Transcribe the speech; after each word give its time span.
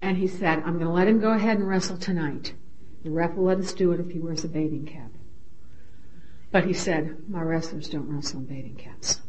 And 0.00 0.16
he 0.16 0.26
said, 0.26 0.62
I'm 0.64 0.74
going 0.74 0.86
to 0.86 0.92
let 0.92 1.08
him 1.08 1.20
go 1.20 1.32
ahead 1.32 1.58
and 1.58 1.68
wrestle 1.68 1.98
tonight. 1.98 2.54
The 3.02 3.10
ref 3.10 3.34
will 3.34 3.44
let 3.44 3.58
us 3.58 3.72
do 3.72 3.92
it 3.92 4.00
if 4.00 4.10
he 4.10 4.18
wears 4.18 4.44
a 4.44 4.48
bathing 4.48 4.86
cap. 4.86 5.10
But 6.50 6.64
he 6.64 6.72
said, 6.72 7.28
my 7.28 7.42
wrestlers 7.42 7.88
don't 7.88 8.08
wrestle 8.08 8.40
in 8.40 8.46
bathing 8.46 8.76
caps. 8.76 9.20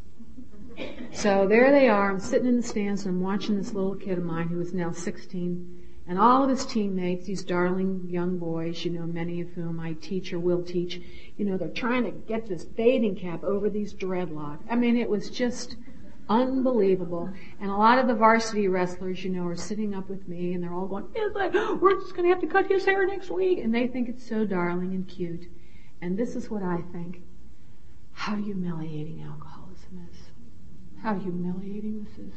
So 1.11 1.47
there 1.47 1.71
they 1.71 1.89
are. 1.89 2.09
I'm 2.09 2.19
sitting 2.19 2.47
in 2.47 2.57
the 2.57 2.63
stands 2.63 3.05
and 3.05 3.15
I'm 3.15 3.21
watching 3.21 3.57
this 3.57 3.73
little 3.73 3.95
kid 3.95 4.17
of 4.17 4.23
mine 4.23 4.47
who 4.47 4.61
is 4.61 4.73
now 4.73 4.91
16 4.91 5.85
and 6.07 6.17
all 6.17 6.43
of 6.43 6.49
his 6.49 6.65
teammates, 6.65 7.27
these 7.27 7.43
darling 7.43 8.07
young 8.09 8.39
boys, 8.39 8.83
you 8.83 8.91
know, 8.91 9.05
many 9.05 9.41
of 9.41 9.49
whom 9.49 9.79
I 9.79 9.93
teach 9.93 10.33
or 10.33 10.39
will 10.39 10.63
teach, 10.63 11.01
you 11.37 11.45
know, 11.45 11.57
they're 11.57 11.67
trying 11.67 12.03
to 12.05 12.11
get 12.11 12.47
this 12.47 12.65
bathing 12.65 13.15
cap 13.15 13.43
over 13.43 13.69
these 13.69 13.93
dreadlocks. 13.93 14.63
I 14.69 14.75
mean, 14.75 14.97
it 14.97 15.09
was 15.09 15.29
just 15.29 15.75
unbelievable. 16.29 17.29
And 17.59 17.69
a 17.69 17.75
lot 17.75 17.97
of 17.97 18.07
the 18.07 18.13
varsity 18.13 18.67
wrestlers, 18.67 19.23
you 19.23 19.31
know, 19.31 19.45
are 19.45 19.55
sitting 19.55 19.95
up 19.95 20.07
with 20.09 20.27
me 20.27 20.53
and 20.53 20.63
they're 20.63 20.73
all 20.73 20.87
going, 20.87 21.05
we're 21.81 21.99
just 21.99 22.15
going 22.15 22.23
to 22.23 22.29
have 22.29 22.41
to 22.41 22.47
cut 22.47 22.67
his 22.67 22.85
hair 22.85 23.05
next 23.05 23.29
week. 23.29 23.59
And 23.59 23.73
they 23.73 23.87
think 23.87 24.07
it's 24.07 24.27
so 24.27 24.45
darling 24.45 24.93
and 24.93 25.07
cute. 25.07 25.47
And 26.01 26.17
this 26.17 26.35
is 26.35 26.49
what 26.49 26.63
I 26.63 26.83
think. 26.93 27.23
How 28.13 28.35
humiliating 28.35 29.23
alcoholism 29.23 30.07
is. 30.11 30.17
How 31.01 31.15
humiliating 31.15 32.03
this 32.03 32.27
is. 32.27 32.33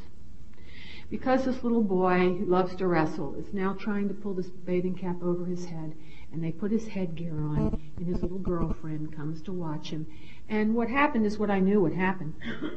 Because 1.11 1.45
this 1.45 1.63
little 1.63 1.83
boy 1.83 2.37
who 2.39 2.47
loves 2.47 2.75
to 2.77 2.87
wrestle 2.87 3.35
is 3.35 3.53
now 3.53 3.75
trying 3.75 4.09
to 4.09 4.15
pull 4.15 4.33
this 4.33 4.49
bathing 4.49 4.95
cap 4.95 5.23
over 5.23 5.45
his 5.45 5.67
head, 5.67 5.95
and 6.33 6.43
they 6.43 6.53
put 6.53 6.71
his 6.71 6.87
headgear 6.87 7.35
on, 7.35 7.79
and 7.99 8.07
his 8.07 8.23
little 8.23 8.39
girlfriend 8.39 9.15
comes 9.15 9.43
to 9.43 9.53
watch 9.53 9.91
him. 9.91 10.07
And 10.53 10.75
what 10.75 10.91
happened 10.91 11.25
is 11.25 11.39
what 11.39 11.51
I 11.51 11.61
knew 11.61 11.81
would 11.81 11.95
happen. 11.95 12.35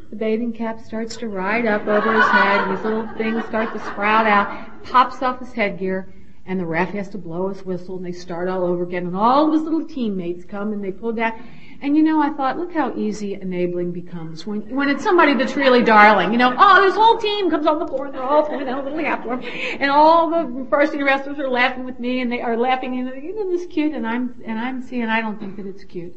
The 0.09 0.15
bathing 0.15 0.53
cap 0.53 0.79
starts 0.79 1.17
to 1.17 1.27
ride 1.27 1.65
up 1.65 1.85
over 1.85 2.13
his 2.13 2.25
head, 2.27 2.71
these 2.71 2.85
little 2.85 3.05
things 3.17 3.43
start 3.47 3.73
to 3.73 3.79
sprout 3.79 4.25
out, 4.25 4.81
pops 4.85 5.21
off 5.21 5.39
his 5.39 5.51
headgear, 5.51 6.07
and 6.45 6.57
the 6.57 6.65
ref 6.65 6.91
has 6.91 7.09
to 7.09 7.17
blow 7.17 7.49
his 7.49 7.65
whistle, 7.65 7.97
and 7.97 8.05
they 8.05 8.13
start 8.13 8.47
all 8.47 8.63
over 8.63 8.83
again, 8.83 9.05
and 9.05 9.17
all 9.17 9.47
of 9.47 9.51
his 9.51 9.63
little 9.63 9.85
teammates 9.85 10.45
come, 10.45 10.71
and 10.71 10.81
they 10.81 10.91
pull 10.93 11.11
down, 11.11 11.33
and 11.81 11.97
you 11.97 12.01
know, 12.01 12.21
I 12.21 12.29
thought, 12.29 12.57
look 12.57 12.73
how 12.73 12.95
easy 12.95 13.33
enabling 13.33 13.91
becomes 13.91 14.47
when 14.47 14.73
when 14.73 14.87
it's 14.87 15.03
somebody 15.03 15.33
that's 15.33 15.57
really 15.57 15.83
darling. 15.83 16.31
You 16.31 16.37
know, 16.37 16.55
oh, 16.57 16.81
this 16.81 16.95
whole 16.95 17.17
team 17.17 17.49
comes 17.49 17.67
on 17.67 17.79
the 17.79 17.87
floor 17.87 18.05
and 18.05 18.15
they're 18.15 18.23
all 18.23 18.45
throwing 18.45 18.67
down 18.67 18.79
a 18.79 18.83
little 18.83 18.99
half 18.99 19.23
form, 19.25 19.43
and 19.43 19.91
all 19.91 20.29
the 20.29 20.63
varsity 20.69 21.03
wrestlers 21.03 21.39
are 21.39 21.49
laughing 21.49 21.83
with 21.83 21.99
me, 21.99 22.21
and 22.21 22.31
they 22.31 22.39
are 22.39 22.55
laughing, 22.55 22.97
and 22.97 23.21
isn't 23.21 23.49
this 23.49 23.65
cute? 23.65 23.93
And 23.93 24.07
I'm 24.07 24.41
and 24.45 24.57
I'm 24.57 24.81
seeing, 24.81 25.07
I 25.07 25.19
don't 25.19 25.37
think 25.37 25.57
that 25.57 25.65
it's 25.65 25.83
cute. 25.83 26.15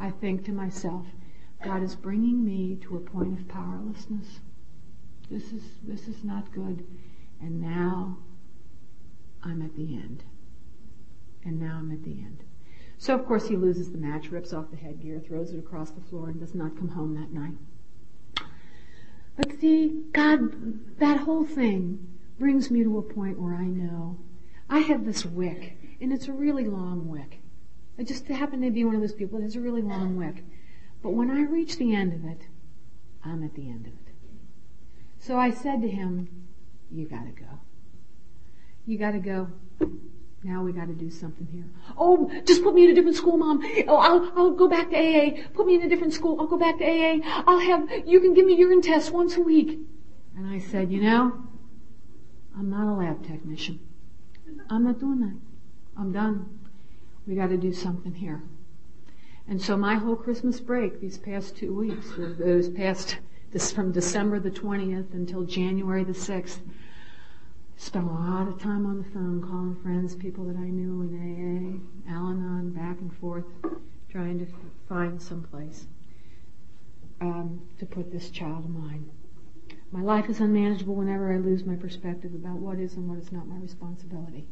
I 0.00 0.10
think 0.10 0.44
to 0.46 0.52
myself, 0.52 1.06
God 1.62 1.82
is 1.82 1.94
bringing 1.94 2.42
me 2.42 2.78
to 2.82 2.96
a 2.96 3.00
point 3.00 3.38
of 3.38 3.46
powerlessness. 3.48 4.40
This 5.30 5.52
is 5.52 5.62
this 5.82 6.08
is 6.08 6.24
not 6.24 6.50
good, 6.52 6.86
and 7.40 7.60
now 7.60 8.18
I'm 9.42 9.60
at 9.62 9.76
the 9.76 9.94
end. 9.94 10.24
And 11.44 11.60
now 11.60 11.76
I'm 11.78 11.92
at 11.92 12.02
the 12.02 12.12
end. 12.12 12.44
So 12.98 13.14
of 13.14 13.26
course 13.26 13.48
he 13.48 13.56
loses 13.56 13.92
the 13.92 13.98
match, 13.98 14.30
rips 14.30 14.52
off 14.52 14.70
the 14.70 14.76
headgear, 14.76 15.20
throws 15.20 15.52
it 15.52 15.58
across 15.58 15.90
the 15.90 16.00
floor, 16.00 16.30
and 16.30 16.40
does 16.40 16.54
not 16.54 16.76
come 16.76 16.88
home 16.88 17.14
that 17.14 17.32
night. 17.32 17.54
But 19.36 19.58
see, 19.60 20.02
God, 20.12 20.98
that 20.98 21.20
whole 21.20 21.44
thing 21.44 22.06
brings 22.38 22.70
me 22.70 22.82
to 22.82 22.98
a 22.98 23.02
point 23.02 23.38
where 23.38 23.54
I 23.54 23.66
know 23.66 24.18
I 24.68 24.80
have 24.80 25.04
this 25.04 25.24
wick, 25.24 25.76
and 26.00 26.12
it's 26.12 26.28
a 26.28 26.32
really 26.32 26.64
long 26.64 27.08
wick. 27.08 27.39
I 27.98 28.02
just 28.02 28.26
happen 28.28 28.62
to 28.62 28.70
be 28.70 28.84
one 28.84 28.94
of 28.94 29.00
those 29.00 29.12
people 29.12 29.38
that 29.38 29.44
has 29.44 29.56
a 29.56 29.60
really 29.60 29.82
long 29.82 30.16
wick. 30.16 30.44
But 31.02 31.10
when 31.10 31.30
I 31.30 31.42
reach 31.42 31.76
the 31.76 31.94
end 31.94 32.12
of 32.12 32.24
it, 32.24 32.46
I'm 33.24 33.42
at 33.42 33.54
the 33.54 33.68
end 33.68 33.86
of 33.86 33.92
it. 33.92 34.14
So 35.18 35.38
I 35.38 35.50
said 35.50 35.82
to 35.82 35.88
him, 35.88 36.28
you 36.90 37.06
gotta 37.06 37.30
go. 37.30 37.60
You 38.86 38.98
gotta 38.98 39.18
go. 39.18 39.48
Now 40.42 40.62
we 40.62 40.72
got 40.72 40.86
to 40.86 40.94
do 40.94 41.10
something 41.10 41.46
here. 41.52 41.64
Oh, 41.98 42.30
just 42.46 42.62
put 42.62 42.74
me 42.74 42.84
in 42.84 42.90
a 42.90 42.94
different 42.94 43.16
school, 43.16 43.36
mom. 43.36 43.62
Oh, 43.86 43.96
I'll 43.96 44.32
I'll 44.36 44.50
go 44.52 44.68
back 44.68 44.90
to 44.90 44.96
AA. 44.96 45.46
Put 45.52 45.66
me 45.66 45.74
in 45.74 45.82
a 45.82 45.88
different 45.88 46.14
school. 46.14 46.40
I'll 46.40 46.46
go 46.46 46.56
back 46.56 46.78
to 46.78 46.84
AA. 46.84 47.18
I'll 47.46 47.58
have 47.58 47.90
you 48.06 48.20
can 48.20 48.32
give 48.32 48.46
me 48.46 48.54
urine 48.54 48.80
tests 48.80 49.10
once 49.10 49.36
a 49.36 49.42
week. 49.42 49.78
And 50.36 50.46
I 50.46 50.58
said, 50.58 50.90
you 50.90 51.02
know, 51.02 51.42
I'm 52.56 52.70
not 52.70 52.90
a 52.90 52.94
lab 52.94 53.26
technician. 53.26 53.80
I'm 54.70 54.84
not 54.84 54.98
doing 54.98 55.20
that. 55.20 55.36
I'm 55.98 56.12
done. 56.12 56.59
We 57.30 57.36
got 57.36 57.50
to 57.50 57.56
do 57.56 57.72
something 57.72 58.12
here. 58.12 58.42
And 59.46 59.62
so 59.62 59.76
my 59.76 59.94
whole 59.94 60.16
Christmas 60.16 60.58
break, 60.58 61.00
these 61.00 61.16
past 61.16 61.56
two 61.56 61.72
weeks, 61.72 62.10
those 62.18 62.68
past 62.68 63.18
this 63.52 63.70
from 63.70 63.92
December 63.92 64.40
the 64.40 64.50
20th 64.50 65.14
until 65.14 65.44
January 65.44 66.02
the 66.02 66.12
6th, 66.12 66.58
Spent 67.76 68.04
a 68.04 68.10
lot 68.10 68.46
of 68.46 68.60
time 68.60 68.84
on 68.84 68.98
the 68.98 69.08
phone 69.10 69.40
calling 69.40 69.74
friends, 69.82 70.14
people 70.14 70.44
that 70.44 70.56
I 70.56 70.68
knew 70.68 71.00
in 71.00 71.80
AA, 72.08 72.12
Al 72.12 72.26
Anon, 72.26 72.72
back 72.72 73.00
and 73.00 73.10
forth, 73.16 73.46
trying 74.10 74.38
to 74.40 74.46
find 74.86 75.22
some 75.22 75.44
place 75.44 75.86
um, 77.22 77.62
to 77.78 77.86
put 77.86 78.12
this 78.12 78.28
child 78.28 78.64
of 78.64 78.70
mine. 78.70 79.08
My 79.92 80.02
life 80.02 80.28
is 80.28 80.40
unmanageable 80.40 80.94
whenever 80.94 81.32
I 81.32 81.38
lose 81.38 81.64
my 81.64 81.76
perspective 81.76 82.34
about 82.34 82.56
what 82.56 82.78
is 82.78 82.96
and 82.96 83.08
what 83.08 83.18
is 83.18 83.32
not 83.32 83.46
my 83.46 83.56
responsibility. 83.56 84.46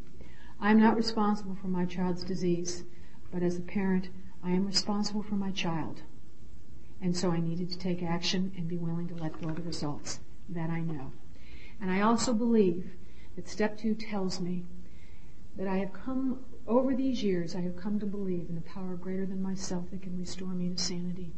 I 0.61 0.71
am 0.71 0.81
not 0.81 0.97
responsible 0.97 1.55
for 1.55 1.69
my 1.69 1.85
child's 1.85 2.25
disease, 2.25 2.85
but 3.31 3.43
as 3.43 3.57
a 3.57 3.63
parent, 3.63 4.09
I 4.43 4.51
am 4.51 4.67
responsible 4.67 5.23
for 5.23 5.37
my 5.37 5.53
child. 5.53 6.03
And 7.01 7.17
so 7.17 7.31
I 7.31 7.39
needed 7.39 7.71
to 7.71 7.79
take 7.79 8.03
action 8.03 8.53
and 8.57 8.67
be 8.67 8.77
willing 8.77 9.07
to 9.09 9.15
let 9.15 9.41
go 9.41 9.51
of 9.51 9.57
the 9.57 9.63
results. 9.63 10.21
That 10.49 10.71
I 10.71 10.81
know. 10.81 11.13
And 11.81 11.91
I 11.91 12.01
also 12.01 12.33
believe 12.33 12.91
that 13.37 13.49
step 13.49 13.79
two 13.79 13.95
tells 13.95 14.41
me 14.41 14.65
that 15.57 15.69
I 15.69 15.77
have 15.77 15.93
come, 15.93 16.41
over 16.67 16.95
these 16.95 17.23
years, 17.23 17.55
I 17.55 17.61
have 17.61 17.77
come 17.77 18.01
to 18.01 18.07
believe 18.07 18.49
in 18.51 18.57
a 18.57 18.63
power 18.63 18.97
greater 18.97 19.27
than 19.27 19.43
myself 19.43 19.91
that 19.91 20.03
can 20.03 20.19
restore 20.19 20.49
me 20.49 20.71
to 20.71 20.77
sanity. 20.77 21.33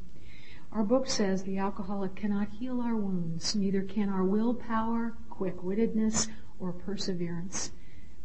Our 0.72 0.84
book 0.84 1.08
says 1.08 1.42
the 1.42 1.58
alcoholic 1.58 2.14
cannot 2.14 2.48
heal 2.50 2.80
our 2.80 2.96
wounds, 2.96 3.54
neither 3.54 3.82
can 3.82 4.08
our 4.08 4.24
willpower, 4.24 5.16
quick-wittedness, 5.28 6.28
or 6.58 6.72
perseverance. 6.72 7.72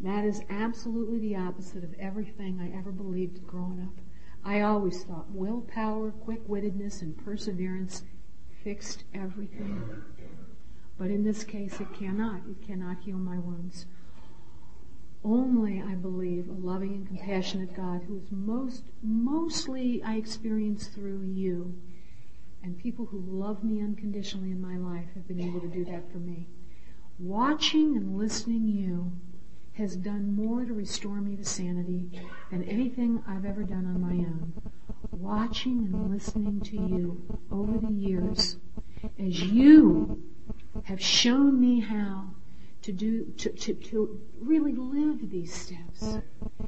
That 0.06 0.24
is 0.24 0.44
absolutely 0.52 1.18
the 1.18 1.36
opposite 1.36 1.84
of 1.84 1.96
everything 2.00 2.60
I 2.62 2.78
ever 2.78 2.92
believed 2.92 3.46
growing 3.48 3.82
up. 3.82 4.04
I 4.44 4.62
always 4.62 5.04
thought 5.04 5.32
willpower, 5.32 6.12
quick-wittedness, 6.12 7.02
and 7.02 7.18
perseverance 7.18 8.04
fixed 8.64 9.04
everything. 9.16 9.82
But 11.00 11.10
in 11.10 11.24
this 11.24 11.44
case, 11.44 11.82
it 11.82 11.92
cannot. 11.96 12.42
It 12.48 12.62
cannot 12.62 13.00
heal 13.00 13.18
my 13.18 13.40
wounds. 13.40 13.88
Only, 15.24 15.82
I 15.82 15.96
believe, 15.96 16.50
a 16.50 16.54
loving 16.54 16.94
and 16.94 17.08
compassionate 17.08 17.76
God 17.76 18.04
who 18.08 18.18
is 18.18 18.32
most, 18.32 18.84
mostly 19.02 20.04
I 20.04 20.18
experience 20.18 20.86
through 20.86 21.24
you 21.24 21.82
and 22.62 22.78
people 22.78 23.06
who 23.06 23.24
love 23.26 23.64
me 23.64 23.82
unconditionally 23.82 24.52
in 24.52 24.62
my 24.62 24.78
life 24.78 25.08
have 25.16 25.28
been 25.28 25.42
able 25.42 25.62
to 25.62 25.68
do 25.68 25.84
that 25.86 26.12
for 26.12 26.20
me. 26.20 26.48
Watching 27.18 27.98
and 27.98 28.16
listening 28.16 28.68
you 28.68 29.12
has 29.78 29.96
done 29.96 30.36
more 30.36 30.64
to 30.64 30.74
restore 30.74 31.20
me 31.22 31.36
to 31.36 31.44
sanity 31.44 32.22
than 32.50 32.64
anything 32.64 33.22
I've 33.28 33.46
ever 33.46 33.64
done 33.64 33.86
on 33.86 34.02
my 34.02 34.26
own. 34.26 34.54
Watching 35.12 35.80
and 35.80 36.10
listening 36.10 36.62
to 36.62 36.78
you 36.78 37.40
over 37.52 37.78
the 37.78 37.92
years 37.92 38.58
as 39.20 39.42
you 39.42 40.24
have 40.84 41.02
shown 41.02 41.60
me 41.60 41.82
how 41.82 42.28
to 42.82 42.92
do 42.92 43.34
to, 43.38 43.50
to, 43.50 43.74
to 43.74 44.22
really 44.40 44.74
live 44.74 45.30
these 45.32 45.52
steps 45.52 46.20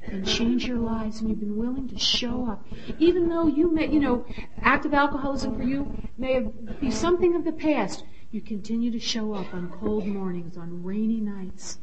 and 0.07 0.25
change 0.25 0.65
your 0.65 0.79
lives 0.79 1.19
and 1.19 1.29
you've 1.29 1.39
been 1.39 1.57
willing 1.57 1.87
to 1.87 1.99
show 1.99 2.47
up 2.47 2.65
even 2.97 3.29
though 3.29 3.45
you 3.45 3.71
may 3.71 3.87
you 3.87 3.99
know 3.99 4.25
active 4.63 4.95
alcoholism 4.95 5.55
for 5.55 5.61
you 5.61 5.95
may 6.17 6.39
be 6.81 6.89
something 6.89 7.35
of 7.35 7.43
the 7.43 7.51
past 7.51 8.03
you 8.31 8.41
continue 8.41 8.89
to 8.89 8.99
show 8.99 9.33
up 9.33 9.53
on 9.53 9.69
cold 9.79 10.07
mornings 10.07 10.57
on 10.57 10.83
rainy 10.83 11.19
nights 11.19 11.77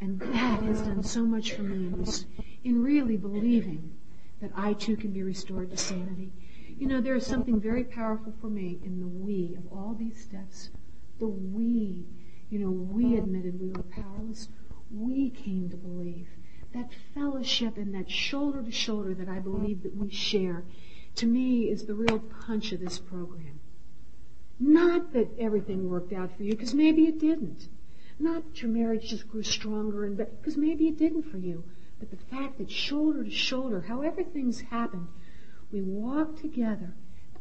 and 0.00 0.18
that 0.20 0.62
has 0.62 0.80
done 0.82 1.02
so 1.02 1.24
much 1.24 1.52
for 1.52 1.62
me 1.62 1.92
in, 2.64 2.82
really 2.82 3.16
believing 3.16 3.92
that 4.40 4.50
I 4.54 4.72
too 4.72 4.96
can 4.96 5.12
be 5.12 5.22
restored 5.22 5.70
to 5.70 5.76
sanity. 5.76 6.32
You 6.78 6.86
know, 6.86 7.00
there 7.00 7.14
is 7.14 7.26
something 7.26 7.60
very 7.60 7.84
powerful 7.84 8.32
for 8.40 8.48
me 8.48 8.80
in 8.82 9.00
the 9.00 9.06
we 9.06 9.54
of 9.56 9.70
all 9.70 9.94
these 9.98 10.22
steps 10.22 10.70
the 11.18 11.28
we. 11.28 12.06
You 12.48 12.58
know, 12.58 12.70
we 12.70 13.16
admitted 13.16 13.60
we 13.60 13.68
were 13.68 13.82
powerless. 13.82 14.48
We 14.90 15.30
came 15.30 15.68
to 15.70 15.76
believe. 15.76 16.28
That 16.72 16.90
fellowship 17.14 17.76
and 17.76 17.94
that 17.94 18.10
shoulder 18.10 18.62
to 18.62 18.72
shoulder 18.72 19.14
that 19.14 19.28
I 19.28 19.38
believe 19.38 19.82
that 19.82 19.94
we 19.94 20.10
share, 20.10 20.64
to 21.16 21.26
me, 21.26 21.68
is 21.68 21.84
the 21.84 21.94
real 21.94 22.18
punch 22.18 22.72
of 22.72 22.80
this 22.80 22.98
program. 22.98 23.60
Not 24.58 25.12
that 25.12 25.28
everything 25.38 25.88
worked 25.88 26.12
out 26.12 26.36
for 26.36 26.42
you, 26.42 26.52
because 26.52 26.74
maybe 26.74 27.06
it 27.06 27.18
didn't. 27.18 27.68
Not 28.20 28.44
that 28.44 28.62
your 28.62 28.70
marriage 28.70 29.08
just 29.08 29.28
grew 29.28 29.42
stronger 29.42 30.04
and 30.04 30.16
better, 30.16 30.30
because 30.38 30.56
maybe 30.56 30.86
it 30.86 30.98
didn't 30.98 31.24
for 31.24 31.38
you. 31.38 31.64
But 31.98 32.10
the 32.10 32.16
fact 32.16 32.58
that 32.58 32.70
shoulder 32.70 33.24
to 33.24 33.30
shoulder, 33.30 33.80
however 33.80 34.22
things 34.22 34.60
happened, 34.60 35.08
we 35.72 35.82
walked 35.82 36.40
together, 36.40 36.94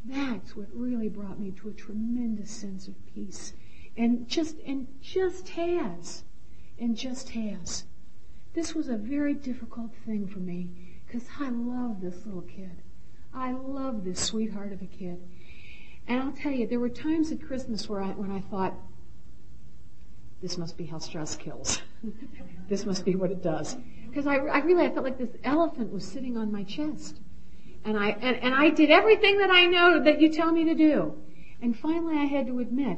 that's 0.06 0.56
what 0.56 0.68
really 0.74 1.10
brought 1.10 1.40
me 1.40 1.52
to 1.52 1.70
a 1.70 1.74
tremendous 1.74 2.50
sense 2.50 2.88
of 2.88 2.96
peace 3.14 3.54
and 3.98 4.28
just 4.28 4.58
and 4.66 4.88
just 5.02 5.50
has 5.50 6.24
and 6.80 6.96
just 6.96 7.30
has 7.30 7.84
this 8.54 8.74
was 8.74 8.90
a 8.90 8.98
very 8.98 9.34
difficult 9.34 9.92
thing 10.06 10.28
for 10.28 10.40
me 10.40 10.70
because 11.06 11.28
I 11.40 11.50
love 11.50 12.02
this 12.02 12.26
little 12.26 12.42
kid. 12.42 12.82
I 13.34 13.52
love 13.52 14.04
this 14.04 14.20
sweetheart 14.20 14.74
of 14.74 14.82
a 14.82 14.86
kid. 14.86 15.20
And 16.08 16.22
I'll 16.22 16.32
tell 16.32 16.52
you, 16.52 16.66
there 16.66 16.80
were 16.80 16.90
times 16.90 17.32
at 17.32 17.42
Christmas 17.42 17.88
where 17.88 18.02
I, 18.02 18.10
when 18.10 18.32
I 18.32 18.42
thought, 18.42 18.76
this 20.42 20.58
must 20.58 20.78
be 20.78 20.86
how 20.86 21.00
stress 21.00 21.36
kills. 21.36 21.82
this 22.70 22.86
must 22.86 23.06
be 23.06 23.16
what 23.16 23.32
it 23.32 23.44
does. 23.44 23.78
Because 24.08 24.26
I, 24.26 24.36
I 24.36 24.60
really, 24.60 24.86
I 24.86 24.90
felt 24.90 25.04
like 25.04 25.18
this 25.18 25.36
elephant 25.44 25.92
was 25.92 26.06
sitting 26.06 26.38
on 26.38 26.52
my 26.52 26.64
chest. 26.64 27.20
And 27.86 27.98
I, 27.98 28.10
and, 28.10 28.38
and 28.38 28.54
I 28.54 28.70
did 28.70 28.90
everything 28.90 29.40
that 29.40 29.52
I 29.52 29.66
know 29.66 30.04
that 30.04 30.20
you 30.22 30.32
tell 30.32 30.52
me 30.52 30.66
to 30.66 30.76
do. 30.76 31.14
And 31.62 31.78
finally 31.78 32.18
I 32.18 32.26
had 32.26 32.48
to 32.48 32.60
admit, 32.60 32.98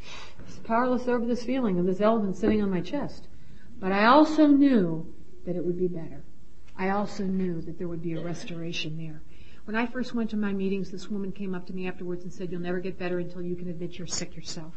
I 0.38 0.42
was 0.44 0.58
powerless 0.58 1.08
over 1.08 1.26
this 1.26 1.44
feeling 1.44 1.78
of 1.78 1.86
this 1.86 2.00
elephant 2.00 2.36
sitting 2.36 2.62
on 2.62 2.70
my 2.70 2.80
chest. 2.80 3.26
But 3.78 3.92
I 3.92 4.06
also 4.06 4.46
knew 4.46 5.14
that 5.46 5.56
it 5.56 5.64
would 5.64 5.78
be 5.78 5.88
better. 5.88 6.22
I 6.76 6.90
also 6.90 7.24
knew 7.24 7.60
that 7.62 7.78
there 7.78 7.88
would 7.88 8.02
be 8.02 8.14
a 8.14 8.22
restoration 8.22 8.96
there. 8.96 9.22
When 9.64 9.76
I 9.76 9.86
first 9.86 10.14
went 10.14 10.30
to 10.30 10.36
my 10.36 10.52
meetings, 10.52 10.90
this 10.90 11.08
woman 11.08 11.32
came 11.32 11.54
up 11.54 11.66
to 11.66 11.72
me 11.72 11.86
afterwards 11.86 12.24
and 12.24 12.32
said, 12.32 12.50
you'll 12.50 12.60
never 12.60 12.80
get 12.80 12.98
better 12.98 13.18
until 13.18 13.42
you 13.42 13.56
can 13.56 13.68
admit 13.68 13.98
you're 13.98 14.06
sick 14.06 14.34
yourself. 14.34 14.74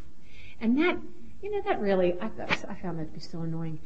And 0.60 0.78
that, 0.78 0.98
you 1.44 1.52
know, 1.52 1.62
that 1.66 1.82
really, 1.82 2.14
I, 2.22 2.32
I 2.70 2.76
found 2.76 2.98
that 3.00 3.08
to 3.08 3.12
be 3.12 3.20
so 3.20 3.42
annoying. 3.42 3.80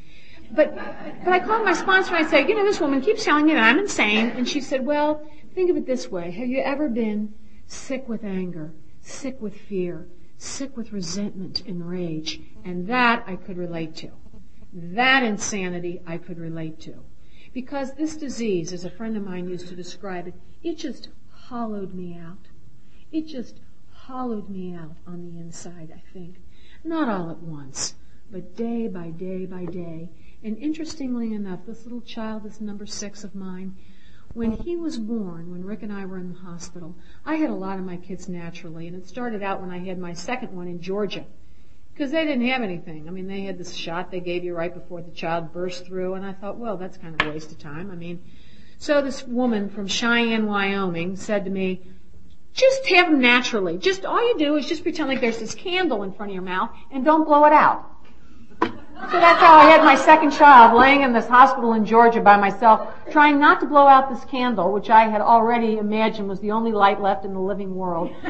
But, 0.51 0.75
but 0.75 1.33
I 1.33 1.39
called 1.39 1.65
my 1.65 1.73
sponsor 1.73 2.15
and 2.15 2.25
I 2.25 2.29
said, 2.29 2.47
you 2.47 2.55
know, 2.55 2.63
this 2.63 2.79
woman 2.79 3.01
keeps 3.01 3.25
telling 3.25 3.47
me 3.47 3.53
that 3.53 3.63
I'm 3.63 3.79
insane. 3.79 4.29
And 4.29 4.47
she 4.47 4.61
said, 4.61 4.85
well, 4.85 5.25
think 5.55 5.71
of 5.71 5.75
it 5.75 5.87
this 5.87 6.07
way. 6.07 6.29
Have 6.29 6.47
you 6.47 6.61
ever 6.61 6.87
been 6.87 7.33
sick 7.65 8.07
with 8.07 8.23
anger, 8.23 8.73
sick 9.01 9.41
with 9.41 9.59
fear, 9.59 10.07
sick 10.37 10.77
with 10.77 10.93
resentment 10.93 11.63
and 11.65 11.89
rage? 11.89 12.39
And 12.63 12.87
that 12.87 13.23
I 13.25 13.35
could 13.35 13.57
relate 13.57 13.95
to. 13.97 14.11
That 14.71 15.23
insanity 15.23 15.99
I 16.05 16.19
could 16.19 16.37
relate 16.37 16.79
to. 16.81 17.03
Because 17.53 17.93
this 17.93 18.15
disease, 18.15 18.71
as 18.71 18.85
a 18.85 18.91
friend 18.91 19.17
of 19.17 19.23
mine 19.23 19.49
used 19.49 19.67
to 19.69 19.75
describe 19.75 20.27
it, 20.27 20.35
it 20.61 20.77
just 20.77 21.09
hollowed 21.31 21.95
me 21.95 22.15
out. 22.15 22.49
It 23.11 23.25
just 23.25 23.61
hollowed 23.91 24.47
me 24.47 24.75
out 24.75 24.97
on 25.07 25.25
the 25.25 25.39
inside, 25.39 25.91
I 25.91 26.03
think. 26.13 26.35
Not 26.83 27.09
all 27.09 27.29
at 27.29 27.39
once, 27.39 27.95
but 28.31 28.55
day 28.55 28.87
by 28.87 29.09
day 29.09 29.45
by 29.45 29.65
day. 29.65 30.09
And 30.43 30.57
interestingly 30.57 31.33
enough, 31.33 31.65
this 31.65 31.83
little 31.83 32.01
child, 32.01 32.43
this 32.43 32.61
number 32.61 32.85
six 32.85 33.23
of 33.23 33.35
mine, 33.35 33.75
when 34.33 34.51
he 34.51 34.75
was 34.75 34.97
born, 34.97 35.51
when 35.51 35.65
Rick 35.65 35.81
and 35.83 35.91
I 35.91 36.05
were 36.05 36.17
in 36.19 36.33
the 36.33 36.39
hospital, 36.39 36.95
I 37.25 37.35
had 37.35 37.49
a 37.49 37.55
lot 37.55 37.79
of 37.79 37.85
my 37.85 37.97
kids 37.97 38.29
naturally, 38.29 38.87
and 38.87 38.95
it 38.95 39.07
started 39.07 39.41
out 39.41 39.61
when 39.61 39.71
I 39.71 39.79
had 39.79 39.97
my 39.97 40.13
second 40.13 40.55
one 40.55 40.67
in 40.67 40.79
Georgia 40.79 41.25
because 41.97 42.11
they 42.11 42.25
didn't 42.25 42.47
have 42.47 42.61
anything. 42.61 43.07
I 43.07 43.11
mean, 43.11 43.27
they 43.27 43.41
had 43.41 43.57
this 43.57 43.73
shot 43.73 44.11
they 44.11 44.19
gave 44.19 44.43
you 44.43 44.55
right 44.55 44.71
before 44.71 45.01
the 45.01 45.09
child 45.09 45.51
burst 45.51 45.87
through, 45.87 46.13
and 46.13 46.23
I 46.23 46.33
thought, 46.33 46.57
well, 46.57 46.77
that's 46.77 46.97
kind 46.97 47.19
of 47.19 47.27
a 47.27 47.31
waste 47.31 47.51
of 47.51 47.57
time. 47.57 47.89
I 47.89 47.95
mean, 47.95 48.23
so 48.77 49.01
this 49.01 49.25
woman 49.25 49.69
from 49.69 49.87
Cheyenne, 49.87 50.45
Wyoming 50.45 51.15
said 51.15 51.45
to 51.45 51.49
me, 51.49 51.81
just 52.57 52.87
have 52.87 53.09
them 53.11 53.21
naturally. 53.21 53.77
Just 53.77 54.03
all 54.03 54.19
you 54.19 54.37
do 54.37 54.55
is 54.55 54.65
just 54.65 54.83
pretend 54.83 55.07
like 55.07 55.21
there's 55.21 55.37
this 55.37 55.55
candle 55.55 56.03
in 56.03 56.11
front 56.11 56.31
of 56.31 56.33
your 56.33 56.43
mouth 56.43 56.71
and 56.91 57.05
don't 57.05 57.23
blow 57.23 57.45
it 57.45 57.53
out. 57.53 57.85
So 58.59 59.19
that's 59.19 59.39
how 59.39 59.55
I 59.55 59.65
had 59.65 59.85
my 59.85 59.93
second 59.93 60.31
child 60.31 60.77
laying 60.77 61.03
in 61.03 61.13
this 61.13 61.27
hospital 61.27 61.73
in 61.73 61.85
Georgia 61.85 62.19
by 62.19 62.35
myself, 62.35 62.91
trying 63.11 63.39
not 63.39 63.59
to 63.59 63.67
blow 63.67 63.85
out 63.87 64.09
this 64.09 64.25
candle, 64.25 64.73
which 64.73 64.89
I 64.89 65.07
had 65.07 65.21
already 65.21 65.77
imagined 65.77 66.27
was 66.27 66.39
the 66.39 66.49
only 66.49 66.71
light 66.71 66.99
left 66.99 67.23
in 67.23 67.33
the 67.35 67.39
living 67.39 67.75
world. 67.75 68.09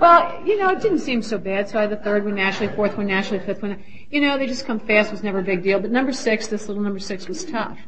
well, 0.00 0.42
you 0.44 0.58
know, 0.58 0.70
it 0.70 0.82
didn't 0.82 0.98
seem 0.98 1.22
so 1.22 1.38
bad. 1.38 1.68
So 1.68 1.78
I 1.78 1.82
had 1.82 1.90
the 1.90 1.96
third 1.96 2.24
one 2.24 2.34
naturally, 2.34 2.74
fourth 2.74 2.96
one 2.96 3.06
naturally, 3.06 3.38
fifth 3.38 3.62
one. 3.62 3.84
You 4.10 4.20
know, 4.20 4.36
they 4.36 4.48
just 4.48 4.66
come 4.66 4.80
fast 4.80 5.10
it 5.10 5.12
was 5.12 5.22
never 5.22 5.38
a 5.38 5.44
big 5.44 5.62
deal. 5.62 5.78
But 5.78 5.92
number 5.92 6.12
six, 6.12 6.48
this 6.48 6.66
little 6.66 6.82
number 6.82 6.98
six 6.98 7.28
was 7.28 7.44
tough. 7.44 7.78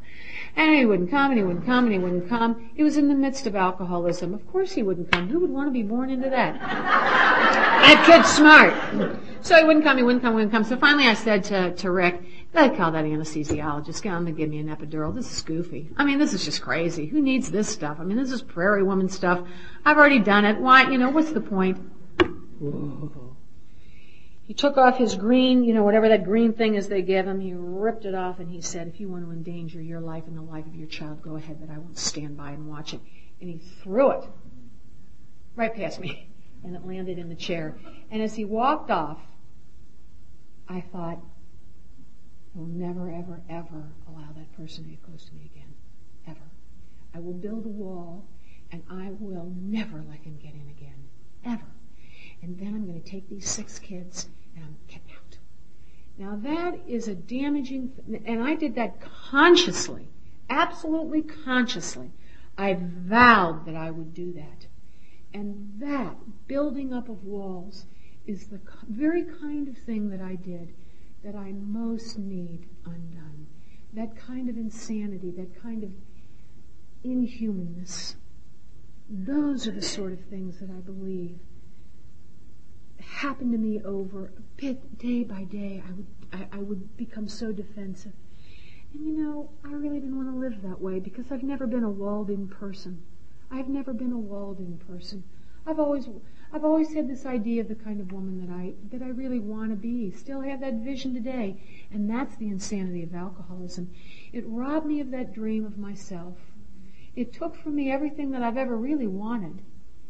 And 0.57 0.75
he 0.75 0.85
wouldn't 0.85 1.11
come, 1.11 1.31
and 1.31 1.39
he 1.39 1.45
wouldn't 1.45 1.67
come, 1.67 1.85
and 1.85 1.93
he 1.93 1.99
wouldn't 1.99 2.29
come. 2.29 2.71
He 2.75 2.83
was 2.83 2.97
in 2.97 3.09
the 3.09 3.15
midst 3.15 3.47
of 3.47 3.55
alcoholism. 3.55 4.35
Of 4.35 4.47
course 4.47 4.73
he 4.73 4.83
wouldn't 4.83 5.11
come. 5.13 5.29
Who 5.29 5.41
would 5.41 5.51
want 5.51 5.69
to 5.69 5.73
be 5.73 5.83
born 5.83 6.11
into 6.11 6.29
that? 6.31 6.59
that 6.61 8.05
kid's 8.07 8.29
smart. 8.29 8.75
So 9.41 9.57
he 9.57 9.65
wouldn't 9.65 9.85
come, 9.85 9.97
he 9.97 10.03
wouldn't 10.03 10.23
come, 10.23 10.33
he 10.33 10.37
wouldn't 10.37 10.53
come. 10.53 10.65
So 10.65 10.77
finally 10.77 11.07
I 11.07 11.15
said 11.15 11.45
to, 11.45 11.75
to 11.77 11.91
Rick, 11.91 12.23
they 12.53 12.71
call 12.71 12.93
that 12.93 13.05
anesthesiologist. 13.05 14.11
On 14.11 14.25
to 14.27 14.33
give 14.33 14.49
me 14.49 14.59
an 14.59 14.69
epidural. 14.69 15.15
This 15.15 15.31
is 15.31 15.43
goofy. 15.43 15.91
I 15.97 16.05
mean, 16.05 16.19
this 16.19 16.33
is 16.33 16.45
just 16.45 16.63
crazy. 16.63 17.07
Who 17.07 17.21
needs 17.21 17.51
this 17.51 17.69
stuff? 17.69 17.99
I 18.01 18.05
mean, 18.05 18.17
this 18.17 18.33
is 18.33 18.43
prairie 18.43 18.83
woman 18.83 19.09
stuff. 19.09 19.47
I've 19.85 19.97
already 19.97 20.19
done 20.19 20.45
it. 20.45 20.59
Why, 20.59 20.91
you 20.91 20.99
know, 20.99 21.11
what's 21.11 21.33
the 21.33 21.41
point? 21.41 21.79
Whoa. 22.59 23.28
He 24.49 24.55
took 24.55 24.79
off 24.79 24.97
his 24.97 25.15
green, 25.15 25.63
you 25.63 25.75
know, 25.75 25.85
whatever 25.85 26.09
that 26.09 26.25
green 26.25 26.55
thing 26.55 26.75
is 26.75 26.89
they 26.89 27.03
give 27.03 27.27
him. 27.27 27.39
He 27.39 27.53
ripped 27.53 28.07
it 28.07 28.15
off 28.15 28.39
and 28.39 28.49
he 28.49 28.63
said, 28.63 28.89
if 28.89 28.99
you 28.99 29.07
want 29.07 29.27
to 29.27 29.31
endanger 29.31 29.79
your 29.79 30.01
life 30.01 30.25
and 30.27 30.35
the 30.35 30.43
life 30.43 30.65
of 30.65 30.75
your 30.75 30.89
child, 30.89 31.21
go 31.21 31.37
ahead, 31.37 31.59
but 31.61 31.69
I 31.69 31.77
won't 31.77 31.99
stand 31.99 32.39
by 32.39 32.53
and 32.53 32.67
watch 32.67 32.95
it. 32.95 33.01
And 33.43 33.51
he 33.51 33.59
threw 33.59 34.13
it 34.13 34.25
right 35.55 35.75
past 35.75 36.01
me 36.01 36.31
and 36.65 36.75
it 36.75 36.87
landed 36.87 37.19
in 37.19 37.29
the 37.29 37.35
chair. 37.35 37.77
And 38.11 38.23
as 38.23 38.35
he 38.37 38.47
walked 38.47 38.91
off, 38.91 39.19
I 40.67 40.81
thought, 40.81 41.19
I 42.55 42.59
will 42.59 42.69
never, 42.69 43.11
ever, 43.11 43.43
ever 43.51 43.93
allow 44.09 44.33
that 44.35 44.51
person 44.57 44.85
to 44.85 44.89
get 44.89 45.03
close 45.03 45.27
to 45.27 45.35
me 45.35 45.51
again. 45.55 45.75
Ever. 46.27 46.51
I 47.15 47.19
will 47.19 47.35
build 47.35 47.67
a 47.67 47.69
wall 47.69 48.25
and 48.73 48.83
I 48.91 49.11
will 49.21 49.53
never 49.61 50.03
let 50.09 50.21
him 50.21 50.39
get 50.43 50.55
in 50.55 50.71
again. 50.71 51.11
Ever. 51.45 51.67
And 52.41 52.59
then 52.59 52.69
I'm 52.69 52.87
going 52.87 53.03
to 53.03 53.11
take 53.11 53.29
these 53.29 53.47
six 53.47 53.79
kids 53.79 54.29
and 54.59 54.65
I'm 54.65 54.77
getting 54.89 55.13
out. 55.15 55.39
Now 56.19 56.35
that 56.43 56.81
is 56.89 57.07
a 57.07 57.15
damaging, 57.15 57.93
and 58.27 58.43
I 58.43 58.57
did 58.57 58.75
that 58.75 59.01
consciously, 59.01 60.09
absolutely 60.51 61.23
consciously. 61.23 62.11
I 62.59 62.77
vowed 62.77 63.65
that 63.67 63.77
I 63.77 63.93
would 63.93 64.15
do 64.15 64.33
that. 64.33 64.67
And 65.33 65.75
that 65.79 66.17
building 66.49 66.93
up 66.93 67.09
of 67.09 67.23
walls 67.23 67.87
is 68.27 68.49
the 68.49 68.61
very 68.89 69.25
kind 69.41 69.69
of 69.69 69.79
thing 69.79 70.11
that 70.11 70.21
I 70.21 70.35
did 70.35 70.75
that 71.23 71.37
I 71.37 71.53
most 71.53 72.19
need 72.19 72.67
undone. 72.85 73.47
That 73.93 74.17
kind 74.17 74.49
of 74.49 74.57
insanity, 74.57 75.31
that 75.37 75.63
kind 75.63 75.85
of 75.85 75.91
inhumanness. 77.05 78.17
Those 79.09 79.69
are 79.69 79.73
the 79.73 79.83
sort 79.83 80.13
of 80.13 80.21
things 80.25 80.59
that 80.59 80.71
I 80.71 80.81
believe 80.81 81.39
happen 83.09 83.51
to 83.53 83.59
me 83.59 83.83
over 83.85 84.31
bit, 84.57 84.99
day 84.99 85.25
by 85.25 85.45
day. 85.45 85.83
I 85.87 85.93
would, 85.93 86.07
I, 86.33 86.59
I 86.59 86.59
would 86.59 86.97
become 86.97 87.29
so 87.29 87.53
defensive. 87.53 88.13
And 88.93 89.07
you 89.07 89.13
know, 89.13 89.51
I 89.65 89.73
really 89.73 89.99
didn't 90.01 90.17
want 90.17 90.31
to 90.31 90.39
live 90.39 90.63
that 90.63 90.81
way 90.81 91.01
because 91.01 91.33
I've 91.33 91.43
never 91.43 91.67
been 91.67 91.85
a 91.85 91.91
walled 91.91 92.31
in 92.31 92.49
person. 92.49 93.03
I've 93.51 93.69
never 93.69 93.93
been 93.93 94.13
a 94.13 94.19
walled 94.19 94.59
in 94.59 94.79
person. 94.79 95.25
I've 95.67 95.79
always, 95.79 96.09
I've 96.53 96.65
always 96.65 96.95
had 96.95 97.09
this 97.09 97.27
idea 97.27 97.63
of 97.63 97.69
the 97.69 97.75
kind 97.75 98.01
of 98.01 98.13
woman 98.13 98.47
that 98.47 98.53
I, 98.53 98.75
that 98.91 99.03
I 99.03 99.09
really 99.11 99.41
want 99.41 99.71
to 99.71 99.77
be. 99.77 100.11
Still 100.11 100.41
have 100.41 100.61
that 100.61 100.75
vision 100.75 101.13
today. 101.13 101.61
And 101.91 102.09
that's 102.09 102.37
the 102.37 102.49
insanity 102.49 103.03
of 103.03 103.15
alcoholism. 103.15 103.91
It 104.33 104.45
robbed 104.47 104.87
me 104.87 105.01
of 105.01 105.11
that 105.11 105.35
dream 105.35 105.67
of 105.67 105.79
myself. 105.79 106.37
It 107.17 107.33
took 107.33 107.57
from 107.57 107.75
me 107.75 107.91
everything 107.91 108.31
that 108.31 108.43
I've 108.43 108.57
ever 108.57 108.77
really 108.77 109.07
wanted 109.07 109.63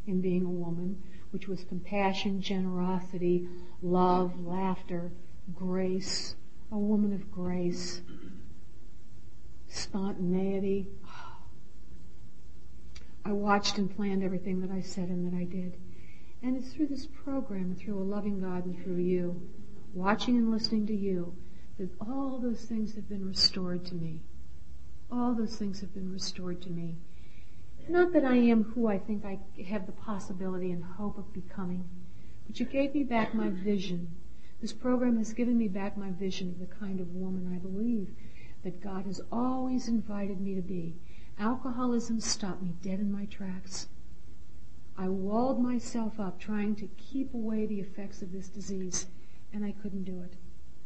in 0.06 0.20
being 0.20 0.44
a 0.44 0.50
woman, 0.50 1.02
which 1.30 1.48
was 1.48 1.64
compassion, 1.64 2.40
generosity, 2.40 3.48
love, 3.82 4.40
laughter, 4.40 5.12
grace, 5.54 6.36
a 6.70 6.78
woman 6.78 7.12
of 7.12 7.30
grace, 7.30 8.00
spontaneity, 9.68 10.88
I 13.28 13.32
watched 13.32 13.76
and 13.76 13.94
planned 13.94 14.22
everything 14.22 14.60
that 14.62 14.70
I 14.70 14.80
said 14.80 15.10
and 15.10 15.30
that 15.30 15.36
I 15.36 15.44
did. 15.44 15.76
And 16.42 16.56
it's 16.56 16.72
through 16.72 16.86
this 16.86 17.06
program, 17.06 17.74
through 17.74 17.98
a 17.98 18.02
loving 18.02 18.40
God 18.40 18.64
and 18.64 18.82
through 18.82 19.02
you, 19.02 19.38
watching 19.92 20.38
and 20.38 20.50
listening 20.50 20.86
to 20.86 20.94
you, 20.94 21.34
that 21.78 21.90
all 22.00 22.38
those 22.38 22.62
things 22.62 22.94
have 22.94 23.06
been 23.06 23.26
restored 23.26 23.84
to 23.86 23.94
me. 23.94 24.22
All 25.10 25.34
those 25.34 25.56
things 25.56 25.80
have 25.80 25.92
been 25.92 26.10
restored 26.10 26.62
to 26.62 26.70
me. 26.70 26.96
Not 27.88 28.12
that 28.12 28.24
I 28.24 28.36
am 28.36 28.64
who 28.64 28.86
I 28.86 28.98
think 28.98 29.24
I 29.24 29.38
have 29.64 29.86
the 29.86 29.92
possibility 29.92 30.70
and 30.72 30.84
hope 30.84 31.16
of 31.16 31.32
becoming, 31.32 31.88
but 32.46 32.60
you 32.60 32.66
gave 32.66 32.92
me 32.92 33.02
back 33.02 33.34
my 33.34 33.48
vision. 33.48 34.14
This 34.60 34.74
program 34.74 35.16
has 35.16 35.32
given 35.32 35.56
me 35.56 35.68
back 35.68 35.96
my 35.96 36.10
vision 36.10 36.50
of 36.50 36.58
the 36.58 36.66
kind 36.66 37.00
of 37.00 37.14
woman 37.14 37.50
I 37.54 37.58
believe 37.58 38.14
that 38.62 38.82
God 38.82 39.06
has 39.06 39.22
always 39.32 39.88
invited 39.88 40.38
me 40.38 40.54
to 40.54 40.60
be. 40.60 40.96
Alcoholism 41.38 42.20
stopped 42.20 42.62
me 42.62 42.74
dead 42.82 43.00
in 43.00 43.10
my 43.10 43.24
tracks. 43.24 43.88
I 44.96 45.08
walled 45.08 45.62
myself 45.62 46.20
up 46.20 46.38
trying 46.38 46.74
to 46.76 46.88
keep 46.98 47.32
away 47.32 47.64
the 47.64 47.80
effects 47.80 48.20
of 48.20 48.32
this 48.32 48.48
disease, 48.48 49.06
and 49.52 49.64
I 49.64 49.72
couldn't 49.72 50.04
do 50.04 50.20
it. 50.22 50.34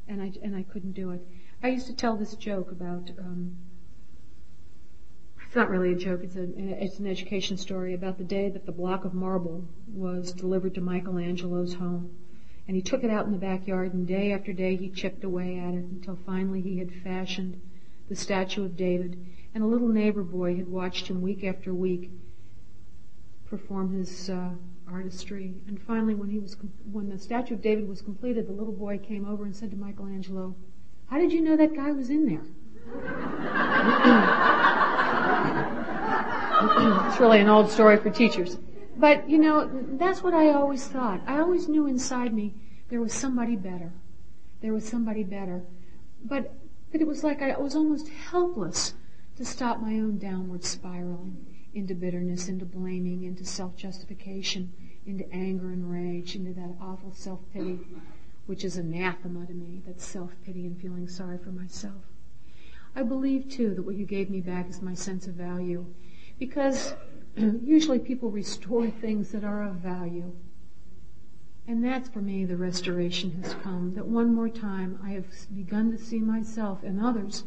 And 0.06 0.23
I, 0.23 0.32
and 0.42 0.54
I 0.54 0.62
couldn't 0.62 0.92
do 0.92 1.11
it. 1.11 1.26
I 1.62 1.68
used 1.68 1.87
to 1.87 1.97
tell 1.97 2.16
this 2.16 2.35
joke 2.35 2.71
about, 2.71 3.11
um, 3.18 3.56
it's 5.52 5.56
not 5.59 5.68
really 5.68 5.92
a 5.92 5.97
joke, 5.97 6.23
it's, 6.23 6.99
an 6.99 7.06
education 7.06 7.59
story 7.59 7.92
about 7.92 8.16
the 8.16 8.25
day 8.25 8.49
that 8.49 8.64
the 8.64 8.73
block 8.73 9.04
of 9.04 9.12
marble 9.12 9.62
was 9.87 10.32
delivered 10.32 10.75
to 10.75 10.80
Michelangelo's 10.80 11.75
home. 11.75 12.11
And 12.66 12.75
he 12.75 12.80
took 12.80 13.04
it 13.04 13.11
out 13.11 13.26
in 13.26 13.32
the 13.32 13.38
backyard 13.38 13.92
and 13.92 14.06
day 14.06 14.32
after 14.32 14.54
day 14.54 14.76
he 14.76 14.88
chipped 14.88 15.25
away 15.25 15.59
at 15.59 15.75
it 15.75 15.85
until 15.85 16.16
finally 16.25 16.62
he 16.62 16.78
had 16.78 16.90
fashioned 16.90 17.61
the 18.09 18.16
statue 18.16 18.64
of 18.64 18.78
David 18.78 19.26
and 19.54 19.62
a 19.62 19.66
little 19.66 19.88
neighbor 19.88 20.23
boy 20.23 20.56
had 20.56 20.68
watched 20.68 21.09
him 21.09 21.21
week 21.21 21.44
after 21.44 21.75
week 21.75 22.11
perform 23.44 23.92
his 23.92 24.30
uh, 24.30 24.52
artistry. 24.88 25.52
And 25.68 25.78
finally, 25.82 26.14
when 26.14 26.30
he 26.30 26.38
was 26.38 26.56
when 26.90 27.11
the 27.11 27.18
statue 27.18 27.56
of 27.56 27.61
David 27.61 27.87
was 27.87 28.00
completed, 28.00 28.49
the 28.49 28.52
little 28.52 28.73
boy 28.73 28.97
came 28.97 29.28
over 29.28 29.44
and 29.44 29.54
said 29.54 29.71
to 29.73 29.76
Michelangelo, 29.76 30.56
"How 31.09 31.18
did 31.18 31.30
you 31.30 31.42
know 31.42 31.59
that 31.59 31.76
guy 31.76 31.90
was 31.92 32.09
in 32.09 32.25
there?" 32.25 32.40
It's 37.07 37.21
really 37.21 37.41
an 37.41 37.49
old 37.49 37.71
story 37.71 37.97
for 37.97 38.11
teachers. 38.11 38.59
But 38.97 39.29
you 39.29 39.39
know, 39.39 39.69
that's 39.99 40.23
what 40.23 40.35
I 40.35 40.51
always 40.51 40.87
thought. 40.87 41.21
I 41.27 41.39
always 41.39 41.69
knew 41.69 41.87
inside 41.87 42.33
me 42.33 42.55
there 42.89 43.01
was 43.01 43.12
somebody 43.12 43.57
better. 43.57 43.93
There 44.61 44.73
was 44.73 44.89
somebody 44.89 45.25
better. 45.25 45.62
But 46.25 46.55
but 46.91 47.01
it 47.01 47.07
was 47.07 47.25
like 47.25 47.43
I 47.43 47.59
was 47.59 47.75
almost 47.75 48.09
helpless 48.09 48.95
to 49.37 49.45
stop 49.45 49.81
my 49.81 49.95
own 49.95 50.19
downward 50.19 50.62
spiraling 50.65 51.47
into 51.75 51.95
bitterness, 51.95 52.49
into 52.49 52.67
blaming, 52.67 53.25
into 53.25 53.47
self-justification, 53.47 54.73
into 55.07 55.25
anger 55.33 55.71
and 55.71 55.91
rage, 55.91 56.37
into 56.37 56.53
that 56.53 56.77
awful 56.81 57.12
self-pity, 57.15 57.81
which 58.45 58.62
is 58.62 58.77
anathema 58.77 59.47
to 59.47 59.55
me, 59.55 59.81
that 59.87 60.01
self-pity 60.01 60.67
and 60.67 60.79
feeling 60.81 61.09
sorry 61.09 61.39
for 61.39 61.51
myself. 61.51 62.12
I 62.94 63.02
believe 63.02 63.49
too 63.49 63.75
that 63.75 63.82
what 63.82 63.96
you 63.96 64.04
gave 64.04 64.28
me 64.28 64.40
back 64.40 64.68
is 64.68 64.82
my 64.82 64.94
sense 64.94 65.26
of 65.26 65.34
value, 65.34 65.87
because 66.38 66.94
usually 67.37 67.99
people 67.99 68.30
restore 68.30 68.88
things 68.90 69.30
that 69.32 69.44
are 69.44 69.64
of 69.64 69.76
value. 69.76 70.32
And 71.66 71.84
that's 71.84 72.08
for 72.08 72.20
me 72.20 72.44
the 72.44 72.56
restoration 72.56 73.42
has 73.42 73.54
come, 73.62 73.94
that 73.94 74.06
one 74.06 74.34
more 74.34 74.49
time 74.49 74.99
I 75.02 75.11
have 75.11 75.26
begun 75.54 75.90
to 75.92 75.99
see 75.99 76.18
myself 76.18 76.82
and 76.82 77.00
others 77.00 77.44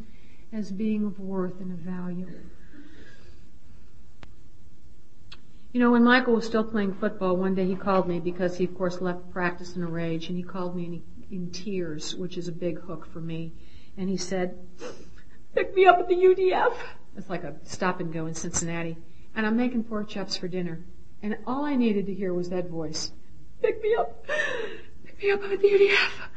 as 0.52 0.72
being 0.72 1.04
of 1.04 1.20
worth 1.20 1.60
and 1.60 1.72
of 1.72 1.78
value. 1.78 2.26
You 5.72 5.80
know, 5.80 5.92
when 5.92 6.04
Michael 6.04 6.34
was 6.34 6.46
still 6.46 6.64
playing 6.64 6.94
football, 6.94 7.36
one 7.36 7.54
day 7.54 7.66
he 7.66 7.76
called 7.76 8.08
me 8.08 8.18
because 8.18 8.56
he, 8.56 8.64
of 8.64 8.74
course, 8.76 9.02
left 9.02 9.30
practice 9.30 9.76
in 9.76 9.82
a 9.82 9.86
rage, 9.86 10.28
and 10.28 10.36
he 10.38 10.42
called 10.42 10.74
me 10.74 11.02
in, 11.30 11.36
in 11.36 11.50
tears, 11.50 12.14
which 12.14 12.38
is 12.38 12.48
a 12.48 12.52
big 12.52 12.80
hook 12.80 13.06
for 13.12 13.20
me. 13.20 13.52
And 13.98 14.08
he 14.08 14.16
said, 14.16 14.56
"Pick 15.56 15.74
me 15.74 15.86
up 15.86 15.98
at 15.98 16.06
the 16.06 16.14
UDF." 16.14 16.74
It's 17.16 17.30
like 17.30 17.42
a 17.42 17.56
stop 17.62 17.98
and 17.98 18.12
go 18.12 18.26
in 18.26 18.34
Cincinnati, 18.34 18.98
and 19.34 19.46
I'm 19.46 19.56
making 19.56 19.84
pork 19.84 20.06
chops 20.06 20.36
for 20.36 20.48
dinner, 20.48 20.84
and 21.22 21.38
all 21.46 21.64
I 21.64 21.76
needed 21.76 22.04
to 22.06 22.14
hear 22.14 22.34
was 22.34 22.50
that 22.50 22.68
voice, 22.68 23.12
"Pick 23.62 23.82
me 23.82 23.94
up, 23.94 24.26
pick 25.04 25.22
me 25.22 25.30
up 25.30 25.42
at 25.42 25.58
the 25.62 25.66
UDF." 25.66 26.28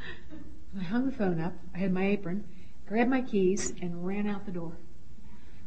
I 0.79 0.83
hung 0.83 1.05
the 1.05 1.11
phone 1.11 1.41
up. 1.41 1.53
I 1.75 1.79
had 1.79 1.91
my 1.91 2.05
apron, 2.05 2.45
grabbed 2.87 3.09
my 3.09 3.21
keys, 3.21 3.73
and 3.81 4.07
ran 4.07 4.25
out 4.25 4.45
the 4.45 4.53
door. 4.53 4.77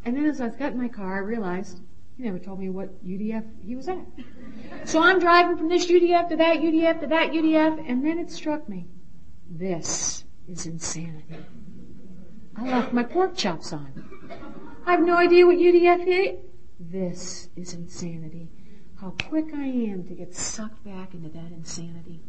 And 0.02 0.16
then 0.16 0.24
as 0.24 0.40
I 0.40 0.48
got 0.48 0.72
in 0.72 0.78
my 0.78 0.88
car, 0.88 1.16
I 1.16 1.18
realized 1.18 1.78
he 2.16 2.22
never 2.22 2.38
told 2.38 2.58
me 2.58 2.70
what 2.70 3.04
UDF 3.04 3.44
he 3.62 3.76
was 3.76 3.86
at. 3.86 4.06
So 4.84 5.02
I'm 5.02 5.18
driving 5.18 5.58
from 5.58 5.68
this 5.68 5.86
UDF 5.90 6.30
to 6.30 6.36
that 6.36 6.62
UDF 6.62 7.00
to 7.00 7.06
that 7.08 7.32
UDF, 7.32 7.84
and 7.86 8.02
then 8.02 8.18
it 8.18 8.30
struck 8.30 8.66
me. 8.66 8.86
This 9.50 10.24
is 10.48 10.64
insanity. 10.64 11.36
I 12.56 12.68
left 12.68 12.92
my 12.92 13.02
pork 13.02 13.36
chops 13.36 13.72
on. 13.72 14.04
I 14.86 14.92
have 14.92 15.02
no 15.02 15.16
idea 15.16 15.46
what 15.46 15.56
UDF 15.56 16.06
is. 16.06 16.38
This 16.78 17.48
is 17.56 17.72
insanity. 17.72 18.50
How 19.00 19.14
quick 19.28 19.46
I 19.54 19.64
am 19.64 20.04
to 20.04 20.14
get 20.14 20.34
sucked 20.34 20.84
back 20.84 21.14
into 21.14 21.28
that 21.30 21.50
insanity. 21.50 22.20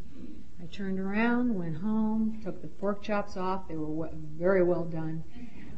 I 0.62 0.66
turned 0.68 1.00
around, 1.00 1.56
went 1.56 1.78
home, 1.78 2.40
took 2.44 2.62
the 2.62 2.68
pork 2.68 3.04
chops 3.04 3.36
off. 3.36 3.68
They 3.68 3.76
were 3.76 4.10
very 4.38 4.64
well 4.64 4.86
done. 4.86 5.24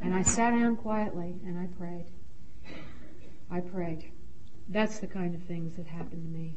And 0.01 0.13
I 0.13 0.21
sat 0.21 0.51
down 0.51 0.75
quietly 0.77 1.35
and 1.43 1.57
I 1.57 1.65
prayed. 1.77 2.05
I 3.49 3.61
prayed. 3.61 4.11
That's 4.69 4.99
the 4.99 5.07
kind 5.07 5.33
of 5.33 5.43
things 5.43 5.75
that 5.77 5.87
happen 5.87 6.21
to 6.21 6.29
me. 6.29 6.55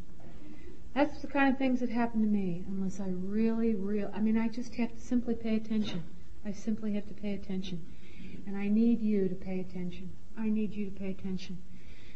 That's 0.94 1.20
the 1.20 1.26
kind 1.26 1.52
of 1.52 1.58
things 1.58 1.80
that 1.80 1.90
happen 1.90 2.20
to 2.20 2.26
me 2.26 2.64
unless 2.68 3.00
I 3.00 3.08
really, 3.08 3.74
real, 3.74 4.10
I 4.14 4.20
mean, 4.20 4.36
I 4.36 4.48
just 4.48 4.74
have 4.74 4.92
to 4.92 5.00
simply 5.00 5.34
pay 5.34 5.56
attention. 5.56 6.02
I 6.48 6.52
simply 6.52 6.94
have 6.94 7.06
to 7.08 7.14
pay 7.14 7.34
attention. 7.34 7.84
And 8.46 8.56
I 8.56 8.68
need 8.68 9.02
you 9.02 9.28
to 9.28 9.34
pay 9.34 9.60
attention. 9.60 10.10
I 10.38 10.48
need 10.48 10.72
you 10.72 10.86
to 10.86 10.90
pay 10.90 11.10
attention. 11.10 11.58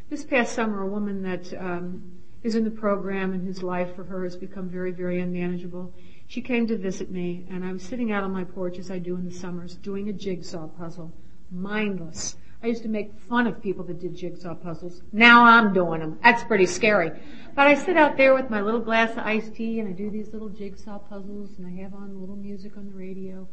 This 0.09 0.25
past 0.25 0.53
summer, 0.53 0.81
a 0.81 0.87
woman 0.87 1.21
that 1.21 1.53
um, 1.53 2.13
is 2.41 2.55
in 2.55 2.63
the 2.63 2.71
program 2.71 3.33
and 3.33 3.45
whose 3.45 3.61
life 3.61 3.95
for 3.95 4.03
her 4.05 4.23
has 4.23 4.35
become 4.35 4.69
very, 4.69 4.91
very 4.91 5.21
unmanageable, 5.21 5.93
she 6.25 6.41
came 6.41 6.65
to 6.65 6.75
visit 6.75 7.11
me, 7.11 7.45
and 7.51 7.63
I 7.63 7.71
was 7.73 7.83
sitting 7.83 8.11
out 8.11 8.23
on 8.23 8.31
my 8.31 8.43
porch 8.43 8.79
as 8.79 8.89
I 8.89 8.97
do 8.97 9.15
in 9.17 9.25
the 9.25 9.31
summers, 9.31 9.75
doing 9.75 10.09
a 10.09 10.13
jigsaw 10.13 10.65
puzzle, 10.67 11.13
mindless. 11.51 12.35
I 12.63 12.67
used 12.67 12.81
to 12.83 12.89
make 12.89 13.13
fun 13.29 13.45
of 13.45 13.61
people 13.61 13.83
that 13.85 13.99
did 13.99 14.15
jigsaw 14.15 14.55
puzzles. 14.55 15.03
Now 15.11 15.43
I'm 15.43 15.73
doing 15.73 15.99
them. 15.99 16.17
That's 16.23 16.43
pretty 16.45 16.65
scary. 16.65 17.11
But 17.53 17.67
I 17.67 17.75
sit 17.75 17.97
out 17.97 18.17
there 18.17 18.33
with 18.33 18.49
my 18.49 18.61
little 18.61 18.79
glass 18.79 19.11
of 19.11 19.19
iced 19.19 19.53
tea 19.53 19.79
and 19.79 19.89
I 19.89 19.91
do 19.91 20.09
these 20.09 20.33
little 20.33 20.49
jigsaw 20.49 20.97
puzzles 20.97 21.51
and 21.57 21.67
I 21.67 21.83
have 21.83 21.93
on 21.93 22.09
a 22.09 22.17
little 22.17 22.37
music 22.37 22.77
on 22.77 22.87
the 22.87 22.95
radio. 22.95 23.47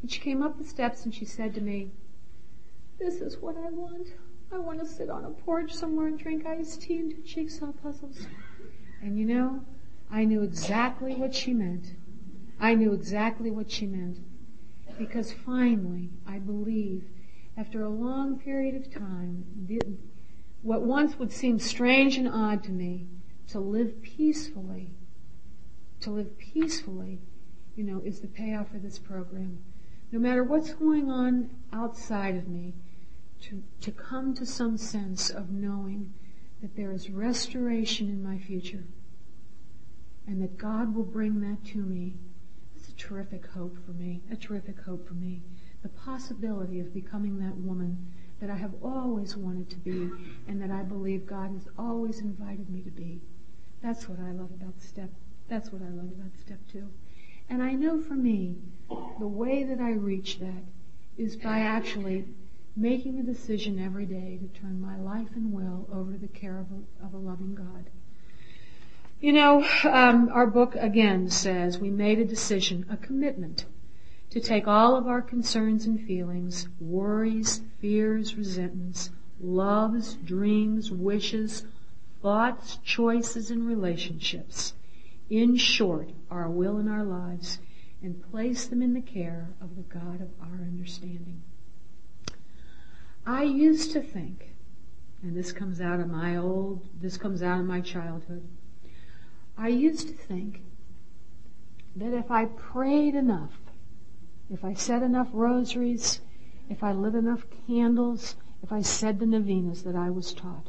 And 0.00 0.10
she 0.10 0.20
came 0.20 0.42
up 0.42 0.58
the 0.58 0.64
steps 0.64 1.04
and 1.04 1.14
she 1.14 1.24
said 1.24 1.54
to 1.54 1.60
me, 1.60 1.90
this 2.98 3.20
is 3.20 3.38
what 3.38 3.56
I 3.56 3.70
want. 3.70 4.08
I 4.52 4.58
want 4.58 4.80
to 4.80 4.86
sit 4.86 5.10
on 5.10 5.24
a 5.24 5.30
porch 5.30 5.72
somewhere 5.72 6.06
and 6.06 6.18
drink 6.18 6.46
iced 6.46 6.82
tea 6.82 6.96
and 6.98 7.10
do 7.10 7.22
jigsaw 7.22 7.72
puzzles. 7.72 8.26
And 9.02 9.18
you 9.18 9.24
know, 9.24 9.62
I 10.10 10.24
knew 10.24 10.42
exactly 10.42 11.14
what 11.14 11.34
she 11.34 11.52
meant. 11.52 11.94
I 12.58 12.74
knew 12.74 12.92
exactly 12.92 13.50
what 13.50 13.70
she 13.70 13.86
meant. 13.86 14.18
Because 14.98 15.32
finally, 15.32 16.10
I 16.26 16.38
believe 16.38 17.04
after 17.56 17.82
a 17.82 17.88
long 17.88 18.38
period 18.38 18.74
of 18.74 18.92
time, 18.92 19.44
what 20.62 20.82
once 20.82 21.18
would 21.18 21.32
seem 21.32 21.58
strange 21.58 22.16
and 22.16 22.28
odd 22.28 22.64
to 22.64 22.72
me, 22.72 23.06
to 23.48 23.60
live 23.60 24.02
peacefully, 24.02 24.90
to 26.00 26.10
live 26.10 26.36
peacefully, 26.38 27.20
you 27.76 27.84
know, 27.84 28.00
is 28.04 28.20
the 28.20 28.26
payoff 28.26 28.70
for 28.70 28.78
this 28.78 28.98
program. 28.98 29.58
No 30.10 30.18
matter 30.18 30.42
what's 30.42 30.72
going 30.74 31.10
on 31.10 31.50
outside 31.72 32.36
of 32.36 32.48
me, 32.48 32.74
to, 33.42 33.62
to 33.82 33.92
come 33.92 34.34
to 34.34 34.44
some 34.44 34.76
sense 34.76 35.30
of 35.30 35.50
knowing 35.50 36.12
that 36.60 36.74
there 36.74 36.92
is 36.92 37.08
restoration 37.08 38.08
in 38.08 38.22
my 38.22 38.38
future 38.38 38.84
and 40.26 40.42
that 40.42 40.58
God 40.58 40.94
will 40.94 41.04
bring 41.04 41.40
that 41.40 41.64
to 41.72 41.78
me. 41.78 42.16
It's 42.74 42.88
a 42.88 42.96
terrific 42.96 43.46
hope 43.46 43.76
for 43.86 43.92
me, 43.92 44.22
a 44.30 44.36
terrific 44.36 44.80
hope 44.80 45.06
for 45.06 45.14
me 45.14 45.42
the 45.82 45.88
possibility 45.88 46.80
of 46.80 46.92
becoming 46.92 47.38
that 47.38 47.56
woman 47.56 48.12
that 48.40 48.50
I 48.50 48.56
have 48.56 48.74
always 48.82 49.36
wanted 49.36 49.70
to 49.70 49.76
be 49.76 50.10
and 50.46 50.60
that 50.60 50.70
I 50.70 50.82
believe 50.82 51.26
God 51.26 51.52
has 51.52 51.68
always 51.78 52.20
invited 52.20 52.68
me 52.68 52.82
to 52.82 52.90
be. 52.90 53.20
That's 53.82 54.08
what 54.08 54.18
I 54.20 54.32
love 54.32 54.50
about 54.50 54.80
step. 54.80 55.10
That's 55.48 55.72
what 55.72 55.82
I 55.82 55.88
love 55.88 56.10
about 56.12 56.36
step 56.38 56.58
two. 56.70 56.88
And 57.48 57.62
I 57.62 57.72
know 57.72 58.00
for 58.00 58.14
me, 58.14 58.56
the 59.18 59.26
way 59.26 59.64
that 59.64 59.80
I 59.80 59.92
reach 59.92 60.38
that 60.38 60.64
is 61.16 61.36
by 61.36 61.60
actually 61.60 62.26
making 62.76 63.18
a 63.18 63.22
decision 63.22 63.78
every 63.78 64.06
day 64.06 64.38
to 64.40 64.60
turn 64.60 64.80
my 64.80 64.96
life 64.96 65.28
and 65.34 65.52
will 65.52 65.88
over 65.92 66.12
to 66.12 66.18
the 66.18 66.28
care 66.28 66.58
of 66.58 66.66
a, 66.70 67.06
of 67.06 67.14
a 67.14 67.18
loving 67.18 67.54
God. 67.54 67.90
You 69.20 69.32
know, 69.32 69.66
um, 69.84 70.30
our 70.32 70.46
book 70.46 70.76
again 70.76 71.28
says 71.28 71.78
we 71.78 71.90
made 71.90 72.20
a 72.20 72.24
decision, 72.24 72.86
a 72.88 72.96
commitment 72.96 73.64
to 74.30 74.40
take 74.40 74.68
all 74.68 74.94
of 74.94 75.08
our 75.08 75.22
concerns 75.22 75.86
and 75.86 76.00
feelings, 76.00 76.68
worries, 76.78 77.62
fears, 77.80 78.36
resentments, 78.36 79.10
loves, 79.40 80.14
dreams, 80.14 80.92
wishes, 80.92 81.64
thoughts, 82.22 82.78
choices, 82.84 83.50
and 83.50 83.66
relationships, 83.66 84.74
in 85.30 85.56
short, 85.56 86.10
our 86.30 86.48
will 86.48 86.78
and 86.78 86.88
our 86.88 87.04
lives, 87.04 87.58
and 88.02 88.22
place 88.30 88.66
them 88.66 88.82
in 88.82 88.94
the 88.94 89.00
care 89.00 89.48
of 89.60 89.76
the 89.76 89.82
God 89.82 90.20
of 90.20 90.30
our 90.40 90.60
understanding. 90.62 91.42
I 93.26 93.42
used 93.42 93.92
to 93.92 94.00
think, 94.00 94.54
and 95.22 95.36
this 95.36 95.52
comes 95.52 95.80
out 95.80 96.00
of 96.00 96.08
my 96.08 96.36
old, 96.36 96.88
this 97.00 97.16
comes 97.16 97.42
out 97.42 97.60
of 97.60 97.66
my 97.66 97.80
childhood, 97.80 98.46
I 99.56 99.68
used 99.68 100.06
to 100.06 100.14
think 100.14 100.62
that 101.96 102.14
if 102.14 102.30
I 102.30 102.44
prayed 102.46 103.14
enough, 103.16 103.58
if 104.48 104.64
I 104.64 104.74
said 104.74 105.02
enough 105.02 105.28
rosaries, 105.32 106.20
if 106.70 106.82
I 106.82 106.92
lit 106.92 107.14
enough 107.14 107.44
candles, 107.66 108.36
if 108.62 108.72
I 108.72 108.82
said 108.82 109.18
the 109.18 109.26
novenas 109.26 109.82
that 109.82 109.96
I 109.96 110.10
was 110.10 110.32
taught, 110.32 110.68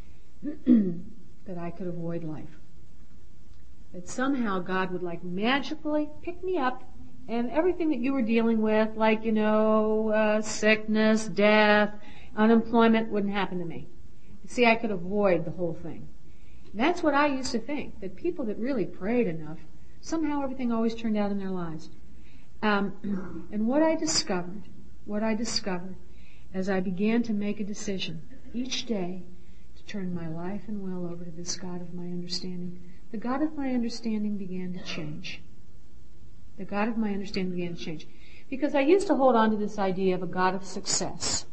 that 0.42 1.58
I 1.58 1.70
could 1.70 1.88
avoid 1.88 2.22
life. 2.22 2.58
That 3.98 4.08
somehow 4.08 4.60
God 4.60 4.92
would 4.92 5.02
like 5.02 5.24
magically 5.24 6.08
pick 6.22 6.44
me 6.44 6.56
up 6.56 6.84
and 7.26 7.50
everything 7.50 7.90
that 7.90 7.98
you 7.98 8.12
were 8.12 8.22
dealing 8.22 8.62
with, 8.62 8.96
like, 8.96 9.24
you 9.24 9.32
know, 9.32 10.10
uh, 10.10 10.40
sickness, 10.40 11.26
death, 11.26 11.92
unemployment, 12.36 13.10
wouldn't 13.10 13.32
happen 13.32 13.58
to 13.58 13.64
me. 13.64 13.88
See, 14.46 14.66
I 14.66 14.76
could 14.76 14.92
avoid 14.92 15.44
the 15.44 15.50
whole 15.50 15.76
thing. 15.82 16.08
That's 16.72 17.02
what 17.02 17.14
I 17.14 17.26
used 17.26 17.50
to 17.52 17.58
think, 17.58 18.00
that 18.00 18.14
people 18.14 18.44
that 18.44 18.56
really 18.58 18.86
prayed 18.86 19.26
enough 19.26 19.58
Somehow 20.00 20.42
everything 20.42 20.72
always 20.72 20.94
turned 20.94 21.16
out 21.16 21.30
in 21.30 21.38
their 21.38 21.50
lives. 21.50 21.90
Um, 22.62 23.48
and 23.52 23.66
what 23.66 23.82
I 23.82 23.94
discovered, 23.94 24.68
what 25.04 25.22
I 25.22 25.34
discovered 25.34 25.96
as 26.54 26.68
I 26.68 26.80
began 26.80 27.22
to 27.24 27.32
make 27.32 27.60
a 27.60 27.64
decision 27.64 28.22
each 28.54 28.86
day 28.86 29.24
to 29.76 29.84
turn 29.84 30.14
my 30.14 30.28
life 30.28 30.62
and 30.66 30.82
will 30.82 31.10
over 31.10 31.24
to 31.24 31.30
this 31.30 31.56
God 31.56 31.80
of 31.80 31.94
my 31.94 32.04
understanding, 32.04 32.80
the 33.10 33.16
God 33.16 33.42
of 33.42 33.56
my 33.56 33.70
understanding 33.70 34.36
began 34.36 34.72
to 34.74 34.84
change. 34.84 35.40
The 36.58 36.64
God 36.64 36.88
of 36.88 36.98
my 36.98 37.12
understanding 37.12 37.54
began 37.54 37.76
to 37.76 37.82
change. 37.82 38.06
Because 38.50 38.74
I 38.74 38.80
used 38.80 39.06
to 39.06 39.14
hold 39.14 39.36
on 39.36 39.50
to 39.50 39.56
this 39.56 39.78
idea 39.78 40.14
of 40.14 40.22
a 40.22 40.26
God 40.26 40.54
of 40.54 40.64
success. 40.64 41.46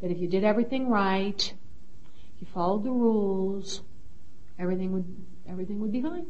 That 0.00 0.10
if 0.10 0.18
you 0.18 0.28
did 0.28 0.44
everything 0.44 0.88
right, 0.88 1.52
you 2.38 2.46
followed 2.52 2.84
the 2.84 2.90
rules, 2.90 3.82
everything 4.58 4.92
would, 4.92 5.04
everything 5.48 5.80
would 5.80 5.92
be 5.92 6.02
fine. 6.02 6.26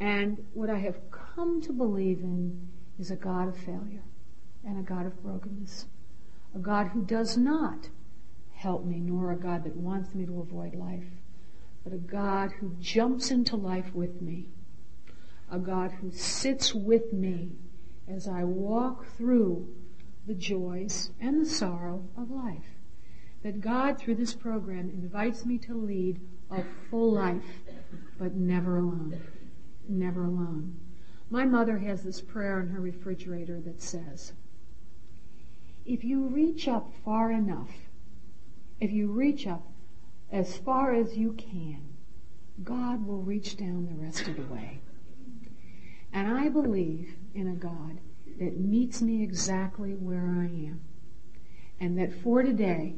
And 0.00 0.44
what 0.52 0.70
I 0.70 0.78
have 0.78 0.98
come 1.10 1.60
to 1.62 1.72
believe 1.72 2.20
in 2.20 2.68
is 2.98 3.10
a 3.10 3.16
God 3.16 3.48
of 3.48 3.56
failure 3.56 4.02
and 4.64 4.78
a 4.78 4.82
God 4.82 5.06
of 5.06 5.22
brokenness. 5.22 5.86
A 6.54 6.58
God 6.58 6.88
who 6.88 7.04
does 7.04 7.36
not 7.36 7.88
help 8.52 8.84
me, 8.84 9.00
nor 9.00 9.32
a 9.32 9.36
God 9.36 9.64
that 9.64 9.76
wants 9.76 10.14
me 10.14 10.24
to 10.26 10.40
avoid 10.40 10.74
life, 10.74 11.04
but 11.84 11.92
a 11.92 11.98
God 11.98 12.52
who 12.60 12.74
jumps 12.80 13.30
into 13.30 13.56
life 13.56 13.94
with 13.94 14.20
me. 14.20 14.48
A 15.50 15.58
God 15.58 15.92
who 16.00 16.10
sits 16.10 16.74
with 16.74 17.12
me 17.12 17.52
as 18.08 18.26
I 18.26 18.42
walk 18.42 19.06
through 19.16 19.68
the 20.26 20.34
joys 20.34 21.10
and 21.20 21.40
the 21.40 21.48
sorrow 21.48 22.08
of 22.16 22.30
life 22.30 22.74
that 23.44 23.60
God, 23.60 23.98
through 23.98 24.14
this 24.14 24.32
program, 24.34 24.88
invites 24.88 25.44
me 25.44 25.58
to 25.58 25.74
lead 25.74 26.18
a 26.50 26.64
full 26.90 27.12
life, 27.12 27.44
but 28.18 28.34
never 28.34 28.78
alone. 28.78 29.20
Never 29.86 30.24
alone. 30.24 30.80
My 31.28 31.44
mother 31.44 31.76
has 31.78 32.02
this 32.02 32.22
prayer 32.22 32.60
in 32.60 32.68
her 32.68 32.80
refrigerator 32.80 33.60
that 33.60 33.82
says, 33.82 34.32
if 35.84 36.02
you 36.02 36.26
reach 36.26 36.66
up 36.66 36.90
far 37.04 37.30
enough, 37.30 37.68
if 38.80 38.90
you 38.90 39.08
reach 39.12 39.46
up 39.46 39.62
as 40.34 40.56
far 40.56 40.92
as 40.92 41.16
you 41.16 41.32
can, 41.32 41.80
God 42.64 43.06
will 43.06 43.22
reach 43.22 43.56
down 43.56 43.86
the 43.86 44.04
rest 44.04 44.26
of 44.26 44.34
the 44.34 44.52
way. 44.52 44.80
And 46.12 46.26
I 46.26 46.48
believe 46.48 47.14
in 47.34 47.46
a 47.46 47.54
God 47.54 48.00
that 48.40 48.58
meets 48.58 49.00
me 49.00 49.22
exactly 49.22 49.92
where 49.94 50.26
I 50.26 50.46
am. 50.46 50.80
And 51.78 51.96
that 51.98 52.12
for 52.12 52.42
today, 52.42 52.96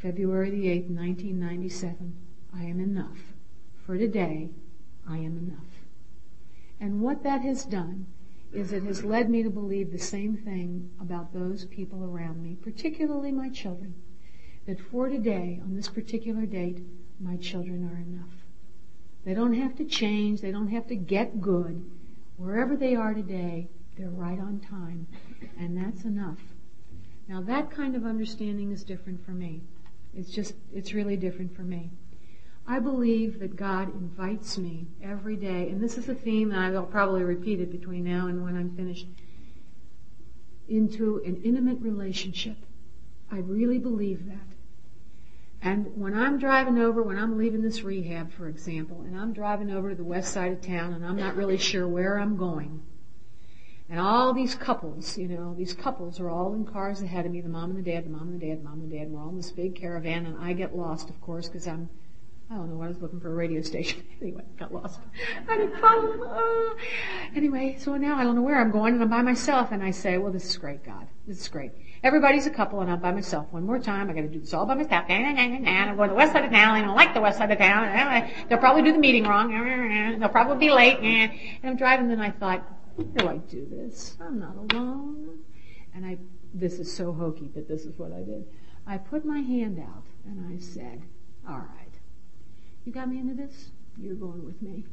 February 0.00 0.48
the 0.50 0.68
8th, 0.68 0.88
1997, 0.88 2.16
I 2.56 2.64
am 2.64 2.80
enough. 2.80 3.18
For 3.84 3.98
today, 3.98 4.52
I 5.06 5.18
am 5.18 5.36
enough. 5.36 5.84
And 6.80 7.02
what 7.02 7.22
that 7.24 7.42
has 7.42 7.66
done 7.66 8.06
is 8.54 8.72
it 8.72 8.84
has 8.84 9.04
led 9.04 9.28
me 9.28 9.42
to 9.42 9.50
believe 9.50 9.92
the 9.92 9.98
same 9.98 10.38
thing 10.38 10.92
about 10.98 11.34
those 11.34 11.66
people 11.66 12.04
around 12.04 12.42
me, 12.42 12.56
particularly 12.56 13.32
my 13.32 13.50
children. 13.50 13.94
That 14.66 14.80
for 14.80 15.08
today, 15.08 15.60
on 15.62 15.74
this 15.74 15.88
particular 15.88 16.46
date, 16.46 16.78
my 17.20 17.36
children 17.36 17.84
are 17.90 17.96
enough. 17.96 18.34
They 19.24 19.34
don't 19.34 19.54
have 19.54 19.76
to 19.76 19.84
change. 19.84 20.40
They 20.40 20.52
don't 20.52 20.68
have 20.68 20.86
to 20.88 20.96
get 20.96 21.40
good. 21.40 21.84
Wherever 22.36 22.76
they 22.76 22.94
are 22.94 23.14
today, 23.14 23.68
they're 23.96 24.08
right 24.08 24.38
on 24.38 24.60
time. 24.60 25.06
And 25.58 25.76
that's 25.76 26.04
enough. 26.04 26.38
Now 27.28 27.40
that 27.42 27.70
kind 27.70 27.94
of 27.94 28.04
understanding 28.04 28.72
is 28.72 28.84
different 28.84 29.24
for 29.24 29.32
me. 29.32 29.62
It's 30.14 30.30
just, 30.30 30.54
it's 30.72 30.92
really 30.92 31.16
different 31.16 31.54
for 31.54 31.62
me. 31.62 31.90
I 32.66 32.78
believe 32.78 33.40
that 33.40 33.56
God 33.56 33.92
invites 33.94 34.56
me 34.56 34.86
every 35.02 35.36
day, 35.36 35.68
and 35.68 35.80
this 35.80 35.98
is 35.98 36.08
a 36.08 36.14
theme, 36.14 36.52
and 36.52 36.76
I'll 36.76 36.84
probably 36.84 37.24
repeat 37.24 37.60
it 37.60 37.72
between 37.72 38.04
now 38.04 38.28
and 38.28 38.44
when 38.44 38.56
I'm 38.56 38.76
finished, 38.76 39.06
into 40.68 41.20
an 41.24 41.42
intimate 41.42 41.80
relationship. 41.80 42.56
I 43.30 43.38
really 43.38 43.78
believe 43.78 44.26
that. 44.26 44.51
And 45.62 45.96
when 45.96 46.14
I'm 46.14 46.38
driving 46.38 46.78
over, 46.78 47.02
when 47.02 47.16
I'm 47.16 47.38
leaving 47.38 47.62
this 47.62 47.82
rehab, 47.82 48.32
for 48.32 48.48
example, 48.48 49.02
and 49.02 49.16
I'm 49.16 49.32
driving 49.32 49.70
over 49.70 49.90
to 49.90 49.94
the 49.94 50.02
west 50.02 50.32
side 50.32 50.52
of 50.52 50.60
town 50.60 50.92
and 50.92 51.06
I'm 51.06 51.16
not 51.16 51.36
really 51.36 51.56
sure 51.56 51.86
where 51.86 52.18
I'm 52.18 52.36
going, 52.36 52.82
and 53.88 54.00
all 54.00 54.32
these 54.32 54.54
couples, 54.54 55.18
you 55.18 55.28
know, 55.28 55.54
these 55.54 55.74
couples 55.74 56.18
are 56.18 56.30
all 56.30 56.54
in 56.54 56.64
cars 56.64 57.02
ahead 57.02 57.26
of 57.26 57.32
me, 57.32 57.42
the 57.42 57.48
mom 57.48 57.70
and 57.70 57.78
the 57.78 57.90
dad, 57.90 58.06
the 58.06 58.10
mom 58.10 58.22
and 58.22 58.40
the 58.40 58.46
dad, 58.46 58.58
the 58.58 58.64
mom 58.64 58.80
and 58.80 58.90
the 58.90 58.96
dad, 58.96 59.02
and 59.02 59.12
we're 59.12 59.22
all 59.22 59.28
in 59.28 59.36
this 59.36 59.52
big 59.52 59.76
caravan, 59.76 60.26
and 60.26 60.38
I 60.38 60.52
get 60.52 60.74
lost, 60.74 61.10
of 61.10 61.20
course, 61.20 61.46
because 61.46 61.68
I'm, 61.68 61.90
I 62.50 62.54
don't 62.54 62.74
know, 62.74 62.82
I 62.82 62.88
was 62.88 62.98
looking 63.02 63.20
for 63.20 63.30
a 63.30 63.34
radio 63.34 63.60
station. 63.60 64.02
anyway, 64.22 64.44
got 64.58 64.72
lost. 64.72 64.98
I 65.48 65.58
didn't 65.58 65.78
follow 65.78 66.10
them. 66.10 66.22
Uh, 66.22 66.74
anyway, 67.36 67.76
so 67.78 67.96
now 67.98 68.16
I 68.16 68.24
don't 68.24 68.34
know 68.34 68.42
where 68.42 68.58
I'm 68.58 68.70
going, 68.70 68.94
and 68.94 69.02
I'm 69.02 69.10
by 69.10 69.22
myself, 69.22 69.72
and 69.72 69.82
I 69.82 69.90
say, 69.90 70.16
well, 70.16 70.32
this 70.32 70.46
is 70.46 70.56
great, 70.56 70.82
God. 70.84 71.06
This 71.26 71.40
is 71.40 71.48
great. 71.48 71.72
Everybody's 72.02 72.46
a 72.46 72.50
couple, 72.50 72.80
and 72.80 72.90
I'm 72.90 73.00
by 73.00 73.12
myself. 73.12 73.46
One 73.52 73.64
more 73.64 73.78
time, 73.78 74.10
I 74.10 74.12
gotta 74.12 74.26
do 74.26 74.40
this 74.40 74.52
all 74.52 74.66
by 74.66 74.74
myself. 74.74 75.04
And 75.08 75.24
I'm 75.24 75.96
going 75.96 76.08
to 76.08 76.14
the 76.14 76.16
west 76.16 76.32
side 76.32 76.44
of 76.44 76.50
town, 76.50 76.74
I 76.74 76.80
don't 76.80 76.96
like 76.96 77.14
the 77.14 77.20
west 77.20 77.38
side 77.38 77.50
of 77.50 77.58
town. 77.58 78.30
They'll 78.48 78.58
probably 78.58 78.82
do 78.82 78.92
the 78.92 78.98
meeting 78.98 79.24
wrong. 79.24 80.18
They'll 80.18 80.28
probably 80.28 80.58
be 80.66 80.72
late. 80.72 80.98
And 80.98 81.32
I'm 81.62 81.76
driving, 81.76 82.10
and 82.10 82.20
I 82.20 82.30
thought, 82.30 82.64
do 83.16 83.28
I 83.28 83.36
do 83.38 83.66
this? 83.70 84.16
I'm 84.20 84.40
not 84.40 84.56
alone. 84.56 85.38
And 85.94 86.04
I, 86.04 86.18
this 86.52 86.78
is 86.78 86.92
so 86.92 87.12
hokey, 87.12 87.50
but 87.54 87.68
this 87.68 87.84
is 87.84 87.98
what 87.98 88.12
I 88.12 88.22
did. 88.22 88.46
I 88.86 88.98
put 88.98 89.24
my 89.24 89.38
hand 89.38 89.78
out 89.78 90.04
and 90.24 90.52
I 90.52 90.58
said, 90.58 91.02
all 91.48 91.58
right, 91.58 91.94
you 92.84 92.92
got 92.92 93.08
me 93.08 93.20
into 93.20 93.34
this? 93.34 93.70
You're 93.96 94.16
going 94.16 94.44
with 94.44 94.60
me. 94.60 94.84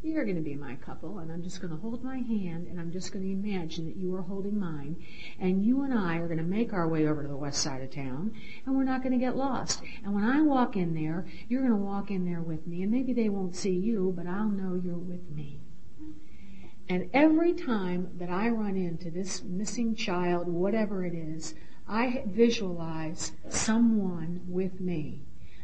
You're 0.00 0.24
going 0.24 0.36
to 0.36 0.42
be 0.42 0.54
my 0.54 0.76
couple, 0.76 1.18
and 1.18 1.32
I'm 1.32 1.42
just 1.42 1.60
going 1.60 1.72
to 1.72 1.80
hold 1.80 2.04
my 2.04 2.18
hand, 2.18 2.68
and 2.68 2.78
I'm 2.78 2.92
just 2.92 3.12
going 3.12 3.24
to 3.24 3.32
imagine 3.32 3.86
that 3.86 3.96
you 3.96 4.14
are 4.14 4.22
holding 4.22 4.58
mine, 4.58 5.04
and 5.40 5.66
you 5.66 5.82
and 5.82 5.92
I 5.92 6.18
are 6.18 6.28
going 6.28 6.38
to 6.38 6.44
make 6.44 6.72
our 6.72 6.86
way 6.86 7.08
over 7.08 7.22
to 7.22 7.28
the 7.28 7.36
west 7.36 7.60
side 7.62 7.82
of 7.82 7.90
town, 7.90 8.32
and 8.64 8.76
we're 8.76 8.84
not 8.84 9.02
going 9.02 9.12
to 9.12 9.18
get 9.18 9.36
lost. 9.36 9.82
And 10.04 10.14
when 10.14 10.22
I 10.22 10.40
walk 10.42 10.76
in 10.76 10.94
there, 10.94 11.26
you're 11.48 11.62
going 11.62 11.72
to 11.72 11.84
walk 11.84 12.12
in 12.12 12.24
there 12.24 12.42
with 12.42 12.64
me, 12.64 12.82
and 12.82 12.92
maybe 12.92 13.12
they 13.12 13.28
won't 13.28 13.56
see 13.56 13.74
you, 13.74 14.14
but 14.16 14.28
I'll 14.28 14.48
know 14.48 14.80
you're 14.82 14.96
with 14.96 15.28
me. 15.30 15.60
And 16.88 17.10
every 17.12 17.52
time 17.52 18.10
that 18.18 18.30
I 18.30 18.50
run 18.50 18.76
into 18.76 19.10
this 19.10 19.42
missing 19.42 19.96
child, 19.96 20.46
whatever 20.46 21.04
it 21.04 21.12
is, 21.12 21.54
I 21.88 22.22
visualize 22.26 23.32
someone 23.48 24.42
with 24.46 24.80
me. 24.80 25.22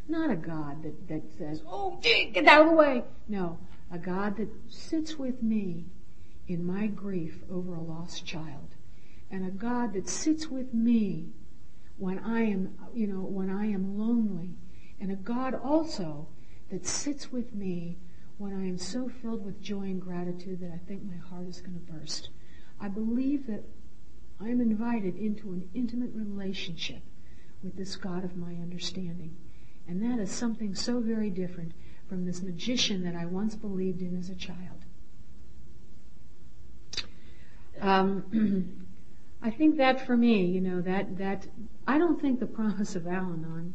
Not 0.08 0.30
a 0.30 0.36
God 0.36 0.82
that, 0.82 1.08
that 1.08 1.22
says, 1.38 1.62
oh, 1.66 1.98
get 2.02 2.46
out 2.46 2.62
of 2.62 2.70
the 2.70 2.74
way. 2.74 3.04
No, 3.28 3.58
a 3.90 3.98
God 3.98 4.36
that 4.36 4.48
sits 4.68 5.18
with 5.18 5.42
me 5.42 5.86
in 6.48 6.64
my 6.64 6.86
grief 6.86 7.42
over 7.50 7.74
a 7.74 7.82
lost 7.82 8.26
child. 8.26 8.74
And 9.30 9.46
a 9.46 9.50
God 9.50 9.94
that 9.94 10.08
sits 10.08 10.48
with 10.48 10.74
me 10.74 11.32
when 11.96 12.18
I 12.18 12.42
am, 12.42 12.74
you 12.92 13.06
know, 13.06 13.20
when 13.20 13.50
I 13.50 13.66
am 13.66 13.98
lonely. 13.98 14.56
And 15.00 15.10
a 15.10 15.16
God 15.16 15.54
also 15.54 16.28
that 16.70 16.86
sits 16.86 17.32
with 17.32 17.54
me 17.54 17.98
when 18.38 18.52
I 18.52 18.66
am 18.66 18.78
so 18.78 19.08
filled 19.08 19.44
with 19.44 19.60
joy 19.60 19.82
and 19.82 20.00
gratitude 20.00 20.60
that 20.60 20.72
I 20.72 20.78
think 20.86 21.02
my 21.04 21.16
heart 21.16 21.48
is 21.48 21.60
going 21.60 21.74
to 21.74 21.92
burst. 21.92 22.30
I 22.80 22.88
believe 22.88 23.46
that 23.46 23.64
I'm 24.40 24.60
invited 24.60 25.16
into 25.16 25.52
an 25.52 25.68
intimate 25.74 26.10
relationship 26.14 27.02
with 27.62 27.76
this 27.76 27.96
God 27.96 28.24
of 28.24 28.36
my 28.36 28.54
understanding. 28.54 29.36
And 29.86 30.02
that 30.02 30.20
is 30.20 30.30
something 30.30 30.74
so 30.74 31.00
very 31.00 31.30
different 31.30 31.72
from 32.08 32.24
this 32.24 32.42
magician 32.42 33.04
that 33.04 33.14
I 33.14 33.26
once 33.26 33.54
believed 33.54 34.00
in 34.02 34.16
as 34.18 34.30
a 34.30 34.34
child. 34.34 34.84
Um, 37.80 38.86
I 39.42 39.50
think 39.50 39.76
that 39.76 40.06
for 40.06 40.16
me, 40.16 40.46
you 40.46 40.60
know, 40.60 40.80
that, 40.80 41.18
that, 41.18 41.46
I 41.86 41.98
don't 41.98 42.20
think 42.20 42.40
the 42.40 42.46
promise 42.46 42.94
of 42.96 43.06
Al 43.06 43.32
Anon 43.32 43.74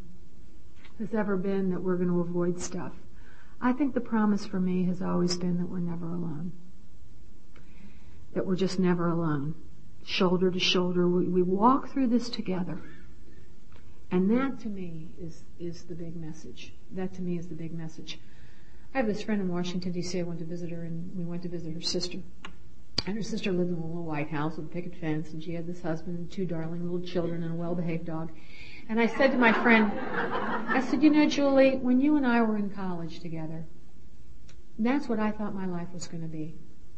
has 0.99 1.13
ever 1.13 1.37
been 1.37 1.69
that 1.69 1.81
we're 1.81 1.95
going 1.95 2.09
to 2.09 2.21
avoid 2.21 2.59
stuff. 2.59 2.93
I 3.61 3.73
think 3.73 3.93
the 3.93 4.01
promise 4.01 4.45
for 4.45 4.59
me 4.59 4.85
has 4.85 5.01
always 5.01 5.35
been 5.37 5.57
that 5.57 5.69
we're 5.69 5.79
never 5.79 6.07
alone. 6.07 6.53
That 8.33 8.45
we're 8.45 8.55
just 8.55 8.79
never 8.79 9.09
alone. 9.09 9.55
Shoulder 10.05 10.49
to 10.49 10.59
shoulder, 10.59 11.07
we, 11.07 11.27
we 11.27 11.41
walk 11.41 11.89
through 11.91 12.07
this 12.07 12.29
together. 12.29 12.81
And 14.11 14.29
that 14.31 14.59
to 14.61 14.69
me 14.69 15.09
is, 15.19 15.43
is 15.59 15.83
the 15.83 15.95
big 15.95 16.15
message. 16.15 16.73
That 16.91 17.13
to 17.15 17.21
me 17.21 17.37
is 17.37 17.47
the 17.47 17.55
big 17.55 17.73
message. 17.73 18.19
I 18.93 18.97
have 18.97 19.07
this 19.07 19.21
friend 19.21 19.39
in 19.39 19.47
Washington 19.49 19.93
DC. 19.93 20.19
I 20.19 20.23
went 20.23 20.39
to 20.39 20.45
visit 20.45 20.71
her 20.71 20.83
and 20.83 21.15
we 21.15 21.23
went 21.23 21.43
to 21.43 21.49
visit 21.49 21.73
her 21.73 21.81
sister. 21.81 22.17
And 23.05 23.15
her 23.15 23.23
sister 23.23 23.51
lived 23.51 23.69
in 23.69 23.77
a 23.77 23.85
little 23.85 24.03
white 24.03 24.29
house 24.29 24.57
with 24.57 24.65
a 24.65 24.69
picket 24.69 24.95
fence 24.95 25.31
and 25.31 25.43
she 25.43 25.53
had 25.53 25.67
this 25.67 25.81
husband 25.81 26.17
and 26.17 26.31
two 26.31 26.45
darling 26.45 26.83
little 26.83 27.07
children 27.07 27.43
and 27.43 27.53
a 27.53 27.55
well-behaved 27.55 28.05
dog. 28.05 28.31
And 28.89 28.99
I 28.99 29.05
said 29.05 29.31
to 29.31 29.37
my 29.37 29.53
friend, 29.53 29.91
I 29.93 30.81
said, 30.81 31.03
you 31.03 31.11
know, 31.11 31.27
Julie, 31.29 31.77
when 31.77 32.01
you 32.01 32.17
and 32.17 32.25
I 32.25 32.41
were 32.41 32.57
in 32.57 32.71
college 32.71 33.19
together, 33.19 33.65
that's 34.79 35.07
what 35.07 35.19
I 35.19 35.31
thought 35.31 35.53
my 35.53 35.67
life 35.67 35.89
was 35.93 36.07
going 36.07 36.23
to 36.23 36.27
be. 36.27 36.55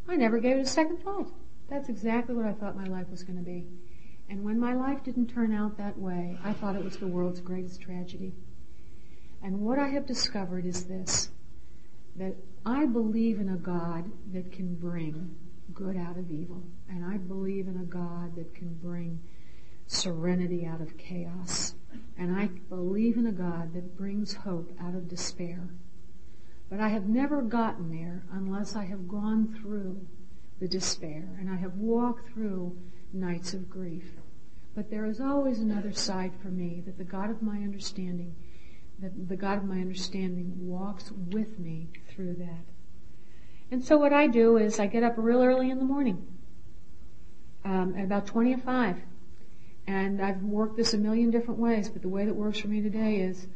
I 0.08 0.15
never 0.15 0.39
gave 0.39 0.58
it 0.58 0.62
a 0.62 0.65
second 0.65 1.04
thought. 1.04 1.30
That's 1.69 1.89
exactly 1.89 2.36
what 2.36 2.45
I 2.45 2.54
thought 2.54 2.78
my 2.78 2.86
life 2.86 3.08
was 3.10 3.24
going 3.24 3.38
to 3.38 3.43
be. 3.43 3.67
And 4.32 4.46
when 4.46 4.58
my 4.62 4.74
life 4.74 5.04
didn't 5.04 5.28
turn 5.28 5.54
out 5.54 5.78
that 5.78 6.00
way, 6.00 6.38
I 6.41 6.54
thought 6.54 6.78
it 6.78 6.84
was 6.86 6.96
the 6.96 7.06
world's 7.06 7.41
greatest 7.41 7.82
tragedy. 7.82 8.34
And 9.44 9.60
what 9.60 9.78
I 9.78 9.89
have 9.89 10.06
discovered 10.06 10.65
is 10.65 10.86
this, 10.86 11.32
that 12.15 12.38
I 12.65 12.86
believe 12.86 13.41
in 13.41 13.50
a 13.50 13.58
God 13.58 14.10
that 14.32 14.54
can 14.54 14.76
bring 14.76 15.36
good 15.74 15.98
out 15.98 16.17
of 16.17 16.32
evil. 16.32 16.63
And 16.89 17.04
I 17.04 17.17
believe 17.17 17.67
in 17.67 17.76
a 17.76 17.84
God 17.84 18.38
that 18.38 18.56
can 18.56 18.74
bring 18.76 19.20
serenity 19.88 20.65
out 20.65 20.80
of 20.80 20.98
chaos. 20.98 21.76
And 22.17 22.34
I 22.34 22.52
believe 22.70 23.17
in 23.17 23.28
a 23.28 23.34
God 23.34 23.74
that 23.74 23.98
brings 23.98 24.34
hope 24.34 24.72
out 24.80 24.96
of 24.96 25.10
despair. 25.10 25.67
But 26.70 26.80
I 26.80 26.88
have 26.88 27.10
never 27.10 27.41
gotten 27.41 27.91
there 27.91 28.24
unless 28.32 28.78
I 28.78 28.86
have 28.86 29.10
gone 29.10 29.54
through 29.62 30.08
the 30.62 30.70
despair 30.70 31.38
and 31.38 31.50
I 31.50 31.58
have 31.58 31.76
walked 31.76 32.30
through 32.30 32.78
nights 33.13 33.54
of 33.54 33.70
grief. 33.70 34.21
But 34.76 34.90
there 34.90 35.06
is 35.06 35.20
always 35.20 35.60
another 35.60 35.92
side 35.92 36.32
for 36.42 36.48
me 36.48 36.82
that 36.86 36.98
the 36.98 37.04
God 37.04 37.30
of 37.30 37.42
my 37.42 37.58
understanding, 37.58 38.36
that 39.00 39.28
the 39.28 39.36
God 39.36 39.58
of 39.58 39.66
my 39.66 39.80
understanding 39.80 40.54
walks 40.58 41.12
with 41.12 41.60
me 41.60 41.90
through 42.10 42.36
that. 42.36 42.64
And 43.70 43.84
so 43.84 43.98
what 43.98 44.14
I 44.14 44.28
do 44.28 44.58
is 44.58 44.80
I 44.80 44.88
get 44.88 45.04
up 45.04 45.14
real 45.18 45.44
early 45.44 45.70
in 45.72 45.78
the 45.78 45.86
morning, 45.86 46.26
um, 47.66 47.96
at 47.98 48.06
about 48.06 48.28
20 48.28 48.56
to 48.56 48.62
5. 48.62 48.98
And 49.88 50.22
I've 50.22 50.42
worked 50.42 50.78
this 50.78 50.94
a 50.94 50.98
million 50.98 51.32
different 51.32 51.60
ways, 51.60 51.90
but 51.90 52.02
the 52.02 52.10
way 52.10 52.26
that 52.26 52.34
works 52.34 52.60
for 52.60 52.68
me 52.68 52.82
today 52.82 53.18
is 53.18 53.48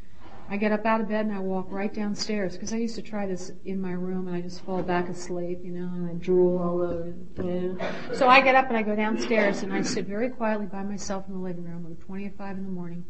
I 0.48 0.56
get 0.56 0.70
up 0.70 0.86
out 0.86 1.00
of 1.00 1.08
bed 1.08 1.26
and 1.26 1.34
I 1.34 1.40
walk 1.40 1.66
right 1.70 1.92
downstairs 1.92 2.52
because 2.52 2.72
I 2.72 2.76
used 2.76 2.94
to 2.94 3.02
try 3.02 3.26
this 3.26 3.50
in 3.64 3.80
my 3.80 3.90
room 3.90 4.28
and 4.28 4.36
I 4.36 4.40
just 4.40 4.60
fall 4.64 4.80
back 4.80 5.08
asleep, 5.08 5.58
you 5.64 5.72
know, 5.72 5.86
and 5.86 6.08
I 6.08 6.14
drool 6.14 6.58
all 6.58 6.80
over. 6.82 8.14
So 8.14 8.28
I 8.28 8.40
get 8.40 8.54
up 8.54 8.68
and 8.68 8.76
I 8.76 8.82
go 8.82 8.94
downstairs 8.94 9.64
and 9.64 9.72
I 9.72 9.82
sit 9.82 10.06
very 10.06 10.30
quietly 10.30 10.66
by 10.66 10.84
myself 10.84 11.24
in 11.26 11.34
the 11.34 11.40
living 11.40 11.64
room 11.64 11.86
at 11.90 12.00
20 12.00 12.30
to 12.30 12.36
5 12.36 12.58
in 12.58 12.64
the 12.64 12.70
morning 12.70 13.04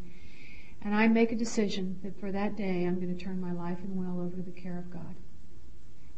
and 0.81 0.95
I 0.95 1.07
make 1.07 1.31
a 1.31 1.35
decision 1.35 1.99
that 2.03 2.19
for 2.19 2.31
that 2.31 2.55
day 2.55 2.85
I'm 2.85 2.99
going 2.99 3.15
to 3.15 3.23
turn 3.23 3.39
my 3.39 3.51
life 3.51 3.79
and 3.83 3.95
will 3.95 4.19
over 4.19 4.37
to 4.37 4.41
the 4.41 4.51
care 4.51 4.79
of 4.79 4.91
God. 4.91 5.15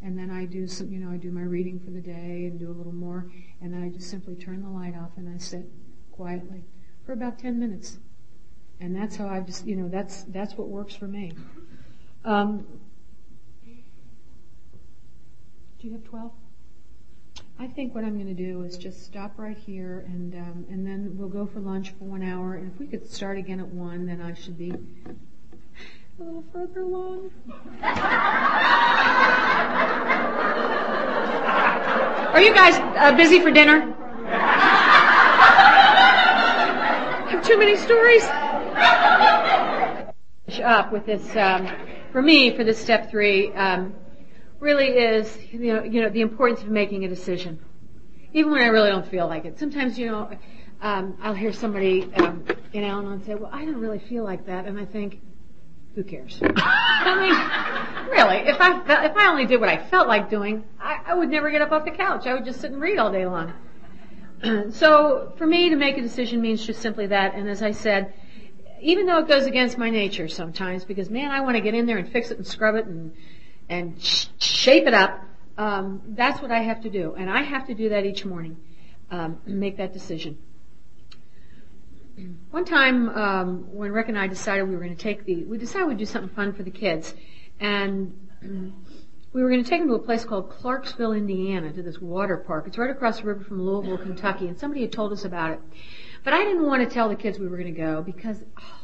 And 0.01 0.17
then 0.17 0.32
I 0.32 0.45
do 0.45 0.67
some, 0.67 0.89
you 0.89 0.99
know, 0.99 1.12
I 1.12 1.17
do 1.17 1.32
my 1.32 1.41
reading 1.41 1.82
for 1.82 1.91
the 1.91 1.99
day 1.99 2.45
and 2.45 2.58
do 2.58 2.71
a 2.71 2.77
little 2.77 2.93
more 2.93 3.29
and 3.62 3.73
then 3.73 3.84
I 3.84 3.89
just 3.89 4.10
simply 4.10 4.36
turn 4.36 4.63
the 4.63 4.69
light 4.69 4.95
off 4.95 5.12
and 5.17 5.27
I 5.27 5.38
sit 5.38 5.69
quietly 6.13 6.63
for 7.05 7.12
about 7.12 7.39
10 7.39 7.60
minutes 7.60 7.97
and 8.79 8.95
that's 8.95 9.15
how 9.15 9.27
I 9.27 9.41
just, 9.41 9.65
you 9.65 9.75
know, 9.75 9.89
that's, 9.89 10.23
that's 10.23 10.53
what 10.55 10.67
works 10.69 10.95
for 10.95 11.07
me. 11.07 11.33
Um, 12.23 12.65
do 15.79 15.87
you 15.87 15.93
have 15.93 16.03
12? 16.05 16.31
I 17.61 17.67
think 17.67 17.93
what 17.93 18.05
I'm 18.05 18.15
going 18.15 18.33
to 18.33 18.33
do 18.33 18.63
is 18.63 18.77
just 18.77 19.03
stop 19.03 19.33
right 19.37 19.57
here 19.57 20.05
and, 20.07 20.33
um, 20.33 20.65
and 20.69 20.87
then 20.87 21.17
we'll 21.17 21.27
go 21.27 21.45
for 21.45 21.59
lunch 21.59 21.91
for 21.91 22.05
one 22.05 22.23
hour. 22.23 22.55
And 22.55 22.71
if 22.71 22.79
we 22.79 22.87
could 22.87 23.09
start 23.09 23.37
again 23.37 23.59
at 23.59 23.67
one, 23.67 24.05
then 24.05 24.21
I 24.21 24.33
should 24.33 24.57
be 24.57 24.71
a 24.71 24.75
little 26.23 26.45
further 26.53 26.81
along. 26.81 27.31
Are 32.33 32.41
you 32.41 32.53
guys 32.53 32.75
uh, 32.97 33.11
busy 33.17 33.41
for 33.41 33.51
dinner? 33.51 33.93
Have 37.29 37.45
too 37.45 37.57
many 37.57 37.75
stories? 37.75 38.23
Up 40.69 40.91
with 40.91 41.05
this, 41.05 41.35
um, 41.35 41.67
for 42.11 42.21
me, 42.21 42.55
for 42.55 42.63
this 42.63 42.79
step 42.79 43.09
three, 43.09 43.51
um, 43.53 43.93
really 44.59 44.87
is, 44.87 45.37
you 45.51 45.73
know, 45.73 45.83
you 45.83 46.01
know, 46.01 46.09
the 46.09 46.21
importance 46.21 46.61
of 46.61 46.69
making 46.69 47.05
a 47.05 47.07
decision. 47.07 47.59
Even 48.33 48.51
when 48.51 48.61
I 48.61 48.67
really 48.67 48.89
don't 48.89 49.07
feel 49.07 49.27
like 49.27 49.45
it. 49.45 49.57
Sometimes, 49.57 49.97
you 49.97 50.07
know, 50.07 50.29
um, 50.81 51.17
I'll 51.21 51.33
hear 51.33 51.51
somebody 51.51 52.11
um, 52.15 52.45
in 52.73 52.83
Al-Anon 52.83 53.23
say, 53.25 53.35
well, 53.35 53.49
I 53.51 53.65
don't 53.65 53.77
really 53.79 53.99
feel 53.99 54.23
like 54.23 54.45
that. 54.45 54.65
And 54.65 54.79
I 54.79 54.85
think, 54.85 55.21
who 55.95 56.03
cares? 56.03 56.39
I 56.55 57.15
mean, 57.15 58.11
really, 58.11 58.47
if 58.47 58.61
I, 58.61 59.05
if 59.05 59.17
I 59.17 59.27
only 59.27 59.45
did 59.45 59.59
what 59.59 59.69
I 59.69 59.83
felt 59.89 60.07
like 60.07 60.29
doing, 60.29 60.63
I, 60.79 60.99
I 61.07 61.13
would 61.15 61.29
never 61.29 61.49
get 61.49 61.61
up 61.61 61.71
off 61.71 61.85
the 61.85 61.91
couch. 61.91 62.27
I 62.27 62.33
would 62.33 62.45
just 62.45 62.61
sit 62.61 62.71
and 62.71 62.79
read 62.79 62.99
all 62.99 63.11
day 63.11 63.25
long. 63.25 63.53
so 64.71 65.33
for 65.37 65.47
me 65.47 65.69
to 65.69 65.75
make 65.75 65.97
a 65.97 66.01
decision 66.01 66.41
means 66.41 66.65
just 66.65 66.81
simply 66.81 67.07
that. 67.07 67.33
And 67.33 67.49
as 67.49 67.63
I 67.63 67.71
said, 67.71 68.13
even 68.81 69.05
though 69.05 69.19
it 69.19 69.27
goes 69.27 69.45
against 69.45 69.77
my 69.77 69.89
nature 69.89 70.27
sometimes, 70.27 70.85
because 70.85 71.09
man, 71.09 71.31
I 71.31 71.41
want 71.41 71.55
to 71.55 71.61
get 71.61 71.73
in 71.73 71.85
there 71.85 71.97
and 71.97 72.11
fix 72.11 72.31
it 72.31 72.37
and 72.37 72.47
scrub 72.47 72.75
it 72.75 72.85
and 72.85 73.13
and 73.69 74.01
sh- 74.01 74.27
shape 74.39 74.87
it 74.87 74.93
up. 74.93 75.23
Um, 75.57 76.01
that's 76.09 76.41
what 76.41 76.51
I 76.51 76.61
have 76.61 76.81
to 76.81 76.89
do, 76.89 77.15
and 77.15 77.29
I 77.29 77.43
have 77.43 77.67
to 77.67 77.73
do 77.73 77.89
that 77.89 78.05
each 78.05 78.25
morning. 78.25 78.57
Um, 79.11 79.39
make 79.45 79.77
that 79.77 79.93
decision. 79.93 80.37
One 82.51 82.65
time, 82.65 83.09
um, 83.09 83.75
when 83.75 83.91
Rick 83.91 84.09
and 84.09 84.17
I 84.17 84.27
decided 84.27 84.67
we 84.67 84.75
were 84.75 84.81
going 84.81 84.95
to 84.95 85.01
take 85.01 85.25
the, 85.25 85.43
we 85.45 85.57
decided 85.57 85.87
we'd 85.87 85.97
do 85.97 86.05
something 86.05 86.33
fun 86.35 86.53
for 86.53 86.63
the 86.63 86.71
kids, 86.71 87.13
and 87.59 88.13
we 89.33 89.43
were 89.43 89.49
going 89.49 89.63
to 89.63 89.69
take 89.69 89.81
them 89.81 89.89
to 89.89 89.95
a 89.95 89.99
place 89.99 90.25
called 90.25 90.49
Clarksville, 90.49 91.13
Indiana, 91.13 91.71
to 91.73 91.83
this 91.83 91.99
water 91.99 92.37
park. 92.37 92.65
It's 92.67 92.77
right 92.77 92.89
across 92.89 93.19
the 93.19 93.25
river 93.25 93.43
from 93.43 93.61
Louisville, 93.61 93.97
Kentucky, 93.97 94.47
and 94.47 94.57
somebody 94.57 94.81
had 94.81 94.91
told 94.91 95.11
us 95.11 95.25
about 95.25 95.51
it. 95.51 95.59
But 96.23 96.34
I 96.34 96.43
didn't 96.43 96.65
want 96.65 96.88
to 96.88 96.93
tell 96.93 97.10
the 97.10 97.15
kids 97.15 97.39
we 97.39 97.47
were 97.47 97.58
going 97.58 97.73
to 97.73 97.79
go 97.79 98.01
because 98.01 98.43
oh, 98.58 98.79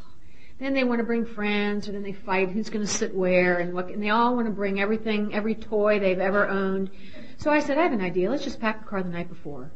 then 0.60 0.74
they 0.74 0.84
want 0.84 1.00
to 1.00 1.04
bring 1.04 1.26
friends, 1.26 1.90
or 1.90 1.92
then 1.92 2.04
they 2.04 2.14
fight 2.14 2.50
who's 2.50 2.70
going 2.70 2.86
to 2.86 2.92
sit 2.92 3.14
where, 3.14 3.60
and 3.60 3.74
what, 3.74 3.90
and 3.90 4.02
they 4.02 4.10
all 4.10 4.36
want 4.36 4.48
to 4.48 4.54
bring 4.54 4.80
everything, 4.80 5.34
every 5.34 5.56
toy 5.56 6.00
they've 6.00 6.20
ever 6.20 6.48
owned. 6.48 6.90
So 7.38 7.52
I 7.52 7.60
said, 7.60 7.78
I 7.78 7.84
have 7.84 7.92
an 7.92 8.02
idea. 8.02 8.30
Let's 8.30 8.44
just 8.44 8.62
pack 8.62 8.82
the 8.84 8.90
car 8.90 9.04
the 9.04 9.10
night 9.10 9.28
before 9.28 9.72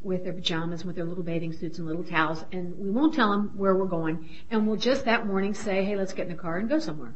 with 0.00 0.24
their 0.24 0.32
pajamas, 0.32 0.84
with 0.84 0.96
their 0.96 1.04
little 1.04 1.24
bathing 1.24 1.52
suits 1.52 1.78
and 1.78 1.86
little 1.86 2.04
towels, 2.04 2.44
and 2.52 2.78
we 2.78 2.90
won't 2.90 3.14
tell 3.14 3.30
them 3.30 3.52
where 3.56 3.74
we're 3.74 3.86
going, 3.86 4.28
and 4.50 4.66
we'll 4.66 4.76
just 4.76 5.06
that 5.06 5.26
morning 5.26 5.54
say, 5.54 5.84
hey, 5.84 5.96
let's 5.96 6.12
get 6.12 6.26
in 6.26 6.36
the 6.36 6.40
car 6.40 6.58
and 6.58 6.68
go 6.68 6.78
somewhere. 6.78 7.14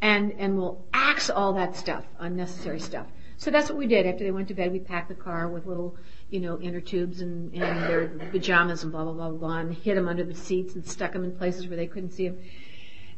And, 0.00 0.32
and 0.38 0.56
we'll 0.56 0.84
axe 0.94 1.28
all 1.28 1.52
that 1.54 1.76
stuff, 1.76 2.04
unnecessary 2.18 2.80
stuff. 2.80 3.06
So 3.36 3.50
that's 3.50 3.68
what 3.68 3.78
we 3.78 3.86
did. 3.86 4.06
After 4.06 4.24
they 4.24 4.30
went 4.30 4.48
to 4.48 4.54
bed, 4.54 4.72
we 4.72 4.78
packed 4.78 5.08
the 5.08 5.14
car 5.14 5.48
with 5.48 5.66
little 5.66 5.96
you 6.30 6.40
know, 6.40 6.60
inner 6.60 6.80
tubes 6.80 7.20
and, 7.20 7.52
and 7.54 7.82
their 7.82 8.08
pajamas 8.30 8.82
and 8.82 8.92
blah, 8.92 9.04
blah, 9.04 9.12
blah, 9.12 9.30
blah, 9.30 9.58
and 9.58 9.74
hid 9.74 9.96
them 9.96 10.08
under 10.08 10.24
the 10.24 10.34
seats 10.34 10.74
and 10.74 10.86
stuck 10.86 11.12
them 11.12 11.24
in 11.24 11.36
places 11.36 11.66
where 11.66 11.76
they 11.76 11.86
couldn't 11.86 12.10
see 12.10 12.28
them. 12.28 12.38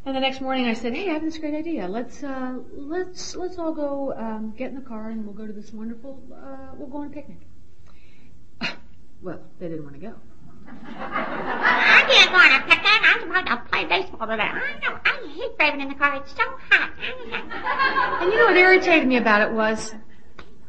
And 0.05 0.17
the 0.17 0.21
next 0.21 0.41
morning 0.41 0.67
I 0.67 0.75
said, 0.75 0.95
hey, 0.95 1.11
I 1.11 1.13
have 1.13 1.23
this 1.23 1.39
great 1.39 1.55
idea. 1.55 1.87
Let's, 1.87 2.25
uh, 2.25 2.59
let's, 2.73 3.37
let's 3.37 3.59
all 3.59 3.73
go, 3.73 4.13
um, 4.17 4.55
get 4.57 4.71
in 4.71 4.75
the 4.75 4.81
car 4.81 5.11
and 5.11 5.25
we'll 5.25 5.35
go 5.35 5.47
to 5.47 5.53
this 5.53 5.73
wonderful, 5.73 6.21
uh, 6.35 6.75
we'll 6.77 6.89
go 6.89 6.99
on 6.99 7.07
a 7.07 7.11
picnic. 7.11 7.39
well, 9.23 9.41
they 9.61 9.69
didn't 9.69 9.85
want 9.85 9.95
to 9.95 10.01
go. 10.01 10.15
I 10.67 12.05
can't 12.09 12.31
go 12.31 12.37
on 12.37 12.61
a 12.61 12.65
picnic. 12.65 12.83
I'm 13.05 13.29
going 13.29 13.45
to 13.47 13.57
play 13.71 13.85
baseball 13.85 14.27
today. 14.27 14.43
I 14.43 14.79
know. 14.81 14.99
I 15.05 15.29
hate 15.35 15.57
driving 15.57 15.81
in 15.83 15.89
the 15.89 15.95
car. 15.95 16.17
It's 16.17 16.31
so 16.31 16.43
hot. 16.71 16.91
and 18.23 18.33
you 18.33 18.39
know 18.39 18.47
what 18.47 18.57
irritated 18.57 19.07
me 19.07 19.19
about 19.19 19.43
it 19.43 19.53
was, 19.53 19.95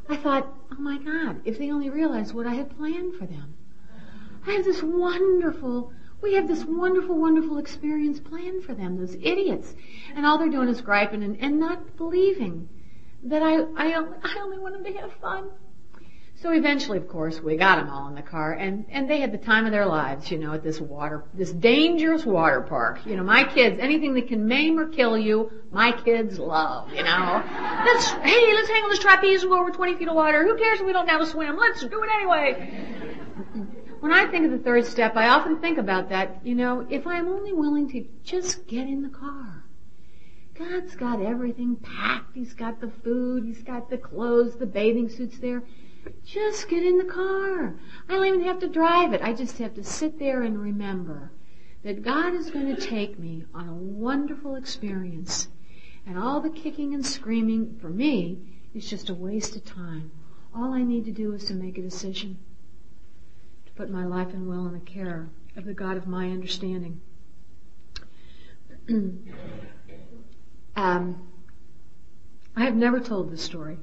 I 0.10 0.18
thought, 0.18 0.63
oh 0.78 0.82
my 0.82 0.98
God, 0.98 1.42
if 1.46 1.58
they 1.58 1.72
only 1.72 1.90
realized 1.90 2.34
what 2.34 2.48
I 2.48 2.54
had 2.54 2.76
planned 2.78 3.16
for 3.16 3.26
them. 3.26 3.56
I 4.46 4.52
have 4.54 4.66
this 4.66 4.82
wonderful, 4.84 5.94
we 6.22 6.34
have 6.36 6.48
this 6.48 6.66
wonderful, 6.66 7.18
wonderful 7.18 7.58
experience 7.58 8.20
planned 8.20 8.64
for 8.66 8.74
them, 8.74 8.98
those 8.98 9.16
idiots. 9.16 9.74
And 10.16 10.26
all 10.26 10.38
they're 10.38 10.50
doing 10.50 10.70
is 10.70 10.82
griping 10.82 11.24
and, 11.24 11.38
and 11.40 11.60
not 11.60 11.96
believing 11.96 12.68
that 13.24 13.42
I, 13.42 13.62
I, 13.78 13.94
only, 13.94 14.18
I 14.24 14.40
only 14.42 14.60
want 14.60 14.74
them 14.74 14.94
to 14.94 15.00
have 15.00 15.14
fun. 15.22 15.50
So 16.44 16.52
eventually, 16.52 16.98
of 16.98 17.08
course, 17.08 17.40
we 17.40 17.56
got 17.56 17.78
them 17.78 17.90
all 17.90 18.10
in 18.10 18.16
the 18.16 18.22
car, 18.22 18.52
and 18.52 18.86
and 18.90 19.10
they 19.10 19.22
had 19.22 19.32
the 19.32 19.38
time 19.38 19.66
of 19.66 19.72
their 19.72 19.86
lives, 19.86 20.30
you 20.30 20.38
know, 20.38 20.52
at 20.52 20.62
this 20.62 20.82
water, 20.82 21.24
this 21.34 21.54
dangerous 21.54 22.26
water 22.26 22.60
park. 22.60 23.00
You 23.06 23.16
know, 23.16 23.24
my 23.24 23.46
kids, 23.46 23.80
anything 23.80 24.14
that 24.16 24.28
can 24.28 24.46
maim 24.46 24.78
or 24.78 24.90
kill 24.90 25.18
you, 25.18 25.50
my 25.72 25.94
kids 25.94 26.38
love. 26.38 26.92
You 26.92 27.02
know, 27.02 27.42
let's 27.86 28.08
hey, 28.10 28.54
let's 28.56 28.68
hang 28.68 28.84
on 28.84 28.90
this 28.90 29.00
trapeze 29.00 29.44
and 29.44 29.52
go 29.52 29.58
over 29.58 29.72
20 29.72 29.96
feet 29.96 30.10
of 30.10 30.16
water. 30.16 30.44
Who 30.44 30.58
cares 30.58 30.82
if 30.82 30.86
we 30.86 30.92
don't 30.92 31.08
how 31.08 31.20
to 31.20 31.26
swim? 31.26 31.56
Let's 31.56 31.80
do 31.80 32.04
it 32.04 32.10
anyway. 32.14 32.88
When 34.02 34.12
I 34.12 34.28
think 34.28 34.44
of 34.44 34.52
the 34.52 34.58
third 34.58 34.86
step, 34.86 35.16
I 35.16 35.30
often 35.30 35.62
think 35.62 35.78
about 35.78 36.10
that. 36.10 36.46
You 36.46 36.56
know, 36.56 36.86
if 36.90 37.08
I'm 37.08 37.30
only 37.30 37.54
willing 37.54 37.90
to 37.92 38.06
just 38.26 38.68
get 38.68 38.86
in 38.86 39.02
the 39.02 39.18
car. 39.18 39.64
God's 40.56 40.96
got 40.98 41.22
everything 41.22 41.78
packed. 41.78 42.36
He's 42.36 42.54
got 42.54 42.82
the 42.82 42.92
food. 43.04 43.46
He's 43.46 43.64
got 43.64 43.90
the 43.90 43.98
clothes, 43.98 44.58
the 44.58 44.68
bathing 44.68 45.10
suits 45.10 45.40
there. 45.40 45.64
Just 46.26 46.70
get 46.70 46.86
in 46.86 46.98
the 46.98 47.06
car. 47.06 47.76
I 48.08 48.14
don't 48.14 48.26
even 48.26 48.44
have 48.44 48.60
to 48.60 48.68
drive 48.68 49.14
it. 49.14 49.22
I 49.22 49.34
just 49.34 49.58
have 49.60 49.76
to 49.76 49.84
sit 49.84 50.20
there 50.20 50.42
and 50.42 50.60
remember 50.60 51.32
that 51.84 52.02
God 52.02 52.34
is 52.34 52.50
going 52.50 52.74
to 52.76 52.82
take 52.82 53.20
me 53.20 53.46
on 53.54 53.68
a 53.68 53.74
wonderful 53.74 54.56
experience. 54.56 55.50
And 56.06 56.18
all 56.18 56.42
the 56.42 56.50
kicking 56.50 56.94
and 56.94 57.06
screaming 57.06 57.78
for 57.80 57.90
me 57.90 58.40
is 58.74 58.90
just 58.90 59.10
a 59.10 59.14
waste 59.14 59.56
of 59.56 59.64
time. 59.66 60.12
All 60.56 60.74
I 60.74 60.84
need 60.84 61.06
to 61.06 61.12
do 61.12 61.34
is 61.34 61.46
to 61.46 61.54
make 61.54 61.78
a 61.78 61.82
decision 61.82 62.38
to 63.66 63.72
put 63.74 63.90
my 63.90 64.06
life 64.06 64.30
and 64.34 64.48
will 64.48 64.68
in 64.68 64.74
the 64.74 64.80
care 64.80 65.30
of 65.56 65.66
the 65.66 65.74
God 65.74 65.98
of 65.98 66.08
my 66.08 66.30
understanding. 66.30 67.02
um, 70.76 71.28
I 72.56 72.66
have 72.66 72.76
never 72.76 73.00
told 73.00 73.32
this 73.32 73.42
story 73.42 73.78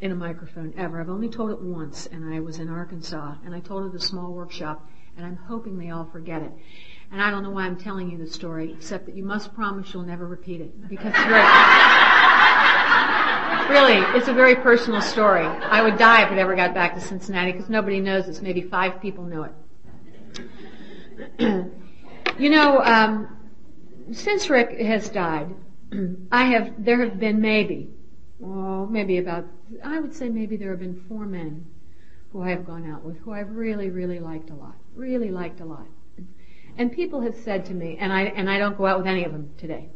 in 0.00 0.10
a 0.10 0.14
microphone 0.14 0.72
ever. 0.76 1.00
I've 1.00 1.10
only 1.10 1.28
told 1.28 1.50
it 1.50 1.60
once, 1.60 2.06
and 2.06 2.34
I 2.34 2.40
was 2.40 2.58
in 2.58 2.70
Arkansas, 2.70 3.34
and 3.44 3.54
I 3.54 3.60
told 3.60 3.84
it 3.84 3.90
at 3.90 3.94
a 3.94 4.00
small 4.00 4.32
workshop, 4.32 4.88
and 5.16 5.26
I'm 5.26 5.36
hoping 5.36 5.78
they 5.78 5.90
all 5.90 6.06
forget 6.06 6.40
it. 6.40 6.50
And 7.12 7.20
I 7.20 7.30
don't 7.30 7.42
know 7.42 7.50
why 7.50 7.66
I'm 7.66 7.76
telling 7.76 8.10
you 8.10 8.16
the 8.16 8.26
story, 8.26 8.72
except 8.72 9.04
that 9.06 9.14
you 9.14 9.22
must 9.22 9.54
promise 9.54 9.92
you'll 9.92 10.04
never 10.04 10.26
repeat 10.26 10.62
it, 10.62 10.88
because 10.88 11.12
it's 11.14 11.24
very, 11.24 11.42
really, 13.68 13.98
it's 14.16 14.28
a 14.28 14.32
very 14.32 14.56
personal 14.56 15.02
story. 15.02 15.44
I 15.44 15.82
would 15.82 15.98
die 15.98 16.24
if 16.24 16.32
it 16.32 16.38
ever 16.38 16.56
got 16.56 16.72
back 16.72 16.94
to 16.94 17.00
Cincinnati 17.00 17.52
because 17.52 17.68
nobody 17.68 18.00
knows 18.00 18.24
this. 18.26 18.40
Maybe 18.40 18.62
five 18.62 18.98
people 19.02 19.24
know 19.24 19.46
it. 21.38 21.38
you 22.38 22.48
know, 22.48 22.80
um, 22.80 23.36
since 24.12 24.48
Rick 24.48 24.80
has 24.80 25.10
died, 25.10 25.54
I 26.32 26.44
have, 26.44 26.82
there 26.82 27.04
have 27.04 27.20
been 27.20 27.42
maybe, 27.42 27.90
well, 28.40 28.86
maybe 28.86 29.18
about, 29.18 29.44
I 29.84 30.00
would 30.00 30.14
say 30.14 30.30
maybe 30.30 30.56
there 30.56 30.70
have 30.70 30.80
been 30.80 31.04
four 31.08 31.26
men 31.26 31.66
who 32.32 32.42
I 32.42 32.50
have 32.50 32.64
gone 32.64 32.90
out 32.90 33.04
with 33.04 33.18
who 33.18 33.32
I've 33.32 33.50
really, 33.50 33.90
really 33.90 34.18
liked 34.18 34.50
a 34.50 34.54
lot. 34.54 34.76
Really 34.94 35.30
liked 35.30 35.60
a 35.60 35.64
lot. 35.64 35.86
And 36.78 36.90
people 36.90 37.20
have 37.20 37.36
said 37.36 37.66
to 37.66 37.74
me, 37.74 37.98
and 38.00 38.12
I, 38.12 38.22
and 38.22 38.48
I 38.48 38.58
don't 38.58 38.78
go 38.78 38.86
out 38.86 38.98
with 38.98 39.06
any 39.06 39.24
of 39.24 39.32
them 39.32 39.50
today. 39.58 39.90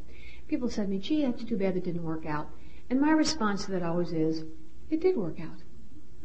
People 0.47 0.69
said 0.69 0.85
to 0.85 0.91
me, 0.91 0.99
gee, 0.99 1.25
that's 1.25 1.43
too 1.43 1.57
bad 1.57 1.77
it 1.77 1.85
didn't 1.85 2.03
work 2.05 2.27
out. 2.27 2.49
And 2.91 3.01
my 3.01 3.13
response 3.13 3.65
to 3.65 3.73
that 3.73 3.83
always 3.83 4.13
is, 4.13 4.45
it 4.91 5.01
did 5.01 5.17
work 5.17 5.41
out. 5.41 5.64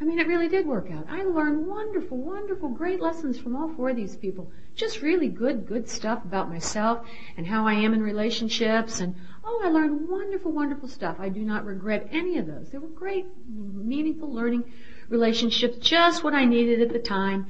I 0.00 0.04
mean, 0.04 0.18
it 0.18 0.26
really 0.26 0.48
did 0.48 0.66
work 0.66 0.90
out. 0.90 1.06
I 1.10 1.24
learned 1.24 1.66
wonderful, 1.66 2.16
wonderful, 2.16 2.70
great 2.70 3.00
lessons 3.00 3.38
from 3.38 3.54
all 3.54 3.68
four 3.74 3.90
of 3.90 3.96
these 3.96 4.16
people. 4.16 4.50
Just 4.74 5.02
really 5.02 5.28
good, 5.28 5.66
good 5.66 5.86
stuff 5.90 6.24
about 6.24 6.48
myself 6.48 7.06
and 7.36 7.46
how 7.46 7.66
I 7.66 7.74
am 7.74 7.92
in 7.92 8.02
relationships. 8.02 9.00
And 9.00 9.14
oh, 9.44 9.60
I 9.62 9.68
learned 9.68 10.08
wonderful, 10.08 10.52
wonderful 10.52 10.88
stuff. 10.88 11.16
I 11.18 11.28
do 11.28 11.42
not 11.42 11.66
regret 11.66 12.08
any 12.10 12.38
of 12.38 12.46
those. 12.46 12.70
They 12.70 12.78
were 12.78 12.88
great, 12.88 13.26
meaningful 13.46 14.32
learning 14.32 14.72
relationships, 15.10 15.76
just 15.80 16.24
what 16.24 16.32
I 16.32 16.46
needed 16.46 16.80
at 16.80 16.94
the 16.94 16.98
time. 16.98 17.48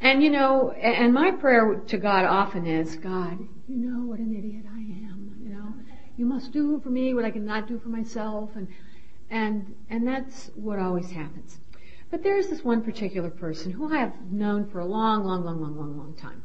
And 0.00 0.22
you 0.22 0.30
know, 0.30 0.70
and 0.70 1.12
my 1.12 1.32
prayer 1.32 1.74
to 1.74 1.98
God 1.98 2.24
often 2.24 2.66
is, 2.66 2.96
God, 2.96 3.38
you 3.68 3.76
know 3.76 4.06
what 4.06 4.20
an 4.20 4.34
idiot 4.34 4.64
I 4.72 4.78
am. 4.78 5.36
You 5.42 5.50
know, 5.50 5.74
you 6.16 6.24
must 6.24 6.50
do 6.50 6.80
for 6.80 6.88
me 6.88 7.12
what 7.12 7.26
I 7.26 7.30
cannot 7.30 7.68
do 7.68 7.78
for 7.78 7.90
myself. 7.90 8.52
And, 8.56 8.68
and, 9.28 9.74
and 9.90 10.06
that's 10.06 10.50
what 10.54 10.78
always 10.78 11.10
happens. 11.10 11.60
But 12.10 12.22
there 12.24 12.36
is 12.36 12.48
this 12.48 12.64
one 12.64 12.82
particular 12.82 13.30
person 13.30 13.70
who 13.70 13.92
I 13.92 13.98
have 13.98 14.12
known 14.30 14.68
for 14.68 14.80
a 14.80 14.84
long, 14.84 15.24
long, 15.24 15.44
long, 15.44 15.60
long, 15.60 15.76
long, 15.76 15.96
long 15.96 16.14
time. 16.14 16.42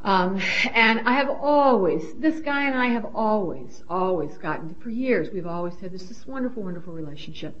Um, 0.00 0.40
and 0.74 1.00
I 1.08 1.12
have 1.12 1.30
always, 1.30 2.14
this 2.14 2.40
guy 2.40 2.66
and 2.66 2.76
I 2.76 2.88
have 2.88 3.06
always, 3.14 3.82
always 3.88 4.36
gotten, 4.38 4.74
for 4.74 4.90
years, 4.90 5.30
we've 5.30 5.46
always 5.46 5.76
had 5.80 5.92
this, 5.92 6.04
this 6.04 6.26
wonderful, 6.26 6.62
wonderful 6.62 6.92
relationship. 6.92 7.58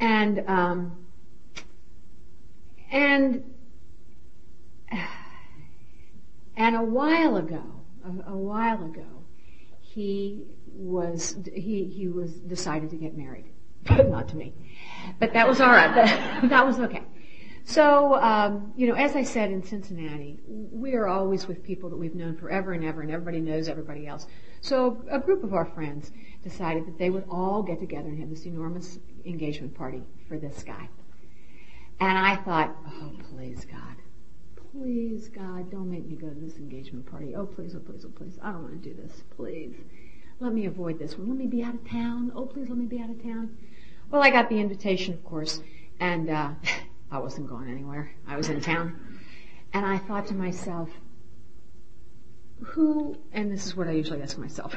And, 0.00 0.44
um, 0.48 1.06
and, 2.90 3.44
and 6.56 6.76
a 6.76 6.82
while 6.82 7.36
ago, 7.36 7.64
a, 8.04 8.30
a 8.32 8.36
while 8.36 8.84
ago, 8.84 9.06
he 9.80 10.44
was, 10.72 11.36
he, 11.52 11.84
he 11.84 12.08
was 12.08 12.32
decided 12.32 12.90
to 12.90 12.96
get 12.96 13.16
married. 13.16 13.46
But 13.84 14.08
not 14.10 14.28
to 14.28 14.36
me. 14.36 14.52
But 15.18 15.32
that 15.32 15.48
was 15.48 15.60
alright. 15.60 15.94
that 16.48 16.66
was 16.66 16.78
okay. 16.80 17.02
So, 17.64 18.14
um, 18.14 18.72
you 18.76 18.86
know, 18.86 18.94
as 18.94 19.14
I 19.14 19.22
said 19.22 19.50
in 19.50 19.62
Cincinnati, 19.62 20.38
we 20.46 20.94
are 20.94 21.06
always 21.06 21.46
with 21.46 21.62
people 21.62 21.90
that 21.90 21.96
we've 21.96 22.14
known 22.14 22.34
forever 22.34 22.72
and 22.72 22.82
ever, 22.82 23.02
and 23.02 23.10
everybody 23.10 23.40
knows 23.40 23.68
everybody 23.68 24.06
else. 24.06 24.26
So 24.62 25.04
a 25.10 25.18
group 25.18 25.44
of 25.44 25.52
our 25.52 25.66
friends 25.66 26.10
decided 26.42 26.86
that 26.86 26.96
they 26.96 27.10
would 27.10 27.24
all 27.30 27.62
get 27.62 27.78
together 27.78 28.08
and 28.08 28.18
have 28.20 28.30
this 28.30 28.46
enormous 28.46 28.98
engagement 29.26 29.74
party 29.74 30.02
for 30.28 30.38
this 30.38 30.62
guy. 30.62 30.88
And 32.00 32.16
I 32.16 32.36
thought, 32.36 32.74
oh, 32.86 33.12
please, 33.30 33.66
God. 33.66 33.96
Please, 34.72 35.28
God, 35.28 35.70
don't 35.70 35.90
make 35.90 36.06
me 36.06 36.16
go 36.16 36.28
to 36.28 36.40
this 36.40 36.56
engagement 36.56 37.04
party. 37.04 37.34
Oh, 37.36 37.44
please, 37.44 37.74
oh, 37.74 37.80
please, 37.80 38.04
oh, 38.06 38.10
please. 38.10 38.38
I 38.42 38.52
don't 38.52 38.62
want 38.62 38.82
to 38.82 38.88
do 38.88 38.94
this. 38.94 39.24
Please. 39.36 39.74
Let 40.40 40.54
me 40.54 40.66
avoid 40.66 40.98
this 40.98 41.18
one. 41.18 41.28
Let 41.28 41.36
me 41.36 41.46
be 41.46 41.62
out 41.62 41.74
of 41.74 41.86
town. 41.86 42.32
Oh, 42.34 42.46
please, 42.46 42.68
let 42.68 42.78
me 42.78 42.86
be 42.86 43.00
out 43.00 43.10
of 43.10 43.22
town. 43.22 43.58
Well, 44.10 44.22
I 44.22 44.30
got 44.30 44.48
the 44.48 44.58
invitation, 44.58 45.12
of 45.12 45.22
course, 45.22 45.60
and 46.00 46.30
uh, 46.30 46.50
I 47.10 47.18
wasn't 47.18 47.48
going 47.48 47.70
anywhere. 47.70 48.10
I 48.26 48.36
was 48.36 48.48
in 48.48 48.60
town. 48.60 48.98
And 49.74 49.84
I 49.84 49.98
thought 49.98 50.26
to 50.28 50.34
myself, 50.34 50.88
who, 52.62 53.18
and 53.32 53.52
this 53.52 53.66
is 53.66 53.76
what 53.76 53.86
I 53.86 53.92
usually 53.92 54.22
ask 54.22 54.38
myself, 54.38 54.74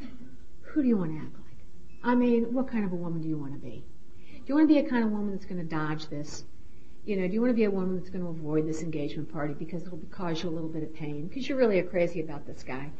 who 0.62 0.82
do 0.82 0.88
you 0.88 0.96
want 0.96 1.10
to 1.12 1.18
act 1.18 1.34
like? 1.34 1.66
I 2.02 2.14
mean, 2.14 2.54
what 2.54 2.68
kind 2.68 2.86
of 2.86 2.92
a 2.92 2.96
woman 2.96 3.20
do 3.20 3.28
you 3.28 3.36
want 3.36 3.52
to 3.52 3.58
be? 3.58 3.84
Do 4.32 4.42
you 4.46 4.54
want 4.54 4.66
to 4.66 4.74
be 4.74 4.80
a 4.80 4.88
kind 4.88 5.04
of 5.04 5.10
woman 5.10 5.32
that's 5.32 5.44
going 5.44 5.60
to 5.60 5.66
dodge 5.66 6.06
this? 6.06 6.44
You 7.04 7.16
know, 7.16 7.28
do 7.28 7.34
you 7.34 7.42
want 7.42 7.50
to 7.50 7.56
be 7.56 7.64
a 7.64 7.70
woman 7.70 7.96
that's 7.96 8.08
going 8.08 8.24
to 8.24 8.30
avoid 8.30 8.66
this 8.66 8.82
engagement 8.82 9.30
party 9.30 9.52
because 9.52 9.82
it'll 9.82 10.00
cause 10.10 10.42
you 10.42 10.48
a 10.48 10.52
little 10.52 10.70
bit 10.70 10.82
of 10.82 10.94
pain 10.94 11.26
because 11.26 11.46
you 11.50 11.56
really 11.56 11.78
are 11.80 11.84
crazy 11.84 12.20
about 12.20 12.46
this 12.46 12.62
guy? 12.62 12.90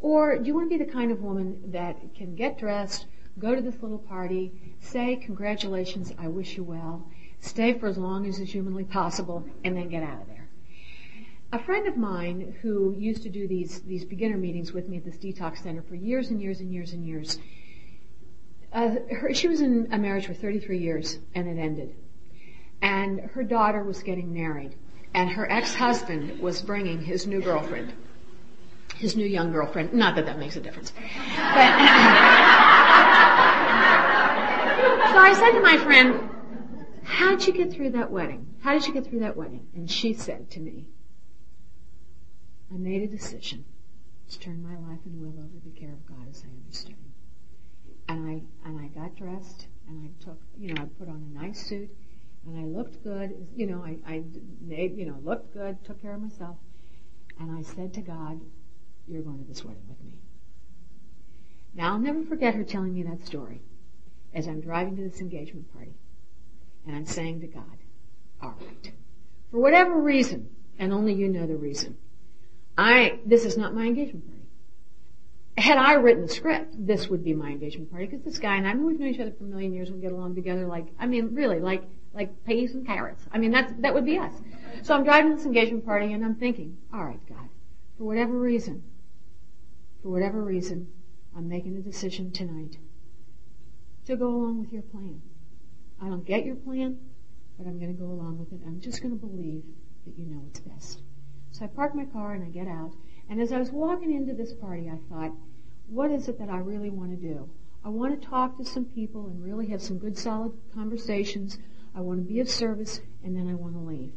Or 0.00 0.38
do 0.38 0.46
you 0.46 0.54
want 0.54 0.70
to 0.70 0.78
be 0.78 0.82
the 0.82 0.90
kind 0.90 1.12
of 1.12 1.20
woman 1.20 1.72
that 1.72 2.14
can 2.14 2.34
get 2.34 2.58
dressed, 2.58 3.06
go 3.38 3.54
to 3.54 3.60
this 3.60 3.80
little 3.80 3.98
party, 3.98 4.52
say, 4.80 5.16
congratulations, 5.16 6.12
I 6.18 6.28
wish 6.28 6.56
you 6.56 6.64
well, 6.64 7.06
stay 7.40 7.78
for 7.78 7.86
as 7.86 7.96
long 7.96 8.26
as 8.26 8.38
is 8.38 8.52
humanly 8.52 8.84
possible, 8.84 9.44
and 9.64 9.76
then 9.76 9.88
get 9.88 10.02
out 10.02 10.22
of 10.22 10.26
there? 10.28 10.48
A 11.52 11.58
friend 11.58 11.86
of 11.86 11.96
mine 11.96 12.56
who 12.60 12.94
used 12.98 13.22
to 13.22 13.30
do 13.30 13.48
these, 13.48 13.80
these 13.82 14.04
beginner 14.04 14.36
meetings 14.36 14.72
with 14.72 14.88
me 14.88 14.98
at 14.98 15.04
this 15.04 15.16
detox 15.16 15.62
center 15.62 15.82
for 15.82 15.94
years 15.94 16.30
and 16.30 16.42
years 16.42 16.60
and 16.60 16.72
years 16.72 16.92
and 16.92 17.06
years, 17.06 17.38
uh, 18.72 18.96
her, 19.10 19.32
she 19.32 19.48
was 19.48 19.62
in 19.62 19.88
a 19.92 19.98
marriage 19.98 20.26
for 20.26 20.34
33 20.34 20.78
years 20.78 21.18
and 21.34 21.48
it 21.48 21.58
ended. 21.58 21.94
And 22.82 23.20
her 23.20 23.42
daughter 23.42 23.82
was 23.82 24.02
getting 24.02 24.34
married 24.34 24.74
and 25.14 25.30
her 25.30 25.50
ex-husband 25.50 26.38
was 26.38 26.60
bringing 26.60 27.00
his 27.00 27.26
new 27.26 27.40
girlfriend 27.40 27.94
his 28.98 29.16
new 29.16 29.26
young 29.26 29.52
girlfriend. 29.52 29.92
Not 29.92 30.16
that 30.16 30.26
that 30.26 30.38
makes 30.38 30.56
a 30.56 30.60
difference. 30.60 30.92
But, 30.92 30.98
so 35.12 35.18
I 35.18 35.32
said 35.34 35.52
to 35.52 35.60
my 35.60 35.76
friend, 35.78 36.28
how 37.04 37.30
did 37.36 37.46
you 37.46 37.52
get 37.52 37.72
through 37.72 37.90
that 37.90 38.10
wedding? 38.10 38.46
How 38.60 38.72
did 38.72 38.86
you 38.86 38.92
get 38.92 39.06
through 39.06 39.20
that 39.20 39.36
wedding? 39.36 39.66
And 39.74 39.90
she 39.90 40.12
said 40.12 40.50
to 40.50 40.60
me, 40.60 40.86
I 42.72 42.76
made 42.76 43.02
a 43.02 43.06
decision 43.06 43.64
to 44.30 44.38
turn 44.38 44.62
my 44.62 44.76
life 44.90 45.00
and 45.04 45.20
will 45.20 45.38
over 45.38 45.58
to 45.58 45.64
the 45.64 45.78
care 45.78 45.92
of 45.92 46.06
God 46.06 46.28
as 46.28 46.44
I 46.44 46.48
understood 46.64 46.92
Him. 46.92 47.12
And 48.08 48.28
I, 48.28 48.68
and 48.68 48.80
I 48.80 48.88
got 48.88 49.16
dressed 49.16 49.66
and 49.88 50.06
I 50.06 50.24
took, 50.24 50.38
you 50.58 50.74
know, 50.74 50.82
I 50.82 50.86
put 50.98 51.08
on 51.08 51.32
a 51.34 51.42
nice 51.42 51.66
suit 51.66 51.90
and 52.46 52.58
I 52.58 52.64
looked 52.64 53.02
good, 53.02 53.48
you 53.56 53.66
know, 53.66 53.82
I, 53.82 53.96
I 54.06 54.22
made, 54.60 54.96
you 54.96 55.06
know, 55.06 55.18
looked 55.22 55.52
good, 55.54 55.82
took 55.84 56.00
care 56.00 56.14
of 56.14 56.22
myself. 56.22 56.56
And 57.40 57.50
I 57.52 57.62
said 57.62 57.94
to 57.94 58.00
God, 58.00 58.40
you're 59.06 59.22
going 59.22 59.38
to 59.38 59.44
this 59.44 59.64
wedding 59.64 59.84
with 59.88 60.02
me. 60.04 60.17
Now 61.74 61.92
I'll 61.92 61.98
never 61.98 62.22
forget 62.24 62.54
her 62.54 62.64
telling 62.64 62.94
me 62.94 63.02
that 63.04 63.26
story 63.26 63.62
as 64.34 64.46
I'm 64.46 64.60
driving 64.60 64.96
to 64.96 65.02
this 65.02 65.20
engagement 65.20 65.72
party. 65.72 65.94
And 66.86 66.96
I'm 66.96 67.06
saying 67.06 67.40
to 67.40 67.46
God, 67.46 67.64
all 68.42 68.54
right, 68.58 68.92
for 69.50 69.60
whatever 69.60 70.00
reason, 70.00 70.48
and 70.78 70.92
only 70.92 71.12
you 71.12 71.28
know 71.28 71.46
the 71.46 71.56
reason, 71.56 71.96
I, 72.76 73.18
this 73.26 73.44
is 73.44 73.56
not 73.56 73.74
my 73.74 73.84
engagement 73.84 74.26
party. 74.26 74.42
Had 75.58 75.76
I 75.76 75.94
written 75.94 76.22
the 76.22 76.32
script, 76.32 76.74
this 76.78 77.08
would 77.08 77.24
be 77.24 77.34
my 77.34 77.48
engagement 77.48 77.90
party 77.90 78.06
because 78.06 78.24
this 78.24 78.38
guy 78.38 78.56
and 78.56 78.66
I, 78.66 78.70
I 78.70 78.74
mean, 78.74 78.86
we've 78.86 79.00
known 79.00 79.08
each 79.08 79.20
other 79.20 79.32
for 79.32 79.44
a 79.44 79.48
million 79.48 79.74
years. 79.74 79.90
We 79.90 80.00
get 80.00 80.12
along 80.12 80.36
together 80.36 80.66
like, 80.66 80.86
I 81.00 81.06
mean, 81.06 81.34
really, 81.34 81.58
like, 81.58 81.82
like 82.14 82.44
peas 82.44 82.74
and 82.74 82.86
carrots. 82.86 83.24
I 83.32 83.38
mean, 83.38 83.50
that's, 83.50 83.72
that 83.80 83.92
would 83.92 84.04
be 84.04 84.18
us. 84.18 84.32
So 84.82 84.94
I'm 84.94 85.02
driving 85.02 85.32
to 85.32 85.36
this 85.36 85.46
engagement 85.46 85.84
party 85.84 86.12
and 86.12 86.24
I'm 86.24 86.36
thinking, 86.36 86.78
all 86.94 87.04
right, 87.04 87.20
God, 87.28 87.48
for 87.96 88.04
whatever 88.04 88.38
reason, 88.38 88.84
for 90.02 90.10
whatever 90.10 90.40
reason, 90.40 90.86
I'm 91.36 91.48
making 91.48 91.76
a 91.76 91.80
decision 91.80 92.32
tonight 92.32 92.76
to 94.06 94.16
go 94.16 94.28
along 94.28 94.60
with 94.60 94.72
your 94.72 94.82
plan. 94.82 95.20
I 96.00 96.08
don't 96.08 96.24
get 96.24 96.44
your 96.44 96.56
plan, 96.56 96.98
but 97.58 97.66
I'm 97.66 97.78
going 97.78 97.94
to 97.94 98.00
go 98.00 98.10
along 98.10 98.38
with 98.38 98.52
it. 98.52 98.60
I'm 98.66 98.80
just 98.80 99.02
going 99.02 99.18
to 99.18 99.26
believe 99.26 99.62
that 100.06 100.18
you 100.18 100.26
know 100.26 100.38
what's 100.38 100.60
best. 100.60 101.02
So 101.50 101.64
I 101.64 101.68
park 101.68 101.94
my 101.94 102.04
car 102.04 102.32
and 102.32 102.44
I 102.44 102.48
get 102.48 102.68
out. 102.68 102.92
And 103.28 103.40
as 103.40 103.52
I 103.52 103.58
was 103.58 103.70
walking 103.70 104.14
into 104.14 104.32
this 104.32 104.54
party, 104.54 104.88
I 104.88 104.98
thought, 105.08 105.32
what 105.88 106.10
is 106.10 106.28
it 106.28 106.38
that 106.38 106.48
I 106.48 106.58
really 106.58 106.90
want 106.90 107.10
to 107.10 107.16
do? 107.16 107.48
I 107.84 107.88
want 107.88 108.20
to 108.20 108.28
talk 108.28 108.56
to 108.58 108.64
some 108.64 108.84
people 108.84 109.26
and 109.26 109.42
really 109.42 109.68
have 109.68 109.82
some 109.82 109.98
good 109.98 110.16
solid 110.16 110.52
conversations. 110.74 111.58
I 111.94 112.00
want 112.00 112.20
to 112.20 112.32
be 112.32 112.40
of 112.40 112.48
service 112.48 113.00
and 113.22 113.36
then 113.36 113.48
I 113.48 113.54
want 113.54 113.74
to 113.74 113.80
leave. 113.80 114.12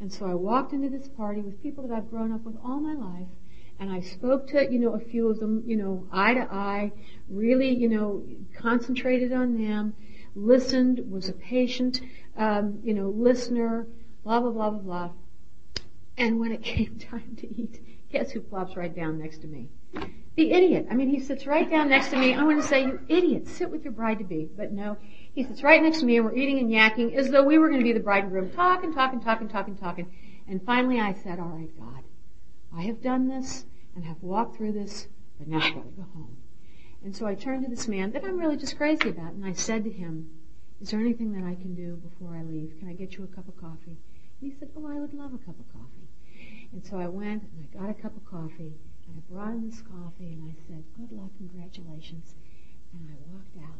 And 0.00 0.12
so 0.12 0.26
I 0.26 0.34
walked 0.34 0.72
into 0.72 0.88
this 0.88 1.08
party 1.08 1.40
with 1.40 1.62
people 1.62 1.86
that 1.86 1.94
I've 1.94 2.10
grown 2.10 2.32
up 2.32 2.42
with 2.42 2.56
all 2.64 2.80
my 2.80 2.94
life 2.94 3.28
and 3.78 3.90
I 3.90 4.00
spoke 4.00 4.48
to, 4.48 4.70
you 4.70 4.78
know, 4.78 4.94
a 4.94 5.00
few 5.00 5.28
of 5.28 5.40
them, 5.40 5.62
you 5.66 5.76
know, 5.76 6.06
eye 6.12 6.34
to 6.34 6.52
eye, 6.52 6.92
really, 7.28 7.74
you 7.74 7.88
know, 7.88 8.24
concentrated 8.56 9.32
on 9.32 9.58
them, 9.58 9.94
listened, 10.34 11.02
was 11.10 11.28
a 11.28 11.32
patient, 11.32 12.00
um, 12.36 12.78
you 12.82 12.94
know, 12.94 13.08
listener, 13.08 13.86
blah, 14.24 14.40
blah, 14.40 14.50
blah, 14.50 14.70
blah, 14.70 14.80
blah. 14.80 15.10
And 16.16 16.38
when 16.38 16.52
it 16.52 16.62
came 16.62 16.98
time 16.98 17.36
to 17.38 17.60
eat, 17.60 17.80
guess 18.10 18.30
who 18.30 18.40
plops 18.40 18.76
right 18.76 18.94
down 18.94 19.18
next 19.18 19.38
to 19.38 19.46
me? 19.46 19.68
The 20.34 20.50
idiot. 20.52 20.86
I 20.90 20.94
mean, 20.94 21.10
he 21.10 21.20
sits 21.20 21.46
right 21.46 21.68
down 21.68 21.90
next 21.90 22.08
to 22.08 22.16
me. 22.16 22.32
I 22.32 22.42
want 22.42 22.62
to 22.62 22.66
say, 22.66 22.84
you 22.84 23.00
idiot, 23.08 23.48
sit 23.48 23.70
with 23.70 23.84
your 23.84 23.92
bride 23.92 24.18
to 24.18 24.24
be. 24.24 24.48
But 24.56 24.72
no, 24.72 24.96
he 25.34 25.44
sits 25.44 25.62
right 25.62 25.82
next 25.82 26.00
to 26.00 26.06
me 26.06 26.16
and 26.16 26.24
we're 26.24 26.34
eating 26.34 26.58
and 26.58 26.70
yakking 26.70 27.14
as 27.14 27.30
though 27.30 27.42
we 27.42 27.58
were 27.58 27.68
going 27.68 27.80
to 27.80 27.84
be 27.84 27.92
the 27.92 28.00
bride 28.00 28.24
and 28.24 28.32
groom, 28.32 28.50
talking, 28.50 28.94
talking, 28.94 29.20
talking, 29.20 29.48
talking, 29.48 29.76
talking. 29.76 30.10
And 30.48 30.64
finally 30.64 31.00
I 31.00 31.12
said, 31.12 31.38
all 31.38 31.48
right, 31.48 31.68
God, 31.78 32.02
I 32.74 32.82
have 32.82 33.02
done 33.02 33.28
this 33.28 33.66
and 33.94 34.04
have 34.04 34.22
walked 34.22 34.56
through 34.56 34.72
this, 34.72 35.08
but 35.38 35.48
now 35.48 35.58
I've 35.58 35.74
got 35.74 35.84
to 35.84 35.90
go 35.90 36.06
home. 36.14 36.36
And 37.04 37.14
so 37.14 37.26
I 37.26 37.34
turned 37.34 37.64
to 37.64 37.70
this 37.70 37.88
man 37.88 38.12
that 38.12 38.24
I'm 38.24 38.38
really 38.38 38.56
just 38.56 38.76
crazy 38.76 39.08
about, 39.08 39.32
and 39.32 39.44
I 39.44 39.52
said 39.52 39.84
to 39.84 39.90
him, 39.90 40.30
is 40.80 40.90
there 40.90 41.00
anything 41.00 41.32
that 41.32 41.44
I 41.44 41.54
can 41.54 41.74
do 41.74 41.96
before 41.96 42.36
I 42.36 42.42
leave? 42.42 42.74
Can 42.78 42.88
I 42.88 42.92
get 42.92 43.16
you 43.16 43.24
a 43.24 43.26
cup 43.28 43.46
of 43.48 43.56
coffee? 43.56 43.98
And 44.40 44.52
he 44.52 44.58
said, 44.58 44.70
oh, 44.76 44.86
I 44.86 44.98
would 44.98 45.14
love 45.14 45.34
a 45.34 45.38
cup 45.38 45.58
of 45.60 45.72
coffee. 45.72 46.08
And 46.72 46.84
so 46.84 46.98
I 46.98 47.06
went 47.06 47.42
and 47.42 47.68
I 47.68 47.78
got 47.78 47.90
a 47.90 47.94
cup 47.94 48.16
of 48.16 48.24
coffee 48.24 48.74
and 49.06 49.16
I 49.16 49.32
brought 49.32 49.52
him 49.52 49.68
this 49.68 49.82
coffee 49.82 50.32
and 50.32 50.50
I 50.50 50.54
said, 50.66 50.82
good 50.96 51.12
luck, 51.12 51.30
congratulations. 51.36 52.34
And 52.92 53.08
I 53.10 53.32
walked 53.32 53.56
out 53.58 53.78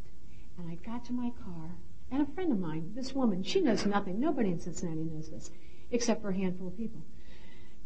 and 0.58 0.70
I 0.70 0.74
got 0.84 1.04
to 1.06 1.12
my 1.12 1.30
car 1.30 1.70
and 2.10 2.22
a 2.22 2.32
friend 2.34 2.52
of 2.52 2.58
mine, 2.58 2.92
this 2.94 3.14
woman, 3.14 3.42
she 3.42 3.62
knows 3.62 3.86
nothing. 3.86 4.20
Nobody 4.20 4.50
in 4.50 4.60
Cincinnati 4.60 5.04
knows 5.04 5.30
this 5.30 5.50
except 5.90 6.22
for 6.22 6.30
a 6.30 6.36
handful 6.36 6.68
of 6.68 6.76
people. 6.76 7.02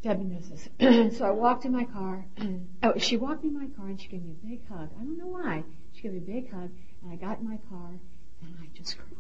Debbie 0.02 0.24
knows 0.24 0.48
this. 0.48 0.68
so 1.18 1.24
I 1.24 1.30
walked 1.30 1.64
in 1.64 1.72
my 1.72 1.85
car. 1.85 2.26
oh, 2.82 2.98
she 2.98 3.16
walked 3.16 3.44
in 3.44 3.54
my 3.54 3.66
car 3.76 3.88
and 3.88 4.00
she 4.00 4.09
gave 4.09 4.22
me 4.22 4.32
a 4.32 4.46
big 4.46 4.68
hug. 4.68 4.90
I 4.98 5.02
don't 5.02 5.18
know 5.18 5.26
why. 5.26 5.64
She 5.92 6.02
gave 6.02 6.12
me 6.12 6.18
a 6.18 6.20
big 6.20 6.52
hug 6.52 6.70
and 7.02 7.12
I 7.12 7.16
got 7.16 7.40
in 7.40 7.48
my 7.48 7.59
car 7.68 7.98
and 8.42 8.54
I 8.61 8.66
just 8.76 8.98
cried. 8.98 9.11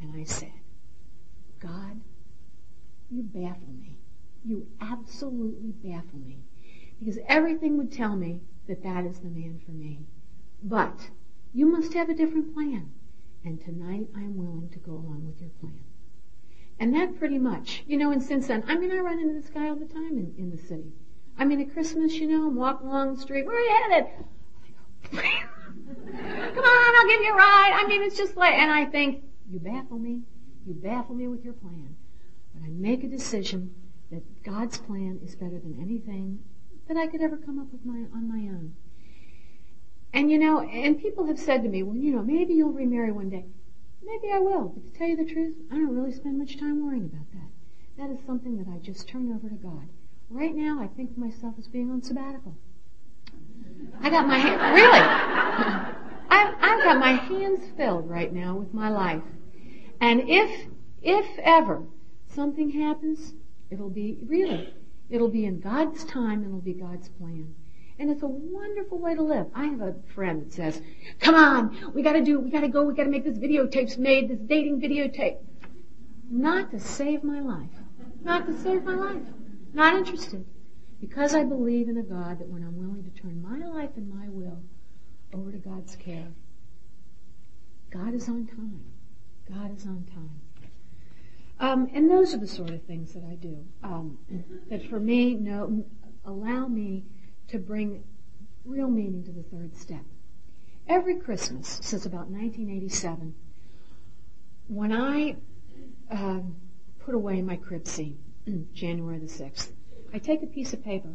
And 0.00 0.20
I 0.20 0.24
said, 0.24 0.52
God, 1.60 2.00
you 3.10 3.22
baffle 3.22 3.72
me. 3.80 3.98
You 4.44 4.66
absolutely 4.80 5.70
baffle 5.70 6.18
me. 6.18 6.44
Because 6.98 7.18
everything 7.28 7.78
would 7.78 7.92
tell 7.92 8.16
me 8.16 8.40
that 8.68 8.82
that 8.82 9.04
is 9.04 9.20
the 9.20 9.28
man 9.28 9.60
for 9.64 9.72
me. 9.72 10.00
But 10.62 11.10
you 11.52 11.66
must 11.66 11.94
have 11.94 12.08
a 12.08 12.14
different 12.14 12.54
plan. 12.54 12.92
And 13.44 13.60
tonight 13.60 14.08
I'm 14.14 14.36
willing 14.36 14.70
to 14.70 14.78
go 14.78 14.92
along 14.92 15.26
with 15.26 15.40
your 15.40 15.50
plan. 15.60 15.80
And 16.78 16.94
that 16.94 17.18
pretty 17.18 17.38
much, 17.38 17.84
you 17.86 17.96
know, 17.96 18.10
and 18.10 18.22
since 18.22 18.48
then, 18.48 18.64
I 18.66 18.76
mean, 18.76 18.90
I 18.90 18.98
run 18.98 19.20
into 19.20 19.34
this 19.34 19.50
guy 19.50 19.68
all 19.68 19.76
the 19.76 19.86
time 19.86 20.18
in, 20.18 20.34
in 20.36 20.50
the 20.50 20.58
city. 20.58 20.92
I 21.38 21.44
mean, 21.44 21.60
at 21.60 21.72
Christmas, 21.72 22.14
you 22.14 22.28
know, 22.28 22.48
I'm 22.48 22.56
walking 22.56 22.88
along 22.88 23.14
the 23.14 23.20
street, 23.20 23.46
where 23.46 23.56
are 23.56 23.60
you 23.60 23.90
headed? 23.90 24.10
Come 25.12 26.64
on, 26.64 26.96
I'll 26.96 27.08
give 27.08 27.22
you 27.22 27.32
a 27.32 27.36
ride. 27.36 27.72
I 27.74 27.86
mean, 27.86 28.02
it's 28.02 28.16
just 28.16 28.36
like, 28.36 28.54
and 28.54 28.70
I 28.70 28.84
think, 28.84 29.24
you 29.50 29.58
baffle 29.58 29.98
me. 29.98 30.22
You 30.66 30.74
baffle 30.74 31.14
me 31.14 31.28
with 31.28 31.44
your 31.44 31.54
plan. 31.54 31.96
But 32.54 32.64
I 32.66 32.68
make 32.70 33.04
a 33.04 33.08
decision 33.08 33.74
that 34.10 34.42
God's 34.42 34.78
plan 34.78 35.20
is 35.24 35.34
better 35.34 35.58
than 35.58 35.78
anything 35.80 36.40
that 36.88 36.96
I 36.96 37.06
could 37.06 37.20
ever 37.20 37.36
come 37.36 37.58
up 37.58 37.72
with 37.72 37.84
my, 37.84 38.06
on 38.14 38.28
my 38.28 38.48
own. 38.48 38.74
And 40.12 40.30
you 40.30 40.38
know, 40.38 40.60
and 40.60 41.00
people 41.00 41.26
have 41.26 41.38
said 41.38 41.62
to 41.62 41.68
me, 41.68 41.82
well, 41.82 41.96
you 41.96 42.14
know, 42.14 42.22
maybe 42.22 42.54
you'll 42.54 42.72
remarry 42.72 43.12
one 43.12 43.30
day. 43.30 43.46
Maybe 44.04 44.32
I 44.32 44.38
will, 44.38 44.68
but 44.68 44.84
to 44.84 44.98
tell 44.98 45.08
you 45.08 45.16
the 45.16 45.32
truth, 45.32 45.54
I 45.70 45.76
don't 45.76 45.94
really 45.94 46.12
spend 46.12 46.38
much 46.38 46.58
time 46.58 46.84
worrying 46.84 47.04
about 47.04 47.30
that. 47.32 47.48
That 47.98 48.10
is 48.10 48.24
something 48.26 48.56
that 48.58 48.68
I 48.68 48.78
just 48.78 49.08
turn 49.08 49.32
over 49.32 49.48
to 49.48 49.54
God. 49.54 49.88
Right 50.28 50.54
now, 50.54 50.80
I 50.80 50.88
think 50.88 51.10
of 51.10 51.18
myself 51.18 51.54
as 51.58 51.68
being 51.68 51.90
on 51.90 52.02
sabbatical. 52.02 52.56
I 54.00 54.10
got 54.10 54.26
my 54.26 54.38
hand, 54.38 54.60
really. 54.74 54.98
I've, 56.30 56.54
I've 56.60 56.84
got 56.84 56.98
my 56.98 57.12
hands 57.12 57.64
filled 57.76 58.08
right 58.08 58.32
now 58.32 58.56
with 58.56 58.72
my 58.72 58.88
life. 58.88 59.22
And 60.00 60.28
if, 60.28 60.68
if 61.02 61.26
ever 61.38 61.84
something 62.26 62.70
happens, 62.70 63.34
it'll 63.70 63.90
be, 63.90 64.18
really, 64.26 64.74
it'll 65.10 65.28
be 65.28 65.44
in 65.44 65.60
God's 65.60 66.04
time 66.04 66.42
and 66.42 66.46
it'll 66.46 66.60
be 66.60 66.72
God's 66.74 67.08
plan. 67.08 67.54
And 67.98 68.10
it's 68.10 68.22
a 68.22 68.26
wonderful 68.26 68.98
way 68.98 69.14
to 69.14 69.22
live. 69.22 69.46
I 69.54 69.66
have 69.66 69.80
a 69.80 69.94
friend 70.14 70.42
that 70.42 70.52
says, 70.52 70.80
come 71.20 71.34
on, 71.34 71.92
we 71.94 72.02
gotta 72.02 72.24
do, 72.24 72.40
we 72.40 72.50
gotta 72.50 72.68
go, 72.68 72.82
we 72.82 72.94
gotta 72.94 73.10
make 73.10 73.24
this 73.24 73.38
videotapes 73.38 73.98
made, 73.98 74.28
this 74.28 74.40
dating 74.40 74.80
videotape. 74.80 75.38
Not 76.30 76.70
to 76.70 76.80
save 76.80 77.22
my 77.22 77.40
life. 77.40 77.68
Not 78.22 78.46
to 78.46 78.58
save 78.58 78.84
my 78.84 78.94
life. 78.94 79.22
Not 79.72 79.94
interested. 79.94 80.44
Because 81.00 81.34
I 81.34 81.44
believe 81.44 81.88
in 81.88 81.98
a 81.98 82.02
God 82.02 82.38
that 82.38 82.48
when 82.48 82.62
I'm 82.62 82.76
willing 82.76 83.04
to 83.04 83.10
turn 83.20 83.42
my 83.42 83.66
life 83.66 83.90
and 83.96 84.08
my 84.08 84.28
will 84.28 84.62
over 85.34 85.50
to 85.50 85.58
God's 85.58 85.96
care, 85.96 86.28
God 87.90 88.14
is 88.14 88.28
on 88.28 88.46
time. 88.46 88.84
God 89.48 89.76
is 89.76 89.84
on 89.86 90.06
time. 90.14 90.40
Um, 91.60 91.90
and 91.92 92.10
those 92.10 92.34
are 92.34 92.38
the 92.38 92.46
sort 92.46 92.70
of 92.70 92.82
things 92.84 93.12
that 93.12 93.24
I 93.24 93.34
do. 93.34 93.64
Um, 93.82 94.18
that 94.70 94.88
for 94.88 94.98
me, 94.98 95.34
no, 95.34 95.84
allow 96.24 96.66
me 96.66 97.04
to 97.52 97.58
bring 97.58 98.02
real 98.64 98.88
meaning 98.88 99.22
to 99.24 99.30
the 99.30 99.42
third 99.42 99.76
step. 99.76 100.04
Every 100.88 101.16
Christmas 101.16 101.78
since 101.82 102.06
about 102.06 102.28
1987, 102.28 103.34
when 104.68 104.90
I 104.90 105.36
uh, 106.10 106.40
put 107.04 107.14
away 107.14 107.42
my 107.42 107.56
crib 107.56 107.86
scene, 107.86 108.18
January 108.72 109.18
the 109.18 109.26
6th, 109.26 109.68
I 110.14 110.18
take 110.18 110.42
a 110.42 110.46
piece 110.46 110.72
of 110.72 110.82
paper 110.82 111.10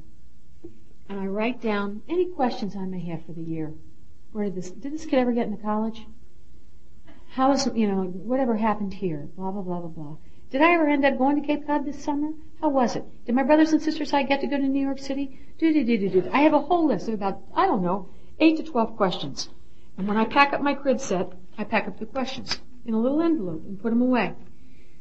and 1.09 1.19
I 1.19 1.25
write 1.25 1.59
down 1.59 2.03
any 2.07 2.27
questions 2.27 2.75
I 2.75 2.85
may 2.85 3.03
have 3.07 3.25
for 3.25 3.33
the 3.33 3.41
year. 3.41 3.73
Where 4.31 4.45
did 4.45 4.55
this, 4.55 4.69
did 4.69 4.93
this 4.93 5.05
kid 5.05 5.17
ever 5.17 5.31
get 5.31 5.47
into 5.47 5.61
college? 5.61 6.05
How 7.29 7.51
is, 7.51 7.67
you 7.73 7.87
know, 7.87 8.03
whatever 8.03 8.57
happened 8.57 8.93
here? 8.93 9.27
Blah, 9.35 9.51
blah, 9.51 9.63
blah, 9.63 9.79
blah, 9.79 9.89
blah. 9.89 10.17
Did 10.49 10.61
I 10.61 10.73
ever 10.73 10.87
end 10.87 11.03
up 11.03 11.17
going 11.17 11.39
to 11.41 11.45
Cape 11.45 11.67
Cod 11.67 11.85
this 11.85 12.01
summer? 12.01 12.31
How 12.61 12.69
was 12.69 12.95
it? 12.95 13.03
Did 13.25 13.35
my 13.35 13.43
brothers 13.43 13.73
and 13.73 13.81
sisters 13.81 14.13
I 14.13 14.23
get 14.23 14.41
to 14.41 14.47
go 14.47 14.57
to 14.57 14.63
New 14.63 14.83
York 14.83 14.99
City? 14.99 15.39
Do, 15.57 15.73
do, 15.73 15.83
do, 15.83 15.97
do, 15.97 16.21
do. 16.21 16.29
I 16.31 16.41
have 16.41 16.53
a 16.53 16.59
whole 16.59 16.87
list 16.87 17.07
of 17.07 17.13
about, 17.13 17.41
I 17.53 17.65
don't 17.65 17.83
know, 17.83 18.09
eight 18.39 18.57
to 18.57 18.63
twelve 18.63 18.95
questions. 18.95 19.49
And 19.97 20.07
when 20.07 20.15
I 20.15 20.25
pack 20.25 20.53
up 20.53 20.61
my 20.61 20.73
crib 20.73 20.99
set, 20.99 21.33
I 21.57 21.63
pack 21.65 21.87
up 21.87 21.99
the 21.99 22.05
questions 22.05 22.59
in 22.85 22.93
a 22.93 22.99
little 22.99 23.21
envelope 23.21 23.63
and 23.65 23.81
put 23.81 23.89
them 23.89 24.01
away. 24.01 24.33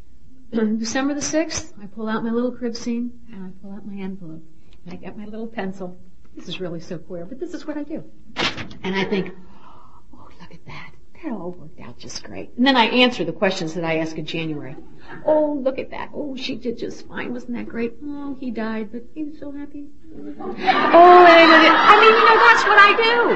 December 0.53 1.15
the 1.15 1.21
6th, 1.21 1.73
I 1.81 1.87
pull 1.87 2.09
out 2.09 2.25
my 2.25 2.31
little 2.31 2.53
crib 2.53 2.75
scene 2.75 3.13
and 3.33 3.45
I 3.45 3.51
pull 3.63 3.73
out 3.73 3.87
my 3.87 4.03
envelope. 4.03 4.43
And 4.85 4.95
I 4.95 4.97
get 4.97 5.17
my 5.17 5.27
little 5.27 5.47
pencil. 5.47 5.97
This 6.35 6.49
is 6.49 6.61
really 6.61 6.81
so 6.81 6.99
queer, 6.99 7.25
but 7.25 7.39
this 7.39 7.55
is 7.55 7.67
what 7.67 7.77
I 7.77 7.85
do. 7.85 8.05
And 8.83 8.95
I 8.95 9.05
think, 9.05 9.33
oh, 10.15 10.29
look 10.41 10.53
at 10.53 10.65
that. 10.67 10.93
That 11.27 11.33
all 11.35 11.51
worked 11.51 11.81
out 11.81 11.99
just 11.99 12.23
great. 12.23 12.53
And 12.57 12.65
then 12.65 12.77
I 12.77 12.85
answer 12.85 13.25
the 13.25 13.33
questions 13.33 13.75
that 13.75 13.83
I 13.83 13.99
ask 13.99 14.17
in 14.17 14.27
January. 14.27 14.77
Oh, 15.25 15.61
look 15.61 15.77
at 15.81 15.91
that. 15.91 16.11
Oh, 16.15 16.37
she 16.37 16.55
did 16.55 16.79
just 16.79 17.09
fine. 17.09 17.33
Wasn't 17.33 17.53
that 17.55 17.69
great? 17.69 17.95
Oh, 18.05 18.37
he 18.39 18.53
died, 18.53 18.93
but 18.93 19.03
he 19.13 19.25
was 19.25 19.37
so 19.41 19.51
happy. 19.51 19.89
Oh, 20.15 20.55
I 20.57 21.99
mean, 22.01 22.15
you 22.15 22.27
know, 22.29 22.39
that's 22.47 22.65
what 22.65 22.79
I 22.79 22.95
do. 22.97 23.35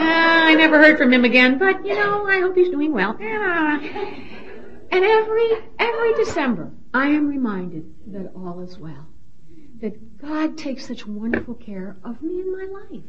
Uh, 0.00 0.46
I 0.46 0.54
never 0.54 0.78
heard 0.78 0.96
from 0.96 1.12
him 1.12 1.26
again, 1.26 1.58
but 1.58 1.84
you 1.84 1.92
know, 1.92 2.24
I 2.26 2.40
hope 2.40 2.54
he's 2.54 2.70
doing 2.70 2.94
well. 2.94 3.14
And 3.20 5.04
every, 5.04 5.50
every 5.78 6.14
December, 6.14 6.72
I 6.94 7.08
am 7.08 7.28
reminded 7.28 8.14
that 8.14 8.32
all 8.34 8.60
is 8.60 8.78
well. 8.78 9.08
That 9.82 10.16
God 10.22 10.56
takes 10.56 10.86
such 10.86 11.06
wonderful 11.06 11.52
care 11.52 11.98
of 12.02 12.22
me 12.22 12.40
and 12.40 12.50
my 12.50 12.64
life. 12.80 13.04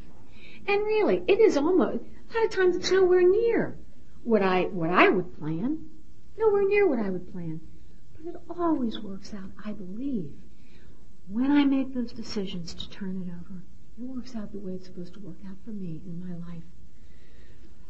And 0.67 0.83
really, 0.83 1.23
it 1.29 1.39
is 1.39 1.55
almost, 1.55 2.03
a 2.03 2.33
lot 2.35 2.45
of 2.45 2.51
times 2.51 2.75
it's 2.75 2.91
nowhere 2.91 3.21
near 3.21 3.77
what 4.23 4.41
I, 4.41 4.63
what 4.63 4.89
I 4.89 5.09
would 5.09 5.37
plan. 5.39 5.89
Nowhere 6.37 6.67
near 6.67 6.87
what 6.87 6.99
I 6.99 7.09
would 7.09 7.31
plan. 7.31 7.61
But 8.15 8.33
it 8.33 8.41
always 8.49 8.99
works 8.99 9.33
out, 9.33 9.51
I 9.65 9.73
believe. 9.73 10.31
When 11.27 11.51
I 11.51 11.65
make 11.65 11.93
those 11.93 12.11
decisions 12.11 12.73
to 12.73 12.89
turn 12.89 13.21
it 13.21 13.29
over, 13.29 13.63
it 13.97 14.15
works 14.15 14.35
out 14.35 14.51
the 14.51 14.59
way 14.59 14.73
it's 14.73 14.85
supposed 14.85 15.13
to 15.13 15.19
work 15.19 15.37
out 15.47 15.57
for 15.63 15.71
me 15.71 16.01
in 16.05 16.19
my 16.19 16.35
life. 16.51 16.63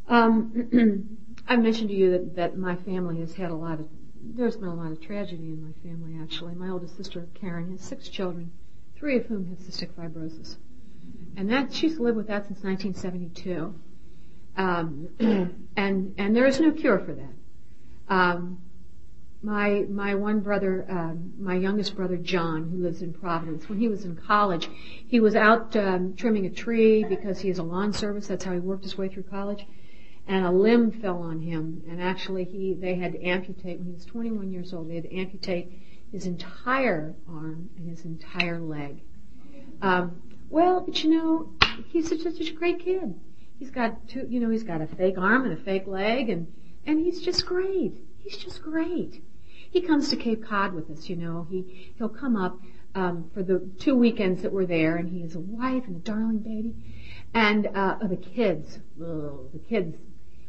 Um, 0.07 1.07
I 1.47 1.55
mentioned 1.55 1.89
to 1.89 1.95
you 1.95 2.11
that, 2.11 2.35
that 2.35 2.57
my 2.57 2.75
family 2.75 3.19
has 3.19 3.33
had 3.33 3.51
a 3.51 3.55
lot 3.55 3.79
of, 3.79 3.87
there's 4.21 4.57
been 4.57 4.67
a 4.67 4.75
lot 4.75 4.91
of 4.91 5.01
tragedy 5.01 5.49
in 5.49 5.63
my 5.63 5.73
family 5.81 6.19
actually. 6.21 6.53
My 6.55 6.69
oldest 6.69 6.97
sister, 6.97 7.27
Karen, 7.33 7.71
has 7.71 7.81
six 7.81 8.09
children, 8.09 8.51
three 8.95 9.17
of 9.17 9.25
whom 9.25 9.47
have 9.47 9.59
cystic 9.59 9.91
fibrosis. 9.93 10.57
And 11.35 11.49
that, 11.49 11.73
she's 11.73 11.97
lived 11.97 12.17
with 12.17 12.27
that 12.27 12.47
since 12.47 12.63
1972. 12.63 13.73
Um, 14.57 15.09
and, 15.77 16.15
and 16.17 16.35
there 16.35 16.45
is 16.45 16.59
no 16.59 16.71
cure 16.71 16.99
for 16.99 17.13
that. 17.13 18.13
Um, 18.13 18.59
my 19.43 19.85
my 19.89 20.13
one 20.13 20.41
brother, 20.41 20.85
um, 20.89 21.33
my 21.39 21.55
youngest 21.55 21.95
brother 21.95 22.17
John, 22.17 22.69
who 22.69 22.77
lives 22.83 23.01
in 23.01 23.13
Providence, 23.13 23.67
when 23.67 23.79
he 23.79 23.87
was 23.87 24.05
in 24.05 24.15
college, 24.15 24.69
he 25.07 25.19
was 25.19 25.35
out 25.35 25.71
trimming 25.71 26.45
a 26.45 26.49
tree 26.49 27.03
because 27.03 27.39
he 27.39 27.47
has 27.47 27.57
a 27.57 27.63
lawn 27.63 27.91
service. 27.93 28.27
That's 28.27 28.43
how 28.43 28.53
he 28.53 28.59
worked 28.59 28.83
his 28.83 28.97
way 28.97 29.09
through 29.09 29.23
college, 29.23 29.65
and 30.27 30.45
a 30.45 30.51
limb 30.51 30.91
fell 30.91 31.23
on 31.23 31.39
him. 31.39 31.81
And 31.89 32.01
actually, 32.01 32.43
he 32.43 32.75
they 32.75 32.95
had 32.95 33.13
to 33.13 33.23
amputate 33.23 33.79
when 33.79 33.87
he 33.87 33.93
was 33.93 34.05
21 34.05 34.51
years 34.51 34.73
old. 34.73 34.89
They 34.89 34.95
had 34.95 35.03
to 35.05 35.15
amputate 35.15 35.71
his 36.11 36.27
entire 36.27 37.15
arm 37.27 37.69
and 37.77 37.89
his 37.89 38.05
entire 38.05 38.59
leg. 38.59 39.01
Well, 40.51 40.81
but 40.81 41.03
you 41.03 41.09
know, 41.09 41.53
he's 41.87 42.09
such, 42.09 42.19
such 42.19 42.49
a 42.49 42.53
great 42.53 42.79
kid. 42.79 43.15
He's 43.61 43.69
got 43.69 44.07
two, 44.07 44.25
you 44.27 44.39
know, 44.39 44.49
he's 44.49 44.63
got 44.63 44.81
a 44.81 44.87
fake 44.87 45.19
arm 45.19 45.45
and 45.45 45.53
a 45.53 45.61
fake 45.61 45.85
leg, 45.85 46.31
and 46.31 46.51
and 46.87 46.99
he's 46.99 47.21
just 47.21 47.45
great. 47.45 47.93
He's 48.17 48.35
just 48.35 48.63
great. 48.63 49.23
He 49.69 49.81
comes 49.81 50.09
to 50.09 50.15
Cape 50.15 50.43
Cod 50.43 50.73
with 50.73 50.89
us, 50.89 51.07
you 51.07 51.15
know. 51.15 51.45
He 51.47 51.93
he'll 51.99 52.09
come 52.09 52.35
up 52.35 52.57
um, 52.95 53.29
for 53.35 53.43
the 53.43 53.59
two 53.77 53.95
weekends 53.95 54.41
that 54.41 54.51
we're 54.51 54.65
there, 54.65 54.95
and 54.95 55.07
he 55.07 55.21
has 55.21 55.35
a 55.35 55.39
wife 55.39 55.83
and 55.85 55.97
a 55.97 55.99
darling 55.99 56.39
baby, 56.39 56.73
and 57.35 57.67
uh, 57.67 57.99
oh, 58.01 58.07
the 58.07 58.17
kids, 58.17 58.79
oh, 58.99 59.45
the 59.53 59.59
kids. 59.59 59.95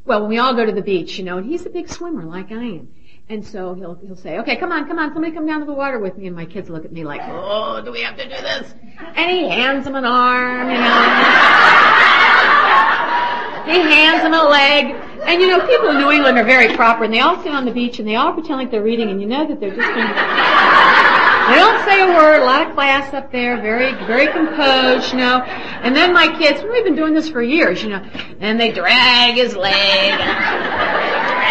Well, 0.07 0.21
when 0.21 0.31
we 0.31 0.39
all 0.39 0.55
go 0.55 0.65
to 0.65 0.73
the 0.73 0.81
beach, 0.81 1.19
you 1.19 1.25
know, 1.25 1.37
and 1.37 1.47
he's 1.47 1.67
a 1.67 1.71
big 1.71 1.91
swimmer 1.91 2.25
like 2.25 2.51
I 2.51 2.65
am. 2.65 2.95
And 3.33 3.43
so 3.43 3.73
he'll 3.73 3.95
he'll 3.95 4.15
say, 4.15 4.39
"Okay, 4.41 4.57
come 4.57 4.73
on, 4.73 4.87
come 4.87 4.99
on, 4.99 5.15
somebody 5.15 5.33
come 5.33 5.47
down 5.47 5.61
to 5.61 5.67
the 5.67 5.73
water 5.73 5.99
with 5.99 6.19
me." 6.19 6.27
And 6.27 6.37
my 6.37 6.45
kids 6.45 6.69
look 6.69 6.85
at 6.85 6.93
me 6.93 7.03
like, 7.03 7.23
"Oh, 7.25 7.81
do 7.83 7.91
we 7.91 8.03
have 8.03 8.15
to 8.19 8.25
do 8.25 8.29
this?" 8.29 8.75
And 9.17 9.31
he 9.31 9.49
hands 9.49 9.87
him 9.87 9.95
an 9.95 10.05
arm, 10.05 10.69
you 10.69 10.77
know. 10.77 10.83
he 13.73 13.81
hands 13.81 14.23
him 14.23 14.35
a 14.35 14.45
leg. 14.45 14.95
And 15.25 15.41
you 15.41 15.49
know, 15.49 15.67
people 15.67 15.89
in 15.89 15.97
New 15.97 16.11
England 16.11 16.37
are 16.37 16.45
very 16.45 16.77
proper 16.77 17.05
and 17.05 17.15
they 17.15 17.21
all 17.21 17.43
sit 17.43 17.53
on 17.53 17.65
the 17.65 17.71
beach 17.71 17.99
and 17.99 18.07
they 18.07 18.17
all 18.17 18.35
pretend 18.35 18.59
like 18.59 18.71
they're 18.71 18.83
reading 18.83 19.09
and 19.09 19.19
you 19.19 19.27
know 19.27 19.49
that 19.49 19.61
they're 19.61 19.75
just 19.75 19.81
going 19.81 20.09
they 21.49 21.57
don't 21.57 21.83
say 21.87 22.03
a 22.03 22.09
word, 22.09 22.43
a 22.43 22.45
lot 22.45 22.67
of 22.67 22.75
class 22.75 23.15
up 23.15 23.33
there, 23.33 23.57
very, 23.63 23.95
very 24.05 24.27
composed, 24.27 25.11
you 25.11 25.17
know. 25.17 25.41
And 25.41 25.97
then 25.97 26.13
my 26.13 26.29
kids, 26.37 26.63
we've 26.63 26.85
been 26.85 26.97
doing 26.97 27.15
this 27.15 27.31
for 27.31 27.43
years, 27.43 27.83
you 27.83 27.89
know, 27.89 28.05
and 28.41 28.61
they 28.61 28.73
drag 28.73 29.37
his 29.37 29.57
leg, 29.57 30.21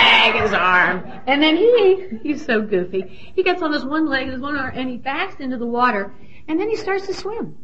drag 0.01 0.41
his 0.41 0.53
arm. 0.53 1.03
And 1.27 1.41
then 1.41 1.55
he, 1.57 2.19
he's 2.23 2.45
so 2.45 2.61
goofy. 2.61 3.33
He 3.35 3.43
gets 3.43 3.61
on 3.61 3.73
his 3.73 3.85
one 3.85 4.07
leg, 4.07 4.29
his 4.29 4.39
one 4.39 4.57
arm, 4.57 4.71
and 4.75 4.89
he 4.89 4.97
backs 4.97 5.35
into 5.39 5.57
the 5.57 5.65
water, 5.65 6.13
and 6.47 6.59
then 6.59 6.69
he 6.69 6.75
starts 6.75 7.07
to 7.07 7.13
swim. 7.13 7.57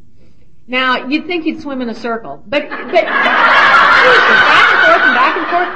Now, 0.67 1.07
you'd 1.07 1.27
think 1.27 1.45
he'd 1.45 1.61
swim 1.61 1.81
in 1.81 1.89
a 1.89 1.95
circle, 1.95 2.43
but, 2.45 2.67
but, 2.67 2.69
he's 2.85 3.01
back 3.01 4.67
and 4.73 4.81
forth 4.85 5.01
and 5.01 5.15
back 5.15 5.37
and 5.37 5.47
forth. 5.47 5.69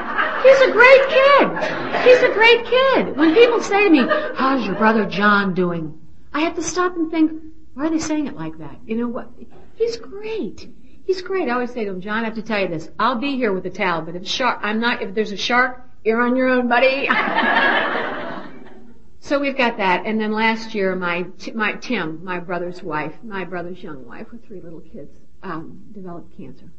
He's 0.43 0.59
a 0.61 0.71
great 0.71 1.07
kid. 1.07 1.47
He's 2.03 2.23
a 2.23 2.33
great 2.33 2.65
kid. 2.65 3.17
When 3.17 3.33
people 3.33 3.61
say 3.61 3.83
to 3.85 3.89
me, 3.89 4.05
how's 4.35 4.65
your 4.65 4.75
brother 4.75 5.05
John 5.05 5.53
doing? 5.53 5.99
I 6.33 6.41
have 6.41 6.55
to 6.55 6.63
stop 6.63 6.95
and 6.95 7.09
think, 7.09 7.31
why 7.73 7.87
are 7.87 7.89
they 7.89 7.99
saying 7.99 8.27
it 8.27 8.35
like 8.35 8.57
that? 8.57 8.79
You 8.85 8.97
know 8.97 9.07
what? 9.07 9.29
He's 9.75 9.95
great. 9.95 10.67
He's 11.05 11.21
great. 11.21 11.47
I 11.47 11.53
always 11.53 11.71
say 11.71 11.85
to 11.85 11.91
him, 11.91 12.01
John, 12.01 12.23
I 12.23 12.25
have 12.25 12.35
to 12.35 12.41
tell 12.41 12.59
you 12.59 12.67
this. 12.67 12.89
I'll 12.99 13.19
be 13.19 13.35
here 13.35 13.53
with 13.53 13.65
a 13.65 13.69
towel, 13.69 14.01
but 14.01 14.15
if 14.15 14.27
shark, 14.27 14.59
I'm 14.61 14.79
not, 14.79 15.01
if 15.01 15.15
there's 15.15 15.31
a 15.31 15.37
shark, 15.37 15.85
you're 16.03 16.21
on 16.21 16.35
your 16.35 16.47
own, 16.47 16.67
buddy. 16.67 17.07
so 19.19 19.39
we've 19.39 19.57
got 19.57 19.77
that. 19.77 20.05
And 20.05 20.19
then 20.19 20.31
last 20.31 20.73
year, 20.73 20.95
my, 20.95 21.25
my, 21.53 21.73
Tim, 21.73 22.23
my 22.23 22.39
brother's 22.39 22.81
wife, 22.81 23.13
my 23.23 23.43
brother's 23.43 23.81
young 23.81 24.05
wife 24.05 24.31
with 24.31 24.45
three 24.45 24.61
little 24.61 24.81
kids, 24.81 25.15
um, 25.43 25.81
developed 25.91 26.35
cancer. 26.37 26.71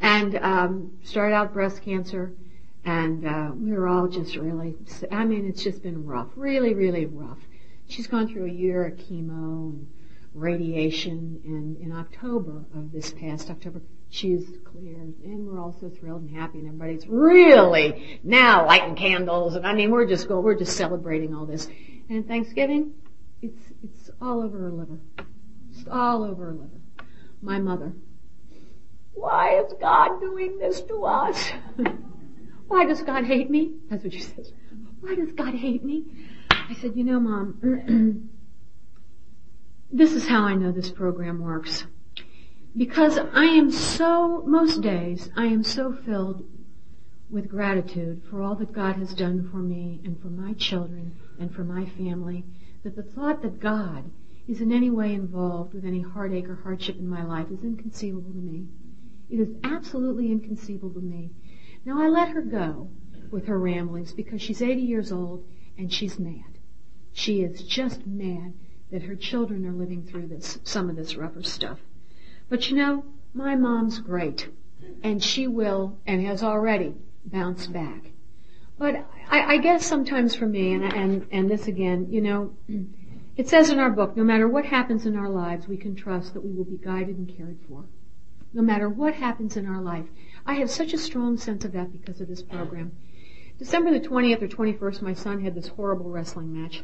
And, 0.00 0.36
um, 0.36 0.98
started 1.02 1.34
out 1.34 1.52
breast 1.52 1.82
cancer. 1.82 2.32
And, 2.84 3.26
uh, 3.26 3.50
we 3.54 3.72
were 3.72 3.88
all 3.88 4.08
just 4.08 4.36
really, 4.36 4.76
I 5.10 5.24
mean, 5.24 5.46
it's 5.46 5.62
just 5.62 5.82
been 5.82 6.06
rough. 6.06 6.28
Really, 6.36 6.72
really 6.74 7.06
rough. 7.06 7.38
She's 7.88 8.06
gone 8.06 8.28
through 8.28 8.46
a 8.46 8.52
year 8.52 8.84
of 8.86 8.94
chemo 8.96 9.70
and 9.70 9.88
radiation, 10.36 11.40
and 11.44 11.76
in 11.78 11.92
October 11.92 12.64
of 12.74 12.92
this 12.92 13.12
past 13.12 13.48
October, 13.50 13.80
she's 14.16 14.46
clear, 14.64 14.94
and 14.94 15.46
we're 15.46 15.60
all 15.60 15.76
so 15.78 15.90
thrilled 15.90 16.22
and 16.22 16.30
happy, 16.30 16.58
and 16.58 16.66
everybody's 16.68 17.06
really 17.06 18.20
now 18.24 18.66
lighting 18.66 18.96
candles, 18.96 19.54
and 19.54 19.66
I 19.66 19.74
mean, 19.74 19.90
we're 19.90 20.06
just 20.06 20.26
going, 20.26 20.42
we're 20.42 20.54
just 20.54 20.76
celebrating 20.76 21.34
all 21.34 21.44
this. 21.44 21.68
And 22.08 22.26
Thanksgiving, 22.26 22.94
it's 23.42 23.60
it's 23.82 24.10
all 24.20 24.42
over 24.42 24.58
her 24.58 24.72
liver, 24.72 24.98
it's 25.70 25.86
all 25.90 26.24
over 26.24 26.46
her 26.46 26.52
liver. 26.52 26.80
My 27.42 27.58
mother, 27.58 27.92
why 29.12 29.60
is 29.60 29.72
God 29.80 30.20
doing 30.20 30.58
this 30.58 30.80
to 30.82 31.04
us? 31.04 31.50
why 32.68 32.86
does 32.86 33.02
God 33.02 33.24
hate 33.24 33.50
me? 33.50 33.74
That's 33.90 34.02
what 34.02 34.12
she 34.12 34.20
says. 34.20 34.52
Why 35.00 35.14
does 35.14 35.32
God 35.32 35.54
hate 35.54 35.84
me? 35.84 36.04
I 36.50 36.74
said, 36.80 36.96
you 36.96 37.04
know, 37.04 37.20
mom, 37.20 38.30
this 39.92 40.12
is 40.12 40.26
how 40.26 40.42
I 40.42 40.54
know 40.54 40.72
this 40.72 40.90
program 40.90 41.40
works. 41.40 41.86
Because 42.76 43.16
I 43.16 43.44
am 43.44 43.70
so, 43.70 44.42
most 44.46 44.82
days, 44.82 45.30
I 45.34 45.46
am 45.46 45.62
so 45.62 45.94
filled 45.94 46.44
with 47.30 47.48
gratitude 47.48 48.22
for 48.28 48.42
all 48.42 48.54
that 48.56 48.74
God 48.74 48.96
has 48.96 49.14
done 49.14 49.48
for 49.50 49.56
me 49.56 50.02
and 50.04 50.20
for 50.20 50.28
my 50.28 50.52
children 50.52 51.16
and 51.40 51.54
for 51.54 51.64
my 51.64 51.86
family 51.86 52.44
that 52.84 52.94
the 52.94 53.02
thought 53.02 53.40
that 53.40 53.60
God 53.60 54.10
is 54.46 54.60
in 54.60 54.72
any 54.72 54.90
way 54.90 55.14
involved 55.14 55.72
with 55.72 55.86
any 55.86 56.02
heartache 56.02 56.50
or 56.50 56.56
hardship 56.56 56.98
in 56.98 57.08
my 57.08 57.24
life 57.24 57.50
is 57.50 57.64
inconceivable 57.64 58.30
to 58.30 58.36
me. 58.36 58.66
It 59.30 59.40
is 59.40 59.48
absolutely 59.64 60.30
inconceivable 60.30 61.00
to 61.00 61.06
me. 61.06 61.30
Now 61.86 62.02
I 62.02 62.08
let 62.08 62.28
her 62.28 62.42
go 62.42 62.90
with 63.30 63.46
her 63.46 63.58
ramblings 63.58 64.12
because 64.12 64.42
she's 64.42 64.60
80 64.60 64.82
years 64.82 65.12
old 65.12 65.48
and 65.78 65.90
she's 65.90 66.18
mad. 66.18 66.58
She 67.14 67.40
is 67.40 67.62
just 67.62 68.06
mad 68.06 68.52
that 68.92 69.04
her 69.04 69.16
children 69.16 69.66
are 69.66 69.72
living 69.72 70.04
through 70.04 70.28
this, 70.28 70.58
some 70.62 70.90
of 70.90 70.96
this 70.96 71.16
rougher 71.16 71.42
stuff. 71.42 71.78
But 72.48 72.70
you 72.70 72.76
know, 72.76 73.04
my 73.34 73.56
mom's 73.56 73.98
great. 73.98 74.48
And 75.02 75.22
she 75.22 75.46
will, 75.46 75.98
and 76.06 76.24
has 76.24 76.42
already, 76.42 76.94
bounced 77.24 77.72
back. 77.72 78.12
But 78.78 79.06
I, 79.28 79.54
I 79.54 79.58
guess 79.58 79.84
sometimes 79.84 80.34
for 80.34 80.46
me, 80.46 80.74
and, 80.74 80.84
and, 80.84 81.26
and 81.30 81.50
this 81.50 81.66
again, 81.66 82.08
you 82.10 82.20
know, 82.20 82.54
it 83.36 83.48
says 83.48 83.70
in 83.70 83.78
our 83.78 83.90
book, 83.90 84.16
no 84.16 84.24
matter 84.24 84.48
what 84.48 84.64
happens 84.64 85.06
in 85.06 85.16
our 85.16 85.28
lives, 85.28 85.66
we 85.66 85.76
can 85.76 85.94
trust 85.94 86.34
that 86.34 86.44
we 86.44 86.52
will 86.52 86.64
be 86.64 86.78
guided 86.78 87.16
and 87.16 87.36
cared 87.36 87.58
for. 87.68 87.84
No 88.52 88.62
matter 88.62 88.88
what 88.88 89.14
happens 89.14 89.56
in 89.56 89.66
our 89.66 89.82
life. 89.82 90.06
I 90.46 90.54
have 90.54 90.70
such 90.70 90.92
a 90.92 90.98
strong 90.98 91.36
sense 91.36 91.64
of 91.64 91.72
that 91.72 91.92
because 91.92 92.20
of 92.20 92.28
this 92.28 92.42
program. 92.42 92.92
December 93.58 93.90
the 93.90 94.06
20th 94.06 94.42
or 94.42 94.48
21st, 94.48 95.02
my 95.02 95.14
son 95.14 95.42
had 95.42 95.54
this 95.54 95.68
horrible 95.68 96.10
wrestling 96.10 96.62
match 96.62 96.82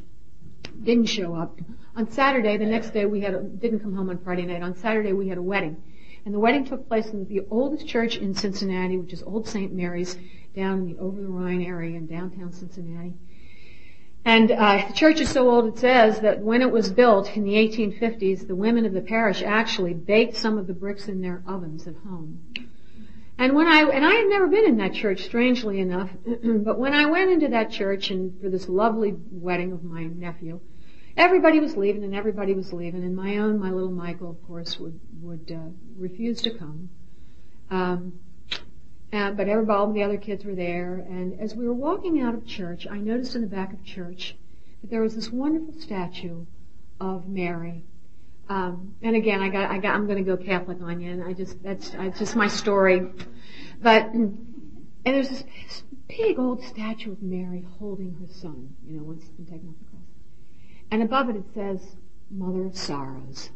didn't 0.82 1.06
show 1.06 1.34
up. 1.34 1.58
On 1.96 2.10
Saturday, 2.10 2.56
the 2.56 2.66
next 2.66 2.90
day, 2.90 3.04
we 3.06 3.20
had 3.20 3.60
didn't 3.60 3.80
come 3.80 3.94
home 3.94 4.10
on 4.10 4.18
Friday 4.18 4.46
night. 4.46 4.62
On 4.62 4.74
Saturday, 4.74 5.12
we 5.12 5.28
had 5.28 5.38
a 5.38 5.42
wedding, 5.42 5.82
and 6.24 6.34
the 6.34 6.38
wedding 6.38 6.64
took 6.64 6.88
place 6.88 7.08
in 7.08 7.26
the 7.26 7.42
oldest 7.50 7.86
church 7.86 8.16
in 8.16 8.34
Cincinnati, 8.34 8.96
which 8.96 9.12
is 9.12 9.22
Old 9.22 9.46
St. 9.46 9.72
Mary's, 9.72 10.16
down 10.54 10.80
in 10.80 10.86
the 10.86 10.98
Over 10.98 11.20
the 11.20 11.28
Rhine 11.28 11.62
area 11.62 11.96
in 11.96 12.06
downtown 12.06 12.52
Cincinnati. 12.52 13.14
And 14.24 14.52
uh, 14.52 14.86
the 14.86 14.94
church 14.94 15.20
is 15.20 15.28
so 15.28 15.50
old 15.50 15.74
it 15.74 15.78
says 15.80 16.20
that 16.20 16.38
when 16.38 16.62
it 16.62 16.70
was 16.70 16.92
built 16.92 17.36
in 17.36 17.42
the 17.42 17.54
1850s, 17.54 18.46
the 18.46 18.54
women 18.54 18.86
of 18.86 18.92
the 18.92 19.00
parish 19.00 19.42
actually 19.42 19.94
baked 19.94 20.36
some 20.36 20.58
of 20.58 20.68
the 20.68 20.74
bricks 20.74 21.08
in 21.08 21.20
their 21.20 21.42
ovens 21.46 21.88
at 21.88 21.96
home. 21.96 22.40
And 23.42 23.56
when 23.56 23.66
I, 23.66 23.80
and 23.80 24.06
I 24.06 24.14
had 24.14 24.28
never 24.28 24.46
been 24.46 24.66
in 24.66 24.76
that 24.76 24.94
church, 24.94 25.24
strangely 25.24 25.80
enough, 25.80 26.08
but 26.44 26.78
when 26.78 26.94
I 26.94 27.06
went 27.06 27.28
into 27.28 27.48
that 27.48 27.72
church 27.72 28.12
and 28.12 28.40
for 28.40 28.48
this 28.48 28.68
lovely 28.68 29.16
wedding 29.32 29.72
of 29.72 29.82
my 29.82 30.04
nephew, 30.04 30.60
everybody 31.16 31.58
was 31.58 31.76
leaving 31.76 32.04
and 32.04 32.14
everybody 32.14 32.54
was 32.54 32.72
leaving 32.72 33.02
and 33.02 33.16
my 33.16 33.38
own, 33.38 33.58
my 33.58 33.72
little 33.72 33.90
Michael, 33.90 34.30
of 34.30 34.46
course, 34.46 34.78
would, 34.78 35.00
would, 35.20 35.50
uh, 35.50 35.70
refuse 35.98 36.40
to 36.42 36.56
come. 36.56 36.88
Um, 37.68 38.20
and, 39.10 39.36
but 39.36 39.48
everybody, 39.48 39.76
all 39.76 39.92
the 39.92 40.04
other 40.04 40.18
kids 40.18 40.44
were 40.44 40.54
there 40.54 41.04
and 41.10 41.40
as 41.40 41.56
we 41.56 41.66
were 41.66 41.74
walking 41.74 42.20
out 42.20 42.34
of 42.34 42.46
church, 42.46 42.86
I 42.88 42.98
noticed 42.98 43.34
in 43.34 43.40
the 43.40 43.48
back 43.48 43.72
of 43.72 43.84
church 43.84 44.36
that 44.82 44.90
there 44.90 45.02
was 45.02 45.16
this 45.16 45.30
wonderful 45.30 45.74
statue 45.80 46.46
of 47.00 47.28
Mary 47.28 47.82
um, 48.48 48.96
and 49.02 49.16
again, 49.16 49.40
I 49.40 49.48
got, 49.48 49.70
I 49.70 49.78
got, 49.78 49.94
I'm 49.94 50.06
going 50.06 50.22
to 50.22 50.24
go 50.24 50.36
Catholic 50.36 50.82
on 50.82 51.00
you, 51.00 51.10
and 51.10 51.24
I 51.24 51.32
just, 51.32 51.62
that's 51.62 51.90
just 52.18 52.36
my 52.36 52.48
story. 52.48 53.08
But, 53.82 54.12
and 54.12 54.38
there's 55.04 55.28
this 55.28 55.44
big 56.08 56.38
old 56.38 56.62
statue 56.62 57.12
of 57.12 57.22
Mary 57.22 57.66
holding 57.78 58.14
her 58.14 58.32
son, 58.32 58.74
you 58.86 58.96
know, 58.96 59.02
once 59.02 59.22
it's 59.22 59.32
been 59.32 59.46
taken 59.46 59.68
off 59.68 59.74
the 59.78 59.90
cross. 59.90 60.02
And 60.90 61.02
above 61.02 61.28
it 61.30 61.36
it 61.36 61.44
says, 61.54 61.96
Mother 62.30 62.64
of 62.64 62.76
Sorrows. 62.76 63.50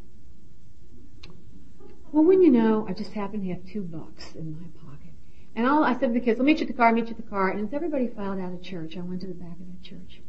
Well, 2.12 2.24
when 2.24 2.42
you 2.42 2.50
know, 2.50 2.86
I 2.88 2.92
just 2.92 3.12
happen 3.12 3.42
to 3.42 3.48
have 3.48 3.64
two 3.66 3.82
bucks 3.82 4.34
in 4.34 4.52
my 4.52 4.66
pocket. 4.84 5.12
And 5.54 5.66
all, 5.66 5.84
I 5.84 5.92
said 5.92 6.08
to 6.08 6.12
the 6.12 6.20
kids, 6.20 6.38
I'll 6.38 6.46
meet 6.46 6.58
you 6.58 6.62
at 6.62 6.68
the 6.68 6.74
car, 6.74 6.92
meet 6.92 7.06
you 7.06 7.10
at 7.10 7.16
the 7.16 7.22
car. 7.22 7.50
And 7.50 7.66
as 7.66 7.74
everybody 7.74 8.08
filed 8.08 8.40
out 8.40 8.52
of 8.52 8.62
church, 8.62 8.96
I 8.96 9.00
went 9.00 9.20
to 9.22 9.26
the 9.26 9.34
back 9.34 9.52
of 9.52 9.66
that 9.66 9.82
church 9.82 10.20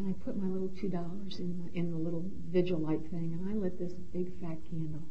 and 0.00 0.08
I 0.08 0.24
put 0.24 0.36
my 0.36 0.48
little 0.48 0.70
two 0.80 0.88
dollars 0.88 1.38
in 1.38 1.70
in 1.74 1.90
the 1.90 1.98
little 1.98 2.24
vigil 2.50 2.78
light 2.78 3.02
thing, 3.10 3.38
and 3.38 3.50
I 3.50 3.54
lit 3.54 3.78
this 3.78 3.92
big 3.92 4.32
fat 4.40 4.58
candle, 4.70 5.02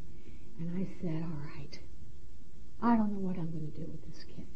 and 0.58 0.76
I 0.76 0.88
said, 1.00 1.22
"All 1.22 1.38
right, 1.56 1.78
I 2.82 2.96
don't 2.96 3.12
know 3.12 3.18
what 3.18 3.36
I'm 3.36 3.50
going 3.50 3.70
to 3.70 3.80
do 3.80 3.86
with 3.86 4.06
this 4.06 4.24
kid, 4.24 4.46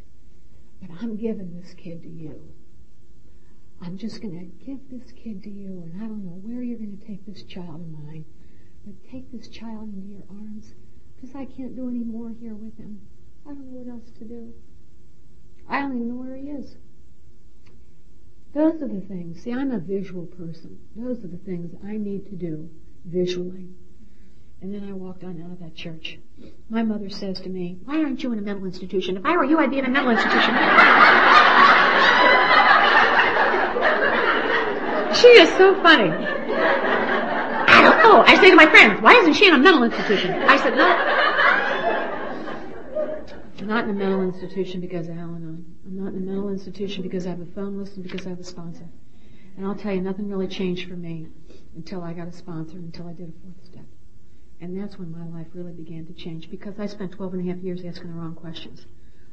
but 0.80 0.90
I'm 1.00 1.16
giving 1.16 1.60
this 1.60 1.74
kid 1.74 2.02
to 2.02 2.08
you. 2.08 2.54
I'm 3.80 3.98
just 3.98 4.22
going 4.22 4.38
to 4.38 4.64
give 4.64 4.88
this 4.90 5.12
kid 5.12 5.42
to 5.42 5.50
you, 5.50 5.82
and 5.82 6.02
I 6.02 6.06
don't 6.06 6.24
know 6.24 6.40
where 6.42 6.62
you're 6.62 6.78
going 6.78 6.96
to 6.96 7.06
take 7.06 7.26
this 7.26 7.42
child 7.42 7.82
of 7.82 7.88
mine, 7.88 8.24
but 8.86 8.94
take 9.10 9.30
this 9.30 9.48
child 9.48 9.92
into 9.92 10.08
your 10.08 10.24
arms, 10.30 10.74
because 11.14 11.34
I 11.34 11.44
can't 11.44 11.76
do 11.76 11.88
any 11.88 12.04
more 12.04 12.30
here 12.30 12.54
with 12.54 12.78
him. 12.78 13.00
I 13.44 13.50
don't 13.50 13.70
know 13.70 13.78
what 13.78 13.92
else 13.92 14.10
to 14.18 14.24
do. 14.24 14.54
I 15.68 15.80
don't 15.80 15.96
even 15.96 16.08
know 16.08 16.16
where 16.16 16.36
he 16.36 16.48
is." 16.48 16.76
Those 18.54 18.80
are 18.80 18.88
the 18.88 19.00
things. 19.00 19.42
See, 19.42 19.52
I'm 19.52 19.72
a 19.72 19.80
visual 19.80 20.26
person. 20.26 20.78
Those 20.94 21.24
are 21.24 21.28
the 21.28 21.38
things 21.38 21.74
I 21.84 21.96
need 21.96 22.26
to 22.26 22.36
do 22.36 22.70
visually. 23.04 23.68
And 24.64 24.72
then 24.72 24.88
I 24.88 24.94
walked 24.94 25.22
on 25.24 25.42
out 25.42 25.50
of 25.50 25.60
that 25.60 25.74
church. 25.74 26.18
My 26.70 26.82
mother 26.82 27.10
says 27.10 27.38
to 27.42 27.50
me, 27.50 27.76
why 27.84 27.98
aren't 27.98 28.22
you 28.22 28.32
in 28.32 28.38
a 28.38 28.40
mental 28.40 28.64
institution? 28.64 29.18
If 29.18 29.26
I 29.26 29.36
were 29.36 29.44
you, 29.44 29.58
I'd 29.58 29.70
be 29.70 29.78
in 29.78 29.84
a 29.84 29.90
mental 29.90 30.10
institution. 30.10 30.54
she 35.20 35.28
is 35.36 35.50
so 35.58 35.74
funny. 35.82 36.08
I 37.68 37.82
don't 37.82 37.98
know. 37.98 38.22
I 38.22 38.38
say 38.40 38.48
to 38.48 38.56
my 38.56 38.64
friends, 38.64 39.02
why 39.02 39.12
isn't 39.12 39.34
she 39.34 39.48
in 39.48 39.52
a 39.52 39.58
mental 39.58 39.82
institution? 39.82 40.32
I 40.32 40.56
said, 40.56 40.76
no. 40.76 40.86
I'm 43.58 43.66
not 43.66 43.84
in 43.84 43.90
a 43.90 43.92
mental 43.92 44.22
institution 44.22 44.80
because 44.80 45.08
of 45.08 45.18
Al-Anon. 45.18 45.76
I'm 45.84 45.96
not 46.02 46.14
in 46.14 46.22
a 46.22 46.24
mental 46.24 46.48
institution 46.48 47.02
because 47.02 47.26
I 47.26 47.30
have 47.30 47.40
a 47.40 47.46
phone 47.54 47.78
list 47.78 47.96
and 47.96 48.02
because 48.02 48.26
I 48.26 48.30
have 48.30 48.40
a 48.40 48.44
sponsor. 48.44 48.88
And 49.58 49.66
I'll 49.66 49.74
tell 49.74 49.92
you, 49.92 50.00
nothing 50.00 50.30
really 50.30 50.48
changed 50.48 50.88
for 50.88 50.96
me 50.96 51.26
until 51.76 52.00
I 52.00 52.14
got 52.14 52.28
a 52.28 52.32
sponsor, 52.32 52.78
until 52.78 53.08
I 53.08 53.12
did 53.12 53.28
a 53.28 53.32
fourth 53.42 53.62
step. 53.66 53.84
And 54.64 54.80
that's 54.80 54.98
when 54.98 55.12
my 55.12 55.26
life 55.26 55.48
really 55.52 55.72
began 55.72 56.06
to 56.06 56.14
change 56.14 56.50
because 56.50 56.72
I 56.78 56.86
spent 56.86 57.12
12 57.12 57.34
and 57.34 57.46
a 57.46 57.52
half 57.52 57.62
years 57.62 57.84
asking 57.84 58.08
the 58.08 58.14
wrong 58.14 58.34
questions. 58.34 58.86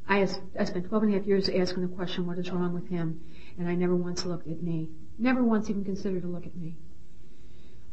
I, 0.06 0.28
I 0.60 0.64
spent 0.66 0.88
12 0.88 1.04
and 1.04 1.14
a 1.14 1.18
half 1.18 1.26
years 1.26 1.48
asking 1.48 1.88
the 1.88 1.96
question, 1.96 2.26
what 2.26 2.36
is 2.36 2.50
wrong 2.50 2.74
with 2.74 2.86
him? 2.88 3.18
And 3.58 3.66
I 3.66 3.74
never 3.74 3.96
once 3.96 4.26
looked 4.26 4.46
at 4.46 4.62
me. 4.62 4.90
Never 5.18 5.42
once 5.42 5.70
even 5.70 5.86
considered 5.86 6.20
to 6.20 6.28
look 6.28 6.44
at 6.44 6.54
me. 6.54 6.76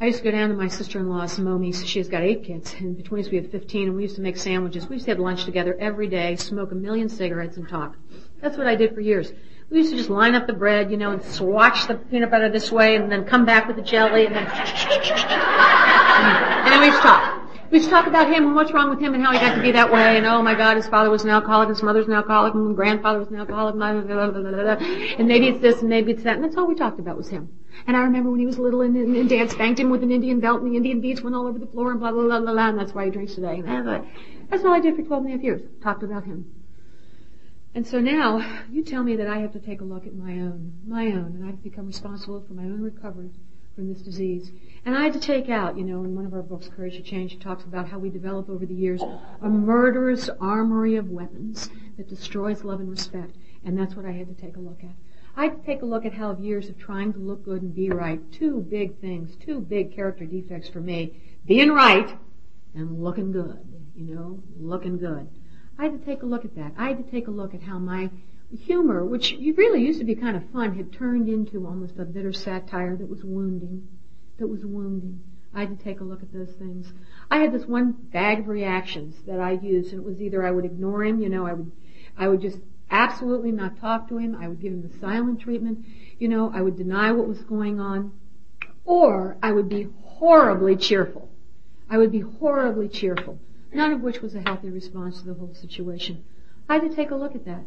I 0.02 0.08
used 0.08 0.18
to 0.18 0.26
go 0.26 0.32
down 0.32 0.50
to 0.50 0.56
my 0.56 0.68
sister-in-law's, 0.68 1.40
Momi. 1.40 1.74
She's 1.86 2.10
got 2.10 2.24
eight 2.24 2.44
kids, 2.44 2.76
and 2.78 2.98
between 2.98 3.24
us 3.24 3.32
we 3.32 3.38
had 3.38 3.50
15, 3.52 3.88
and 3.88 3.96
we 3.96 4.02
used 4.02 4.18
to 4.18 4.22
make 4.22 4.36
sandwiches. 4.36 4.90
We 4.90 4.98
used 4.98 5.06
to 5.06 5.12
have 5.12 5.20
lunch 5.20 5.46
together 5.46 5.78
every 5.80 6.08
day, 6.08 6.36
smoke 6.36 6.74
a 6.74 6.76
million 6.76 7.08
cigarettes, 7.08 7.56
and 7.56 7.70
talk. 7.70 7.96
That's 8.42 8.58
what 8.58 8.68
I 8.68 8.76
did 8.76 8.94
for 8.94 9.00
years. 9.00 9.32
We 9.70 9.78
used 9.78 9.92
to 9.92 9.98
just 9.98 10.10
line 10.10 10.36
up 10.36 10.46
the 10.46 10.54
bread, 10.54 10.92
you 10.92 10.98
know, 10.98 11.12
and 11.12 11.24
swatch 11.24 11.88
the 11.88 11.96
peanut 11.96 12.32
butter 12.32 12.50
this 12.50 12.70
way, 12.70 12.98
and 12.98 13.10
then 13.10 13.24
come 13.24 13.46
back 13.46 13.68
with 13.68 13.78
the 13.78 13.82
jelly, 13.82 14.26
and 14.26 14.36
then, 14.36 14.46
and 16.70 16.74
then 16.74 16.82
we 16.82 16.88
used 16.88 17.02
to 17.02 17.08
talk. 17.08 17.72
We 17.72 17.78
used 17.78 17.90
to 17.90 17.96
talk 17.96 18.08
about 18.08 18.28
him 18.28 18.46
and 18.48 18.56
what's 18.56 18.72
wrong 18.72 18.90
with 18.90 19.00
him 19.00 19.14
and 19.14 19.24
how 19.24 19.32
he 19.32 19.40
got 19.40 19.56
to 19.56 19.62
be 19.62 19.72
that 19.72 19.92
way, 19.92 20.18
and 20.18 20.26
oh 20.26 20.42
my 20.42 20.56
God, 20.56 20.78
his 20.78 20.88
father 20.88 21.10
was 21.10 21.24
an 21.24 21.30
alcoholic, 21.30 21.70
his 21.70 21.84
mother's 21.84 22.08
an 22.08 22.14
alcoholic, 22.14 22.54
and 22.54 22.76
grandfather 22.76 23.20
was 23.20 23.28
an 23.30 23.36
alcoholic, 23.36 23.76
blah, 23.76 23.94
blah, 23.94 24.32
blah, 24.32 24.88
and 25.18 25.28
maybe 25.28 25.48
it's 25.48 25.62
this 25.62 25.82
and 25.82 25.90
maybe 25.90 26.12
it's 26.12 26.24
that, 26.24 26.36
and 26.36 26.44
that's 26.44 26.58
all 26.58 26.68
we 26.68 26.76
talked 26.76 27.00
about 27.00 27.18
was 27.18 27.30
him. 27.30 27.50
And 27.86 27.96
I 27.96 28.02
remember 28.02 28.32
when 28.32 28.40
he 28.40 28.46
was 28.46 28.58
little 28.58 28.82
and, 28.82 28.96
and, 28.96 29.16
and 29.16 29.30
Dad 29.30 29.52
spanked 29.52 29.80
him 29.80 29.90
with 29.90 30.04
an 30.04 30.12
Indian 30.12 30.40
belt 30.40 30.62
and 30.62 30.72
the 30.72 30.78
Indian 30.78 31.00
beads 31.00 31.22
went 31.22 31.36
all 31.36 31.48
over 31.48 31.60
the 31.60 31.68
floor 31.68 31.92
and 31.92 32.00
blah, 32.00 32.12
blah, 32.12 32.24
blah, 32.24 32.40
blah, 32.40 32.54
blah, 32.54 32.70
and 32.70 32.80
that's 32.80 32.94
why 32.94 33.06
he 33.06 33.12
drinks 33.12 33.36
today. 33.36 33.62
And 33.66 33.88
that's, 33.88 34.06
that's 34.50 34.66
all 34.66 34.74
I 34.74 34.80
did 34.80 34.96
for 34.96 35.04
12 35.04 35.24
and 35.24 35.34
a 35.34 35.36
half 35.36 35.44
years. 35.44 35.62
Talked 35.82 36.04
about 36.04 36.24
him. 36.24 36.52
And 37.76 37.86
so 37.86 38.00
now, 38.00 38.62
you 38.72 38.84
tell 38.84 39.04
me 39.04 39.16
that 39.18 39.28
I 39.28 39.38
have 39.38 39.54
to 39.54 39.60
take 39.60 39.82
a 39.82 39.84
look 39.84 40.08
at 40.08 40.16
my 40.16 40.32
own, 40.32 40.74
my 40.88 41.06
own, 41.06 41.38
and 41.40 41.48
I've 41.48 41.64
become 41.64 41.86
responsible 41.86 42.44
for 42.48 42.54
my 42.54 42.64
own 42.64 42.82
recovery 42.82 43.30
from 43.80 43.94
this 43.94 44.02
disease. 44.02 44.52
And 44.86 44.94
I 44.94 45.04
had 45.04 45.14
to 45.14 45.22
take 45.22 45.48
out, 45.48 45.78
you 45.78 45.86
know, 45.86 46.04
in 46.04 46.14
one 46.14 46.26
of 46.26 46.34
our 46.34 46.42
books, 46.42 46.68
Courage 46.68 46.98
to 46.98 47.02
Change, 47.02 47.34
it 47.34 47.40
talks 47.40 47.64
about 47.64 47.88
how 47.88 47.98
we 47.98 48.10
develop 48.10 48.50
over 48.50 48.66
the 48.66 48.74
years 48.74 49.02
a 49.42 49.48
murderous 49.48 50.30
armory 50.42 50.98
of 50.98 51.10
weapons 51.10 51.70
that 51.96 52.10
destroys 52.10 52.66
love 52.66 52.82
and 52.82 52.90
respect. 52.90 53.38
And 53.64 53.80
that's 53.80 53.96
what 53.96 54.06
I 54.06 54.12
had 54.12 54.28
to 54.28 54.42
take 54.42 54.58
a 54.58 54.60
look 54.60 54.84
at. 54.84 54.92
I 55.38 55.46
had 55.46 55.62
to 55.62 55.66
take 55.66 55.82
a 55.82 55.86
look 55.86 56.06
at 56.06 56.12
how 56.12 56.36
years 56.36 56.68
of 56.68 56.78
trying 56.78 57.14
to 57.14 57.20
look 57.20 57.46
good 57.46 57.62
and 57.62 57.74
be 57.74 57.90
right, 57.90 58.20
two 58.34 58.60
big 58.70 59.00
things, 59.00 59.38
two 59.38 59.62
big 59.62 59.96
character 59.96 60.26
defects 60.26 60.68
for 60.68 60.82
me, 60.82 61.22
being 61.46 61.70
right 61.70 62.18
and 62.76 63.02
looking 63.02 63.32
good, 63.32 63.66
you 63.96 64.14
know, 64.14 64.44
looking 64.60 64.98
good. 64.98 65.30
I 65.78 65.84
had 65.84 65.98
to 65.98 66.06
take 66.06 66.24
a 66.24 66.26
look 66.26 66.44
at 66.44 66.56
that. 66.56 66.74
I 66.78 66.90
had 66.90 66.98
to 66.98 67.10
take 67.10 67.30
a 67.30 67.32
look 67.32 67.54
at 67.54 67.64
how 67.64 67.80
my 67.80 68.10
humor, 68.58 69.06
which 69.06 69.36
really 69.56 69.82
used 69.82 70.00
to 70.00 70.06
be 70.06 70.16
kind 70.16 70.36
of 70.36 70.50
fun, 70.52 70.76
had 70.76 70.92
turned 70.92 71.28
into 71.28 71.66
almost 71.66 71.98
a 71.98 72.06
bitter 72.06 72.34
satire 72.34 72.96
that 72.96 73.10
was 73.10 73.24
wounding, 73.24 73.88
that 74.38 74.48
was 74.48 74.66
wounding. 74.66 75.22
I 75.54 75.62
had 75.62 75.78
to 75.78 75.84
take 75.84 76.00
a 76.00 76.04
look 76.04 76.22
at 76.22 76.32
those 76.32 76.52
things. 76.52 76.92
I 77.32 77.38
had 77.38 77.52
this 77.52 77.66
one 77.66 77.92
bag 77.92 78.40
of 78.40 78.48
reactions 78.48 79.16
that 79.26 79.40
I 79.40 79.52
used, 79.52 79.92
and 79.92 80.02
it 80.02 80.06
was 80.06 80.22
either 80.22 80.46
I 80.46 80.52
would 80.52 80.66
ignore 80.66 81.04
him, 81.04 81.20
you 81.20 81.30
know, 81.30 81.46
I 81.46 81.54
would, 81.54 81.72
I 82.18 82.28
would 82.28 82.42
just 82.42 82.60
absolutely 82.92 83.52
not 83.52 83.80
talk 83.80 84.10
to 84.10 84.18
him. 84.18 84.36
I 84.36 84.48
would 84.48 84.62
give 84.62 84.74
him 84.74 84.82
the 84.82 84.98
silent 85.00 85.42
treatment. 85.42 85.86
You 86.18 86.28
know, 86.28 86.52
I 86.54 86.62
would 86.62 86.78
deny 86.78 87.12
what 87.12 87.28
was 87.28 87.42
going 87.44 87.80
on. 87.80 88.14
Or 88.84 89.38
I 89.44 89.52
would 89.52 89.70
be 89.70 89.88
horribly 90.04 90.76
cheerful. 90.76 91.30
I 91.90 91.98
would 91.98 92.12
be 92.12 92.22
horribly 92.22 92.88
cheerful 92.88 93.40
none 93.74 93.92
of 93.92 94.02
which 94.02 94.22
was 94.22 94.36
a 94.36 94.42
healthy 94.42 94.70
response 94.70 95.20
to 95.20 95.28
the 95.28 95.34
whole 95.34 95.54
situation. 95.54 96.24
I 96.68 96.76
had 96.76 96.90
to 96.90 96.96
take 96.96 97.12
a 97.12 97.16
look 97.16 97.36
at 97.36 97.46
that. 97.46 97.64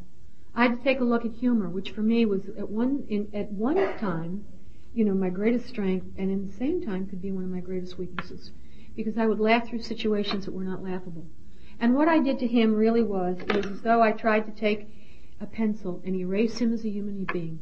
I 0.55 0.63
had 0.65 0.79
to 0.79 0.85
take 0.85 1.01
a 1.01 1.05
look 1.05 1.25
at 1.25 1.33
humor, 1.33 1.71
which 1.71 1.93
for 1.93 2.03
me 2.03 2.27
was 2.27 2.49
at 2.59 2.69
one 2.69 3.07
at 3.33 3.51
one 3.53 3.77
time, 3.99 4.45
you 4.95 5.05
know, 5.05 5.15
my 5.15 5.31
greatest 5.31 5.67
strength, 5.67 6.07
and 6.19 6.31
in 6.31 6.47
the 6.47 6.53
same 6.53 6.83
time 6.83 7.07
could 7.07 7.23
be 7.23 7.33
one 7.33 7.45
of 7.45 7.51
my 7.51 7.61
greatest 7.61 7.99
weaknesses, 7.99 8.53
because 8.95 9.17
I 9.17 9.27
would 9.27 9.41
laugh 9.41 9.69
through 9.69 9.81
situations 9.81 10.45
that 10.45 10.53
were 10.53 10.65
not 10.65 10.83
laughable. 10.83 11.27
And 11.81 11.95
what 11.95 12.07
I 12.07 12.19
did 12.19 12.39
to 12.41 12.47
him 12.47 12.75
really 12.75 13.03
was 13.03 13.39
it 13.41 13.57
was 13.57 13.67
as 13.67 13.81
though 13.81 14.03
I 14.03 14.13
tried 14.13 14.45
to 14.47 14.53
take 14.53 14.89
a 15.41 15.47
pencil 15.47 16.03
and 16.05 16.15
erase 16.15 16.59
him 16.59 16.73
as 16.73 16.85
a 16.85 16.91
human 16.91 17.25
being. 17.33 17.61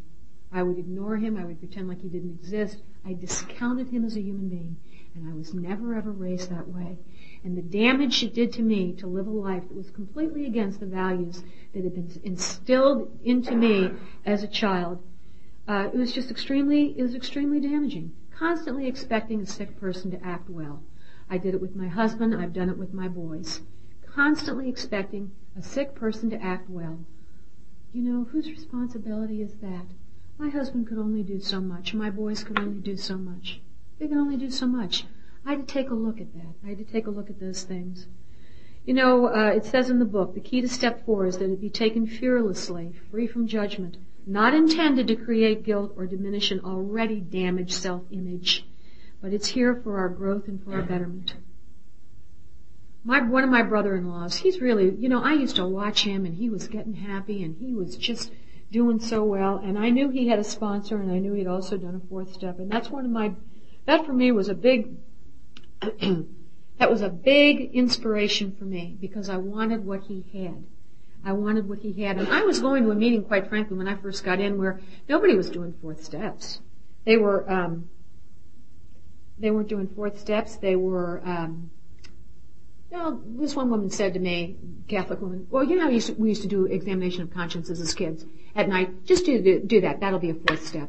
I 0.52 0.64
would 0.64 0.78
ignore 0.78 1.16
him. 1.16 1.36
I 1.36 1.44
would 1.44 1.60
pretend 1.60 1.86
like 1.86 2.02
he 2.02 2.08
didn't 2.08 2.34
exist. 2.34 2.82
I 3.06 3.12
discounted 3.12 3.88
him 3.88 4.04
as 4.04 4.16
a 4.16 4.20
human 4.20 4.48
being, 4.48 4.76
and 5.14 5.28
I 5.30 5.34
was 5.34 5.54
never 5.54 5.94
ever 5.94 6.10
raised 6.10 6.50
that 6.50 6.68
way 6.68 6.98
and 7.42 7.56
the 7.56 7.62
damage 7.62 8.22
it 8.22 8.34
did 8.34 8.52
to 8.52 8.62
me 8.62 8.92
to 8.92 9.06
live 9.06 9.26
a 9.26 9.30
life 9.30 9.62
that 9.68 9.76
was 9.76 9.90
completely 9.90 10.46
against 10.46 10.80
the 10.80 10.86
values 10.86 11.42
that 11.72 11.84
had 11.84 11.94
been 11.94 12.20
instilled 12.22 13.18
into 13.24 13.54
me 13.54 13.90
as 14.26 14.42
a 14.42 14.48
child. 14.48 15.02
Uh, 15.66 15.88
it 15.92 15.96
was 15.96 16.12
just 16.12 16.30
extremely, 16.30 16.98
it 16.98 17.02
was 17.02 17.14
extremely 17.14 17.60
damaging. 17.60 18.12
Constantly 18.30 18.86
expecting 18.86 19.40
a 19.40 19.46
sick 19.46 19.78
person 19.78 20.10
to 20.10 20.24
act 20.24 20.50
well. 20.50 20.82
I 21.28 21.38
did 21.38 21.54
it 21.54 21.60
with 21.60 21.76
my 21.76 21.88
husband. 21.88 22.34
I've 22.34 22.52
done 22.52 22.68
it 22.68 22.78
with 22.78 22.92
my 22.92 23.08
boys. 23.08 23.60
Constantly 24.04 24.68
expecting 24.68 25.30
a 25.56 25.62
sick 25.62 25.94
person 25.94 26.28
to 26.30 26.42
act 26.42 26.68
well. 26.68 26.98
You 27.92 28.02
know, 28.02 28.24
whose 28.24 28.50
responsibility 28.50 29.42
is 29.42 29.54
that? 29.62 29.86
My 30.38 30.48
husband 30.48 30.86
could 30.86 30.98
only 30.98 31.22
do 31.22 31.38
so 31.40 31.60
much. 31.60 31.94
My 31.94 32.10
boys 32.10 32.44
could 32.44 32.58
only 32.58 32.80
do 32.80 32.96
so 32.96 33.16
much. 33.16 33.60
They 33.98 34.08
could 34.08 34.16
only 34.16 34.36
do 34.36 34.50
so 34.50 34.66
much. 34.66 35.04
I 35.44 35.50
had 35.50 35.66
to 35.66 35.72
take 35.72 35.90
a 35.90 35.94
look 35.94 36.20
at 36.20 36.32
that. 36.34 36.54
I 36.64 36.68
had 36.68 36.78
to 36.78 36.84
take 36.84 37.06
a 37.06 37.10
look 37.10 37.30
at 37.30 37.40
those 37.40 37.62
things. 37.62 38.06
You 38.84 38.94
know, 38.94 39.26
uh, 39.26 39.52
it 39.54 39.64
says 39.64 39.90
in 39.90 39.98
the 39.98 40.04
book, 40.04 40.34
the 40.34 40.40
key 40.40 40.60
to 40.60 40.68
step 40.68 41.04
four 41.04 41.26
is 41.26 41.38
that 41.38 41.50
it 41.50 41.60
be 41.60 41.70
taken 41.70 42.06
fearlessly, 42.06 42.94
free 43.10 43.26
from 43.26 43.46
judgment, 43.46 43.96
not 44.26 44.54
intended 44.54 45.06
to 45.08 45.16
create 45.16 45.64
guilt 45.64 45.92
or 45.96 46.06
diminish 46.06 46.50
an 46.50 46.60
already 46.60 47.20
damaged 47.20 47.72
self-image, 47.72 48.66
but 49.20 49.32
it's 49.32 49.48
here 49.48 49.74
for 49.74 49.98
our 49.98 50.08
growth 50.08 50.48
and 50.48 50.62
for 50.62 50.74
our 50.74 50.82
betterment. 50.82 51.34
My, 53.04 53.20
one 53.22 53.44
of 53.44 53.50
my 53.50 53.62
brother-in-laws, 53.62 54.36
he's 54.36 54.60
really, 54.60 54.94
you 54.94 55.08
know, 55.08 55.22
I 55.22 55.32
used 55.32 55.56
to 55.56 55.66
watch 55.66 56.04
him 56.04 56.26
and 56.26 56.34
he 56.34 56.50
was 56.50 56.68
getting 56.68 56.94
happy 56.94 57.42
and 57.42 57.56
he 57.56 57.74
was 57.74 57.96
just 57.96 58.32
doing 58.70 59.00
so 59.00 59.24
well 59.24 59.56
and 59.56 59.78
I 59.78 59.90
knew 59.90 60.10
he 60.10 60.28
had 60.28 60.38
a 60.38 60.44
sponsor 60.44 61.00
and 61.00 61.10
I 61.10 61.18
knew 61.18 61.32
he'd 61.32 61.46
also 61.46 61.76
done 61.76 62.00
a 62.02 62.08
fourth 62.08 62.32
step 62.32 62.58
and 62.58 62.70
that's 62.70 62.90
one 62.90 63.04
of 63.04 63.10
my, 63.10 63.32
that 63.86 64.06
for 64.06 64.12
me 64.12 64.32
was 64.32 64.48
a 64.48 64.54
big 64.54 64.96
that 65.80 66.90
was 66.90 67.02
a 67.02 67.08
big 67.08 67.74
inspiration 67.74 68.54
for 68.58 68.64
me 68.64 68.96
because 69.00 69.28
I 69.28 69.36
wanted 69.36 69.84
what 69.84 70.02
he 70.02 70.24
had. 70.32 70.64
I 71.24 71.32
wanted 71.32 71.68
what 71.68 71.78
he 71.80 71.92
had. 72.02 72.18
And 72.18 72.28
I 72.28 72.42
was 72.42 72.60
going 72.60 72.84
to 72.84 72.90
a 72.90 72.94
meeting, 72.94 73.24
quite 73.24 73.48
frankly, 73.48 73.76
when 73.76 73.88
I 73.88 73.96
first 73.96 74.24
got 74.24 74.40
in 74.40 74.58
where 74.58 74.80
nobody 75.08 75.34
was 75.34 75.50
doing 75.50 75.74
fourth 75.80 76.04
steps. 76.04 76.60
They 77.04 77.16
were, 77.16 77.50
um, 77.50 77.90
they 79.38 79.50
weren't 79.50 79.68
doing 79.68 79.88
fourth 79.88 80.18
steps. 80.18 80.56
They 80.56 80.76
were, 80.76 81.22
um, 81.24 81.70
this 83.36 83.54
one 83.54 83.70
woman 83.70 83.90
said 83.90 84.14
to 84.14 84.20
me, 84.20 84.56
Catholic 84.88 85.20
woman, 85.20 85.46
well, 85.50 85.62
you 85.62 85.76
know, 85.76 85.88
we 85.88 85.94
used 85.94 86.08
to, 86.08 86.14
we 86.14 86.30
used 86.30 86.42
to 86.42 86.48
do 86.48 86.64
examination 86.64 87.22
of 87.22 87.30
consciences 87.32 87.80
as 87.80 87.94
kids 87.94 88.24
at 88.54 88.68
night. 88.68 89.04
Just 89.04 89.24
do, 89.26 89.60
do 89.60 89.80
that. 89.82 90.00
That'll 90.00 90.18
be 90.18 90.30
a 90.30 90.34
fourth 90.34 90.66
step. 90.66 90.88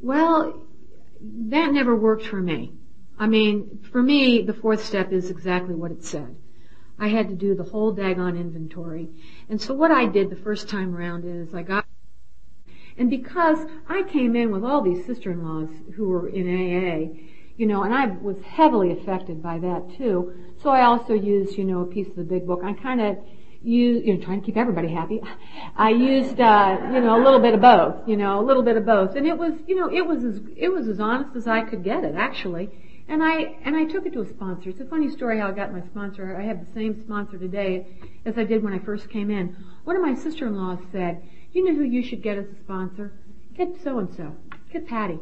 Well, 0.00 0.66
that 1.20 1.72
never 1.72 1.96
worked 1.96 2.26
for 2.26 2.40
me. 2.40 2.72
I 3.22 3.28
mean, 3.28 3.78
for 3.92 4.02
me, 4.02 4.42
the 4.42 4.52
fourth 4.52 4.84
step 4.84 5.12
is 5.12 5.30
exactly 5.30 5.76
what 5.76 5.92
it 5.92 6.02
said. 6.02 6.34
I 6.98 7.06
had 7.06 7.28
to 7.28 7.36
do 7.36 7.54
the 7.54 7.62
whole 7.62 7.94
daggone 7.94 8.36
inventory. 8.36 9.10
And 9.48 9.62
so 9.62 9.74
what 9.74 9.92
I 9.92 10.06
did 10.06 10.28
the 10.28 10.42
first 10.42 10.68
time 10.68 10.92
around 10.92 11.24
is 11.24 11.54
I 11.54 11.62
got, 11.62 11.86
and 12.98 13.08
because 13.08 13.58
I 13.88 14.02
came 14.02 14.34
in 14.34 14.50
with 14.50 14.64
all 14.64 14.82
these 14.82 15.06
sister-in-laws 15.06 15.68
who 15.94 16.08
were 16.08 16.30
in 16.30 16.48
AA, 16.48 17.16
you 17.56 17.68
know, 17.68 17.84
and 17.84 17.94
I 17.94 18.06
was 18.06 18.38
heavily 18.42 18.90
affected 18.90 19.40
by 19.40 19.60
that 19.60 19.96
too. 19.96 20.34
So 20.60 20.70
I 20.70 20.84
also 20.84 21.14
used, 21.14 21.56
you 21.56 21.62
know, 21.62 21.82
a 21.82 21.86
piece 21.86 22.08
of 22.08 22.16
the 22.16 22.24
big 22.24 22.44
book. 22.44 22.62
I 22.64 22.72
kind 22.72 23.00
of 23.00 23.18
used, 23.62 24.04
you 24.04 24.14
know, 24.16 24.24
trying 24.24 24.40
to 24.40 24.46
keep 24.46 24.56
everybody 24.56 24.88
happy. 24.88 25.20
I 25.76 25.90
used, 25.90 26.40
uh, 26.40 26.76
you 26.92 27.00
know, 27.00 27.22
a 27.22 27.22
little 27.22 27.38
bit 27.38 27.54
of 27.54 27.60
both, 27.60 28.08
you 28.08 28.16
know, 28.16 28.40
a 28.40 28.44
little 28.44 28.64
bit 28.64 28.76
of 28.76 28.84
both. 28.84 29.14
And 29.14 29.28
it 29.28 29.38
was, 29.38 29.52
you 29.68 29.76
know, 29.76 29.88
it 29.94 30.04
was 30.04 30.24
as, 30.24 30.40
it 30.56 30.70
was 30.70 30.88
as 30.88 30.98
honest 30.98 31.36
as 31.36 31.46
I 31.46 31.60
could 31.60 31.84
get 31.84 32.02
it, 32.02 32.16
actually. 32.16 32.68
And 33.08 33.22
I 33.22 33.56
and 33.64 33.76
I 33.76 33.84
took 33.84 34.06
it 34.06 34.12
to 34.14 34.22
a 34.22 34.28
sponsor. 34.28 34.70
It's 34.70 34.80
a 34.80 34.84
funny 34.84 35.10
story 35.10 35.38
how 35.38 35.48
I 35.48 35.52
got 35.52 35.72
my 35.72 35.82
sponsor. 35.82 36.36
I 36.36 36.42
have 36.42 36.64
the 36.64 36.72
same 36.72 37.00
sponsor 37.02 37.38
today 37.38 37.86
as 38.24 38.38
I 38.38 38.44
did 38.44 38.62
when 38.62 38.72
I 38.72 38.78
first 38.78 39.10
came 39.10 39.30
in. 39.30 39.56
One 39.84 39.96
of 39.96 40.02
my 40.02 40.14
sister-in-laws 40.14 40.78
said, 40.92 41.22
"You 41.52 41.64
know 41.64 41.74
who 41.74 41.82
you 41.82 42.02
should 42.02 42.22
get 42.22 42.38
as 42.38 42.46
a 42.46 42.56
sponsor? 42.56 43.12
Get 43.54 43.80
so 43.82 43.98
and 43.98 44.12
so. 44.14 44.34
Get 44.72 44.86
Patty." 44.86 45.18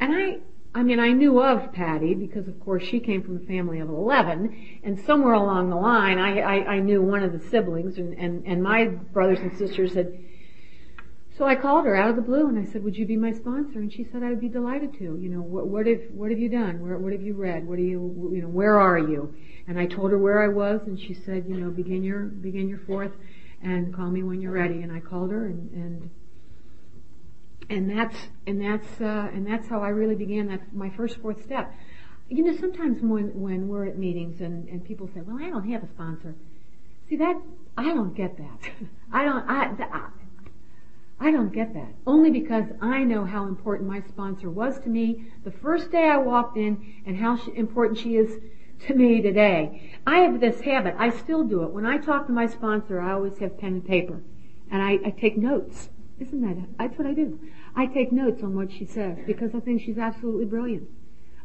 And 0.00 0.14
I 0.14 0.38
I 0.74 0.82
mean, 0.82 0.98
I 0.98 1.12
knew 1.12 1.40
of 1.40 1.72
Patty 1.72 2.14
because, 2.14 2.48
of 2.48 2.58
course, 2.58 2.82
she 2.82 2.98
came 2.98 3.22
from 3.22 3.36
a 3.36 3.46
family 3.46 3.78
of 3.78 3.88
11, 3.88 4.80
and 4.82 4.98
somewhere 4.98 5.34
along 5.34 5.70
the 5.70 5.76
line, 5.76 6.18
I, 6.18 6.40
I, 6.40 6.66
I 6.74 6.78
knew 6.80 7.00
one 7.00 7.22
of 7.22 7.32
the 7.32 7.38
siblings, 7.48 7.96
and, 7.96 8.12
and, 8.14 8.44
and 8.44 8.60
my 8.60 8.86
brothers 8.86 9.38
and 9.38 9.56
sisters 9.56 9.94
had 9.94 10.12
so 11.36 11.44
I 11.44 11.56
called 11.56 11.84
her 11.86 11.96
out 11.96 12.10
of 12.10 12.16
the 12.16 12.22
blue 12.22 12.48
and 12.48 12.58
I 12.58 12.70
said, 12.70 12.84
"Would 12.84 12.96
you 12.96 13.06
be 13.06 13.16
my 13.16 13.32
sponsor?" 13.32 13.80
And 13.80 13.92
she 13.92 14.04
said, 14.04 14.22
"I 14.22 14.30
would 14.30 14.40
be 14.40 14.48
delighted 14.48 14.92
to. 14.98 15.18
You 15.18 15.28
know, 15.30 15.40
what, 15.40 15.66
what 15.66 15.86
have 15.86 16.00
what 16.12 16.30
have 16.30 16.38
you 16.38 16.48
done? 16.48 16.80
Where, 16.80 16.96
what 16.98 17.12
have 17.12 17.22
you 17.22 17.34
read? 17.34 17.66
What 17.66 17.76
do 17.76 17.82
you 17.82 18.30
you 18.32 18.42
know 18.42 18.48
where 18.48 18.78
are 18.78 18.98
you?" 18.98 19.34
And 19.66 19.78
I 19.78 19.86
told 19.86 20.12
her 20.12 20.18
where 20.18 20.42
I 20.42 20.48
was, 20.48 20.80
and 20.86 20.98
she 20.98 21.14
said, 21.14 21.46
"You 21.48 21.56
know, 21.56 21.70
begin 21.70 22.04
your 22.04 22.22
begin 22.22 22.68
your 22.68 22.78
fourth, 22.78 23.12
and 23.62 23.92
call 23.94 24.10
me 24.10 24.22
when 24.22 24.40
you're 24.40 24.52
ready." 24.52 24.82
And 24.82 24.92
I 24.92 25.00
called 25.00 25.32
her, 25.32 25.46
and 25.46 25.70
and 25.72 26.10
and 27.68 27.98
that's 27.98 28.16
and 28.46 28.60
that's 28.60 29.00
uh, 29.00 29.30
and 29.34 29.46
that's 29.46 29.66
how 29.66 29.80
I 29.80 29.88
really 29.88 30.14
began 30.14 30.46
that 30.48 30.72
my 30.72 30.90
first 30.90 31.18
fourth 31.18 31.42
step. 31.42 31.72
You 32.28 32.44
know, 32.44 32.56
sometimes 32.56 33.02
when 33.02 33.40
when 33.40 33.68
we're 33.68 33.86
at 33.86 33.98
meetings 33.98 34.40
and 34.40 34.68
and 34.68 34.84
people 34.84 35.08
say, 35.12 35.20
"Well, 35.20 35.38
I 35.40 35.50
don't 35.50 35.68
have 35.70 35.82
a 35.82 35.88
sponsor," 35.88 36.36
See 37.08 37.16
that 37.16 37.40
I 37.76 37.84
don't 37.84 38.14
get 38.14 38.36
that. 38.38 38.70
I 39.12 39.24
don't. 39.24 39.48
I, 39.48 39.64
I 39.64 40.08
don't 41.30 41.52
get 41.52 41.74
that. 41.74 41.94
Only 42.06 42.30
because 42.30 42.64
I 42.80 43.04
know 43.04 43.24
how 43.24 43.46
important 43.46 43.88
my 43.88 44.02
sponsor 44.08 44.50
was 44.50 44.78
to 44.80 44.88
me 44.88 45.26
the 45.44 45.50
first 45.50 45.90
day 45.90 46.08
I 46.08 46.18
walked 46.18 46.56
in, 46.56 47.02
and 47.06 47.16
how 47.16 47.38
important 47.54 47.98
she 47.98 48.16
is 48.16 48.40
to 48.86 48.94
me 48.94 49.22
today. 49.22 49.92
I 50.06 50.18
have 50.18 50.40
this 50.40 50.60
habit. 50.60 50.94
I 50.98 51.10
still 51.10 51.44
do 51.44 51.62
it. 51.62 51.70
When 51.70 51.86
I 51.86 51.98
talk 51.98 52.26
to 52.26 52.32
my 52.32 52.46
sponsor, 52.46 53.00
I 53.00 53.12
always 53.12 53.38
have 53.38 53.58
pen 53.58 53.74
and 53.74 53.86
paper, 53.86 54.22
and 54.70 54.82
I, 54.82 54.98
I 55.04 55.10
take 55.10 55.38
notes. 55.38 55.88
Isn't 56.18 56.42
that? 56.42 56.68
That's 56.78 56.98
what 56.98 57.06
I 57.08 57.14
do. 57.14 57.40
I 57.74 57.86
take 57.86 58.12
notes 58.12 58.42
on 58.42 58.54
what 58.54 58.70
she 58.70 58.84
says 58.84 59.18
because 59.26 59.54
I 59.54 59.60
think 59.60 59.82
she's 59.82 59.98
absolutely 59.98 60.44
brilliant. 60.44 60.88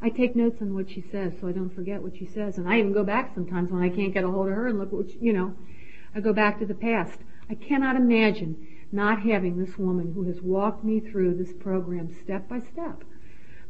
I 0.02 0.10
take 0.10 0.36
notes 0.36 0.62
on 0.62 0.74
what 0.74 0.90
she 0.90 1.04
says 1.12 1.34
so 1.42 1.48
I 1.48 1.52
don't 1.52 1.74
forget 1.74 2.02
what 2.02 2.16
she 2.18 2.26
says, 2.26 2.58
and 2.58 2.70
I 2.70 2.80
even 2.80 2.94
go 2.94 3.04
back 3.04 3.34
sometimes 3.34 3.72
when 3.72 3.82
I 3.82 3.90
can't 3.90 4.14
get 4.14 4.24
a 4.24 4.30
hold 4.30 4.48
of 4.48 4.54
her 4.54 4.68
and 4.68 4.78
look 4.78 4.92
what 4.92 5.10
she, 5.10 5.18
you 5.20 5.34
know. 5.34 5.56
I 6.16 6.20
go 6.22 6.34
back 6.34 6.60
to 6.60 6.66
the 6.66 6.74
past. 6.74 7.20
I 7.50 7.56
cannot 7.56 7.96
imagine 7.96 8.68
not 8.92 9.22
having 9.22 9.58
this 9.58 9.78
woman 9.78 10.14
who 10.14 10.24
has 10.24 10.42
walked 10.42 10.84
me 10.84 11.00
through 11.00 11.36
this 11.36 11.54
program 11.54 12.16
step 12.24 12.48
by 12.50 12.60
step, 12.60 13.04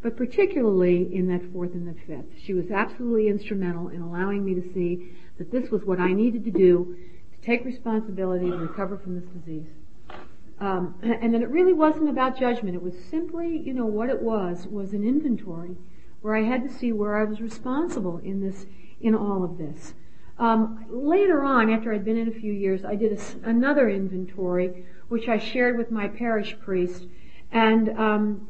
but 0.02 0.16
particularly 0.16 1.14
in 1.14 1.28
that 1.28 1.52
fourth 1.52 1.74
and 1.74 1.88
the 1.88 2.00
fifth. 2.08 2.42
She 2.42 2.54
was 2.54 2.72
absolutely 2.72 3.28
instrumental 3.28 3.90
in 3.90 4.02
allowing 4.02 4.46
me 4.46 4.54
to 4.56 4.74
see 4.74 5.12
that 5.38 5.52
this 5.52 5.70
was 5.70 5.84
what 5.84 6.00
I 6.00 6.14
needed 6.14 6.46
to 6.46 6.52
do 6.52 6.98
to 7.34 7.46
take 7.46 7.66
responsibility 7.66 8.46
and 8.46 8.62
recover 8.62 8.98
from 8.98 9.16
this 9.16 9.30
disease. 9.30 9.68
Um, 10.60 10.96
and 11.02 11.34
that 11.34 11.42
it 11.42 11.50
really 11.50 11.74
wasn't 11.74 12.10
about 12.10 12.38
judgment. 12.38 12.76
It 12.76 12.82
was 12.82 12.96
simply, 13.10 13.58
you 13.58 13.74
know, 13.74 13.86
what 13.86 14.10
it 14.10 14.22
was 14.22 14.68
was 14.68 14.94
an 14.94 15.04
inventory 15.04 15.76
where 16.22 16.36
I 16.36 16.44
had 16.44 16.68
to 16.68 16.74
see 16.74 16.92
where 16.92 17.18
I 17.18 17.24
was 17.24 17.40
responsible 17.40 18.20
in 18.24 18.42
this, 18.42 18.66
in 19.00 19.16
all 19.16 19.44
of 19.44 19.58
this. 19.58 19.94
Um, 20.38 20.86
later 20.90 21.44
on, 21.44 21.70
after 21.70 21.94
I'd 21.94 22.06
been 22.06 22.18
in 22.18 22.30
a 22.30 22.40
few 22.40 22.54
years, 22.54 22.86
I 22.86 22.96
did 22.96 23.12
a, 23.12 23.50
another 23.50 23.90
inventory, 23.90 24.86
which 25.10 25.28
I 25.28 25.38
shared 25.38 25.78
with 25.78 25.92
my 25.92 26.08
parish 26.08 26.58
priest. 26.60 27.06
And, 27.52 27.90
um, 28.00 28.48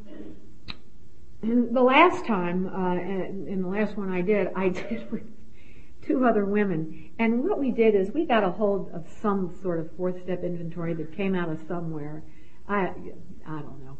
and 1.42 1.74
the 1.74 1.82
last 1.82 2.26
time, 2.26 2.68
uh, 2.68 2.94
and 2.94 3.64
the 3.64 3.68
last 3.68 3.96
one 3.96 4.12
I 4.12 4.20
did, 4.20 4.48
I 4.54 4.68
did 4.68 5.10
with 5.10 5.22
two 6.02 6.24
other 6.24 6.44
women. 6.44 7.10
And 7.18 7.44
what 7.44 7.58
we 7.58 7.70
did 7.70 7.94
is 7.94 8.12
we 8.12 8.24
got 8.24 8.44
a 8.44 8.50
hold 8.50 8.90
of 8.92 9.06
some 9.20 9.58
sort 9.62 9.78
of 9.78 9.90
fourth 9.96 10.22
step 10.22 10.44
inventory 10.44 10.94
that 10.94 11.16
came 11.16 11.34
out 11.34 11.48
of 11.48 11.60
somewhere. 11.66 12.22
I, 12.68 12.92
I 13.46 13.60
don't 13.60 13.84
know. 13.84 13.96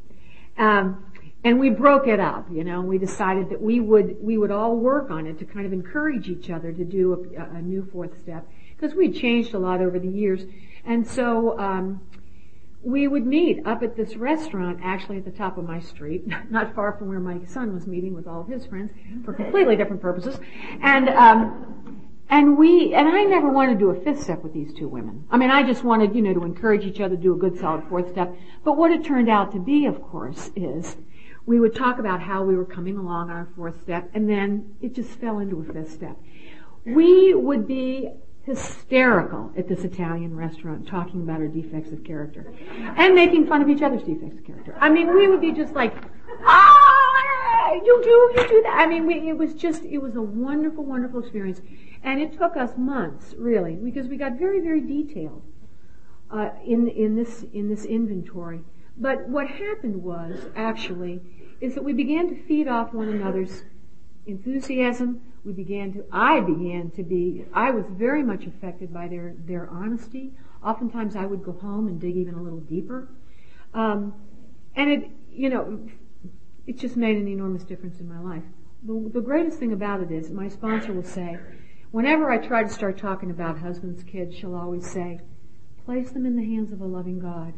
Um, 0.58 1.12
and 1.42 1.58
we 1.58 1.70
broke 1.70 2.06
it 2.06 2.20
up, 2.20 2.46
you 2.52 2.64
know, 2.64 2.82
we 2.82 2.98
decided 2.98 3.48
that 3.48 3.62
we 3.62 3.80
would, 3.80 4.16
we 4.20 4.36
would 4.36 4.50
all 4.50 4.76
work 4.76 5.10
on 5.10 5.26
it 5.26 5.38
to 5.38 5.46
kind 5.46 5.64
of 5.64 5.72
encourage 5.72 6.28
each 6.28 6.50
other 6.50 6.70
to 6.70 6.84
do 6.84 7.34
a, 7.38 7.56
a 7.56 7.62
new 7.62 7.88
fourth 7.90 8.20
step, 8.20 8.46
because 8.76 8.94
we'd 8.94 9.16
changed 9.16 9.54
a 9.54 9.58
lot 9.58 9.80
over 9.80 9.98
the 9.98 10.08
years. 10.08 10.42
And 10.84 11.06
so, 11.06 11.58
um, 11.58 12.00
we 12.82 13.06
would 13.06 13.26
meet 13.26 13.66
up 13.66 13.82
at 13.82 13.96
this 13.96 14.16
restaurant, 14.16 14.80
actually 14.82 15.18
at 15.18 15.24
the 15.24 15.30
top 15.30 15.58
of 15.58 15.64
my 15.64 15.80
street, 15.80 16.24
not 16.50 16.74
far 16.74 16.96
from 16.98 17.08
where 17.08 17.20
my 17.20 17.44
son 17.44 17.74
was 17.74 17.86
meeting 17.86 18.14
with 18.14 18.26
all 18.26 18.40
of 18.40 18.48
his 18.48 18.66
friends 18.66 18.90
for 19.24 19.32
completely 19.32 19.76
different 19.76 20.00
purposes. 20.00 20.38
And, 20.82 21.08
um, 21.10 22.08
and 22.30 22.56
we, 22.56 22.94
and 22.94 23.08
I 23.08 23.24
never 23.24 23.50
wanted 23.50 23.74
to 23.74 23.78
do 23.78 23.90
a 23.90 24.00
fifth 24.00 24.22
step 24.22 24.42
with 24.42 24.54
these 24.54 24.72
two 24.72 24.88
women. 24.88 25.26
I 25.30 25.36
mean, 25.36 25.50
I 25.50 25.62
just 25.62 25.84
wanted, 25.84 26.14
you 26.14 26.22
know, 26.22 26.32
to 26.32 26.44
encourage 26.44 26.84
each 26.84 27.00
other 27.00 27.16
to 27.16 27.22
do 27.22 27.34
a 27.34 27.38
good 27.38 27.58
solid 27.58 27.84
fourth 27.88 28.10
step. 28.12 28.34
But 28.64 28.76
what 28.76 28.92
it 28.92 29.04
turned 29.04 29.28
out 29.28 29.52
to 29.52 29.58
be, 29.58 29.86
of 29.86 30.00
course, 30.00 30.50
is 30.54 30.96
we 31.44 31.58
would 31.58 31.74
talk 31.74 31.98
about 31.98 32.22
how 32.22 32.44
we 32.44 32.54
were 32.54 32.64
coming 32.64 32.96
along 32.96 33.30
on 33.30 33.36
our 33.36 33.48
fourth 33.56 33.82
step, 33.82 34.08
and 34.14 34.28
then 34.28 34.76
it 34.80 34.94
just 34.94 35.10
fell 35.18 35.40
into 35.40 35.60
a 35.60 35.72
fifth 35.72 35.92
step. 35.92 36.16
We 36.86 37.34
would 37.34 37.66
be 37.66 38.10
hysterical 38.42 39.52
at 39.56 39.68
this 39.68 39.84
Italian 39.84 40.34
restaurant 40.34 40.86
talking 40.86 41.22
about 41.22 41.40
our 41.40 41.48
defects 41.48 41.92
of 41.92 42.02
character 42.04 42.52
and 42.96 43.14
making 43.14 43.46
fun 43.46 43.62
of 43.62 43.68
each 43.68 43.82
other's 43.82 44.02
defects 44.02 44.38
of 44.38 44.44
character. 44.44 44.76
I 44.80 44.88
mean, 44.88 45.14
we 45.14 45.28
would 45.28 45.40
be 45.40 45.52
just 45.52 45.74
like, 45.74 45.94
ah, 46.44 47.72
you 47.72 48.00
do, 48.02 48.40
you 48.40 48.48
do 48.48 48.62
that. 48.62 48.76
I 48.78 48.86
mean, 48.86 49.06
we, 49.06 49.28
it 49.28 49.36
was 49.36 49.54
just, 49.54 49.84
it 49.84 49.98
was 49.98 50.16
a 50.16 50.22
wonderful, 50.22 50.84
wonderful 50.84 51.20
experience. 51.20 51.60
And 52.02 52.20
it 52.20 52.36
took 52.36 52.56
us 52.56 52.76
months, 52.76 53.34
really, 53.36 53.74
because 53.74 54.08
we 54.08 54.16
got 54.16 54.38
very, 54.38 54.60
very 54.60 54.80
detailed 54.80 55.42
uh, 56.30 56.50
in, 56.66 56.88
in, 56.88 57.16
this, 57.16 57.44
in 57.52 57.68
this 57.68 57.84
inventory. 57.84 58.60
But 58.96 59.28
what 59.28 59.48
happened 59.48 60.02
was, 60.02 60.46
actually, 60.56 61.20
is 61.60 61.74
that 61.74 61.84
we 61.84 61.92
began 61.92 62.28
to 62.28 62.42
feed 62.46 62.68
off 62.68 62.94
one 62.94 63.08
another's 63.08 63.64
enthusiasm. 64.30 65.20
We 65.44 65.52
began 65.52 65.92
to, 65.94 66.04
I 66.12 66.40
began 66.40 66.90
to 66.96 67.02
be, 67.02 67.44
I 67.52 67.70
was 67.70 67.84
very 67.90 68.22
much 68.22 68.44
affected 68.46 68.92
by 68.92 69.08
their, 69.08 69.34
their 69.46 69.68
honesty. 69.70 70.32
Oftentimes 70.64 71.16
I 71.16 71.24
would 71.24 71.42
go 71.42 71.52
home 71.52 71.88
and 71.88 72.00
dig 72.00 72.16
even 72.16 72.34
a 72.34 72.42
little 72.42 72.60
deeper. 72.60 73.08
Um, 73.72 74.14
and 74.76 74.90
it, 74.90 75.10
you 75.30 75.48
know, 75.48 75.80
it 76.66 76.78
just 76.78 76.96
made 76.96 77.16
an 77.16 77.26
enormous 77.26 77.64
difference 77.64 78.00
in 78.00 78.08
my 78.08 78.20
life. 78.20 78.44
The, 78.82 79.10
the 79.12 79.20
greatest 79.20 79.58
thing 79.58 79.72
about 79.72 80.00
it 80.00 80.10
is 80.10 80.30
my 80.30 80.48
sponsor 80.48 80.92
will 80.92 81.02
say, 81.02 81.38
whenever 81.90 82.30
I 82.30 82.38
try 82.38 82.62
to 82.62 82.68
start 82.68 82.98
talking 82.98 83.30
about 83.30 83.58
husbands, 83.58 84.02
kids, 84.04 84.36
she'll 84.36 84.54
always 84.54 84.88
say, 84.90 85.20
place 85.84 86.10
them 86.12 86.26
in 86.26 86.36
the 86.36 86.44
hands 86.44 86.72
of 86.72 86.80
a 86.80 86.86
loving 86.86 87.18
God. 87.18 87.54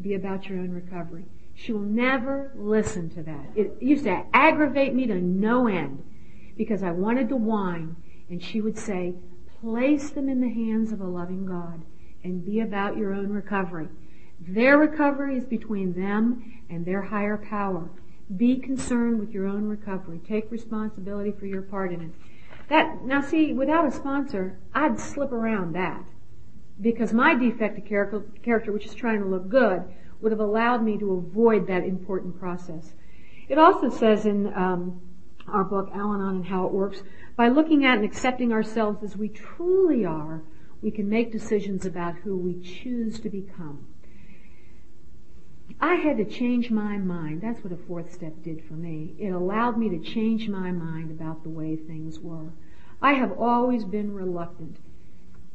Be 0.00 0.14
about 0.14 0.48
your 0.48 0.58
own 0.58 0.70
recovery. 0.70 1.24
She 1.54 1.72
will 1.72 1.80
never 1.80 2.52
listen 2.56 3.10
to 3.10 3.22
that. 3.22 3.46
It 3.54 3.76
used 3.80 4.04
to 4.04 4.24
aggravate 4.32 4.94
me 4.94 5.06
to 5.06 5.14
no 5.14 5.68
end 5.68 6.02
because 6.56 6.82
I 6.82 6.90
wanted 6.90 7.28
to 7.28 7.36
whine 7.36 7.96
and 8.28 8.42
she 8.42 8.60
would 8.60 8.78
say, 8.78 9.14
place 9.60 10.10
them 10.10 10.28
in 10.28 10.40
the 10.40 10.48
hands 10.48 10.92
of 10.92 11.00
a 11.00 11.06
loving 11.06 11.46
God 11.46 11.82
and 12.22 12.44
be 12.44 12.60
about 12.60 12.96
your 12.96 13.12
own 13.12 13.30
recovery. 13.30 13.88
Their 14.40 14.78
recovery 14.78 15.36
is 15.36 15.44
between 15.44 15.92
them 15.94 16.62
and 16.68 16.84
their 16.84 17.02
higher 17.02 17.36
power. 17.36 17.90
Be 18.36 18.56
concerned 18.56 19.20
with 19.20 19.30
your 19.30 19.46
own 19.46 19.68
recovery. 19.68 20.20
Take 20.26 20.50
responsibility 20.50 21.32
for 21.32 21.46
your 21.46 21.62
part 21.62 21.92
in 21.92 22.00
it. 22.00 22.10
That, 22.68 23.04
now 23.04 23.20
see, 23.20 23.52
without 23.52 23.86
a 23.86 23.90
sponsor, 23.90 24.58
I'd 24.74 24.98
slip 24.98 25.32
around 25.32 25.74
that. 25.74 26.04
Because 26.80 27.12
my 27.12 27.34
defective 27.34 27.84
character, 27.84 28.72
which 28.72 28.86
is 28.86 28.94
trying 28.94 29.20
to 29.20 29.26
look 29.26 29.48
good, 29.48 29.84
would 30.20 30.32
have 30.32 30.40
allowed 30.40 30.82
me 30.82 30.98
to 30.98 31.12
avoid 31.12 31.66
that 31.66 31.84
important 31.84 32.38
process. 32.40 32.94
It 33.48 33.58
also 33.58 33.90
says 33.90 34.24
in 34.24 34.52
um, 34.54 35.00
our 35.48 35.64
book, 35.64 35.90
Al-Anon 35.94 36.36
and 36.36 36.46
How 36.46 36.66
It 36.66 36.72
Works, 36.72 37.02
by 37.36 37.48
looking 37.48 37.84
at 37.84 37.96
and 37.96 38.04
accepting 38.04 38.52
ourselves 38.52 39.02
as 39.02 39.16
we 39.16 39.28
truly 39.28 40.04
are, 40.04 40.42
we 40.80 40.90
can 40.90 41.08
make 41.08 41.32
decisions 41.32 41.86
about 41.86 42.16
who 42.16 42.36
we 42.36 42.60
choose 42.60 43.18
to 43.20 43.28
become. 43.28 43.86
I 45.80 45.94
had 45.94 46.18
to 46.18 46.24
change 46.24 46.70
my 46.70 46.98
mind. 46.98 47.40
That's 47.40 47.64
what 47.64 47.72
a 47.72 47.76
fourth 47.76 48.12
step 48.12 48.42
did 48.42 48.64
for 48.64 48.74
me. 48.74 49.14
It 49.18 49.30
allowed 49.30 49.78
me 49.78 49.88
to 49.90 49.98
change 49.98 50.48
my 50.48 50.70
mind 50.70 51.10
about 51.10 51.42
the 51.42 51.48
way 51.48 51.76
things 51.76 52.20
were. 52.20 52.52
I 53.00 53.14
have 53.14 53.32
always 53.38 53.84
been 53.84 54.14
reluctant 54.14 54.76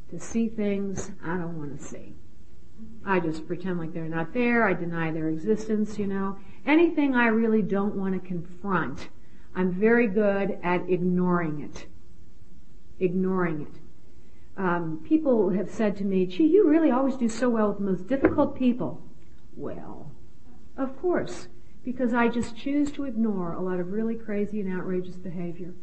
to 0.10 0.20
see 0.20 0.50
things 0.50 1.12
I 1.24 1.38
don't 1.38 1.58
want 1.58 1.80
to 1.80 1.84
see. 1.84 2.16
I 3.06 3.20
just 3.20 3.48
pretend 3.48 3.80
like 3.80 3.94
they're 3.94 4.06
not 4.06 4.34
there. 4.34 4.68
I 4.68 4.74
deny 4.74 5.12
their 5.12 5.30
existence, 5.30 6.00
you 6.00 6.08
know. 6.08 6.38
Anything 6.66 7.16
I 7.16 7.28
really 7.28 7.62
don't 7.62 7.96
want 7.96 8.14
to 8.14 8.28
confront, 8.28 9.10
I'm 9.60 9.74
very 9.74 10.08
good 10.08 10.58
at 10.64 10.90
ignoring 10.90 11.60
it. 11.60 11.86
Ignoring 12.98 13.64
it. 13.64 13.82
Um, 14.56 15.04
people 15.06 15.50
have 15.50 15.70
said 15.70 15.98
to 15.98 16.06
me, 16.06 16.26
gee, 16.28 16.46
you 16.46 16.66
really 16.66 16.92
always 16.92 17.18
do 17.18 17.28
so 17.28 17.50
well 17.50 17.68
with 17.68 17.80
the 17.80 17.84
most 17.84 18.08
difficult 18.08 18.56
people. 18.56 19.02
Well, 19.58 20.14
of 20.78 20.98
course, 21.02 21.50
because 21.84 22.14
I 22.14 22.30
just 22.30 22.56
choose 22.56 22.90
to 22.94 23.04
ignore 23.04 23.52
a 23.52 23.62
lot 23.62 23.82
of 23.82 23.92
really 23.92 24.16
crazy 24.16 24.62
and 24.62 24.74
outrageous 24.74 25.18
behavior. 25.18 25.74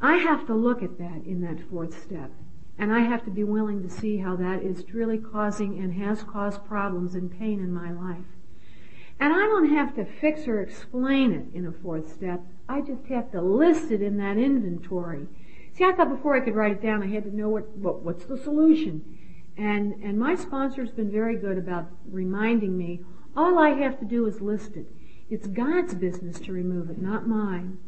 I 0.00 0.16
have 0.16 0.44
to 0.48 0.54
look 0.54 0.82
at 0.82 0.98
that 0.98 1.22
in 1.24 1.42
that 1.42 1.70
fourth 1.70 2.02
step. 2.02 2.32
And 2.76 2.92
I 2.92 3.02
have 3.02 3.24
to 3.26 3.30
be 3.30 3.44
willing 3.44 3.84
to 3.84 3.88
see 3.88 4.16
how 4.16 4.34
that 4.34 4.64
is 4.64 4.82
really 4.92 5.18
causing 5.18 5.78
and 5.78 5.94
has 5.94 6.24
caused 6.24 6.64
problems 6.64 7.14
and 7.14 7.30
pain 7.30 7.60
in 7.60 7.72
my 7.72 7.92
life. 7.92 8.33
And 9.20 9.32
I 9.32 9.38
don't 9.38 9.70
have 9.70 9.94
to 9.94 10.04
fix 10.04 10.46
or 10.46 10.60
explain 10.60 11.32
it 11.32 11.56
in 11.56 11.66
a 11.66 11.72
fourth 11.72 12.12
step. 12.12 12.40
I 12.68 12.80
just 12.80 13.06
have 13.06 13.30
to 13.32 13.40
list 13.40 13.90
it 13.90 14.02
in 14.02 14.16
that 14.18 14.36
inventory. 14.36 15.26
See, 15.74 15.84
I 15.84 15.92
thought 15.92 16.08
before 16.08 16.36
I 16.36 16.40
could 16.40 16.54
write 16.54 16.72
it 16.72 16.82
down, 16.82 17.02
I 17.02 17.06
had 17.06 17.24
to 17.24 17.36
know 17.36 17.48
what, 17.48 17.68
what 17.70 18.02
what's 18.02 18.24
the 18.26 18.38
solution. 18.38 19.02
And, 19.56 19.94
and 20.02 20.18
my 20.18 20.34
sponsor's 20.34 20.90
been 20.90 21.10
very 21.10 21.36
good 21.36 21.58
about 21.58 21.88
reminding 22.10 22.76
me, 22.76 23.00
all 23.36 23.58
I 23.58 23.70
have 23.70 23.98
to 24.00 24.04
do 24.04 24.26
is 24.26 24.40
list 24.40 24.76
it. 24.76 24.86
It's 25.30 25.46
God's 25.46 25.94
business 25.94 26.38
to 26.40 26.52
remove 26.52 26.90
it, 26.90 27.00
not 27.00 27.26
mine. 27.26 27.78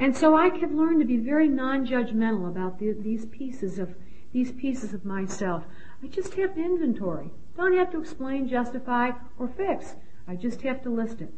And 0.00 0.16
so 0.16 0.36
I 0.36 0.48
have 0.58 0.72
learned 0.72 1.00
to 1.00 1.06
be 1.06 1.16
very 1.16 1.48
non-judgmental 1.48 2.48
about 2.48 2.78
the, 2.78 2.92
these 2.92 3.26
pieces 3.26 3.78
of 3.78 3.94
these 4.32 4.52
pieces 4.52 4.92
of 4.92 5.04
myself. 5.04 5.64
I 6.02 6.08
just 6.08 6.34
have 6.34 6.54
to 6.54 6.62
inventory. 6.62 7.30
Don't 7.56 7.74
have 7.74 7.90
to 7.92 8.00
explain, 8.00 8.48
justify, 8.48 9.12
or 9.38 9.48
fix. 9.48 9.94
I 10.28 10.34
just 10.34 10.62
have 10.62 10.82
to 10.82 10.90
list 10.90 11.20
it. 11.20 11.32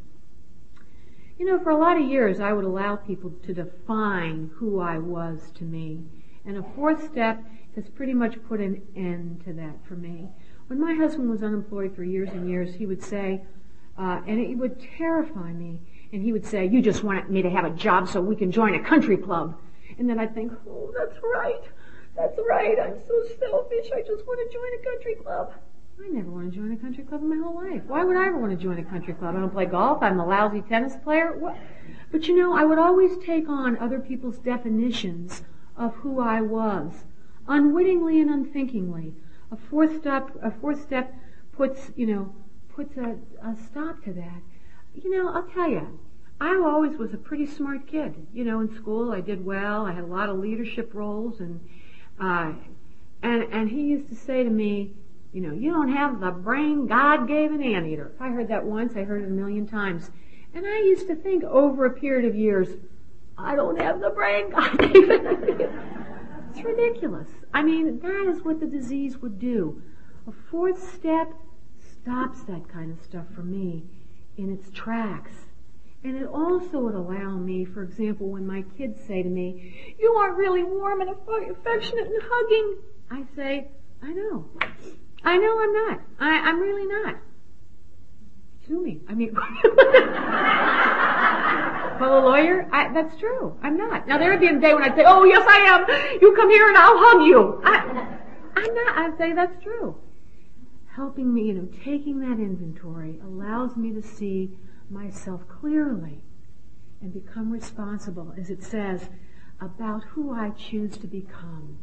You 1.38 1.46
know, 1.46 1.62
for 1.62 1.70
a 1.70 1.76
lot 1.76 2.00
of 2.00 2.08
years, 2.08 2.40
I 2.40 2.52
would 2.52 2.64
allow 2.64 2.96
people 2.96 3.30
to 3.44 3.54
define 3.54 4.50
who 4.56 4.80
I 4.80 4.98
was 4.98 5.52
to 5.56 5.64
me. 5.64 6.04
And 6.44 6.56
a 6.56 6.64
fourth 6.74 7.04
step 7.04 7.44
has 7.76 7.88
pretty 7.88 8.14
much 8.14 8.42
put 8.48 8.60
an 8.60 8.82
end 8.96 9.42
to 9.44 9.52
that 9.52 9.84
for 9.86 9.94
me. 9.94 10.28
When 10.66 10.80
my 10.80 10.94
husband 10.94 11.30
was 11.30 11.42
unemployed 11.42 11.94
for 11.94 12.02
years 12.02 12.30
and 12.30 12.48
years, 12.48 12.74
he 12.74 12.86
would 12.86 13.02
say, 13.02 13.42
uh, 13.96 14.20
and 14.26 14.40
it 14.40 14.56
would 14.56 14.80
terrify 14.96 15.52
me, 15.52 15.80
and 16.12 16.22
he 16.22 16.32
would 16.32 16.44
say, 16.44 16.66
you 16.66 16.80
just 16.80 17.04
want 17.04 17.30
me 17.30 17.42
to 17.42 17.50
have 17.50 17.64
a 17.64 17.70
job 17.70 18.08
so 18.08 18.20
we 18.20 18.36
can 18.36 18.50
join 18.50 18.74
a 18.74 18.82
country 18.82 19.16
club. 19.16 19.60
And 19.98 20.08
then 20.08 20.18
I'd 20.18 20.34
think, 20.34 20.52
oh, 20.68 20.92
that's 20.96 21.18
right. 21.22 21.62
That's 22.16 22.38
right. 22.48 22.78
I'm 22.80 22.98
so 23.06 23.22
selfish. 23.38 23.90
I 23.94 24.00
just 24.00 24.26
want 24.26 24.40
to 24.50 24.56
join 24.56 24.80
a 24.80 24.84
country 24.84 25.14
club. 25.22 25.52
I 26.04 26.08
never 26.10 26.30
want 26.30 26.52
to 26.52 26.58
join 26.58 26.72
a 26.72 26.76
country 26.76 27.04
club 27.04 27.22
in 27.22 27.28
my 27.28 27.44
whole 27.44 27.56
life. 27.56 27.82
Why 27.86 28.04
would 28.04 28.16
I 28.16 28.26
ever 28.26 28.38
want 28.38 28.56
to 28.56 28.62
join 28.62 28.78
a 28.78 28.84
country 28.84 29.14
club? 29.14 29.36
I 29.36 29.40
don't 29.40 29.52
play 29.52 29.66
golf. 29.66 30.02
I'm 30.02 30.20
a 30.20 30.26
lousy 30.26 30.62
tennis 30.62 30.96
player. 30.96 31.36
What? 31.36 31.56
But 32.10 32.28
you 32.28 32.36
know, 32.36 32.56
I 32.56 32.64
would 32.64 32.78
always 32.78 33.18
take 33.18 33.48
on 33.48 33.76
other 33.78 33.98
people's 33.98 34.38
definitions 34.38 35.42
of 35.76 35.94
who 35.96 36.20
I 36.20 36.40
was, 36.40 37.04
unwittingly 37.46 38.20
and 38.20 38.30
unthinkingly. 38.30 39.14
A 39.50 39.56
fourth 39.56 39.98
step, 39.98 40.30
a 40.42 40.50
fourth 40.50 40.80
step 40.82 41.14
puts, 41.52 41.90
you 41.96 42.06
know, 42.06 42.34
puts 42.68 42.96
a, 42.96 43.16
a 43.42 43.56
stop 43.56 44.02
to 44.04 44.12
that. 44.12 44.40
You 44.94 45.10
know, 45.10 45.32
I'll 45.32 45.48
tell 45.48 45.68
you, 45.68 45.98
I 46.40 46.54
always 46.56 46.96
was 46.96 47.12
a 47.12 47.18
pretty 47.18 47.46
smart 47.46 47.86
kid. 47.86 48.14
You 48.32 48.44
know, 48.44 48.60
in 48.60 48.74
school 48.74 49.12
I 49.12 49.20
did 49.20 49.44
well. 49.44 49.84
I 49.84 49.92
had 49.92 50.04
a 50.04 50.06
lot 50.06 50.28
of 50.28 50.38
leadership 50.38 50.94
roles, 50.94 51.40
and 51.40 51.60
uh, 52.20 52.52
and 53.22 53.42
and 53.52 53.68
he 53.68 53.82
used 53.82 54.08
to 54.08 54.14
say 54.14 54.44
to 54.44 54.50
me, 54.50 54.94
you 55.32 55.40
know, 55.40 55.52
you 55.52 55.70
don't 55.70 55.92
have 55.92 56.20
the 56.20 56.30
brain 56.30 56.86
God 56.86 57.28
gave 57.28 57.52
an 57.52 57.62
anteater. 57.62 58.12
If 58.14 58.22
I 58.22 58.28
heard 58.28 58.48
that 58.48 58.64
once, 58.64 58.96
I 58.96 59.04
heard 59.04 59.22
it 59.22 59.26
a 59.26 59.30
million 59.30 59.66
times. 59.66 60.10
And 60.54 60.66
I 60.66 60.78
used 60.78 61.06
to 61.08 61.14
think 61.14 61.44
over 61.44 61.84
a 61.84 61.90
period 61.90 62.28
of 62.28 62.34
years, 62.34 62.68
I 63.36 63.54
don't 63.54 63.80
have 63.80 64.00
the 64.00 64.10
brain 64.10 64.50
God 64.50 64.78
gave 64.78 65.10
an 65.10 65.26
anteater. 65.26 65.98
It's 66.50 66.62
ridiculous. 66.62 67.28
I 67.52 67.62
mean, 67.62 68.00
that 68.00 68.26
is 68.34 68.42
what 68.42 68.60
the 68.60 68.66
disease 68.66 69.18
would 69.18 69.38
do. 69.38 69.82
A 70.26 70.32
fourth 70.50 70.94
step 70.94 71.32
stops 71.78 72.42
that 72.44 72.68
kind 72.68 72.90
of 72.90 73.04
stuff 73.04 73.26
for 73.34 73.42
me 73.42 73.84
in 74.36 74.52
its 74.52 74.70
tracks. 74.70 75.32
And 76.04 76.16
it 76.16 76.26
also 76.26 76.78
would 76.78 76.94
allow 76.94 77.36
me, 77.36 77.64
for 77.64 77.82
example, 77.82 78.28
when 78.28 78.46
my 78.46 78.62
kids 78.76 79.00
say 79.06 79.22
to 79.22 79.28
me, 79.28 79.94
you 79.98 80.12
aren't 80.12 80.36
really 80.36 80.62
warm 80.62 81.00
and 81.00 81.10
affectionate 81.10 82.06
and 82.06 82.22
hugging, 82.22 82.76
I 83.10 83.24
say, 83.34 83.68
I 84.02 84.12
know. 84.12 84.48
I 85.28 85.36
know 85.36 85.60
I'm 85.60 85.72
not. 85.74 86.00
I, 86.18 86.30
I'm 86.48 86.58
really 86.58 86.86
not. 86.86 87.16
Sue 88.66 88.82
me. 88.82 89.02
I 89.06 89.12
mean, 89.12 89.34
well, 92.00 92.18
a 92.18 92.24
lawyer, 92.24 92.66
I, 92.72 92.90
that's 92.94 93.14
true. 93.20 93.54
I'm 93.62 93.76
not. 93.76 94.08
Now 94.08 94.16
there 94.16 94.30
would 94.30 94.40
be 94.40 94.46
a 94.46 94.58
day 94.58 94.72
when 94.72 94.82
I'd 94.82 94.96
say, 94.96 95.04
oh 95.06 95.24
yes 95.24 95.44
I 95.46 95.58
am. 95.58 95.84
You 96.22 96.34
come 96.34 96.48
here 96.48 96.68
and 96.68 96.78
I'll 96.78 96.96
hug 96.96 97.26
you. 97.26 97.60
I, 97.62 97.76
I'm 98.56 98.74
not. 98.74 98.96
I'd 98.96 99.18
say 99.18 99.34
that's 99.34 99.62
true. 99.62 99.96
Helping 100.94 101.34
me, 101.34 101.48
you 101.48 101.52
know, 101.52 101.68
taking 101.84 102.20
that 102.20 102.38
inventory 102.40 103.20
allows 103.22 103.76
me 103.76 103.92
to 103.92 104.00
see 104.02 104.56
myself 104.88 105.46
clearly 105.46 106.22
and 107.02 107.12
become 107.12 107.50
responsible, 107.50 108.32
as 108.40 108.48
it 108.48 108.64
says, 108.64 109.10
about 109.60 110.04
who 110.04 110.32
I 110.32 110.48
choose 110.50 110.96
to 110.96 111.06
become. 111.06 111.80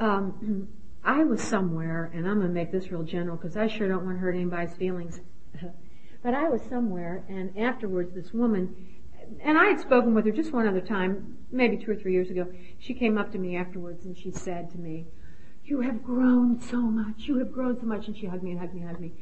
Um, 0.00 0.66
I 1.04 1.24
was 1.24 1.42
somewhere, 1.42 2.10
and 2.14 2.28
I'm 2.28 2.36
going 2.36 2.48
to 2.48 2.54
make 2.54 2.72
this 2.72 2.90
real 2.90 3.02
general 3.02 3.36
because 3.36 3.56
I 3.56 3.66
sure 3.66 3.88
don't 3.88 4.04
want 4.04 4.16
to 4.16 4.20
hurt 4.20 4.34
anybody's 4.34 4.74
feelings. 4.74 5.20
but 6.22 6.34
I 6.34 6.48
was 6.48 6.62
somewhere, 6.62 7.24
and 7.28 7.56
afterwards, 7.56 8.14
this 8.14 8.32
woman, 8.32 8.74
and 9.40 9.58
I 9.58 9.66
had 9.66 9.80
spoken 9.80 10.14
with 10.14 10.24
her 10.24 10.32
just 10.32 10.52
one 10.52 10.66
other 10.66 10.80
time, 10.80 11.38
maybe 11.50 11.76
two 11.76 11.90
or 11.90 11.96
three 11.96 12.12
years 12.12 12.30
ago. 12.30 12.46
She 12.78 12.94
came 12.94 13.18
up 13.18 13.32
to 13.32 13.38
me 13.38 13.56
afterwards 13.56 14.04
and 14.04 14.16
she 14.16 14.30
said 14.30 14.70
to 14.70 14.78
me, 14.78 15.06
"You 15.64 15.80
have 15.80 16.02
grown 16.02 16.60
so 16.60 16.78
much. 16.80 17.28
You 17.28 17.38
have 17.38 17.52
grown 17.52 17.78
so 17.78 17.86
much." 17.86 18.06
And 18.08 18.16
she 18.16 18.26
hugged 18.26 18.42
me 18.42 18.52
and 18.52 18.60
hugged 18.60 18.74
me 18.74 18.80
and 18.80 18.90
hugged 18.90 19.00
me. 19.00 19.12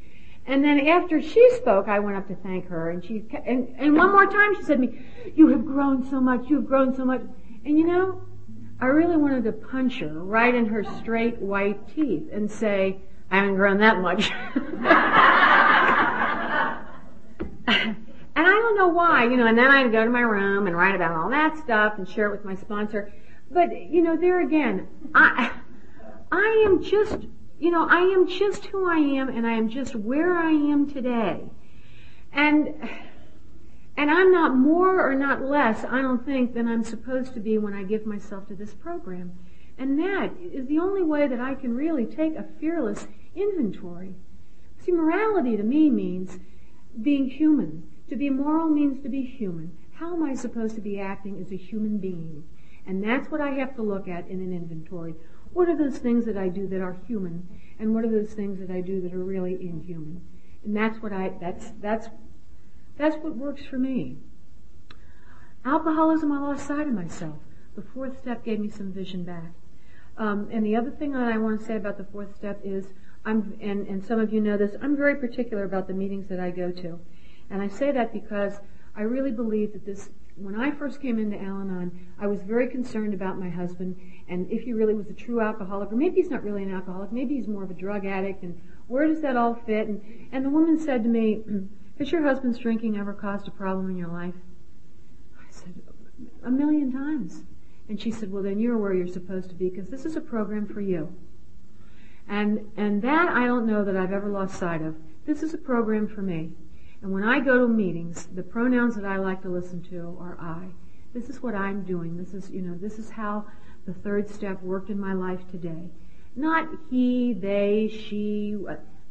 And 0.46 0.64
then 0.64 0.86
after 0.86 1.20
she 1.20 1.50
spoke, 1.56 1.88
I 1.88 1.98
went 1.98 2.16
up 2.16 2.28
to 2.28 2.36
thank 2.36 2.68
her, 2.68 2.90
and 2.90 3.04
she 3.04 3.24
and, 3.44 3.74
and 3.78 3.96
one 3.96 4.12
more 4.12 4.26
time 4.26 4.54
she 4.54 4.62
said 4.62 4.80
to 4.80 4.86
me, 4.86 4.98
"You 5.34 5.48
have 5.48 5.66
grown 5.66 6.08
so 6.08 6.20
much. 6.20 6.48
You 6.48 6.56
have 6.56 6.66
grown 6.66 6.94
so 6.94 7.04
much." 7.04 7.22
And 7.64 7.76
you 7.76 7.86
know, 7.86 8.22
I 8.80 8.86
really 8.86 9.16
wanted 9.16 9.44
to 9.44 9.52
punch 9.52 10.00
her 10.00 10.08
right 10.08 10.54
in 10.54 10.66
her 10.66 10.84
straight 11.00 11.38
white 11.38 11.88
teeth 11.94 12.28
and 12.32 12.50
say, 12.50 12.98
"I 13.30 13.36
haven't 13.36 13.56
grown 13.56 13.78
that 13.78 14.00
much." 14.00 14.30
and 14.54 14.56
I 17.66 17.94
don't 18.36 18.76
know 18.76 18.88
why, 18.88 19.24
you 19.24 19.36
know. 19.36 19.46
And 19.46 19.56
then 19.56 19.70
I'd 19.70 19.92
go 19.92 20.04
to 20.04 20.10
my 20.10 20.20
room 20.20 20.66
and 20.66 20.76
write 20.76 20.94
about 20.94 21.12
all 21.12 21.30
that 21.30 21.56
stuff 21.58 21.94
and 21.98 22.08
share 22.08 22.26
it 22.26 22.32
with 22.32 22.44
my 22.44 22.54
sponsor. 22.54 23.12
But 23.50 23.70
you 23.90 24.02
know, 24.02 24.16
there 24.16 24.40
again, 24.40 24.88
I 25.14 25.52
I 26.30 26.64
am 26.66 26.82
just 26.82 27.26
you 27.58 27.70
know, 27.70 27.86
I 27.88 28.00
am 28.00 28.28
just 28.28 28.66
who 28.66 28.88
I 28.88 28.96
am 28.96 29.28
and 29.28 29.46
I 29.46 29.52
am 29.52 29.68
just 29.68 29.94
where 29.94 30.36
I 30.36 30.50
am 30.50 30.90
today. 30.90 31.44
And, 32.32 32.74
and 33.96 34.10
I'm 34.10 34.30
not 34.30 34.54
more 34.54 35.00
or 35.00 35.14
not 35.14 35.42
less, 35.42 35.84
I 35.84 36.02
don't 36.02 36.24
think, 36.24 36.54
than 36.54 36.68
I'm 36.68 36.84
supposed 36.84 37.32
to 37.34 37.40
be 37.40 37.56
when 37.56 37.74
I 37.74 37.82
give 37.82 38.04
myself 38.06 38.46
to 38.48 38.54
this 38.54 38.74
program. 38.74 39.38
And 39.78 39.98
that 39.98 40.32
is 40.40 40.66
the 40.66 40.78
only 40.78 41.02
way 41.02 41.26
that 41.26 41.40
I 41.40 41.54
can 41.54 41.74
really 41.74 42.06
take 42.06 42.36
a 42.36 42.46
fearless 42.60 43.06
inventory. 43.34 44.14
See, 44.78 44.92
morality 44.92 45.56
to 45.56 45.62
me 45.62 45.90
means 45.90 46.38
being 47.00 47.28
human. 47.28 47.84
To 48.08 48.16
be 48.16 48.30
moral 48.30 48.68
means 48.68 49.02
to 49.02 49.08
be 49.08 49.22
human. 49.22 49.76
How 49.94 50.14
am 50.14 50.22
I 50.22 50.34
supposed 50.34 50.74
to 50.76 50.80
be 50.80 51.00
acting 51.00 51.40
as 51.40 51.50
a 51.50 51.56
human 51.56 51.98
being? 51.98 52.44
And 52.86 53.02
that's 53.02 53.30
what 53.30 53.40
I 53.40 53.50
have 53.52 53.74
to 53.76 53.82
look 53.82 54.08
at 54.08 54.28
in 54.28 54.40
an 54.40 54.52
inventory. 54.52 55.14
What 55.52 55.68
are 55.68 55.76
those 55.76 55.98
things 55.98 56.24
that 56.26 56.36
I 56.36 56.48
do 56.48 56.66
that 56.68 56.80
are 56.80 56.96
human? 57.06 57.48
And 57.78 57.94
what 57.94 58.04
are 58.04 58.10
those 58.10 58.32
things 58.32 58.60
that 58.60 58.70
I 58.70 58.80
do 58.80 59.00
that 59.00 59.12
are 59.12 59.24
really 59.24 59.54
inhuman? 59.54 60.22
And 60.64 60.76
that's 60.76 61.02
what 61.02 61.12
I, 61.12 61.32
that's, 61.40 61.72
that's, 61.80 62.08
that's 62.96 63.16
what 63.16 63.36
works 63.36 63.64
for 63.64 63.78
me. 63.78 64.18
Alcoholism, 65.64 66.32
I 66.32 66.38
lost 66.38 66.66
sight 66.66 66.86
of 66.86 66.94
myself. 66.94 67.36
The 67.74 67.82
fourth 67.82 68.18
step 68.20 68.44
gave 68.44 68.60
me 68.60 68.70
some 68.70 68.92
vision 68.92 69.24
back. 69.24 69.52
Um, 70.16 70.48
and 70.50 70.64
the 70.64 70.76
other 70.76 70.90
thing 70.90 71.12
that 71.12 71.22
I 71.22 71.36
want 71.36 71.60
to 71.60 71.66
say 71.66 71.76
about 71.76 71.98
the 71.98 72.04
fourth 72.04 72.34
step 72.34 72.60
is, 72.64 72.86
I'm, 73.24 73.58
and, 73.60 73.86
and 73.86 74.04
some 74.04 74.18
of 74.18 74.32
you 74.32 74.40
know 74.40 74.56
this, 74.56 74.76
I'm 74.80 74.96
very 74.96 75.16
particular 75.16 75.64
about 75.64 75.88
the 75.88 75.94
meetings 75.94 76.28
that 76.28 76.40
I 76.40 76.50
go 76.50 76.70
to. 76.70 76.98
And 77.50 77.60
I 77.60 77.68
say 77.68 77.92
that 77.92 78.12
because 78.12 78.54
I 78.94 79.02
really 79.02 79.32
believe 79.32 79.72
that 79.72 79.84
this 79.84 80.10
when 80.36 80.60
I 80.60 80.70
first 80.70 81.00
came 81.00 81.18
into 81.18 81.40
Al-Anon, 81.42 82.08
I 82.18 82.26
was 82.26 82.42
very 82.42 82.68
concerned 82.68 83.14
about 83.14 83.38
my 83.38 83.48
husband 83.48 83.96
and 84.28 84.50
if 84.50 84.62
he 84.62 84.72
really 84.72 84.94
was 84.94 85.08
a 85.08 85.12
true 85.12 85.40
alcoholic, 85.40 85.92
or 85.92 85.96
maybe 85.96 86.16
he's 86.16 86.30
not 86.30 86.42
really 86.42 86.62
an 86.62 86.74
alcoholic, 86.74 87.12
maybe 87.12 87.36
he's 87.36 87.46
more 87.46 87.62
of 87.62 87.70
a 87.70 87.74
drug 87.74 88.04
addict, 88.04 88.42
and 88.42 88.60
where 88.88 89.06
does 89.06 89.20
that 89.22 89.36
all 89.36 89.54
fit? 89.54 89.86
And, 89.88 90.28
and 90.32 90.44
the 90.44 90.50
woman 90.50 90.78
said 90.78 91.02
to 91.04 91.08
me, 91.08 91.42
has 91.98 92.12
your 92.12 92.22
husband's 92.22 92.58
drinking 92.58 92.96
ever 92.96 93.12
caused 93.12 93.48
a 93.48 93.50
problem 93.50 93.90
in 93.90 93.96
your 93.96 94.08
life? 94.08 94.34
I 95.38 95.50
said, 95.50 95.74
a 96.44 96.50
million 96.50 96.92
times. 96.92 97.42
And 97.88 98.00
she 98.00 98.10
said, 98.10 98.32
well 98.32 98.42
then 98.42 98.58
you're 98.58 98.78
where 98.78 98.94
you're 98.94 99.06
supposed 99.06 99.48
to 99.50 99.54
be, 99.54 99.68
because 99.70 99.88
this 99.88 100.04
is 100.04 100.16
a 100.16 100.20
program 100.20 100.66
for 100.66 100.80
you. 100.80 101.14
And, 102.28 102.72
and 102.76 103.00
that 103.02 103.28
I 103.28 103.46
don't 103.46 103.66
know 103.66 103.84
that 103.84 103.96
I've 103.96 104.12
ever 104.12 104.28
lost 104.28 104.58
sight 104.58 104.82
of. 104.82 104.96
This 105.26 105.42
is 105.42 105.54
a 105.54 105.58
program 105.58 106.08
for 106.08 106.22
me. 106.22 106.50
And 107.02 107.12
when 107.12 107.24
I 107.24 107.40
go 107.40 107.58
to 107.60 107.68
meetings, 107.68 108.26
the 108.34 108.42
pronouns 108.42 108.96
that 108.96 109.04
I 109.04 109.16
like 109.18 109.42
to 109.42 109.48
listen 109.48 109.82
to 109.90 110.16
are 110.20 110.36
I. 110.40 110.66
This 111.14 111.28
is 111.28 111.42
what 111.42 111.54
I'm 111.54 111.82
doing. 111.84 112.16
This 112.16 112.34
is, 112.34 112.50
you 112.50 112.62
know, 112.62 112.76
this 112.76 112.98
is 112.98 113.10
how 113.10 113.44
the 113.86 113.94
third 113.94 114.28
step 114.28 114.60
worked 114.62 114.90
in 114.90 114.98
my 114.98 115.12
life 115.12 115.40
today. 115.50 115.90
Not 116.34 116.68
he, 116.90 117.32
they, 117.32 117.88
she. 117.88 118.56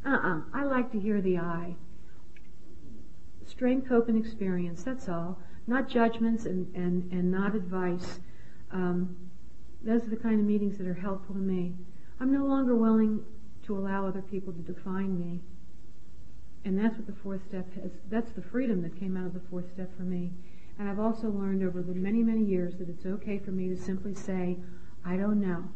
Uh-uh. 0.06 0.42
I 0.54 0.64
like 0.66 0.92
to 0.92 1.00
hear 1.00 1.22
the 1.22 1.38
I. 1.38 1.76
Strength, 3.56 3.88
hope, 3.88 4.10
and 4.10 4.18
experience. 4.18 4.84
That's 4.84 5.08
all. 5.08 5.40
Not 5.66 5.88
judgments 5.88 6.46
and, 6.46 6.74
and, 6.76 7.10
and 7.12 7.32
not 7.32 7.56
advice. 7.56 8.20
Um, 8.72 9.16
those 9.82 10.04
are 10.04 10.10
the 10.10 10.18
kind 10.18 10.40
of 10.40 10.46
meetings 10.46 10.78
that 10.78 10.88
are 10.88 10.94
helpful 10.94 11.36
to 11.36 11.42
me. 11.42 11.74
I'm 12.20 12.34
no 12.34 12.46
longer 12.46 12.76
willing 12.76 13.24
to 13.64 13.78
allow 13.78 14.08
other 14.08 14.22
people 14.22 14.52
to 14.52 14.60
define 14.60 15.18
me. 15.18 15.42
And 16.66 16.78
that's 16.78 16.98
what 16.98 17.08
the 17.08 17.16
fourth 17.24 17.42
step 17.48 17.74
has. 17.76 17.92
That's 18.10 18.32
the 18.32 18.42
freedom 18.42 18.82
that 18.82 19.00
came 19.00 19.16
out 19.16 19.28
of 19.28 19.34
the 19.34 19.42
fourth 19.50 19.72
step 19.72 19.96
for 19.96 20.04
me. 20.04 20.34
And 20.78 20.90
I've 20.90 21.00
also 21.00 21.30
learned 21.30 21.64
over 21.64 21.82
the 21.82 21.94
many, 21.94 22.24
many 22.24 22.44
years 22.44 22.76
that 22.80 22.90
it's 22.90 23.06
okay 23.06 23.40
for 23.40 23.52
me 23.52 23.70
to 23.70 23.78
simply 23.78 24.16
say, 24.16 24.58
I 25.06 25.16
don't 25.16 25.40
know. 25.40 25.70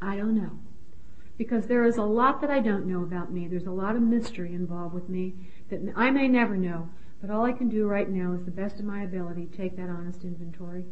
I 0.00 0.16
don't 0.16 0.34
know. 0.34 0.58
Because 1.36 1.66
there 1.66 1.84
is 1.84 1.96
a 1.96 2.02
lot 2.02 2.40
that 2.40 2.50
I 2.50 2.60
don't 2.60 2.86
know 2.86 3.02
about 3.02 3.32
me. 3.32 3.48
There's 3.48 3.66
a 3.66 3.70
lot 3.70 3.96
of 3.96 4.02
mystery 4.02 4.54
involved 4.54 4.94
with 4.94 5.08
me 5.08 5.34
that 5.70 5.80
I 5.96 6.10
may 6.10 6.28
never 6.28 6.56
know. 6.56 6.88
But 7.20 7.30
all 7.30 7.44
I 7.44 7.52
can 7.52 7.68
do 7.68 7.86
right 7.86 8.08
now 8.08 8.32
is 8.32 8.44
the 8.44 8.50
best 8.50 8.78
of 8.78 8.84
my 8.84 9.02
ability 9.02 9.48
take 9.56 9.76
that 9.76 9.88
honest 9.88 10.24
inventory. 10.24 10.84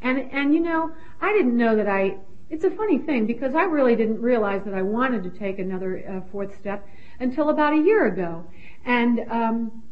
And, 0.00 0.18
and 0.32 0.54
you 0.54 0.60
know, 0.60 0.92
I 1.20 1.32
didn't 1.32 1.56
know 1.56 1.76
that 1.76 1.88
I, 1.88 2.18
it's 2.50 2.64
a 2.64 2.70
funny 2.70 2.98
thing 2.98 3.26
because 3.26 3.54
I 3.54 3.62
really 3.62 3.96
didn't 3.96 4.20
realize 4.20 4.62
that 4.64 4.74
I 4.74 4.82
wanted 4.82 5.22
to 5.24 5.30
take 5.30 5.58
another 5.58 6.04
uh, 6.08 6.30
fourth 6.30 6.58
step 6.58 6.86
until 7.20 7.48
about 7.48 7.72
a 7.72 7.82
year 7.82 8.06
ago. 8.06 8.44
And, 8.84 9.20
um, 9.30 9.82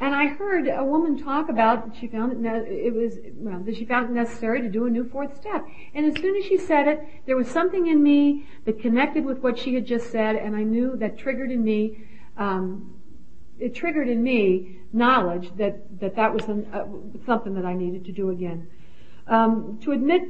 And 0.00 0.12
I 0.12 0.26
heard 0.26 0.66
a 0.66 0.84
woman 0.84 1.22
talk 1.22 1.48
about 1.48 1.94
she 1.98 2.08
found 2.08 2.32
it, 2.32 2.38
ne- 2.38 2.66
it 2.68 2.92
was 2.92 3.18
well 3.36 3.60
that 3.60 3.76
she 3.76 3.84
found 3.84 4.10
it 4.10 4.12
necessary 4.12 4.60
to 4.60 4.68
do 4.68 4.86
a 4.86 4.90
new 4.90 5.08
fourth 5.08 5.36
step. 5.36 5.64
And 5.94 6.04
as 6.04 6.20
soon 6.20 6.36
as 6.36 6.44
she 6.44 6.58
said 6.58 6.88
it, 6.88 6.98
there 7.26 7.36
was 7.36 7.48
something 7.48 7.86
in 7.86 8.02
me 8.02 8.44
that 8.64 8.80
connected 8.80 9.24
with 9.24 9.38
what 9.38 9.56
she 9.56 9.74
had 9.74 9.86
just 9.86 10.10
said, 10.10 10.34
and 10.34 10.56
I 10.56 10.64
knew 10.64 10.96
that 10.96 11.16
triggered 11.16 11.52
in 11.52 11.62
me. 11.62 11.98
Um, 12.36 12.93
it 13.58 13.74
triggered 13.74 14.08
in 14.08 14.22
me 14.22 14.78
knowledge 14.92 15.50
that 15.56 16.00
that 16.00 16.32
was 16.32 16.42
uh, 16.44 16.84
something 17.26 17.54
that 17.54 17.64
I 17.64 17.74
needed 17.74 18.04
to 18.06 18.12
do 18.12 18.30
again. 18.30 18.68
Um, 19.26 19.78
to 19.82 19.92
admit 19.92 20.22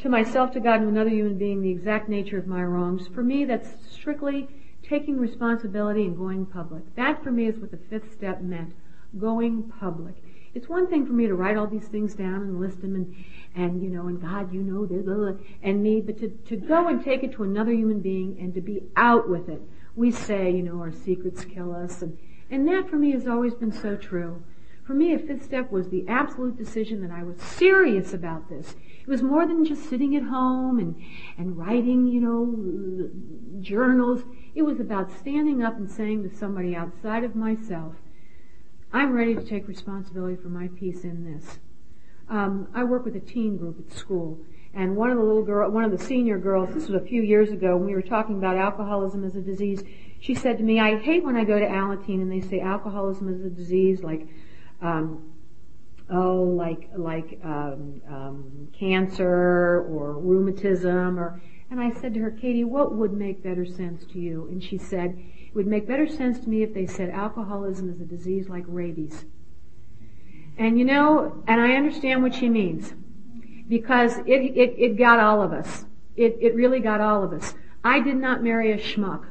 to 0.00 0.08
myself, 0.08 0.52
to 0.52 0.60
God, 0.60 0.80
and 0.80 0.88
another 0.88 1.10
human 1.10 1.38
being 1.38 1.62
the 1.62 1.70
exact 1.70 2.08
nature 2.08 2.38
of 2.38 2.46
my 2.46 2.62
wrongs, 2.64 3.06
for 3.08 3.22
me, 3.22 3.44
that's 3.44 3.68
strictly 3.90 4.48
taking 4.82 5.18
responsibility 5.18 6.04
and 6.04 6.16
going 6.16 6.46
public. 6.46 6.82
That 6.96 7.22
for 7.22 7.30
me 7.30 7.46
is 7.46 7.58
what 7.58 7.70
the 7.70 7.78
fifth 7.88 8.12
step 8.12 8.42
meant. 8.42 8.74
Going 9.18 9.72
public. 9.80 10.16
It's 10.54 10.68
one 10.68 10.88
thing 10.88 11.06
for 11.06 11.12
me 11.12 11.26
to 11.26 11.34
write 11.34 11.56
all 11.56 11.66
these 11.66 11.88
things 11.88 12.14
down 12.14 12.42
and 12.42 12.60
list 12.60 12.80
them 12.80 13.14
and, 13.56 13.82
you 13.82 13.88
know, 13.88 14.06
and 14.06 14.20
God, 14.20 14.52
you 14.52 14.62
know 14.62 14.86
and 15.62 15.82
me, 15.82 16.00
but 16.00 16.18
to 16.18 16.56
go 16.56 16.88
and 16.88 17.02
take 17.02 17.24
it 17.24 17.32
to 17.32 17.42
another 17.42 17.72
human 17.72 18.00
being 18.00 18.36
and 18.40 18.54
to 18.54 18.60
be 18.60 18.82
out 18.96 19.28
with 19.28 19.48
it. 19.48 19.60
We 19.96 20.10
say, 20.10 20.50
you 20.50 20.62
know, 20.62 20.78
our 20.80 20.92
secrets 20.92 21.44
kill 21.44 21.74
us 21.74 22.02
and, 22.02 22.18
and 22.50 22.66
that 22.68 22.88
for 22.88 22.96
me 22.96 23.12
has 23.12 23.26
always 23.26 23.54
been 23.54 23.72
so 23.72 23.96
true. 23.96 24.42
For 24.84 24.92
me, 24.92 25.14
a 25.14 25.18
fifth 25.18 25.44
step 25.44 25.72
was 25.72 25.88
the 25.88 26.06
absolute 26.08 26.58
decision 26.58 27.00
that 27.00 27.10
I 27.10 27.22
was 27.22 27.40
serious 27.40 28.12
about 28.12 28.50
this. 28.50 28.74
It 29.00 29.08
was 29.08 29.22
more 29.22 29.46
than 29.46 29.64
just 29.64 29.88
sitting 29.88 30.14
at 30.14 30.24
home 30.24 30.78
and, 30.78 31.02
and 31.38 31.56
writing, 31.56 32.06
you 32.06 32.20
know, 32.20 33.10
journals. 33.62 34.24
It 34.54 34.62
was 34.62 34.80
about 34.80 35.10
standing 35.10 35.62
up 35.62 35.76
and 35.76 35.90
saying 35.90 36.28
to 36.28 36.36
somebody 36.36 36.76
outside 36.76 37.24
of 37.24 37.34
myself, 37.34 37.94
I'm 38.92 39.12
ready 39.12 39.34
to 39.34 39.42
take 39.42 39.66
responsibility 39.66 40.36
for 40.36 40.48
my 40.48 40.68
piece 40.68 41.02
in 41.02 41.24
this. 41.24 41.58
Um, 42.28 42.68
I 42.74 42.84
work 42.84 43.04
with 43.06 43.16
a 43.16 43.20
teen 43.20 43.56
group 43.56 43.78
at 43.78 43.96
school, 43.96 44.38
and 44.74 44.96
one 44.96 45.10
of 45.10 45.16
the 45.16 45.22
little 45.22 45.42
girl, 45.42 45.70
one 45.70 45.84
of 45.84 45.90
the 45.90 46.04
senior 46.04 46.38
girls, 46.38 46.74
this 46.74 46.88
was 46.88 47.00
a 47.00 47.04
few 47.04 47.22
years 47.22 47.50
ago 47.50 47.76
when 47.76 47.86
we 47.86 47.94
were 47.94 48.02
talking 48.02 48.36
about 48.36 48.56
alcoholism 48.56 49.24
as 49.24 49.36
a 49.36 49.40
disease. 49.40 49.82
She 50.20 50.34
said 50.34 50.58
to 50.58 50.64
me, 50.64 50.80
"I 50.80 50.98
hate 50.98 51.24
when 51.24 51.36
I 51.36 51.44
go 51.44 51.58
to 51.58 51.66
Alateen 51.66 52.20
and 52.22 52.30
they 52.30 52.40
say 52.40 52.60
alcoholism 52.60 53.28
is 53.28 53.44
a 53.44 53.50
disease, 53.50 54.02
like, 54.02 54.26
um, 54.80 55.32
oh, 56.10 56.42
like 56.42 56.90
like 56.96 57.40
um, 57.44 58.00
um, 58.08 58.68
cancer 58.78 59.84
or 59.88 60.18
rheumatism 60.18 61.18
or." 61.18 61.40
And 61.70 61.80
I 61.80 61.90
said 62.00 62.14
to 62.14 62.20
her, 62.20 62.30
Katie, 62.30 62.62
what 62.62 62.94
would 62.94 63.12
make 63.12 63.42
better 63.42 63.66
sense 63.66 64.04
to 64.12 64.20
you? 64.20 64.46
And 64.48 64.62
she 64.62 64.78
said, 64.78 65.18
it 65.54 65.54
would 65.54 65.66
make 65.66 65.88
better 65.88 66.06
sense 66.06 66.38
to 66.40 66.48
me 66.48 66.62
if 66.62 66.74
they 66.74 66.86
said 66.86 67.10
alcoholism 67.10 67.90
is 67.90 68.00
a 68.00 68.04
disease 68.04 68.48
like 68.48 68.64
rabies. 68.68 69.24
And 70.56 70.78
you 70.78 70.84
know, 70.84 71.42
and 71.48 71.60
I 71.60 71.72
understand 71.72 72.22
what 72.22 72.34
she 72.34 72.48
means. 72.48 72.92
Because 73.68 74.18
it, 74.26 74.98
got 74.98 75.20
all 75.20 75.42
of 75.42 75.52
us. 75.52 75.84
It, 76.16 76.36
it 76.40 76.54
really 76.54 76.80
got 76.80 77.00
all 77.00 77.24
of 77.24 77.32
us. 77.32 77.54
I 77.82 78.00
did 78.00 78.16
not 78.16 78.42
marry 78.42 78.72
a 78.72 78.78
schmuck. 78.78 79.26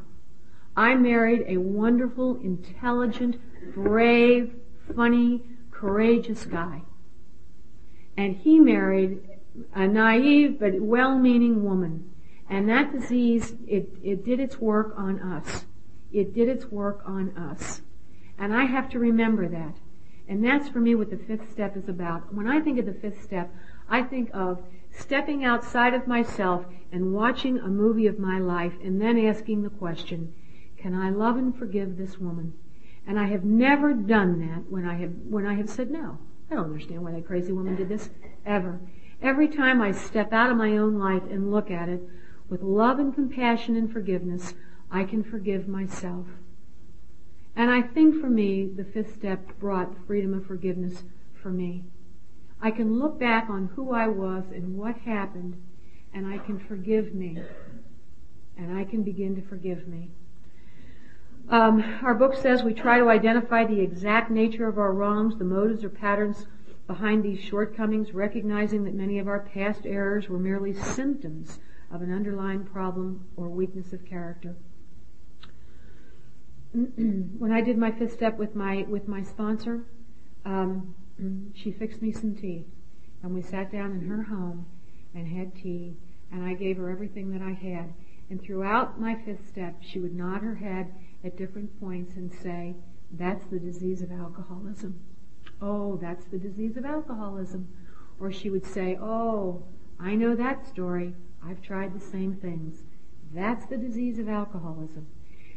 I 0.76 0.96
married 0.96 1.46
a 1.48 1.58
wonderful, 1.58 2.38
intelligent, 2.38 3.38
brave, 3.74 4.56
funny, 4.96 5.44
courageous 5.72 6.46
guy. 6.46 6.82
And 8.18 8.36
he 8.36 8.60
married 8.60 9.20
a 9.74 9.88
naive 9.88 10.60
but 10.60 10.82
well-meaning 10.82 11.64
woman. 11.64 12.12
And 12.50 12.68
that 12.70 12.92
disease, 12.92 13.54
it, 13.68 13.90
it 14.04 14.26
did 14.26 14.40
its 14.40 14.60
work 14.60 14.94
on 14.98 15.20
us. 15.20 15.66
It 16.12 16.34
did 16.34 16.48
its 16.48 16.66
work 16.66 17.02
on 17.06 17.36
us. 17.38 17.82
And 18.38 18.54
I 18.54 18.66
have 18.66 18.90
to 18.90 19.00
remember 19.00 19.48
that. 19.48 19.76
And 20.28 20.44
that's 20.44 20.70
for 20.70 20.80
me 20.80 20.96
what 20.96 21.10
the 21.10 21.18
fifth 21.18 21.52
step 21.52 21.76
is 21.78 21.90
about. 21.90 22.34
When 22.34 22.48
I 22.48 22.60
think 22.60 22.80
of 22.80 22.86
the 22.86 22.94
fifth 22.94 23.24
step, 23.24 23.54
I 23.90 24.04
think 24.04 24.30
of 24.34 24.64
stepping 24.92 25.44
outside 25.44 25.94
of 25.94 26.08
myself 26.08 26.66
and 26.92 27.14
watching 27.14 27.60
a 27.60 27.68
movie 27.68 28.08
of 28.08 28.20
my 28.20 28.40
life 28.40 28.74
and 28.84 29.02
then 29.02 29.18
asking 29.26 29.64
the 29.64 29.70
question, 29.70 30.34
can 30.78 30.94
I 30.94 31.10
love 31.10 31.38
and 31.38 31.56
forgive 31.56 31.98
this 31.98 32.20
woman? 32.20 32.54
And 33.08 33.20
I 33.20 33.26
have 33.26 33.44
never 33.44 33.94
done 33.94 34.40
that 34.48 34.72
when 34.72 34.86
I 34.86 34.96
have, 34.96 35.12
when 35.30 35.46
I 35.46 35.56
have 35.56 35.70
said 35.70 35.92
no. 35.92 36.18
I 36.50 36.56
don't 36.56 36.66
understand 36.66 37.04
why 37.04 37.12
that 37.12 37.26
crazy 37.26 37.52
woman 37.52 37.76
did 37.76 37.90
this. 37.90 38.10
Ever. 38.46 38.80
Every 39.22 39.48
time 39.48 39.82
I 39.82 39.92
step 39.92 40.34
out 40.34 40.52
of 40.52 40.58
my 40.58 40.78
own 40.78 41.00
life 41.00 41.24
and 41.30 41.52
look 41.52 41.72
at 41.72 41.90
it 41.90 42.02
with 42.50 42.62
love 42.62 43.00
and 43.00 43.14
compassion 43.14 43.76
and 43.76 43.92
forgiveness, 43.92 44.54
I 44.92 45.06
can 45.06 45.24
forgive 45.24 45.68
myself. 45.68 46.28
And 47.56 47.72
I 47.72 47.82
think 47.82 48.20
for 48.20 48.30
me, 48.30 48.66
the 48.66 48.84
fifth 48.84 49.16
step 49.16 49.58
brought 49.60 50.06
freedom 50.06 50.34
of 50.34 50.46
forgiveness 50.46 51.04
for 51.42 51.50
me. 51.50 51.84
I 52.64 52.72
can 52.72 52.98
look 52.98 53.20
back 53.20 53.50
on 53.50 53.70
who 53.76 53.92
I 53.92 54.08
was 54.08 54.46
and 54.56 54.78
what 54.78 54.96
happened, 55.00 55.62
and 56.14 56.26
I 56.26 56.38
can 56.38 56.58
forgive 56.58 57.14
me. 57.14 57.38
And 58.58 58.78
I 58.78 58.86
can 58.86 59.04
begin 59.04 59.36
to 59.36 59.42
forgive 59.42 59.86
me. 59.86 60.12
Um, 61.50 61.84
our 62.02 62.16
book 62.16 62.36
says 62.36 62.64
we 62.64 62.74
try 62.74 63.00
to 63.00 63.10
identify 63.10 63.66
the 63.66 63.82
exact 63.82 64.32
nature 64.32 64.66
of 64.66 64.78
our 64.78 64.94
wrongs, 64.94 65.38
the 65.38 65.44
motives 65.44 65.84
or 65.84 65.90
patterns 65.90 66.46
behind 66.88 67.22
these 67.22 67.42
shortcomings, 67.42 68.14
recognizing 68.14 68.86
that 68.86 68.94
many 68.94 69.20
of 69.20 69.28
our 69.28 69.42
past 69.42 69.86
errors 69.86 70.30
were 70.30 70.40
merely 70.40 70.74
symptoms 70.74 71.60
of 71.92 72.02
an 72.02 72.14
underlying 72.14 72.64
problem 72.64 73.26
or 73.36 73.50
weakness 73.50 73.92
of 73.92 74.06
character. 74.06 74.56
when 76.72 77.52
I 77.52 77.60
did 77.60 77.78
my 77.78 77.92
fifth 77.92 78.14
step 78.14 78.38
with 78.38 78.56
my 78.56 78.86
with 78.88 79.10
my 79.10 79.22
sponsor, 79.22 79.84
um, 80.46 80.96
she 81.54 81.72
fixed 81.72 82.02
me 82.02 82.12
some 82.12 82.36
tea, 82.36 82.66
and 83.22 83.34
we 83.34 83.42
sat 83.42 83.72
down 83.72 83.92
in 83.92 84.02
her 84.02 84.24
home 84.24 84.66
and 85.14 85.28
had 85.28 85.56
tea, 85.56 85.98
and 86.32 86.44
I 86.44 86.54
gave 86.54 86.78
her 86.78 86.90
everything 86.90 87.32
that 87.32 87.42
I 87.42 87.52
had. 87.52 87.94
And 88.30 88.42
throughout 88.42 89.00
my 89.00 89.16
fifth 89.16 89.48
step, 89.48 89.82
she 89.82 90.00
would 90.00 90.16
nod 90.16 90.42
her 90.42 90.56
head 90.56 90.94
at 91.24 91.38
different 91.38 91.80
points 91.80 92.16
and 92.16 92.34
say, 92.34 92.76
"That's 93.12 93.46
the 93.46 93.60
disease 93.60 94.02
of 94.02 94.12
alcoholism." 94.12 95.00
Oh, 95.62 95.98
that's 95.98 96.26
the 96.26 96.40
disease 96.40 96.78
of 96.78 96.86
alcoholism. 96.86 97.68
Or 98.20 98.32
she 98.32 98.50
would 98.50 98.66
say, 98.66 98.98
"Oh, 98.98 99.64
I 100.00 100.16
know 100.16 100.36
that 100.36 100.66
story. 100.66 101.16
I've 101.42 101.62
tried 101.62 101.94
the 101.94 102.00
same 102.00 102.34
things. 102.34 102.84
That's 103.34 103.66
the 103.68 103.78
disease 103.78 104.20
of 104.20 104.28
alcoholism." 104.28 105.06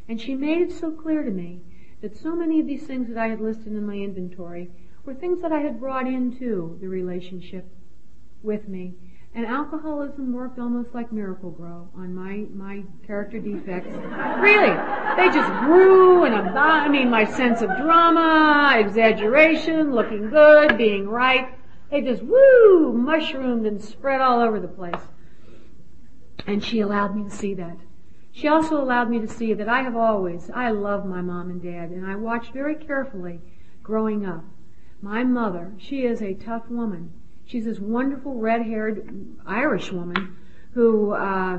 And 0.08 0.20
she 0.20 0.34
made 0.34 0.62
it 0.62 0.72
so 0.72 0.92
clear 0.92 1.22
to 1.22 1.30
me 1.30 1.62
that 2.00 2.16
so 2.16 2.36
many 2.36 2.60
of 2.60 2.66
these 2.66 2.86
things 2.86 3.08
that 3.08 3.18
I 3.18 3.28
had 3.28 3.40
listed 3.40 3.72
in 3.72 3.86
my 3.86 3.96
inventory 3.96 4.70
were 5.06 5.14
things 5.14 5.40
that 5.40 5.52
I 5.52 5.60
had 5.60 5.78
brought 5.78 6.06
into 6.06 6.76
the 6.80 6.88
relationship 6.88 7.64
with 8.42 8.68
me. 8.68 8.94
And 9.34 9.46
alcoholism 9.46 10.32
worked 10.32 10.58
almost 10.58 10.94
like 10.94 11.12
Miracle-Gro 11.12 11.90
on 11.94 12.14
my, 12.14 12.46
my 12.54 12.82
character 13.06 13.38
defects. 13.38 13.88
really. 14.40 14.74
They 15.16 15.28
just 15.28 15.52
grew 15.60 16.24
and 16.24 16.34
I 16.58 16.88
mean 16.88 17.10
my 17.10 17.24
sense 17.24 17.60
of 17.60 17.68
drama, 17.76 18.74
exaggeration, 18.78 19.92
looking 19.92 20.30
good, 20.30 20.78
being 20.78 21.06
right. 21.06 21.54
They 21.90 22.00
just 22.00 22.22
woo, 22.22 22.92
mushroomed 22.94 23.66
and 23.66 23.80
spread 23.80 24.20
all 24.20 24.40
over 24.40 24.58
the 24.58 24.68
place. 24.68 25.02
And 26.46 26.64
she 26.64 26.80
allowed 26.80 27.14
me 27.14 27.24
to 27.24 27.30
see 27.30 27.54
that. 27.54 27.76
She 28.32 28.48
also 28.48 28.80
allowed 28.80 29.10
me 29.10 29.20
to 29.20 29.28
see 29.28 29.54
that 29.54 29.68
I 29.68 29.82
have 29.82 29.96
always, 29.96 30.50
I 30.52 30.70
love 30.70 31.06
my 31.06 31.20
mom 31.20 31.50
and 31.50 31.62
dad, 31.62 31.90
and 31.90 32.06
I 32.06 32.16
watched 32.16 32.52
very 32.52 32.74
carefully 32.74 33.40
growing 33.82 34.26
up. 34.26 34.44
My 35.00 35.24
mother, 35.24 35.72
she 35.78 36.04
is 36.04 36.22
a 36.22 36.34
tough 36.34 36.68
woman. 36.68 37.12
She's 37.44 37.64
this 37.64 37.78
wonderful 37.78 38.34
red-haired 38.34 39.36
Irish 39.46 39.92
woman 39.92 40.36
who 40.72 41.12
uh, 41.12 41.58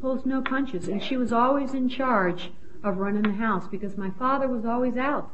pulls 0.00 0.24
no 0.24 0.40
punches, 0.40 0.88
and 0.88 1.02
she 1.02 1.16
was 1.16 1.32
always 1.32 1.74
in 1.74 1.88
charge 1.88 2.50
of 2.82 2.96
running 2.96 3.22
the 3.22 3.32
house 3.32 3.68
because 3.68 3.96
my 3.96 4.10
father 4.10 4.48
was 4.48 4.64
always 4.64 4.96
out, 4.96 5.30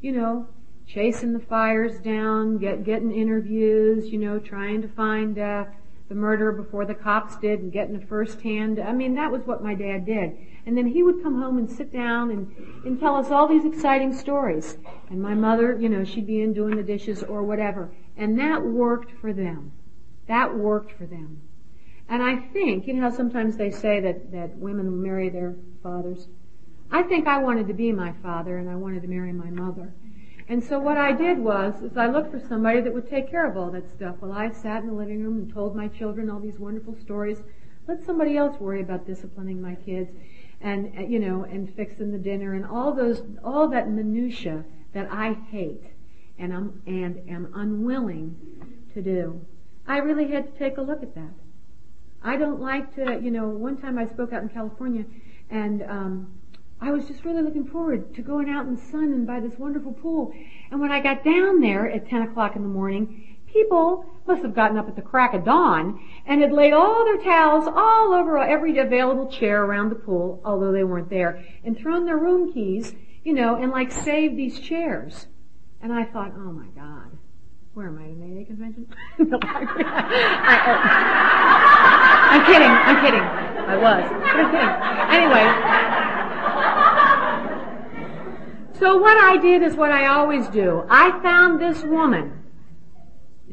you 0.00 0.12
know, 0.12 0.48
chasing 0.86 1.32
the 1.32 1.40
fires 1.40 1.98
down, 2.00 2.58
get, 2.58 2.84
getting 2.84 3.12
interviews, 3.12 4.12
you 4.12 4.18
know, 4.18 4.38
trying 4.38 4.82
to 4.82 4.88
find 4.88 5.38
uh, 5.38 5.64
the 6.10 6.16
murder 6.16 6.50
before 6.50 6.84
the 6.84 6.94
cops 6.94 7.36
did 7.36 7.60
and 7.60 7.72
getting 7.72 7.94
a 7.94 8.06
first 8.06 8.40
hand. 8.40 8.80
I 8.80 8.92
mean, 8.92 9.14
that 9.14 9.30
was 9.30 9.42
what 9.46 9.62
my 9.62 9.76
dad 9.76 10.04
did. 10.04 10.36
And 10.66 10.76
then 10.76 10.88
he 10.88 11.04
would 11.04 11.22
come 11.22 11.40
home 11.40 11.56
and 11.56 11.70
sit 11.70 11.92
down 11.92 12.32
and, 12.32 12.52
and 12.84 12.98
tell 12.98 13.14
us 13.14 13.30
all 13.30 13.46
these 13.46 13.64
exciting 13.64 14.12
stories. 14.12 14.76
And 15.08 15.22
my 15.22 15.34
mother, 15.34 15.78
you 15.78 15.88
know, 15.88 16.04
she'd 16.04 16.26
be 16.26 16.42
in 16.42 16.52
doing 16.52 16.76
the 16.76 16.82
dishes 16.82 17.22
or 17.22 17.44
whatever. 17.44 17.92
And 18.16 18.36
that 18.40 18.60
worked 18.60 19.12
for 19.20 19.32
them. 19.32 19.70
That 20.26 20.58
worked 20.58 20.98
for 20.98 21.06
them. 21.06 21.42
And 22.08 22.24
I 22.24 22.38
think, 22.52 22.88
you 22.88 22.94
know 22.94 23.14
sometimes 23.14 23.56
they 23.56 23.70
say 23.70 24.00
that, 24.00 24.32
that 24.32 24.56
women 24.56 25.00
marry 25.00 25.28
their 25.28 25.54
fathers? 25.80 26.26
I 26.90 27.04
think 27.04 27.28
I 27.28 27.38
wanted 27.38 27.68
to 27.68 27.74
be 27.74 27.92
my 27.92 28.14
father 28.20 28.58
and 28.58 28.68
I 28.68 28.74
wanted 28.74 29.02
to 29.02 29.08
marry 29.08 29.32
my 29.32 29.50
mother. 29.50 29.94
And 30.50 30.64
so 30.64 30.80
what 30.80 30.98
I 30.98 31.12
did 31.12 31.38
was, 31.38 31.80
is 31.80 31.96
I 31.96 32.08
looked 32.08 32.32
for 32.32 32.40
somebody 32.48 32.80
that 32.80 32.92
would 32.92 33.08
take 33.08 33.30
care 33.30 33.48
of 33.48 33.56
all 33.56 33.70
that 33.70 33.88
stuff. 33.94 34.16
While 34.18 34.32
I 34.32 34.50
sat 34.50 34.82
in 34.82 34.88
the 34.88 34.92
living 34.92 35.22
room 35.22 35.38
and 35.38 35.54
told 35.54 35.76
my 35.76 35.86
children 35.86 36.28
all 36.28 36.40
these 36.40 36.58
wonderful 36.58 36.96
stories. 37.00 37.38
Let 37.86 38.04
somebody 38.04 38.36
else 38.36 38.58
worry 38.58 38.80
about 38.80 39.06
disciplining 39.06 39.62
my 39.62 39.76
kids 39.76 40.10
and, 40.60 40.92
uh, 40.98 41.02
you 41.02 41.20
know, 41.20 41.44
and 41.44 41.72
fixing 41.76 42.10
the 42.10 42.18
dinner 42.18 42.54
and 42.54 42.66
all 42.66 42.92
those, 42.92 43.22
all 43.44 43.68
that 43.68 43.90
minutia 43.90 44.64
that 44.92 45.06
I 45.12 45.34
hate 45.52 45.84
and 46.36 46.52
am, 46.52 46.82
and 46.84 47.30
am 47.30 47.52
unwilling 47.54 48.34
to 48.92 49.02
do. 49.02 49.40
I 49.86 49.98
really 49.98 50.32
had 50.32 50.52
to 50.52 50.58
take 50.58 50.78
a 50.78 50.82
look 50.82 51.04
at 51.04 51.14
that. 51.14 51.32
I 52.24 52.36
don't 52.36 52.60
like 52.60 52.92
to, 52.96 53.20
you 53.22 53.30
know, 53.30 53.48
one 53.48 53.76
time 53.76 53.98
I 53.98 54.06
spoke 54.08 54.32
out 54.32 54.42
in 54.42 54.48
California 54.48 55.04
and 55.48 55.84
um, 55.84 56.39
I 56.82 56.90
was 56.92 57.06
just 57.06 57.24
really 57.26 57.42
looking 57.42 57.66
forward 57.66 58.14
to 58.14 58.22
going 58.22 58.48
out 58.48 58.66
in 58.66 58.74
the 58.74 58.80
sun 58.80 59.12
and 59.12 59.26
by 59.26 59.38
this 59.40 59.58
wonderful 59.58 59.92
pool. 59.92 60.32
And 60.70 60.80
when 60.80 60.90
I 60.90 61.00
got 61.00 61.22
down 61.22 61.60
there 61.60 61.90
at 61.90 62.08
10 62.08 62.22
o'clock 62.22 62.56
in 62.56 62.62
the 62.62 62.68
morning, 62.68 63.36
people 63.46 64.06
must 64.26 64.42
have 64.42 64.54
gotten 64.54 64.78
up 64.78 64.88
at 64.88 64.96
the 64.96 65.02
crack 65.02 65.34
of 65.34 65.44
dawn 65.44 66.00
and 66.26 66.40
had 66.40 66.52
laid 66.52 66.72
all 66.72 67.04
their 67.04 67.18
towels 67.18 67.66
all 67.66 68.14
over 68.14 68.38
every 68.38 68.78
available 68.78 69.30
chair 69.30 69.62
around 69.64 69.90
the 69.90 69.94
pool, 69.94 70.40
although 70.42 70.72
they 70.72 70.84
weren't 70.84 71.10
there, 71.10 71.44
and 71.64 71.76
thrown 71.76 72.06
their 72.06 72.16
room 72.16 72.50
keys, 72.52 72.94
you 73.24 73.34
know, 73.34 73.56
and 73.56 73.70
like 73.70 73.92
saved 73.92 74.38
these 74.38 74.58
chairs. 74.58 75.26
And 75.82 75.92
I 75.92 76.04
thought, 76.04 76.32
oh 76.34 76.52
my 76.52 76.68
God, 76.68 77.10
where 77.74 77.88
am 77.88 77.98
I 77.98 78.04
at 78.04 78.10
a 78.10 78.14
Mayday 78.14 78.44
convention? 78.44 78.86
I, 79.18 79.24
oh. 82.32 82.38
am 82.38 82.46
kidding, 82.46 82.70
I'm 82.70 83.04
kidding. 83.04 83.20
I 83.20 83.76
was, 83.76 84.04
But 84.08 84.36
I'm 84.36 84.50
kidding. 84.50 84.68
Anyway, 85.20 85.44
so 88.80 88.96
what 88.96 89.16
I 89.16 89.36
did 89.36 89.62
is 89.62 89.76
what 89.76 89.92
I 89.92 90.06
always 90.06 90.48
do. 90.48 90.84
I 90.88 91.20
found 91.20 91.60
this 91.60 91.82
woman. 91.82 92.44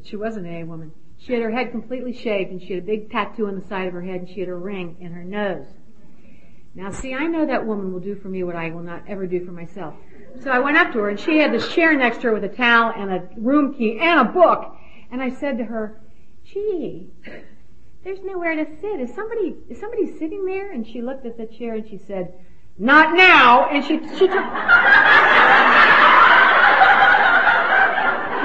She 0.03 0.15
wasn't 0.15 0.47
a 0.47 0.63
woman. 0.63 0.93
She 1.17 1.33
had 1.33 1.41
her 1.41 1.51
head 1.51 1.71
completely 1.71 2.13
shaved 2.13 2.51
and 2.51 2.61
she 2.61 2.73
had 2.73 2.83
a 2.83 2.85
big 2.85 3.11
tattoo 3.11 3.47
on 3.47 3.59
the 3.59 3.67
side 3.67 3.87
of 3.87 3.93
her 3.93 4.01
head 4.01 4.21
and 4.21 4.29
she 4.29 4.39
had 4.39 4.47
a 4.47 4.55
ring 4.55 4.95
in 5.01 5.11
her 5.11 5.23
nose. 5.23 5.65
Now 6.73 6.91
see, 6.91 7.13
I 7.13 7.27
know 7.27 7.45
that 7.45 7.65
woman 7.65 7.91
will 7.91 7.99
do 7.99 8.15
for 8.15 8.29
me 8.29 8.43
what 8.43 8.55
I 8.55 8.69
will 8.69 8.83
not 8.83 9.03
ever 9.07 9.27
do 9.27 9.45
for 9.45 9.51
myself. 9.51 9.95
So 10.41 10.49
I 10.49 10.59
went 10.59 10.77
up 10.77 10.93
to 10.93 10.99
her 10.99 11.09
and 11.09 11.19
she 11.19 11.39
had 11.39 11.51
this 11.51 11.73
chair 11.73 11.93
next 11.93 12.17
to 12.17 12.27
her 12.27 12.33
with 12.33 12.43
a 12.43 12.55
towel 12.55 12.93
and 12.95 13.11
a 13.11 13.27
room 13.35 13.73
key 13.73 13.99
and 13.99 14.21
a 14.21 14.31
book. 14.31 14.75
And 15.11 15.21
I 15.21 15.29
said 15.31 15.57
to 15.57 15.65
her, 15.65 15.99
gee, 16.45 17.09
there's 18.03 18.19
nowhere 18.23 18.55
to 18.55 18.65
sit. 18.79 19.01
Is 19.01 19.13
somebody, 19.13 19.57
is 19.67 19.79
somebody 19.79 20.17
sitting 20.17 20.45
there? 20.45 20.71
And 20.71 20.87
she 20.87 21.01
looked 21.01 21.25
at 21.25 21.37
the 21.37 21.47
chair 21.47 21.73
and 21.73 21.89
she 21.89 21.97
said, 21.97 22.33
not 22.77 23.15
now. 23.15 23.67
And 23.69 23.83
she, 23.83 23.97
she 24.17 24.27
took. 24.27 24.45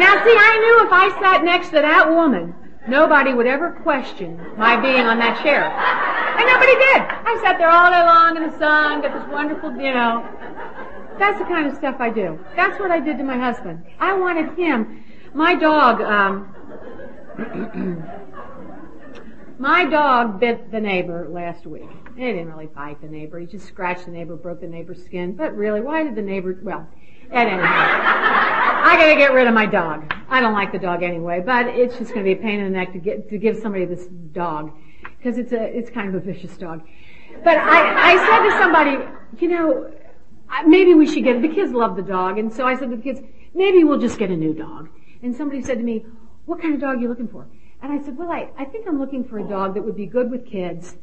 now 0.01 0.25
see, 0.25 0.37
I 0.37 0.59
knew 0.61 0.87
if 0.87 0.93
I 0.93 1.09
sat 1.21 1.45
next 1.45 1.69
to 1.69 1.81
that 1.81 2.11
woman, 2.11 2.55
nobody 2.89 3.35
would 3.35 3.47
ever 3.47 3.73
question 3.83 4.41
my 4.57 4.81
being 4.81 5.07
on 5.07 5.19
that 5.19 5.43
chair. 5.43 5.69
And 5.69 6.47
nobody 6.49 6.73
did. 6.73 7.03
I 7.29 7.39
sat 7.45 7.59
there 7.59 7.69
all 7.69 7.91
day 7.91 8.03
long 8.03 8.37
in 8.37 8.45
the 8.51 8.59
sun, 8.59 9.03
got 9.03 9.13
this 9.13 9.29
wonderful, 9.33 9.73
you 9.73 9.93
know. 9.93 10.25
That's 11.19 11.39
the 11.39 11.45
kind 11.45 11.67
of 11.67 11.77
stuff 11.77 11.97
I 12.01 12.09
do. 12.11 12.39
That's 12.57 12.81
what 12.81 12.91
I 12.91 12.99
did 12.99 13.19
to 13.19 13.25
my 13.25 13.39
husband. 13.39 13.85
I 14.01 14.15
wanted 14.15 14.57
him. 14.59 15.05
My 15.35 15.55
dog, 15.55 16.01
um, 16.01 16.49
my 19.59 19.85
dog 19.85 20.41
bit 20.41 20.73
the 20.73 20.81
neighbor 20.81 21.29
last 21.29 21.67
week. 21.67 22.02
He 22.17 22.23
didn't 22.23 22.49
really 22.49 22.67
bite 22.67 23.01
the 23.01 23.09
neighbor. 23.09 23.39
He 23.39 23.47
just 23.47 23.67
scratched 23.67 24.05
the 24.05 24.11
neighbor, 24.11 24.37
broke 24.37 24.61
the 24.61 24.67
neighbor's 24.67 25.03
skin. 25.03 25.35
But 25.35 25.57
really, 25.57 25.81
why 25.81 26.03
did 26.03 26.15
the 26.15 26.23
neighbor, 26.23 26.59
well, 26.63 26.87
at 27.31 27.47
any 27.47 27.57
rate, 27.57 27.63
I 27.65 28.97
gotta 28.99 29.17
get 29.17 29.33
rid 29.33 29.47
of 29.47 29.55
my 29.55 29.65
dog. 29.65 30.13
I 30.29 30.41
don't 30.41 30.53
like 30.53 30.73
the 30.73 30.79
dog 30.79 31.03
anyway, 31.03 31.43
but 31.45 31.67
it's 31.67 31.97
just 31.97 32.13
gonna 32.13 32.25
be 32.25 32.33
a 32.33 32.37
pain 32.37 32.61
in 32.61 32.65
the 32.65 32.79
neck 32.79 32.93
to 32.93 32.99
get, 32.99 33.31
to 33.31 33.39
give 33.39 33.59
somebody 33.59 33.87
this 33.87 34.07
dog. 34.33 34.73
Cause 35.23 35.39
it's 35.39 35.53
a, 35.53 35.63
it's 35.63 35.89
kind 35.89 36.09
of 36.09 36.15
a 36.15 36.21
vicious 36.21 36.57
dog. 36.59 36.83
But 37.45 37.57
I, 37.57 38.13
I 38.13 38.27
said 38.27 38.51
to 38.51 38.59
somebody, 38.59 39.41
you 39.41 39.49
know, 39.49 39.91
maybe 40.67 40.95
we 40.95 41.07
should 41.07 41.25
get, 41.25 41.41
the 41.41 41.49
kids 41.49 41.73
love 41.73 41.97
the 41.97 42.03
dog, 42.03 42.39
and 42.39 42.53
so 42.53 42.67
I 42.67 42.77
said 42.77 42.91
to 42.91 42.97
the 42.97 43.03
kids, 43.03 43.21
maybe 43.55 43.85
we'll 43.85 44.01
just 44.01 44.19
get 44.19 44.31
a 44.31 44.37
new 44.37 44.53
dog. 44.53 44.91
And 45.23 45.35
somebody 45.35 45.63
said 45.63 45.79
to 45.79 45.85
me, 45.85 46.05
what 46.45 46.61
kind 46.61 46.75
of 46.75 46.81
dog 46.81 46.99
are 46.99 47.01
you 47.01 47.09
looking 47.09 47.29
for? 47.29 47.47
And 47.81 47.93
I 47.93 48.05
said, 48.05 48.19
well, 48.19 48.31
I, 48.31 48.51
I 48.59 48.65
think 48.65 48.87
I'm 48.87 48.99
looking 48.99 49.25
for 49.25 49.39
a 49.39 49.45
dog 49.45 49.75
that 49.75 49.83
would 49.83 49.97
be 49.97 50.07
good 50.07 50.31
with 50.31 50.45
kids 50.45 50.97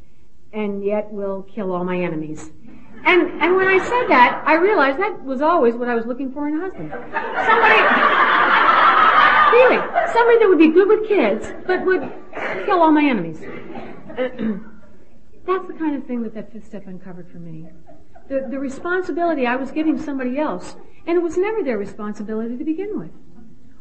and 0.52 0.84
yet 0.84 1.10
will 1.12 1.42
kill 1.42 1.72
all 1.72 1.84
my 1.84 1.98
enemies. 1.98 2.50
And, 3.04 3.42
and 3.42 3.56
when 3.56 3.66
I 3.66 3.78
said 3.78 4.08
that, 4.08 4.42
I 4.46 4.54
realized 4.54 4.98
that 4.98 5.24
was 5.24 5.40
always 5.40 5.74
what 5.74 5.88
I 5.88 5.94
was 5.94 6.04
looking 6.06 6.32
for 6.32 6.48
in 6.48 6.56
a 6.56 6.60
husband. 6.60 6.90
Somebody, 6.90 7.80
really, 9.56 9.78
somebody 10.12 10.38
that 10.38 10.48
would 10.48 10.58
be 10.58 10.68
good 10.68 10.88
with 10.88 11.08
kids, 11.08 11.52
but 11.66 11.84
would 11.86 12.12
kill 12.66 12.82
all 12.82 12.92
my 12.92 13.04
enemies. 13.04 13.40
That's 15.46 15.66
the 15.66 15.74
kind 15.78 15.96
of 15.96 16.06
thing 16.06 16.22
that 16.22 16.34
that 16.34 16.52
fifth 16.52 16.66
step 16.66 16.86
uncovered 16.86 17.30
for 17.30 17.38
me. 17.38 17.68
The, 18.28 18.46
the 18.50 18.58
responsibility 18.58 19.46
I 19.46 19.56
was 19.56 19.70
giving 19.70 20.00
somebody 20.00 20.38
else, 20.38 20.76
and 21.06 21.16
it 21.16 21.22
was 21.22 21.36
never 21.36 21.62
their 21.62 21.78
responsibility 21.78 22.56
to 22.56 22.64
begin 22.64 22.98
with. 22.98 23.10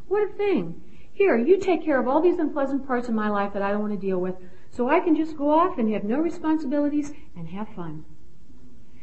What 0.07 0.23
a 0.27 0.33
thing. 0.33 0.81
Here, 1.13 1.37
you 1.37 1.59
take 1.59 1.83
care 1.83 1.99
of 1.99 2.07
all 2.07 2.21
these 2.21 2.39
unpleasant 2.39 2.87
parts 2.87 3.09
of 3.09 3.13
my 3.13 3.29
life 3.29 3.53
that 3.53 3.61
I 3.61 3.71
don't 3.71 3.81
want 3.81 3.93
to 3.93 3.99
deal 3.99 4.19
with. 4.19 4.35
So 4.71 4.89
I 4.89 4.99
can 4.99 5.15
just 5.15 5.37
go 5.37 5.49
off 5.51 5.77
and 5.77 5.91
have 5.93 6.03
no 6.03 6.19
responsibilities 6.19 7.11
and 7.35 7.49
have 7.49 7.67
fun. 7.69 8.05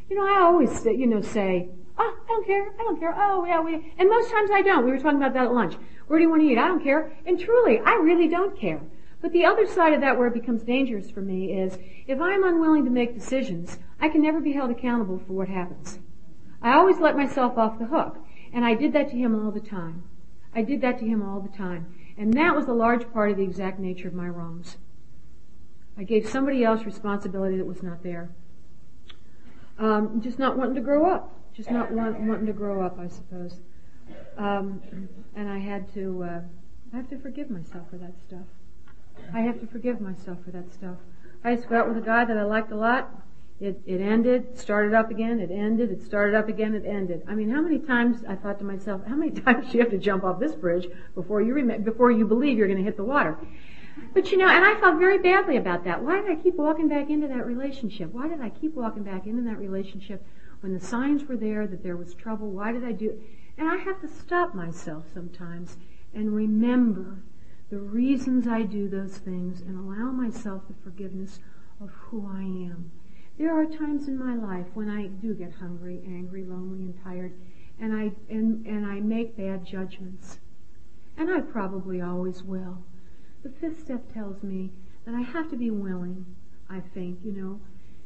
You 0.09 0.15
know, 0.15 0.25
I 0.25 0.41
always, 0.41 0.71
say, 0.81 0.95
you 0.95 1.05
know, 1.05 1.21
say, 1.21 1.69
oh, 1.97 2.17
I 2.23 2.27
don't 2.27 2.47
care, 2.47 2.67
I 2.79 2.83
don't 2.83 2.99
care, 2.99 3.13
oh, 3.17 3.45
yeah, 3.45 3.59
we, 3.59 3.93
and 3.97 4.09
most 4.09 4.31
times 4.31 4.49
I 4.51 4.61
don't. 4.61 4.85
We 4.85 4.91
were 4.91 4.99
talking 4.99 5.17
about 5.17 5.33
that 5.33 5.45
at 5.45 5.53
lunch. 5.53 5.75
Where 6.07 6.17
do 6.17 6.23
you 6.23 6.29
want 6.29 6.41
to 6.41 6.47
eat? 6.47 6.57
I 6.57 6.67
don't 6.67 6.83
care. 6.83 7.11
And 7.25 7.39
truly, 7.39 7.79
I 7.85 7.95
really 7.95 8.27
don't 8.27 8.57
care. 8.57 8.81
But 9.21 9.33
the 9.33 9.45
other 9.45 9.67
side 9.67 9.93
of 9.93 10.01
that 10.01 10.17
where 10.17 10.27
it 10.27 10.33
becomes 10.33 10.63
dangerous 10.63 11.09
for 11.09 11.21
me 11.21 11.51
is, 11.51 11.77
if 12.07 12.21
I'm 12.21 12.43
unwilling 12.43 12.85
to 12.85 12.91
make 12.91 13.13
decisions, 13.13 13.79
I 13.99 14.09
can 14.09 14.21
never 14.21 14.39
be 14.39 14.53
held 14.53 14.71
accountable 14.71 15.19
for 15.19 15.33
what 15.33 15.49
happens. 15.49 15.99
I 16.61 16.73
always 16.73 16.99
let 16.99 17.17
myself 17.17 17.57
off 17.57 17.79
the 17.79 17.85
hook. 17.85 18.17
And 18.53 18.63
I 18.63 18.75
did 18.75 18.93
that 18.93 19.09
to 19.09 19.17
him 19.17 19.35
all 19.35 19.51
the 19.51 19.59
time. 19.59 20.03
I 20.55 20.61
did 20.61 20.81
that 20.81 20.99
to 20.99 21.05
him 21.05 21.21
all 21.21 21.41
the 21.41 21.55
time. 21.55 21.93
And 22.17 22.33
that 22.35 22.55
was 22.55 22.67
a 22.67 22.73
large 22.73 23.11
part 23.11 23.31
of 23.31 23.37
the 23.37 23.43
exact 23.43 23.79
nature 23.79 24.07
of 24.07 24.13
my 24.13 24.29
wrongs. 24.29 24.77
I 25.97 26.03
gave 26.03 26.29
somebody 26.29 26.63
else 26.63 26.83
responsibility 26.83 27.57
that 27.57 27.65
was 27.65 27.81
not 27.81 28.03
there. 28.03 28.29
Um, 29.79 30.21
just 30.21 30.37
not 30.39 30.57
wanting 30.57 30.75
to 30.75 30.81
grow 30.81 31.09
up. 31.09 31.33
Just 31.53 31.71
not 31.71 31.91
want, 31.91 32.19
wanting 32.19 32.45
to 32.45 32.53
grow 32.53 32.85
up, 32.85 32.99
I 32.99 33.07
suppose. 33.07 33.61
Um, 34.37 34.79
and 35.35 35.49
I 35.49 35.57
had 35.57 35.91
to, 35.95 36.23
uh, 36.23 36.41
I 36.93 36.97
have 36.97 37.09
to 37.09 37.17
forgive 37.17 37.49
myself 37.49 37.89
for 37.89 37.97
that 37.97 38.13
stuff. 38.27 38.45
I 39.33 39.41
have 39.41 39.59
to 39.61 39.67
forgive 39.67 39.99
myself 39.99 40.37
for 40.45 40.51
that 40.51 40.71
stuff. 40.71 40.97
I 41.43 41.51
used 41.51 41.63
to 41.63 41.69
go 41.69 41.79
out 41.79 41.87
with 41.87 41.97
a 41.97 42.05
guy 42.05 42.25
that 42.25 42.37
I 42.37 42.43
liked 42.43 42.71
a 42.71 42.75
lot. 42.75 43.09
It, 43.59 43.81
it 43.87 43.99
ended, 43.99 44.57
started 44.57 44.93
up 44.93 45.09
again, 45.09 45.39
it 45.39 45.49
ended, 45.49 45.89
it 45.89 46.03
started 46.03 46.35
up 46.35 46.47
again, 46.47 46.75
it 46.75 46.85
ended. 46.85 47.23
I 47.27 47.33
mean, 47.33 47.49
how 47.49 47.59
many 47.59 47.79
times 47.79 48.23
I 48.29 48.35
thought 48.35 48.59
to 48.59 48.65
myself, 48.65 49.01
how 49.07 49.15
many 49.15 49.31
times 49.41 49.71
do 49.71 49.77
you 49.77 49.83
have 49.83 49.91
to 49.91 49.97
jump 49.97 50.23
off 50.23 50.39
this 50.39 50.53
bridge 50.53 50.87
before 51.15 51.41
you 51.41 51.55
rem- 51.55 51.81
before 51.81 52.11
you 52.11 52.27
believe 52.27 52.59
you're 52.59 52.67
going 52.67 52.77
to 52.77 52.83
hit 52.83 52.97
the 52.97 53.03
water? 53.03 53.35
But 54.13 54.31
you 54.31 54.37
know, 54.37 54.47
and 54.47 54.65
I 54.65 54.79
felt 54.79 54.99
very 54.99 55.17
badly 55.19 55.57
about 55.57 55.83
that. 55.83 56.01
Why 56.01 56.21
did 56.21 56.29
I 56.29 56.35
keep 56.35 56.55
walking 56.55 56.87
back 56.87 57.09
into 57.09 57.27
that 57.27 57.45
relationship? 57.45 58.11
Why 58.13 58.27
did 58.27 58.41
I 58.41 58.49
keep 58.49 58.73
walking 58.73 59.03
back 59.03 59.27
into 59.27 59.43
that 59.43 59.59
relationship 59.59 60.25
when 60.61 60.73
the 60.73 60.79
signs 60.79 61.25
were 61.25 61.37
there 61.37 61.67
that 61.67 61.83
there 61.83 61.97
was 61.97 62.13
trouble? 62.13 62.49
Why 62.51 62.71
did 62.71 62.83
I 62.83 62.91
do 62.91 63.09
it? 63.09 63.21
And 63.57 63.67
I 63.67 63.77
have 63.77 64.01
to 64.01 64.07
stop 64.07 64.53
myself 64.53 65.05
sometimes 65.13 65.77
and 66.13 66.35
remember 66.35 67.23
the 67.69 67.79
reasons 67.79 68.47
I 68.47 68.63
do 68.63 68.87
those 68.87 69.17
things 69.17 69.61
and 69.61 69.77
allow 69.77 70.11
myself 70.11 70.63
the 70.67 70.73
forgiveness 70.83 71.39
of 71.81 71.89
who 71.89 72.27
I 72.27 72.41
am. 72.41 72.91
There 73.37 73.53
are 73.53 73.65
times 73.65 74.07
in 74.07 74.17
my 74.17 74.35
life 74.35 74.67
when 74.73 74.89
I 74.89 75.07
do 75.07 75.33
get 75.33 75.53
hungry, 75.53 76.01
angry, 76.05 76.43
lonely, 76.43 76.79
and 76.79 77.03
tired, 77.03 77.33
and 77.79 77.93
I 77.93 78.11
and, 78.29 78.65
and 78.65 78.85
I 78.85 78.99
make 78.99 79.37
bad 79.37 79.65
judgments. 79.65 80.39
And 81.17 81.29
I 81.29 81.41
probably 81.41 82.01
always 82.01 82.43
will. 82.43 82.83
The 83.47 83.53
fifth 83.61 83.79
step 83.79 84.11
tells 84.13 84.43
me 84.43 84.73
that 85.05 85.15
I 85.15 85.21
have 85.21 85.49
to 85.51 85.55
be 85.55 85.71
willing, 85.71 86.25
I 86.69 86.81
think, 86.81 87.19
you 87.23 87.31
know, 87.31 87.61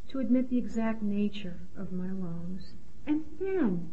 to 0.10 0.20
admit 0.20 0.52
the 0.52 0.60
exact 0.60 1.02
nature 1.02 1.62
of 1.76 1.92
my 1.92 2.10
wrongs, 2.10 2.74
and 3.08 3.24
then 3.40 3.90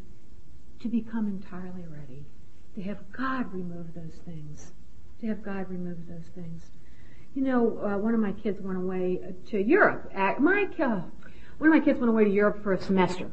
to 0.80 0.88
become 0.88 1.26
entirely 1.26 1.86
ready, 1.88 2.26
to 2.74 2.82
have 2.82 2.98
God 3.12 3.50
remove 3.50 3.94
those 3.94 4.20
things, 4.26 4.72
to 5.22 5.26
have 5.28 5.42
God 5.42 5.70
remove 5.70 6.06
those 6.06 6.26
things. 6.34 6.70
You 7.32 7.44
know, 7.44 7.78
uh, 7.78 7.96
one 7.96 8.12
of 8.12 8.20
my 8.20 8.32
kids 8.32 8.60
went 8.60 8.76
away 8.76 9.18
to 9.46 9.58
Europe. 9.58 10.12
At 10.14 10.42
My 10.42 10.68
uh, 10.78 11.00
one 11.56 11.72
of 11.72 11.74
my 11.74 11.80
kids 11.80 11.98
went 11.98 12.10
away 12.10 12.24
to 12.24 12.30
Europe 12.30 12.62
for 12.62 12.74
a 12.74 12.78
semester 12.78 13.30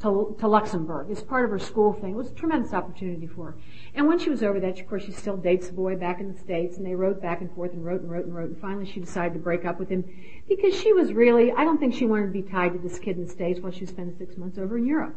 to, 0.00 0.36
to 0.38 0.46
Luxembourg 0.46 1.10
as 1.10 1.22
part 1.22 1.44
of 1.44 1.50
her 1.50 1.58
school 1.58 1.92
thing. 1.92 2.12
It 2.12 2.16
was 2.16 2.30
a 2.30 2.34
tremendous 2.34 2.72
opportunity 2.72 3.26
for 3.26 3.46
her. 3.46 3.56
And 3.94 4.06
when 4.06 4.18
she 4.18 4.30
was 4.30 4.42
over 4.42 4.60
that, 4.60 4.78
of 4.78 4.88
course, 4.88 5.04
she 5.04 5.12
still 5.12 5.36
dates 5.36 5.68
the 5.68 5.72
boy 5.72 5.96
back 5.96 6.20
in 6.20 6.32
the 6.32 6.38
States, 6.38 6.76
and 6.76 6.86
they 6.86 6.94
wrote 6.94 7.20
back 7.20 7.40
and 7.40 7.52
forth 7.54 7.72
and 7.72 7.84
wrote 7.84 8.02
and 8.02 8.10
wrote 8.10 8.26
and 8.26 8.34
wrote, 8.34 8.50
and 8.50 8.60
finally 8.60 8.86
she 8.86 9.00
decided 9.00 9.34
to 9.34 9.40
break 9.40 9.64
up 9.64 9.78
with 9.78 9.88
him 9.88 10.04
because 10.48 10.74
she 10.74 10.92
was 10.92 11.12
really, 11.12 11.50
I 11.52 11.64
don't 11.64 11.78
think 11.78 11.94
she 11.94 12.06
wanted 12.06 12.26
to 12.26 12.32
be 12.32 12.42
tied 12.42 12.74
to 12.74 12.78
this 12.78 12.98
kid 12.98 13.16
in 13.16 13.24
the 13.24 13.30
States 13.30 13.60
while 13.60 13.72
she 13.72 13.80
was 13.80 13.90
spending 13.90 14.16
six 14.16 14.36
months 14.36 14.58
over 14.58 14.78
in 14.78 14.86
Europe. 14.86 15.16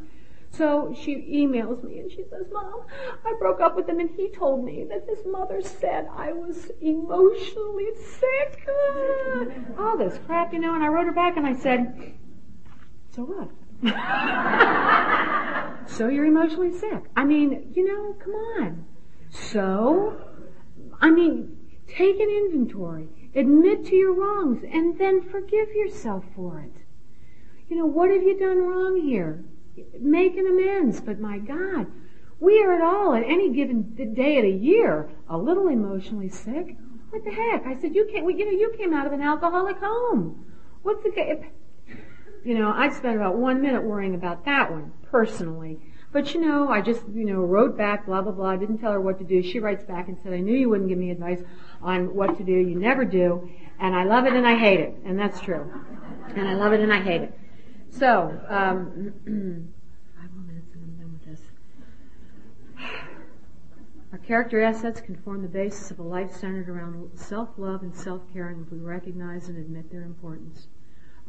So 0.54 0.94
she 1.00 1.16
emails 1.16 1.82
me 1.84 2.00
and 2.00 2.12
she 2.12 2.24
says, 2.30 2.48
Mom, 2.52 2.82
I 3.26 3.36
broke 3.40 3.62
up 3.62 3.76
with 3.76 3.88
him 3.88 4.00
and 4.00 4.10
he 4.18 4.30
told 4.30 4.66
me 4.66 4.86
that 4.90 5.06
his 5.08 5.26
mother 5.26 5.62
said 5.62 6.10
I 6.14 6.34
was 6.34 6.70
emotionally 6.82 7.88
sick. 7.96 8.68
all 9.80 9.98
this 9.98 10.20
crap, 10.26 10.52
you 10.52 10.60
know, 10.60 10.74
and 10.74 10.84
I 10.84 10.88
wrote 10.88 11.06
her 11.06 11.14
back 11.14 11.38
and 11.38 11.48
I 11.48 11.56
said, 11.56 12.16
so 13.16 13.24
what? 13.24 13.50
so 15.88 16.08
you're 16.08 16.26
emotionally 16.26 16.72
sick. 16.72 17.04
I 17.16 17.24
mean, 17.24 17.72
you 17.74 17.88
know, 17.88 18.16
come 18.24 18.34
on. 18.34 18.86
So, 19.32 20.22
I 21.00 21.10
mean, 21.10 21.58
take 21.88 22.20
an 22.20 22.30
inventory, 22.30 23.08
admit 23.34 23.86
to 23.86 23.96
your 23.96 24.14
wrongs, 24.14 24.64
and 24.72 25.00
then 25.00 25.28
forgive 25.30 25.74
yourself 25.74 26.26
for 26.36 26.60
it. 26.60 26.84
You 27.70 27.78
know, 27.78 27.86
what 27.86 28.12
have 28.12 28.22
you 28.22 28.38
done 28.38 28.60
wrong 28.60 29.02
here? 29.02 29.44
Make 30.00 30.38
an 30.38 30.46
amends, 30.46 31.02
but 31.02 31.20
my 31.20 31.40
God, 31.40 31.88
we 32.40 32.62
are 32.62 32.74
at 32.74 32.82
all 32.82 33.16
at 33.16 33.24
any 33.24 33.54
given 33.54 33.96
day 34.14 34.38
of 34.38 34.44
the 34.44 34.52
year 34.52 35.10
a 35.30 35.38
little 35.38 35.70
emotionally 35.70 36.30
sick. 36.30 36.76
What 37.10 37.24
the 37.24 37.32
heck? 37.32 37.66
I 37.66 37.80
said, 37.80 37.96
you 37.96 38.08
can't, 38.12 38.38
you 38.38 38.46
know, 38.46 38.52
you 38.52 38.74
came 38.78 38.94
out 38.94 39.08
of 39.08 39.14
an 39.14 39.22
alcoholic 39.22 39.78
home. 39.78 40.46
What's 40.84 41.04
the, 41.04 41.42
you 42.44 42.58
know, 42.58 42.72
I 42.76 42.90
spent 42.90 43.16
about 43.16 43.38
one 43.38 43.62
minute 43.62 43.84
worrying 43.84 44.16
about 44.16 44.46
that 44.46 44.72
one, 44.72 44.92
personally. 45.10 45.80
But 46.12 46.34
you 46.34 46.42
know, 46.42 46.70
I 46.70 46.82
just, 46.82 47.04
you 47.14 47.26
know, 47.26 47.40
wrote 47.40 47.78
back, 47.78 48.06
blah, 48.06 48.22
blah, 48.22 48.34
blah, 48.34 48.58
didn't 48.58 48.80
tell 48.80 48.92
her 48.92 49.00
what 49.00 49.18
to 49.20 49.24
do. 49.24 49.42
She 49.42 49.60
writes 49.60 49.84
back 49.84 50.10
and 50.10 50.18
said, 50.22 50.34
I 50.34 50.40
knew 50.40 50.58
you 50.58 50.70
wouldn't 50.70 50.90
give 50.90 50.98
me 50.98 51.10
advice 51.10 51.42
on 51.82 52.14
what 52.14 52.38
to 52.38 52.44
do. 52.44 52.52
You 52.52 52.78
never 52.78 53.06
do. 53.06 53.50
And 53.80 53.96
I 53.96 54.04
love 54.04 54.26
it 54.26 54.34
and 54.34 54.46
I 54.46 54.58
hate 54.58 54.80
it. 54.80 54.96
And 55.06 55.18
that's 55.18 55.40
true. 55.40 55.72
And 56.36 56.48
I 56.48 56.54
love 56.56 56.74
it 56.74 56.82
and 56.82 56.92
I 56.92 57.02
hate 57.02 57.22
it. 57.22 57.40
So, 57.92 58.40
um, 58.50 59.14
five 60.16 60.32
more 60.34 60.44
minutes 60.46 60.74
and 60.74 60.84
I'm 60.84 60.98
done 61.00 61.14
with 61.14 61.26
this. 61.26 61.42
Our 64.12 64.20
character 64.20 64.62
assets 64.62 65.00
can 65.00 65.16
form 65.16 65.42
the 65.42 65.48
basis 65.48 65.92
of 65.92 66.00
a 66.00 66.04
life 66.04 66.36
centered 66.36 66.68
around 66.68 67.12
self-love 67.16 67.84
and 67.84 67.96
self-caring 67.96 68.64
if 68.66 68.72
we 68.72 68.80
recognize 68.80 69.48
and 69.48 69.58
admit 69.58 69.90
their 69.90 70.04
importance. 70.04 70.68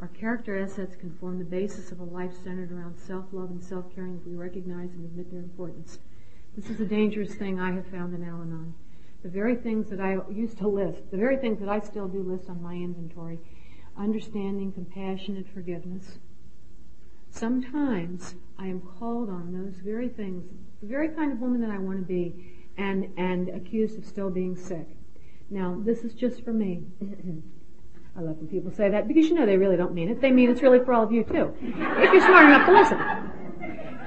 Our 0.03 0.09
character 0.09 0.59
assets 0.59 0.97
can 0.97 1.11
form 1.11 1.39
the 1.39 1.45
basis 1.45 1.93
of 1.93 2.01
a 2.01 2.03
life 2.03 2.33
centered 2.43 2.73
around 2.73 2.97
self-love 2.97 3.51
and 3.51 3.63
self-caring 3.63 4.17
if 4.19 4.27
we 4.27 4.35
recognize 4.35 4.89
and 4.91 5.05
admit 5.05 5.31
their 5.31 5.39
importance. 5.39 5.99
This 6.57 6.69
is 6.69 6.81
a 6.81 6.85
dangerous 6.85 7.35
thing 7.35 7.57
I 7.57 7.71
have 7.71 7.87
found 7.87 8.13
in 8.13 8.21
Al-Anon. 8.21 8.73
The 9.23 9.29
very 9.29 9.55
things 9.55 9.89
that 9.91 10.01
I 10.01 10.17
used 10.29 10.57
to 10.57 10.67
list, 10.67 11.09
the 11.09 11.15
very 11.15 11.37
things 11.37 11.61
that 11.61 11.69
I 11.69 11.79
still 11.79 12.09
do 12.09 12.21
list 12.21 12.49
on 12.49 12.61
my 12.61 12.73
inventory, 12.73 13.39
understanding, 13.97 14.73
compassion, 14.73 15.37
and 15.37 15.47
forgiveness. 15.47 16.19
Sometimes 17.29 18.35
I 18.59 18.67
am 18.67 18.81
called 18.81 19.29
on 19.29 19.53
those 19.53 19.77
very 19.77 20.09
things, 20.09 20.43
the 20.81 20.87
very 20.89 21.15
kind 21.15 21.31
of 21.31 21.39
woman 21.39 21.61
that 21.61 21.71
I 21.71 21.77
want 21.77 21.99
to 21.99 22.05
be, 22.05 22.67
and, 22.77 23.07
and 23.15 23.47
accused 23.47 23.97
of 23.97 24.05
still 24.05 24.29
being 24.29 24.57
sick. 24.57 24.97
Now, 25.49 25.79
this 25.79 25.99
is 25.99 26.13
just 26.13 26.43
for 26.43 26.51
me. 26.51 26.87
I 28.15 28.21
love 28.21 28.37
when 28.37 28.47
people 28.47 28.71
say 28.71 28.89
that 28.89 29.07
because 29.07 29.27
you 29.27 29.33
know 29.33 29.43
they 29.45 29.57
really 29.57 29.75
don't 29.75 29.93
mean 29.93 30.09
it. 30.09 30.21
They 30.21 30.31
mean 30.31 30.51
it's 30.51 30.61
really 30.61 30.79
for 30.79 30.93
all 30.93 31.03
of 31.03 31.11
you 31.11 31.23
too. 31.23 31.53
If 31.61 32.13
you're 32.13 32.21
smart 32.21 32.45
enough 32.45 32.65
to 32.67 32.73
listen. 32.73 32.99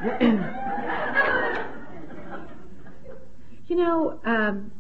you 3.66 3.76
know, 3.76 4.20
um, 4.24 4.70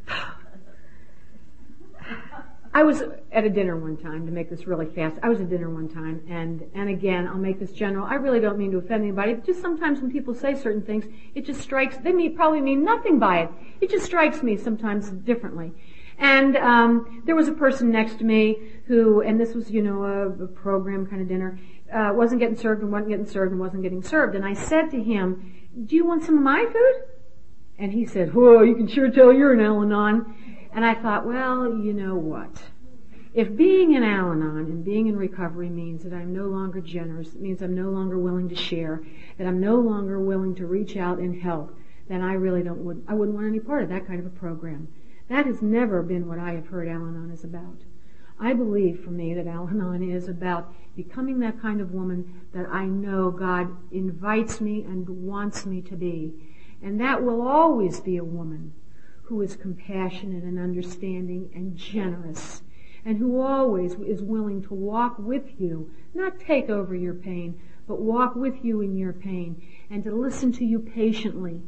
I 2.72 2.82
was 2.82 3.02
at 3.32 3.44
a 3.44 3.50
dinner 3.50 3.76
one 3.76 3.96
time 3.96 4.26
to 4.26 4.32
make 4.32 4.50
this 4.50 4.66
really 4.66 4.84
fast. 4.84 5.16
I 5.22 5.30
was 5.30 5.40
at 5.40 5.48
dinner 5.48 5.70
one 5.70 5.88
time, 5.88 6.22
and 6.28 6.62
and 6.74 6.90
again, 6.90 7.26
I'll 7.26 7.38
make 7.38 7.58
this 7.58 7.72
general. 7.72 8.06
I 8.06 8.16
really 8.16 8.38
don't 8.38 8.58
mean 8.58 8.70
to 8.72 8.76
offend 8.76 9.02
anybody, 9.02 9.32
but 9.32 9.46
just 9.46 9.60
sometimes 9.60 10.00
when 10.00 10.12
people 10.12 10.34
say 10.34 10.54
certain 10.54 10.82
things, 10.82 11.06
it 11.34 11.46
just 11.46 11.60
strikes. 11.60 11.96
They 11.96 12.12
may 12.12 12.28
probably 12.28 12.60
mean 12.60 12.84
nothing 12.84 13.18
by 13.18 13.40
it. 13.40 13.50
It 13.80 13.90
just 13.90 14.04
strikes 14.04 14.42
me 14.42 14.56
sometimes 14.56 15.10
differently. 15.10 15.72
And 16.18 16.56
um, 16.56 17.22
there 17.26 17.36
was 17.36 17.48
a 17.48 17.52
person 17.52 17.90
next 17.90 18.18
to 18.18 18.24
me 18.24 18.56
who, 18.86 19.20
and 19.20 19.38
this 19.38 19.54
was, 19.54 19.70
you 19.70 19.82
know, 19.82 20.04
a, 20.04 20.44
a 20.44 20.46
program 20.46 21.06
kind 21.06 21.20
of 21.20 21.28
dinner, 21.28 21.58
uh, 21.92 22.12
wasn't 22.14 22.40
getting 22.40 22.56
served 22.56 22.82
and 22.82 22.90
wasn't 22.90 23.10
getting 23.10 23.26
served 23.26 23.52
and 23.52 23.60
wasn't 23.60 23.82
getting 23.82 24.02
served. 24.02 24.34
And 24.34 24.44
I 24.44 24.54
said 24.54 24.90
to 24.90 25.02
him, 25.02 25.54
"Do 25.86 25.94
you 25.94 26.06
want 26.06 26.24
some 26.24 26.36
of 26.36 26.42
my 26.42 26.64
food?" 26.64 27.02
And 27.78 27.92
he 27.92 28.06
said, 28.06 28.34
"Whoa, 28.34 28.62
you 28.62 28.74
can 28.74 28.88
sure 28.88 29.10
tell 29.10 29.32
you're 29.32 29.52
an 29.52 29.60
Al-Anon." 29.60 30.34
And 30.76 30.84
I 30.84 30.94
thought, 30.94 31.26
well, 31.26 31.74
you 31.74 31.94
know 31.94 32.16
what? 32.16 32.62
If 33.32 33.56
being 33.56 33.96
an 33.96 34.02
Al-Anon 34.02 34.66
and 34.66 34.84
being 34.84 35.06
in 35.06 35.16
recovery 35.16 35.70
means 35.70 36.02
that 36.04 36.12
I'm 36.12 36.34
no 36.34 36.48
longer 36.48 36.82
generous, 36.82 37.28
it 37.28 37.40
means 37.40 37.62
I'm 37.62 37.74
no 37.74 37.88
longer 37.88 38.18
willing 38.18 38.50
to 38.50 38.54
share, 38.54 39.02
that 39.38 39.46
I'm 39.46 39.58
no 39.58 39.76
longer 39.76 40.20
willing 40.20 40.54
to 40.56 40.66
reach 40.66 40.98
out 40.98 41.18
and 41.18 41.40
help, 41.40 41.74
then 42.08 42.22
I 42.22 42.34
really 42.34 42.62
don't 42.62 42.84
would 42.84 43.04
I 43.08 43.14
wouldn't 43.14 43.34
want 43.34 43.46
any 43.46 43.60
part 43.60 43.84
of 43.84 43.88
that 43.88 44.06
kind 44.06 44.20
of 44.20 44.26
a 44.26 44.30
program. 44.30 44.88
That 45.28 45.46
has 45.46 45.60
never 45.60 46.02
been 46.02 46.28
what 46.28 46.38
I 46.38 46.52
have 46.52 46.68
heard 46.68 46.88
Al-Anon 46.88 47.30
is 47.32 47.44
about. 47.44 47.82
I 48.38 48.52
believe 48.52 49.00
for 49.00 49.10
me 49.10 49.34
that 49.34 49.46
Al-Anon 49.46 50.08
is 50.10 50.28
about 50.28 50.72
becoming 50.94 51.40
that 51.40 51.60
kind 51.60 51.80
of 51.80 51.92
woman 51.92 52.42
that 52.52 52.68
I 52.70 52.86
know 52.86 53.30
God 53.30 53.76
invites 53.90 54.60
me 54.60 54.82
and 54.82 55.08
wants 55.08 55.66
me 55.66 55.82
to 55.82 55.96
be. 55.96 56.32
And 56.82 57.00
that 57.00 57.22
will 57.22 57.42
always 57.42 58.00
be 58.00 58.16
a 58.16 58.24
woman 58.24 58.72
who 59.22 59.40
is 59.40 59.56
compassionate 59.56 60.44
and 60.44 60.58
understanding 60.58 61.50
and 61.54 61.76
generous 61.76 62.62
and 63.04 63.18
who 63.18 63.40
always 63.40 63.94
is 63.94 64.20
willing 64.20 64.62
to 64.62 64.74
walk 64.74 65.16
with 65.18 65.60
you, 65.60 65.90
not 66.12 66.40
take 66.40 66.68
over 66.68 66.94
your 66.94 67.14
pain, 67.14 67.58
but 67.86 68.00
walk 68.00 68.34
with 68.34 68.64
you 68.64 68.80
in 68.80 68.96
your 68.96 69.12
pain 69.12 69.62
and 69.88 70.02
to 70.02 70.12
listen 70.12 70.50
to 70.50 70.64
you 70.64 70.80
patiently 70.80 71.62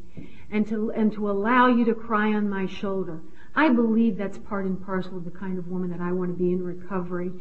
and 0.51 0.67
to, 0.67 0.91
and 0.91 1.13
to 1.13 1.31
allow 1.31 1.69
you 1.69 1.85
to 1.85 1.95
cry 1.95 2.35
on 2.35 2.49
my 2.49 2.67
shoulder. 2.67 3.21
I 3.59 3.69
believe 3.71 4.17
that's 4.17 4.39
part 4.39 4.67
and 4.67 4.81
parcel 4.87 5.17
of 5.17 5.25
the 5.25 5.33
kind 5.33 5.59
of 5.59 5.67
woman 5.67 5.91
that 5.91 6.01
I 6.01 6.13
want 6.13 6.31
to 6.31 6.39
be 6.39 6.53
in 6.53 6.63
recovery. 6.63 7.33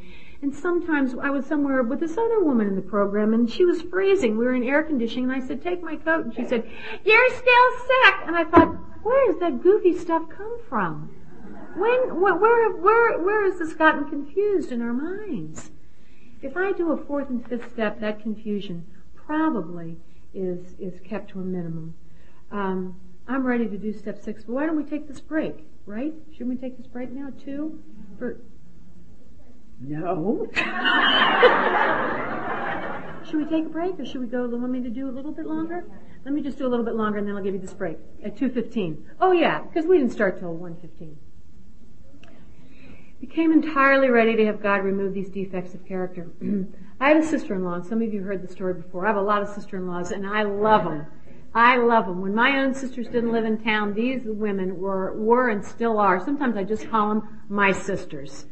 And 0.41 0.51
sometimes 0.51 1.13
I 1.13 1.29
was 1.29 1.45
somewhere 1.45 1.83
with 1.83 1.99
this 1.99 2.17
other 2.17 2.43
woman 2.43 2.65
in 2.65 2.75
the 2.75 2.81
program 2.81 3.35
and 3.35 3.47
she 3.47 3.65
was 3.65 3.83
freezing. 3.83 4.35
We 4.35 4.45
were 4.45 4.55
in 4.55 4.63
air 4.63 4.81
conditioning 4.81 5.25
and 5.25 5.43
I 5.43 5.45
said, 5.45 5.61
take 5.61 5.83
my 5.83 5.95
coat. 5.95 6.25
And 6.25 6.33
she 6.33 6.43
said, 6.47 6.67
you're 7.05 7.29
still 7.29 7.71
sick. 7.85 8.15
And 8.25 8.35
I 8.35 8.45
thought, 8.45 8.75
where 9.03 9.31
does 9.31 9.39
that 9.41 9.61
goofy 9.61 9.95
stuff 9.95 10.23
come 10.27 10.57
from? 10.67 11.15
When, 11.75 12.19
where, 12.19 12.33
where, 12.33 13.19
where 13.19 13.43
has 13.51 13.59
this 13.59 13.73
gotten 13.73 14.09
confused 14.09 14.71
in 14.71 14.81
our 14.81 14.93
minds? 14.93 15.69
If 16.41 16.57
I 16.57 16.71
do 16.71 16.93
a 16.93 16.97
fourth 16.97 17.29
and 17.29 17.47
fifth 17.47 17.71
step, 17.73 17.99
that 17.99 18.23
confusion 18.23 18.87
probably 19.15 19.97
is, 20.33 20.73
is 20.79 20.99
kept 21.01 21.29
to 21.33 21.41
a 21.41 21.43
minimum. 21.43 21.93
Um, 22.51 22.99
I'm 23.27 23.45
ready 23.45 23.67
to 23.67 23.77
do 23.77 23.93
step 23.93 24.19
six, 24.19 24.45
but 24.45 24.53
why 24.53 24.65
don't 24.65 24.77
we 24.77 24.83
take 24.83 25.07
this 25.07 25.21
break? 25.21 25.67
Right? 25.87 26.13
Shouldn't 26.33 26.49
we 26.49 26.57
take 26.57 26.77
this 26.77 26.85
break 26.85 27.11
now 27.11 27.31
too? 27.43 27.81
For 28.19 28.37
no. 29.79 30.47
should 33.25 33.37
we 33.37 33.45
take 33.45 33.65
a 33.65 33.69
break, 33.69 33.99
or 33.99 34.05
should 34.05 34.21
we 34.21 34.27
go? 34.27 34.47
Want 34.47 34.71
me 34.71 34.83
to 34.83 34.89
do 34.89 35.09
a 35.09 35.13
little 35.13 35.31
bit 35.31 35.45
longer? 35.45 35.85
Let 36.25 36.33
me 36.33 36.41
just 36.41 36.57
do 36.57 36.67
a 36.67 36.69
little 36.69 36.85
bit 36.85 36.95
longer, 36.95 37.19
and 37.19 37.27
then 37.27 37.35
I'll 37.35 37.43
give 37.43 37.53
you 37.53 37.59
this 37.59 37.73
break 37.73 37.97
at 38.23 38.37
two 38.37 38.49
fifteen. 38.49 39.05
Oh 39.19 39.31
yeah, 39.31 39.61
because 39.61 39.85
we 39.85 39.97
didn't 39.97 40.13
start 40.13 40.39
till 40.39 40.53
one 40.53 40.75
fifteen. 40.75 41.17
Became 43.21 43.51
entirely 43.51 44.09
ready 44.09 44.35
to 44.35 44.45
have 44.45 44.61
God 44.61 44.83
remove 44.83 45.13
these 45.13 45.29
defects 45.29 45.73
of 45.73 45.85
character. 45.85 46.27
I 46.99 47.09
had 47.09 47.17
a 47.17 47.25
sister-in-law, 47.25 47.75
and 47.75 47.85
some 47.85 48.01
of 48.01 48.13
you 48.13 48.23
heard 48.23 48.47
the 48.47 48.51
story 48.51 48.73
before. 48.73 49.05
I 49.05 49.09
have 49.09 49.17
a 49.17 49.21
lot 49.21 49.41
of 49.41 49.49
sister-in-laws, 49.49 50.11
and 50.11 50.25
I 50.25 50.43
love 50.43 50.83
them. 50.83 51.05
I 51.57 51.77
love 51.77 52.05
them. 52.05 52.21
When 52.21 52.35
my 52.35 52.59
own 52.59 52.75
sisters 52.75 53.07
didn't 53.07 53.31
live 53.31 53.43
in 53.43 53.57
town, 53.57 53.95
these 53.95 54.21
women 54.25 54.79
were, 54.79 55.19
were 55.19 55.49
and 55.49 55.65
still 55.65 55.97
are. 55.97 56.23
Sometimes 56.23 56.55
I 56.55 56.63
just 56.63 56.87
call 56.87 57.09
them 57.09 57.41
my 57.49 57.71
sisters. 57.71 58.45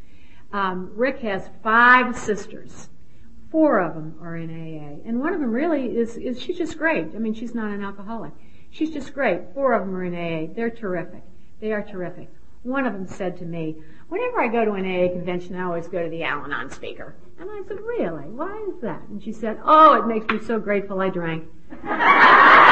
Um, 0.52 0.92
Rick 0.96 1.20
has 1.20 1.48
five 1.62 2.18
sisters. 2.18 2.90
Four 3.52 3.80
of 3.80 3.94
them 3.94 4.16
are 4.24 4.36
in 4.36 4.50
AA. 4.50 5.08
And 5.08 5.20
one 5.20 5.36
of 5.36 5.40
them 5.40 5.52
really 5.52 5.96
is, 5.96 6.18
is, 6.18 6.42
she's 6.42 6.58
just 6.58 6.80
great. 6.80 7.10
I 7.16 7.20
mean, 7.20 7.36
she's 7.36 7.54
not 7.54 7.70
an 7.72 7.84
alcoholic. 7.84 8.32
She's 8.72 8.90
just 8.90 9.14
great. 9.14 9.54
Four 9.54 9.74
of 9.74 9.86
them 9.86 9.96
are 9.96 10.04
in 10.04 10.16
AA. 10.16 10.52
They're 10.56 10.72
terrific. 10.72 11.22
They 11.62 11.74
are 11.74 11.84
terrific. 11.84 12.30
One 12.64 12.88
of 12.88 12.94
them 12.94 13.06
said 13.06 13.38
to 13.38 13.46
me, 13.46 13.76
whenever 14.10 14.42
I 14.42 14.48
go 14.48 14.66
to 14.66 14.72
an 14.72 14.84
AA 14.84 15.14
convention, 15.14 15.56
I 15.56 15.66
always 15.66 15.88
go 15.88 16.02
to 16.02 16.10
the 16.10 16.24
Al-Anon 16.24 16.72
speaker. 16.72 17.16
And 17.40 17.52
I 17.52 17.62
said, 17.68 17.78
really? 17.82 18.30
Why 18.30 18.66
is 18.68 18.82
that? 18.82 19.04
And 19.10 19.22
she 19.22 19.32
said, 19.32 19.60
oh, 19.64 19.94
it 19.94 20.08
makes 20.08 20.26
me 20.28 20.40
so 20.44 20.58
grateful 20.58 21.02
I 21.02 21.10
drank. 21.10 21.44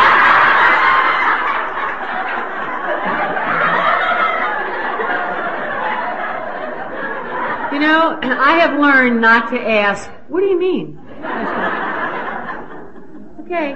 know, 7.84 8.20
I 8.22 8.58
have 8.58 8.80
learned 8.80 9.22
not 9.22 9.52
to 9.52 9.60
ask, 9.60 10.10
what 10.28 10.40
do 10.40 10.48
you 10.48 10.60
mean? 10.60 10.98
okay. 13.42 13.76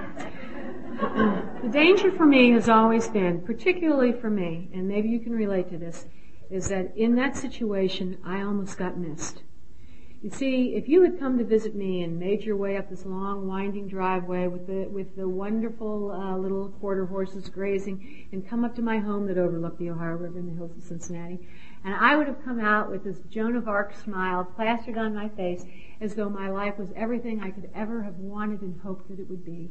The 1.62 1.70
danger 1.70 2.12
for 2.12 2.26
me 2.26 2.52
has 2.52 2.70
always 2.70 3.08
been, 3.08 3.42
particularly 3.42 4.14
for 4.14 4.30
me, 4.30 4.70
and 4.74 4.88
maybe 4.88 5.10
you 5.10 5.20
can 5.20 5.34
relate 5.34 5.70
to 5.70 5.78
this, 5.78 6.06
is 6.50 6.70
that 6.70 6.96
in 6.98 7.16
that 7.16 7.36
situation, 7.38 8.18
I 8.26 8.42
almost 8.42 8.78
got 8.78 8.98
missed. 8.98 9.44
You 10.22 10.32
see, 10.32 10.74
if 10.76 10.90
you 10.90 11.04
had 11.04 11.20
come 11.20 11.38
to 11.38 11.44
visit 11.44 11.76
me 11.76 12.02
and 12.02 12.18
made 12.18 12.42
your 12.42 12.58
way 12.58 12.76
up 12.76 12.90
this 12.90 13.06
long, 13.06 13.48
winding 13.48 13.88
driveway 13.88 14.48
with 14.48 14.66
the 14.66 14.88
with 14.90 15.16
the 15.16 15.30
wonderful 15.30 16.12
uh, 16.12 16.36
little 16.36 16.70
quarter 16.80 17.06
horses 17.06 17.50
grazing, 17.50 18.28
and 18.32 18.50
come 18.50 18.66
up 18.66 18.76
to 18.78 18.82
my 18.82 18.98
home 18.98 19.28
that 19.28 19.38
overlooked 19.38 19.78
the 19.78 19.92
Ohio 19.92 20.14
River 20.14 20.40
and 20.40 20.50
the 20.50 20.56
hills 20.56 20.76
of 20.76 20.84
Cincinnati, 20.84 21.48
And 21.84 21.94
I 21.94 22.16
would 22.16 22.28
have 22.28 22.44
come 22.44 22.60
out 22.60 22.90
with 22.90 23.04
this 23.04 23.20
Joan 23.30 23.56
of 23.56 23.68
Arc 23.68 23.96
smile 23.96 24.44
plastered 24.44 24.98
on 24.98 25.16
my 25.16 25.30
face 25.30 25.66
as 26.02 26.16
though 26.16 26.30
my 26.30 26.50
life 26.50 26.78
was 26.78 26.92
everything 26.96 27.42
I 27.42 27.52
could 27.52 27.70
ever 27.74 28.04
have 28.04 28.18
wanted 28.18 28.62
and 28.62 28.80
hoped 28.82 29.10
that 29.10 29.20
it 29.20 29.30
would 29.30 29.46
be. 29.46 29.70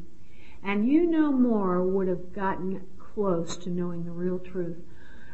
And 0.62 0.88
you 0.88 1.06
no 1.06 1.32
more 1.32 1.82
would 1.82 2.08
have 2.08 2.32
gotten 2.32 2.86
close 2.98 3.56
to 3.58 3.70
knowing 3.70 4.04
the 4.04 4.10
real 4.10 4.38
truth 4.38 4.78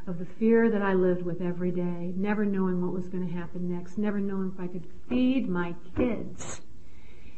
of 0.06 0.18
the 0.18 0.26
fear 0.26 0.70
that 0.70 0.82
I 0.82 0.94
lived 0.94 1.22
with 1.22 1.40
every 1.40 1.70
day, 1.70 2.12
never 2.16 2.44
knowing 2.44 2.82
what 2.82 2.92
was 2.92 3.08
going 3.08 3.26
to 3.26 3.32
happen 3.32 3.70
next, 3.70 3.98
never 3.98 4.18
knowing 4.18 4.52
if 4.52 4.60
I 4.60 4.66
could 4.66 4.86
feed 5.08 5.48
my 5.48 5.74
kids. 5.96 6.60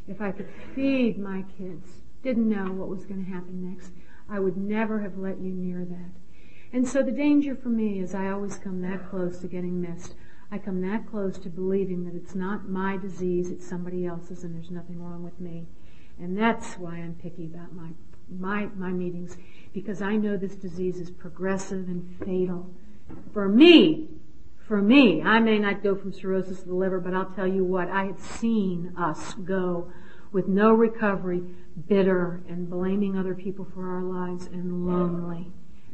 If 0.08 0.20
I 0.20 0.32
could 0.32 0.48
feed 0.74 1.18
my 1.18 1.44
kids, 1.58 2.02
didn't 2.22 2.48
know 2.48 2.72
what 2.72 2.88
was 2.88 3.04
going 3.04 3.24
to 3.24 3.30
happen 3.30 3.70
next, 3.70 3.92
I 4.28 4.40
would 4.40 4.56
never 4.56 5.00
have 5.00 5.18
let 5.18 5.40
you 5.40 5.52
near 5.52 5.84
that. 5.84 6.23
And 6.74 6.88
so 6.88 7.04
the 7.04 7.12
danger 7.12 7.54
for 7.54 7.68
me 7.68 8.00
is 8.00 8.16
I 8.16 8.30
always 8.30 8.58
come 8.58 8.82
that 8.82 9.08
close 9.08 9.38
to 9.38 9.46
getting 9.46 9.80
missed. 9.80 10.16
I 10.50 10.58
come 10.58 10.80
that 10.80 11.08
close 11.08 11.38
to 11.38 11.48
believing 11.48 12.04
that 12.04 12.16
it's 12.16 12.34
not 12.34 12.68
my 12.68 12.96
disease, 12.96 13.48
it's 13.48 13.64
somebody 13.64 14.04
else's 14.06 14.42
and 14.42 14.52
there's 14.52 14.72
nothing 14.72 15.00
wrong 15.00 15.22
with 15.22 15.38
me. 15.38 15.68
And 16.18 16.36
that's 16.36 16.74
why 16.74 16.96
I'm 16.96 17.14
picky 17.14 17.46
about 17.46 17.72
my, 17.76 17.90
my, 18.28 18.66
my 18.74 18.90
meetings, 18.90 19.36
because 19.72 20.02
I 20.02 20.16
know 20.16 20.36
this 20.36 20.56
disease 20.56 20.98
is 20.98 21.12
progressive 21.12 21.86
and 21.86 22.12
fatal. 22.18 22.68
For 23.32 23.48
me, 23.48 24.08
for 24.66 24.82
me, 24.82 25.22
I 25.22 25.38
may 25.38 25.60
not 25.60 25.80
go 25.80 25.94
from 25.94 26.12
cirrhosis 26.12 26.62
of 26.62 26.66
the 26.66 26.74
liver, 26.74 26.98
but 26.98 27.14
I'll 27.14 27.30
tell 27.36 27.46
you 27.46 27.62
what, 27.62 27.88
I 27.88 28.06
have 28.06 28.18
seen 28.18 28.92
us 28.98 29.34
go 29.34 29.92
with 30.32 30.48
no 30.48 30.72
recovery, 30.72 31.40
bitter 31.86 32.42
and 32.48 32.68
blaming 32.68 33.16
other 33.16 33.36
people 33.36 33.64
for 33.64 33.88
our 33.88 34.02
lives 34.02 34.46
and 34.46 34.84
lonely 34.84 35.52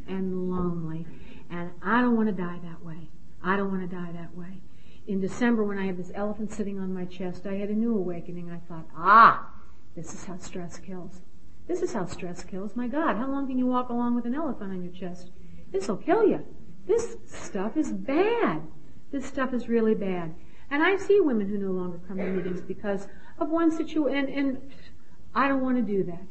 and 0.09 0.51
lonely. 0.51 1.06
And 1.51 1.70
I 1.82 2.01
don't 2.01 2.16
want 2.16 2.28
to 2.28 2.35
die 2.35 2.59
that 2.62 2.85
way. 2.85 3.09
I 3.43 3.56
don't 3.56 3.70
want 3.70 3.89
to 3.89 3.97
die 3.97 4.12
that 4.12 4.36
way. 4.36 4.60
In 5.06 5.20
December, 5.20 5.64
when 5.64 5.78
I 5.78 5.86
had 5.86 5.97
this 5.97 6.12
elephant 6.14 6.52
sitting 6.52 6.78
on 6.78 6.93
my 6.93 7.05
chest, 7.05 7.47
I 7.47 7.55
had 7.55 7.70
a 7.70 7.74
new 7.74 7.97
awakening. 7.97 8.51
I 8.51 8.59
thought, 8.68 8.86
ah, 8.97 9.51
this 9.97 10.14
is 10.14 10.24
how 10.24 10.39
stress 10.39 10.78
kills. 10.78 11.22
This 11.66 11.82
is 11.82 11.93
how 11.93 12.06
stress 12.06 12.44
kills. 12.44 12.77
My 12.77 12.86
God, 12.86 13.16
how 13.16 13.28
long 13.28 13.47
can 13.47 13.59
you 13.59 13.66
walk 13.66 13.89
along 13.89 14.14
with 14.14 14.27
an 14.27 14.35
elephant 14.35 14.70
on 14.70 14.82
your 14.82 14.93
chest? 14.93 15.31
This'll 15.72 15.97
kill 15.97 16.27
you. 16.27 16.44
This 16.86 17.16
stuff 17.27 17.77
is 17.77 17.93
bad. 17.93 18.62
This 19.10 19.27
stuff 19.27 19.55
is 19.55 19.68
really 19.68 19.94
bad. 19.94 20.35
And 20.70 20.82
I 20.82 20.97
see 20.97 21.20
women 21.20 21.48
who 21.48 21.59
no 21.59 21.72
longer 21.72 22.01
come 22.06 22.18
to 22.18 22.24
meetings 22.24 22.60
because 22.60 23.09
of 23.39 23.48
one 23.48 23.70
situation, 23.70 24.16
and, 24.16 24.28
and 24.28 24.72
I 25.35 25.48
don't 25.48 25.62
want 25.62 25.77
to 25.77 25.82
do 25.82 26.05
that. 26.05 26.22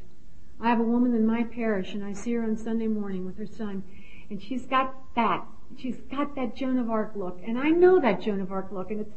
I 0.62 0.68
have 0.68 0.80
a 0.80 0.84
woman 0.84 1.14
in 1.14 1.26
my 1.26 1.44
parish 1.44 1.94
and 1.94 2.04
I 2.04 2.12
see 2.12 2.34
her 2.34 2.42
on 2.42 2.56
Sunday 2.56 2.86
morning 2.86 3.24
with 3.24 3.38
her 3.38 3.46
son 3.46 3.82
and 4.28 4.42
she's 4.42 4.66
got 4.66 4.94
that. 5.16 5.44
She's 5.78 5.96
got 6.10 6.34
that 6.34 6.54
Joan 6.54 6.78
of 6.78 6.90
Arc 6.90 7.16
look 7.16 7.40
and 7.46 7.58
I 7.58 7.70
know 7.70 7.98
that 8.00 8.20
Joan 8.20 8.40
of 8.40 8.52
Arc 8.52 8.70
look 8.70 8.90
and 8.90 9.00
it's, 9.00 9.14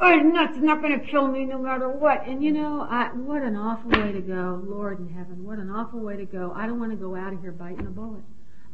oh, 0.00 0.10
it's 0.10 0.58
not 0.58 0.80
going 0.80 0.98
to 0.98 1.06
kill 1.06 1.28
me 1.28 1.44
no 1.44 1.58
matter 1.58 1.88
what. 1.90 2.26
And 2.26 2.42
you 2.42 2.52
know, 2.52 2.86
I, 2.88 3.08
what 3.08 3.42
an 3.42 3.56
awful 3.56 3.90
way 3.90 4.12
to 4.12 4.20
go. 4.20 4.62
Lord 4.64 5.00
in 5.00 5.10
heaven, 5.10 5.44
what 5.44 5.58
an 5.58 5.70
awful 5.70 6.00
way 6.00 6.16
to 6.16 6.24
go. 6.24 6.52
I 6.56 6.66
don't 6.66 6.80
want 6.80 6.92
to 6.92 6.96
go 6.96 7.14
out 7.14 7.34
of 7.34 7.40
here 7.40 7.52
biting 7.52 7.86
a 7.86 7.90
bullet. 7.90 8.22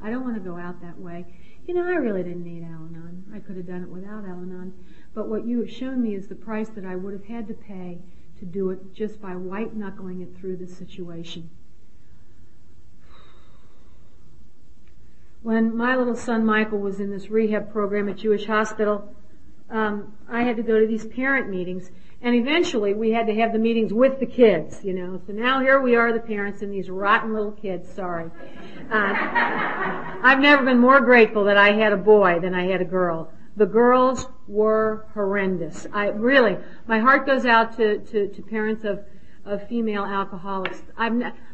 I 0.00 0.10
don't 0.10 0.22
want 0.22 0.34
to 0.34 0.40
go 0.40 0.56
out 0.56 0.80
that 0.82 0.98
way. 0.98 1.26
You 1.66 1.74
know, 1.74 1.84
I 1.84 1.94
really 1.94 2.22
didn't 2.22 2.44
need 2.44 2.62
Al-Anon. 2.62 3.24
I 3.34 3.38
could 3.38 3.56
have 3.56 3.66
done 3.66 3.82
it 3.82 3.88
without 3.88 4.24
Al-Anon. 4.24 4.74
But 5.14 5.28
what 5.28 5.46
you 5.46 5.60
have 5.60 5.70
shown 5.70 6.02
me 6.02 6.14
is 6.14 6.28
the 6.28 6.34
price 6.34 6.68
that 6.70 6.84
I 6.84 6.94
would 6.94 7.14
have 7.14 7.24
had 7.24 7.48
to 7.48 7.54
pay 7.54 8.00
to 8.38 8.44
do 8.44 8.70
it 8.70 8.92
just 8.92 9.20
by 9.20 9.34
white 9.34 9.74
knuckling 9.74 10.20
it 10.20 10.36
through 10.36 10.58
the 10.58 10.66
situation. 10.66 11.48
When 15.44 15.76
my 15.76 15.94
little 15.94 16.16
son 16.16 16.46
Michael 16.46 16.78
was 16.78 17.00
in 17.00 17.10
this 17.10 17.28
rehab 17.28 17.70
program 17.70 18.08
at 18.08 18.16
Jewish 18.16 18.46
Hospital, 18.46 19.14
um, 19.68 20.14
I 20.26 20.42
had 20.42 20.56
to 20.56 20.62
go 20.62 20.80
to 20.80 20.86
these 20.86 21.04
parent 21.04 21.50
meetings, 21.50 21.90
and 22.22 22.34
eventually 22.34 22.94
we 22.94 23.10
had 23.10 23.26
to 23.26 23.34
have 23.34 23.52
the 23.52 23.58
meetings 23.58 23.92
with 23.92 24.20
the 24.20 24.24
kids, 24.24 24.82
you 24.82 24.94
know. 24.94 25.20
So 25.26 25.34
now 25.34 25.60
here 25.60 25.82
we 25.82 25.96
are, 25.96 26.14
the 26.14 26.20
parents, 26.20 26.62
and 26.62 26.72
these 26.72 26.88
rotten 26.88 27.34
little 27.34 27.52
kids. 27.52 27.92
Sorry, 27.92 28.30
uh, 28.90 29.14
I've 30.22 30.40
never 30.40 30.64
been 30.64 30.78
more 30.78 31.02
grateful 31.02 31.44
that 31.44 31.58
I 31.58 31.72
had 31.72 31.92
a 31.92 31.98
boy 31.98 32.40
than 32.40 32.54
I 32.54 32.64
had 32.64 32.80
a 32.80 32.86
girl. 32.86 33.30
The 33.58 33.66
girls 33.66 34.26
were 34.48 35.08
horrendous. 35.12 35.86
I 35.92 36.06
really, 36.06 36.56
my 36.86 37.00
heart 37.00 37.26
goes 37.26 37.44
out 37.44 37.76
to, 37.76 37.98
to, 37.98 38.28
to 38.28 38.42
parents 38.42 38.84
of, 38.84 39.04
of 39.44 39.66
female 39.68 40.04
alcoholics. 40.04 40.82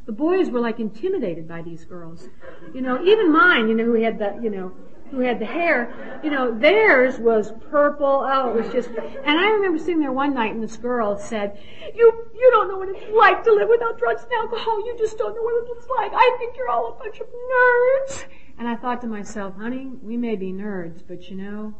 The 0.06 0.12
boys 0.12 0.50
were 0.50 0.60
like 0.60 0.80
intimidated 0.80 1.46
by 1.46 1.62
these 1.62 1.84
girls. 1.84 2.28
You 2.74 2.80
know, 2.80 3.02
even 3.04 3.32
mine, 3.32 3.68
you 3.68 3.74
know, 3.74 3.84
who 3.84 4.02
had 4.02 4.18
the, 4.18 4.38
you 4.42 4.50
know, 4.50 4.72
who 5.10 5.20
had 5.20 5.38
the 5.40 5.46
hair, 5.46 6.20
you 6.22 6.30
know, 6.30 6.56
theirs 6.56 7.18
was 7.18 7.52
purple. 7.68 8.24
Oh, 8.24 8.50
it 8.50 8.62
was 8.62 8.72
just, 8.72 8.90
and 8.90 9.38
I 9.38 9.50
remember 9.50 9.78
sitting 9.78 9.98
there 9.98 10.12
one 10.12 10.34
night 10.34 10.54
and 10.54 10.62
this 10.62 10.76
girl 10.76 11.18
said, 11.18 11.58
you, 11.94 12.28
you 12.32 12.50
don't 12.52 12.68
know 12.68 12.78
what 12.78 12.88
it's 12.88 13.12
like 13.16 13.42
to 13.44 13.52
live 13.52 13.68
without 13.68 13.98
drugs 13.98 14.22
and 14.22 14.32
alcohol. 14.32 14.78
You 14.86 14.96
just 14.98 15.18
don't 15.18 15.34
know 15.34 15.42
what 15.42 15.66
it's 15.76 15.88
like. 15.88 16.12
I 16.14 16.36
think 16.38 16.56
you're 16.56 16.68
all 16.68 16.92
a 16.92 17.02
bunch 17.02 17.20
of 17.20 17.26
nerds. 17.26 18.24
And 18.58 18.68
I 18.68 18.76
thought 18.76 19.00
to 19.00 19.06
myself, 19.06 19.56
honey, 19.56 19.90
we 20.02 20.16
may 20.16 20.36
be 20.36 20.52
nerds, 20.52 21.02
but 21.06 21.28
you 21.28 21.36
know, 21.36 21.74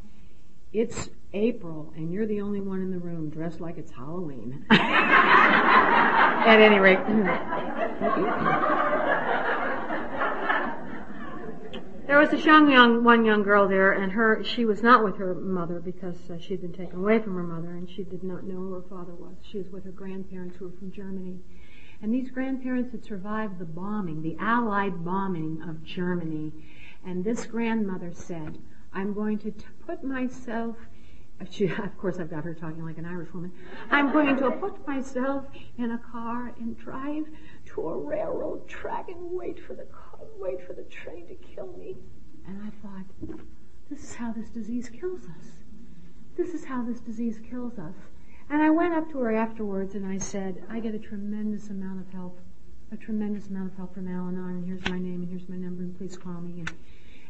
it's 0.73 1.11
April 1.33 1.93
and 1.97 2.13
you're 2.13 2.27
the 2.27 2.41
only 2.41 2.61
one 2.61 2.83
in 2.83 2.91
the 2.91 2.99
room 2.99 3.31
dressed 3.31 3.61
like 3.61 3.79
it's 3.79 3.93
Halloween. 3.93 4.65
At 4.71 6.61
any 6.61 6.79
rate. 6.79 6.99
there 12.07 12.19
was 12.19 12.33
a 12.33 12.39
young, 12.39 12.71
young, 12.71 13.05
one 13.05 13.25
young 13.25 13.43
girl 13.43 13.69
there 13.69 13.93
and 13.93 14.11
her, 14.13 14.43
she 14.43 14.65
was 14.65 14.83
not 14.83 15.05
with 15.05 15.17
her 15.19 15.35
mother 15.35 15.79
because 15.79 16.17
uh, 16.31 16.39
she'd 16.39 16.61
been 16.61 16.73
taken 16.73 16.99
away 16.99 17.21
from 17.21 17.37
her 17.37 17.45
mother 17.45 17.77
and 17.77 17.89
she 17.89 18.03
did 18.03 18.25
not 18.25 18.45
know 18.45 18.57
who 18.57 18.73
her 18.73 18.83
father 18.89 19.15
was. 19.15 19.37
She 19.43 19.59
was 19.59 19.69
with 19.69 19.85
her 19.85 19.93
grandparents 19.93 20.57
who 20.57 20.67
were 20.67 20.77
from 20.79 20.91
Germany. 20.91 21.39
And 22.03 22.13
these 22.13 22.31
grandparents 22.31 22.93
had 22.93 23.05
survived 23.05 23.59
the 23.59 23.67
bombing, 23.67 24.23
the 24.23 24.37
Allied 24.41 25.05
bombing 25.05 25.63
of 25.69 25.85
Germany. 25.85 26.53
And 27.07 27.23
this 27.23 27.47
grandmother 27.47 28.11
said, 28.13 28.59
I'm 28.93 29.13
going 29.13 29.39
to 29.41 29.51
t- 29.53 29.67
put 29.87 30.03
myself 30.03 30.77
she, 30.81 30.90
of 31.41 31.99
course, 31.99 32.19
I've 32.19 32.31
got 32.31 32.45
her 32.45 32.55
talking 32.55 32.85
like 32.85 32.99
an 32.99 33.07
Irish 33.07 33.33
woman. 33.33 33.53
I'm 33.91 34.13
going 34.13 34.37
to 34.37 34.51
put 34.53 34.87
myself 34.87 35.47
in 35.79 35.93
a 35.93 35.99
car 35.99 36.53
and 36.59 36.77
drive 36.77 37.25
to 37.67 37.89
a 37.89 37.97
railroad 37.97 38.69
track 38.69 39.09
and 39.09 39.19
wait 39.33 39.59
for 39.59 39.75
the 39.75 39.85
car, 39.85 40.21
wait 40.39 40.67
for 40.67 40.75
the 40.75 40.83
train 40.85 41.27
to 41.29 41.35
kill 41.35 41.75
me. 41.79 41.97
And 42.47 42.61
I 42.63 42.71
thought, 42.83 43.39
this 43.89 44.03
is 44.05 44.15
how 44.15 44.33
this 44.33 44.51
disease 44.51 44.91
kills 44.91 45.25
us. 45.25 45.47
This 46.37 46.51
is 46.51 46.65
how 46.65 46.83
this 46.83 47.01
disease 47.01 47.41
kills 47.49 47.79
us. 47.79 47.95
And 48.51 48.63
I 48.63 48.71
went 48.71 48.95
up 48.95 49.11
to 49.13 49.19
her 49.21 49.35
afterwards 49.35 49.95
and 49.95 50.07
I 50.07 50.19
said, 50.19 50.65
I 50.69 50.81
get 50.81 50.95
a 50.95 50.99
tremendous 50.99 51.71
amount 51.71 52.01
of 52.01 52.13
help, 52.13 52.39
a 52.93 52.97
tremendous 52.97 53.47
amount 53.49 53.73
of 53.73 53.77
help 53.77 53.95
from 53.95 54.09
Al-Anon, 54.09 54.51
and 54.51 54.67
here's 54.67 54.85
my 54.89 54.99
name 54.99 55.23
and 55.23 55.29
here's 55.29 55.49
my 55.49 55.57
number 55.57 55.83
and 55.83 55.97
please 55.97 56.17
call 56.17 56.41
me. 56.41 56.65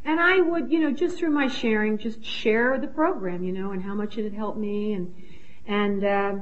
And 0.04 0.18
I 0.18 0.40
would, 0.40 0.70
you 0.72 0.80
know, 0.80 0.92
just 0.92 1.18
through 1.18 1.30
my 1.30 1.48
sharing, 1.48 1.98
just 1.98 2.24
share 2.24 2.78
the 2.78 2.86
program, 2.86 3.44
you 3.44 3.52
know, 3.52 3.72
and 3.72 3.82
how 3.82 3.94
much 3.94 4.16
it 4.16 4.24
had 4.24 4.32
helped 4.32 4.58
me 4.58 4.94
and, 4.94 5.14
and, 5.66 6.04
uh, 6.04 6.34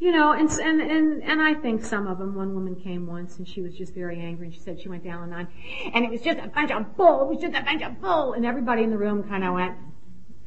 you 0.00 0.10
know, 0.12 0.32
and, 0.32 0.50
and, 0.50 0.80
and, 0.80 1.22
and 1.22 1.40
I 1.40 1.54
think 1.54 1.84
some 1.84 2.06
of 2.08 2.18
them, 2.18 2.34
one 2.34 2.54
woman 2.54 2.74
came 2.74 3.06
once 3.06 3.38
and 3.38 3.46
she 3.46 3.62
was 3.62 3.74
just 3.74 3.94
very 3.94 4.20
angry 4.20 4.46
and 4.46 4.54
she 4.54 4.60
said 4.60 4.80
she 4.80 4.88
went 4.88 5.04
down 5.04 5.24
and 5.24 5.34
on 5.34 5.48
and 5.94 6.04
it 6.04 6.10
was 6.10 6.20
just 6.20 6.38
a 6.38 6.48
bunch 6.48 6.70
of 6.70 6.96
bull, 6.96 7.22
it 7.22 7.28
was 7.28 7.38
just 7.40 7.56
a 7.56 7.62
bunch 7.62 7.82
of 7.82 8.00
bull 8.00 8.32
and 8.32 8.44
everybody 8.44 8.82
in 8.82 8.90
the 8.90 8.98
room 8.98 9.22
kind 9.22 9.44
of 9.44 9.54
went, 9.54 9.76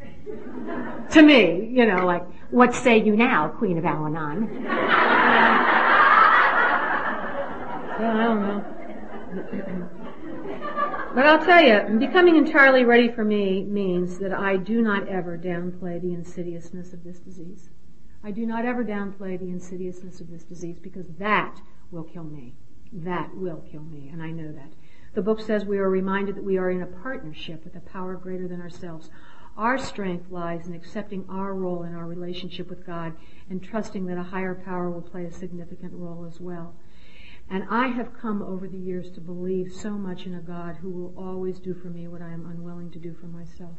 to 1.11 1.21
me, 1.21 1.69
you 1.71 1.85
know, 1.85 2.05
like, 2.05 2.25
what 2.51 2.75
say 2.75 3.01
you 3.01 3.15
now, 3.15 3.47
Queen 3.47 3.77
of 3.77 3.85
Al-Anon? 3.85 4.67
I 8.01 8.13
don't 8.23 8.41
know. 8.41 8.65
But 11.13 11.25
I'll 11.25 11.43
tell 11.43 11.61
you, 11.61 11.99
becoming 11.99 12.37
entirely 12.37 12.85
ready 12.85 13.09
for 13.11 13.25
me 13.25 13.63
means 13.63 14.17
that 14.19 14.33
I 14.33 14.55
do 14.55 14.81
not 14.81 15.09
ever 15.09 15.37
downplay 15.37 16.01
the 16.01 16.13
insidiousness 16.13 16.93
of 16.93 17.03
this 17.03 17.19
disease. 17.19 17.69
I 18.23 18.31
do 18.31 18.45
not 18.45 18.63
ever 18.63 18.81
downplay 18.81 19.37
the 19.37 19.49
insidiousness 19.49 20.21
of 20.21 20.31
this 20.31 20.43
disease 20.43 20.79
because 20.79 21.07
that 21.19 21.59
will 21.91 22.05
kill 22.05 22.23
me. 22.23 22.55
That 22.93 23.35
will 23.35 23.61
kill 23.69 23.83
me, 23.83 24.07
and 24.07 24.23
I 24.23 24.31
know 24.31 24.53
that. 24.53 24.71
The 25.13 25.21
book 25.21 25.41
says 25.41 25.65
we 25.65 25.79
are 25.79 25.89
reminded 25.89 26.35
that 26.37 26.45
we 26.45 26.57
are 26.57 26.71
in 26.71 26.81
a 26.81 26.87
partnership 26.87 27.65
with 27.65 27.75
a 27.75 27.81
power 27.81 28.15
greater 28.15 28.47
than 28.47 28.61
ourselves. 28.61 29.09
Our 29.57 29.77
strength 29.77 30.31
lies 30.31 30.65
in 30.67 30.73
accepting 30.73 31.25
our 31.27 31.53
role 31.53 31.83
in 31.83 31.93
our 31.93 32.05
relationship 32.05 32.69
with 32.69 32.85
God 32.85 33.13
and 33.49 33.61
trusting 33.61 34.05
that 34.05 34.17
a 34.17 34.23
higher 34.23 34.55
power 34.55 34.89
will 34.89 35.01
play 35.01 35.25
a 35.25 35.31
significant 35.31 35.91
role 35.93 36.25
as 36.25 36.39
well. 36.39 36.73
And 37.51 37.65
I 37.69 37.87
have 37.87 38.17
come 38.17 38.41
over 38.41 38.65
the 38.65 38.77
years 38.77 39.11
to 39.11 39.19
believe 39.19 39.73
so 39.73 39.91
much 39.91 40.25
in 40.25 40.33
a 40.33 40.39
God 40.39 40.77
who 40.77 40.89
will 40.89 41.13
always 41.17 41.59
do 41.59 41.73
for 41.73 41.89
me 41.89 42.07
what 42.07 42.21
I 42.21 42.31
am 42.31 42.45
unwilling 42.49 42.91
to 42.91 42.99
do 42.99 43.13
for 43.13 43.25
myself. 43.25 43.75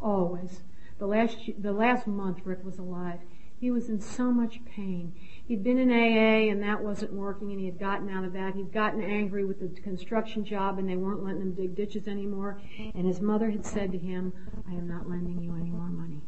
Always. 0.00 0.62
The 0.98 1.06
last, 1.06 1.36
the 1.58 1.74
last 1.74 2.06
month 2.06 2.38
Rick 2.44 2.64
was 2.64 2.78
alive, 2.78 3.20
He 3.60 3.70
was 3.70 3.90
in 3.90 4.00
so 4.00 4.32
much 4.32 4.64
pain. 4.64 5.12
He'd 5.46 5.62
been 5.62 5.76
in 5.76 5.90
AA 5.90 6.50
and 6.50 6.62
that 6.62 6.82
wasn't 6.82 7.12
working 7.12 7.50
and 7.50 7.60
he 7.60 7.66
had 7.66 7.78
gotten 7.78 8.08
out 8.08 8.24
of 8.24 8.32
that. 8.32 8.54
He'd 8.54 8.72
gotten 8.72 9.02
angry 9.02 9.44
with 9.44 9.60
the 9.60 9.80
construction 9.82 10.42
job 10.42 10.78
and 10.78 10.88
they 10.88 10.96
weren't 10.96 11.22
letting 11.22 11.42
him 11.42 11.52
dig 11.52 11.74
ditches 11.76 12.08
anymore. 12.08 12.62
And 12.94 13.06
his 13.06 13.20
mother 13.20 13.50
had 13.50 13.66
said 13.66 13.92
to 13.92 13.98
him, 13.98 14.32
I 14.66 14.72
am 14.72 14.88
not 14.88 15.06
lending 15.06 15.42
you 15.42 15.54
any 15.54 15.70
more 15.70 15.90
money. 15.90 16.22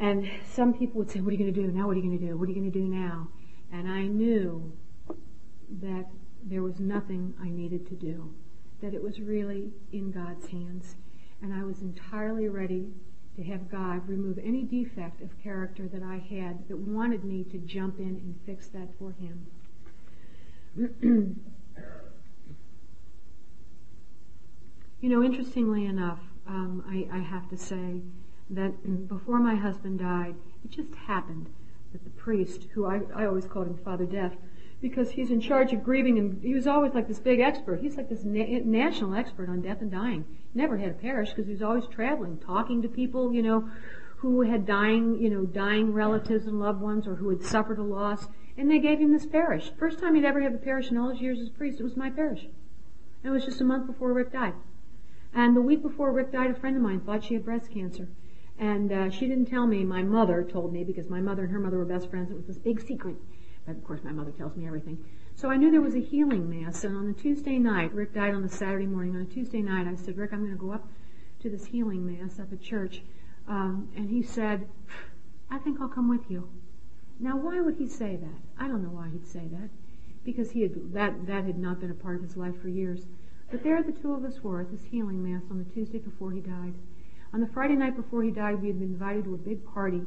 And 0.00 0.28
some 0.50 0.74
people 0.74 0.98
would 0.98 1.10
say, 1.10 1.20
what 1.20 1.28
are 1.28 1.36
you 1.36 1.38
going 1.38 1.54
to 1.54 1.60
do? 1.62 1.68
Now 1.68 1.86
what 1.86 1.92
are 1.92 2.00
you 2.00 2.06
going 2.06 2.18
to 2.18 2.26
do? 2.26 2.36
What 2.36 2.48
are 2.48 2.52
you 2.52 2.58
going 2.60 2.72
to 2.72 2.76
do 2.76 2.88
now? 2.88 3.28
And 3.72 3.88
I 3.88 4.02
knew 4.02 4.72
that 5.80 6.06
there 6.44 6.62
was 6.62 6.80
nothing 6.80 7.34
I 7.40 7.48
needed 7.48 7.86
to 7.88 7.94
do. 7.94 8.34
That 8.80 8.94
it 8.94 9.02
was 9.02 9.20
really 9.20 9.70
in 9.92 10.10
God's 10.10 10.48
hands. 10.48 10.96
And 11.40 11.54
I 11.54 11.64
was 11.64 11.82
entirely 11.82 12.48
ready 12.48 12.92
to 13.36 13.42
have 13.44 13.70
God 13.70 14.08
remove 14.08 14.38
any 14.38 14.62
defect 14.62 15.22
of 15.22 15.30
character 15.42 15.88
that 15.88 16.02
I 16.02 16.18
had 16.18 16.68
that 16.68 16.76
wanted 16.76 17.24
me 17.24 17.44
to 17.44 17.58
jump 17.58 17.98
in 17.98 18.06
and 18.06 18.38
fix 18.44 18.68
that 18.68 18.88
for 18.98 19.12
Him. 19.12 19.46
you 25.00 25.08
know, 25.08 25.22
interestingly 25.22 25.86
enough, 25.86 26.20
um, 26.46 26.84
I, 26.86 27.16
I 27.16 27.20
have 27.20 27.48
to 27.50 27.56
say 27.56 28.02
that 28.50 29.08
before 29.08 29.38
my 29.38 29.54
husband 29.54 30.00
died, 30.00 30.34
it 30.64 30.70
just 30.70 30.94
happened 30.94 31.48
that 31.92 32.04
the 32.04 32.10
priest, 32.10 32.66
who 32.74 32.86
I, 32.86 33.00
I 33.14 33.26
always 33.26 33.46
called 33.46 33.66
him 33.66 33.78
Father 33.82 34.06
Death, 34.06 34.36
because 34.82 35.12
he's 35.12 35.30
in 35.30 35.40
charge 35.40 35.72
of 35.72 35.84
grieving 35.84 36.18
and 36.18 36.42
he 36.42 36.54
was 36.54 36.66
always 36.66 36.92
like 36.92 37.06
this 37.06 37.20
big 37.20 37.38
expert. 37.38 37.80
He's 37.80 37.96
like 37.96 38.08
this 38.08 38.24
na- 38.24 38.60
national 38.64 39.14
expert 39.14 39.48
on 39.48 39.62
death 39.62 39.80
and 39.80 39.90
dying. 39.90 40.24
Never 40.54 40.76
had 40.76 40.90
a 40.90 40.94
parish 40.94 41.30
because 41.30 41.46
he 41.46 41.52
was 41.52 41.62
always 41.62 41.86
traveling, 41.86 42.38
talking 42.38 42.82
to 42.82 42.88
people, 42.88 43.32
you 43.32 43.42
know, 43.42 43.70
who 44.16 44.42
had 44.42 44.66
dying, 44.66 45.18
you 45.20 45.30
know, 45.30 45.46
dying 45.46 45.92
relatives 45.92 46.46
and 46.46 46.58
loved 46.58 46.80
ones 46.80 47.06
or 47.06 47.14
who 47.14 47.28
had 47.30 47.44
suffered 47.44 47.78
a 47.78 47.82
loss. 47.82 48.26
And 48.58 48.68
they 48.68 48.80
gave 48.80 48.98
him 48.98 49.12
this 49.12 49.24
parish. 49.24 49.70
First 49.78 50.00
time 50.00 50.16
he'd 50.16 50.24
ever 50.24 50.42
had 50.42 50.52
a 50.52 50.58
parish 50.58 50.90
in 50.90 50.98
all 50.98 51.10
his 51.10 51.20
years 51.20 51.38
as 51.40 51.48
priest, 51.48 51.78
it 51.78 51.84
was 51.84 51.96
my 51.96 52.10
parish. 52.10 52.42
And 52.42 53.30
it 53.30 53.30
was 53.30 53.44
just 53.44 53.60
a 53.60 53.64
month 53.64 53.86
before 53.86 54.12
Rick 54.12 54.32
died. 54.32 54.54
And 55.32 55.56
the 55.56 55.62
week 55.62 55.80
before 55.80 56.12
Rick 56.12 56.32
died, 56.32 56.50
a 56.50 56.54
friend 56.54 56.76
of 56.76 56.82
mine 56.82 57.00
thought 57.00 57.24
she 57.24 57.34
had 57.34 57.44
breast 57.44 57.70
cancer. 57.72 58.08
And 58.58 58.92
uh, 58.92 59.10
she 59.10 59.28
didn't 59.28 59.46
tell 59.46 59.66
me. 59.66 59.84
My 59.84 60.02
mother 60.02 60.42
told 60.44 60.72
me 60.72 60.82
because 60.84 61.08
my 61.08 61.20
mother 61.20 61.44
and 61.44 61.52
her 61.52 61.60
mother 61.60 61.78
were 61.78 61.84
best 61.84 62.10
friends. 62.10 62.30
It 62.30 62.36
was 62.36 62.46
this 62.46 62.58
big 62.58 62.80
secret. 62.80 63.16
Of 63.66 63.84
course, 63.84 64.00
my 64.02 64.12
mother 64.12 64.32
tells 64.32 64.56
me 64.56 64.66
everything. 64.66 65.04
So 65.34 65.50
I 65.50 65.56
knew 65.56 65.70
there 65.70 65.80
was 65.80 65.94
a 65.94 66.00
healing 66.00 66.48
mass. 66.48 66.84
And 66.84 66.96
on 66.96 67.06
the 67.06 67.14
Tuesday 67.14 67.58
night, 67.58 67.94
Rick 67.94 68.14
died 68.14 68.34
on 68.34 68.42
the 68.42 68.48
Saturday 68.48 68.86
morning. 68.86 69.14
On 69.14 69.22
a 69.22 69.24
Tuesday 69.24 69.62
night, 69.62 69.86
I 69.86 69.94
said, 69.94 70.16
Rick, 70.16 70.32
I'm 70.32 70.40
going 70.40 70.52
to 70.52 70.58
go 70.58 70.72
up 70.72 70.88
to 71.40 71.50
this 71.50 71.64
healing 71.66 72.04
mass 72.04 72.38
up 72.38 72.52
at 72.52 72.60
church. 72.60 73.02
Um, 73.48 73.88
and 73.96 74.10
he 74.10 74.22
said, 74.22 74.68
I 75.50 75.58
think 75.58 75.80
I'll 75.80 75.88
come 75.88 76.08
with 76.08 76.30
you. 76.30 76.48
Now, 77.20 77.36
why 77.36 77.60
would 77.60 77.76
he 77.76 77.86
say 77.86 78.16
that? 78.16 78.40
I 78.58 78.68
don't 78.68 78.82
know 78.82 78.90
why 78.90 79.08
he'd 79.12 79.26
say 79.26 79.46
that, 79.52 79.70
because 80.24 80.50
he 80.50 80.62
had 80.62 80.92
that 80.92 81.26
that 81.26 81.44
had 81.44 81.58
not 81.58 81.80
been 81.80 81.90
a 81.90 81.94
part 81.94 82.16
of 82.16 82.22
his 82.22 82.36
life 82.36 82.60
for 82.60 82.68
years. 82.68 83.06
But 83.50 83.62
there, 83.62 83.82
the 83.82 83.92
two 83.92 84.12
of 84.12 84.24
us 84.24 84.42
were 84.42 84.62
at 84.62 84.70
this 84.70 84.84
healing 84.84 85.22
mass 85.22 85.42
on 85.50 85.58
the 85.58 85.72
Tuesday 85.72 85.98
before 85.98 86.32
he 86.32 86.40
died. 86.40 86.74
On 87.34 87.40
the 87.40 87.46
Friday 87.46 87.74
night 87.76 87.96
before 87.96 88.22
he 88.22 88.30
died, 88.30 88.60
we 88.60 88.68
had 88.68 88.78
been 88.78 88.88
invited 88.88 89.24
to 89.24 89.34
a 89.34 89.38
big 89.38 89.64
party. 89.64 90.02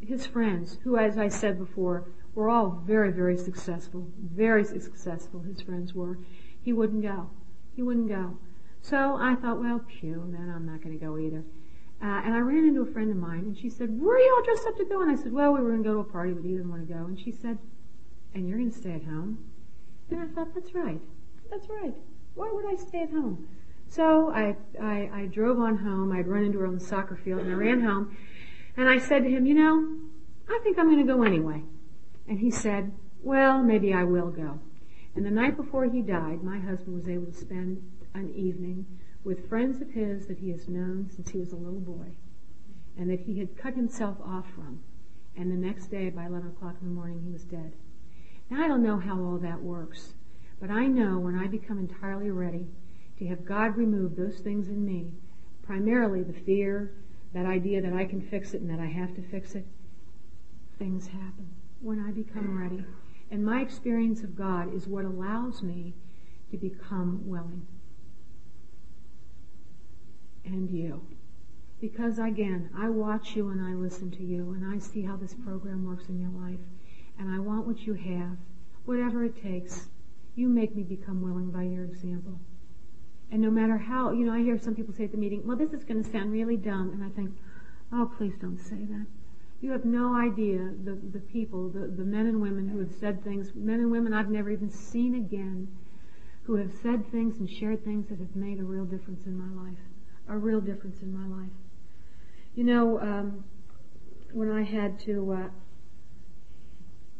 His 0.00 0.26
friends, 0.26 0.78
who, 0.84 0.96
as 0.96 1.18
I 1.18 1.28
said 1.28 1.58
before, 1.58 2.06
were 2.34 2.48
all 2.48 2.82
very, 2.86 3.12
very 3.12 3.36
successful, 3.36 4.06
very 4.18 4.64
successful. 4.64 5.40
His 5.40 5.60
friends 5.60 5.94
were. 5.94 6.18
He 6.62 6.72
wouldn't 6.72 7.02
go. 7.02 7.30
He 7.76 7.82
wouldn't 7.82 8.08
go. 8.08 8.38
So 8.82 9.16
I 9.16 9.34
thought, 9.34 9.60
well, 9.60 9.80
phew, 9.88 10.24
then 10.28 10.52
I'm 10.54 10.66
not 10.66 10.82
going 10.82 10.98
to 10.98 11.04
go 11.04 11.18
either. 11.18 11.44
Uh, 12.02 12.20
and 12.24 12.34
I 12.34 12.38
ran 12.38 12.66
into 12.66 12.82
a 12.82 12.92
friend 12.92 13.10
of 13.10 13.16
mine, 13.16 13.44
and 13.44 13.56
she 13.56 13.70
said, 13.70 13.98
"Were 13.98 14.18
you 14.18 14.34
all 14.36 14.44
dressed 14.44 14.66
up 14.66 14.76
to 14.76 14.84
go?" 14.84 15.00
And 15.00 15.10
I 15.10 15.14
said, 15.14 15.32
"Well, 15.32 15.52
we 15.52 15.60
were 15.60 15.70
going 15.70 15.82
to 15.82 15.88
go 15.88 15.94
to 15.94 16.00
a 16.00 16.04
party, 16.04 16.32
but 16.32 16.44
he 16.44 16.50
didn't 16.50 16.68
want 16.68 16.86
to 16.86 16.92
go." 16.92 17.06
And 17.06 17.18
she 17.18 17.30
said, 17.30 17.56
"And 18.34 18.46
you're 18.46 18.58
going 18.58 18.70
to 18.70 18.76
stay 18.76 18.92
at 18.92 19.04
home?" 19.04 19.38
And 20.10 20.20
I 20.20 20.26
thought, 20.26 20.54
"That's 20.54 20.74
right. 20.74 21.00
That's 21.50 21.66
right. 21.68 21.94
Why 22.34 22.50
would 22.52 22.66
I 22.66 22.74
stay 22.76 23.02
at 23.02 23.10
home?" 23.10 23.48
So 23.88 24.30
I, 24.30 24.56
I, 24.82 25.10
I 25.14 25.26
drove 25.26 25.58
on 25.58 25.78
home. 25.78 26.12
I'd 26.12 26.26
run 26.26 26.44
into 26.44 26.58
her 26.58 26.66
on 26.66 26.74
the 26.74 26.84
soccer 26.84 27.16
field, 27.16 27.40
and 27.40 27.50
I 27.50 27.54
ran 27.54 27.80
home, 27.80 28.16
and 28.76 28.88
I 28.88 28.98
said 28.98 29.22
to 29.22 29.30
him, 29.30 29.46
"You 29.46 29.54
know, 29.54 29.98
I 30.48 30.60
think 30.62 30.78
I'm 30.78 30.90
going 30.90 31.06
to 31.06 31.10
go 31.10 31.22
anyway." 31.22 31.62
And 32.26 32.38
he 32.38 32.50
said, 32.50 32.92
"Well, 33.22 33.62
maybe 33.62 33.92
I 33.92 34.04
will 34.04 34.30
go." 34.30 34.60
And 35.14 35.26
the 35.26 35.30
night 35.30 35.56
before 35.56 35.84
he 35.84 36.02
died, 36.02 36.42
my 36.42 36.58
husband 36.58 36.96
was 36.96 37.08
able 37.08 37.26
to 37.26 37.32
spend 37.32 37.82
an 38.14 38.32
evening 38.34 38.86
with 39.24 39.48
friends 39.48 39.80
of 39.80 39.90
his 39.90 40.26
that 40.26 40.38
he 40.38 40.50
has 40.50 40.68
known 40.68 41.10
since 41.10 41.30
he 41.30 41.38
was 41.38 41.52
a 41.52 41.56
little 41.56 41.80
boy 41.80 42.16
and 42.96 43.10
that 43.10 43.20
he 43.20 43.38
had 43.38 43.56
cut 43.56 43.74
himself 43.74 44.20
off 44.20 44.50
from. 44.50 44.80
And 45.36 45.50
the 45.50 45.56
next 45.56 45.86
day, 45.86 46.10
by 46.10 46.26
11 46.26 46.48
o'clock 46.48 46.76
in 46.80 46.88
the 46.88 46.94
morning, 46.94 47.22
he 47.22 47.30
was 47.30 47.44
dead. 47.44 47.74
Now, 48.50 48.62
I 48.62 48.68
don't 48.68 48.82
know 48.82 48.98
how 48.98 49.20
all 49.20 49.38
that 49.38 49.62
works, 49.62 50.14
but 50.60 50.70
I 50.70 50.86
know 50.86 51.18
when 51.18 51.36
I 51.36 51.46
become 51.46 51.78
entirely 51.78 52.30
ready 52.30 52.68
to 53.18 53.26
have 53.26 53.44
God 53.44 53.76
remove 53.76 54.16
those 54.16 54.38
things 54.38 54.68
in 54.68 54.84
me, 54.84 55.12
primarily 55.62 56.22
the 56.22 56.32
fear, 56.32 56.92
that 57.32 57.46
idea 57.46 57.82
that 57.82 57.92
I 57.92 58.04
can 58.04 58.20
fix 58.20 58.54
it 58.54 58.60
and 58.60 58.70
that 58.70 58.78
I 58.78 58.86
have 58.86 59.14
to 59.16 59.22
fix 59.22 59.54
it, 59.54 59.66
things 60.78 61.08
happen 61.08 61.50
when 61.84 62.00
I 62.00 62.10
become 62.10 62.58
ready. 62.58 62.84
And 63.30 63.44
my 63.44 63.60
experience 63.60 64.22
of 64.22 64.36
God 64.36 64.74
is 64.74 64.86
what 64.86 65.04
allows 65.04 65.62
me 65.62 65.94
to 66.50 66.56
become 66.56 67.20
willing 67.26 67.66
and 70.44 70.70
you. 70.70 71.06
Because 71.80 72.18
again, 72.18 72.70
I 72.76 72.88
watch 72.88 73.36
you 73.36 73.50
and 73.50 73.60
I 73.60 73.74
listen 73.74 74.10
to 74.12 74.22
you 74.22 74.52
and 74.52 74.64
I 74.64 74.78
see 74.78 75.02
how 75.02 75.16
this 75.16 75.34
program 75.34 75.84
works 75.84 76.08
in 76.08 76.18
your 76.18 76.30
life. 76.30 76.60
And 77.18 77.30
I 77.30 77.38
want 77.38 77.66
what 77.66 77.80
you 77.80 77.94
have, 77.94 78.36
whatever 78.84 79.24
it 79.24 79.42
takes. 79.42 79.88
You 80.34 80.48
make 80.48 80.74
me 80.74 80.82
become 80.82 81.22
willing 81.22 81.50
by 81.50 81.62
your 81.64 81.84
example. 81.84 82.40
And 83.30 83.40
no 83.40 83.50
matter 83.50 83.78
how, 83.78 84.12
you 84.12 84.24
know, 84.24 84.32
I 84.32 84.42
hear 84.42 84.58
some 84.58 84.74
people 84.74 84.94
say 84.94 85.04
at 85.04 85.12
the 85.12 85.18
meeting, 85.18 85.46
well, 85.46 85.56
this 85.56 85.72
is 85.72 85.84
going 85.84 86.02
to 86.02 86.10
sound 86.10 86.32
really 86.32 86.56
dumb. 86.56 86.90
And 86.92 87.04
I 87.04 87.08
think, 87.10 87.30
oh, 87.92 88.10
please 88.16 88.34
don't 88.40 88.58
say 88.58 88.84
that. 88.84 89.06
You 89.60 89.72
have 89.72 89.84
no 89.84 90.14
idea 90.14 90.70
the, 90.84 91.20
people, 91.20 91.70
the, 91.70 91.86
the 91.86 92.04
men 92.04 92.26
and 92.26 92.40
women 92.42 92.68
who 92.68 92.80
have 92.80 92.92
said 92.92 93.24
things, 93.24 93.52
men 93.54 93.80
and 93.80 93.90
women 93.90 94.12
I've 94.12 94.30
never 94.30 94.50
even 94.50 94.70
seen 94.70 95.14
again, 95.14 95.68
who 96.42 96.56
have 96.56 96.70
said 96.82 97.10
things 97.10 97.38
and 97.38 97.48
shared 97.48 97.84
things 97.84 98.08
that 98.08 98.18
have 98.18 98.36
made 98.36 98.60
a 98.60 98.64
real 98.64 98.84
difference 98.84 99.24
in 99.24 99.38
my 99.38 99.62
life 99.62 99.78
a 100.28 100.36
real 100.36 100.60
difference 100.60 101.02
in 101.02 101.12
my 101.12 101.26
life. 101.26 101.52
You 102.54 102.64
know, 102.64 103.00
um, 103.00 103.44
when 104.32 104.50
I 104.50 104.62
had 104.62 104.98
to 105.00 105.32
uh, 105.32 105.48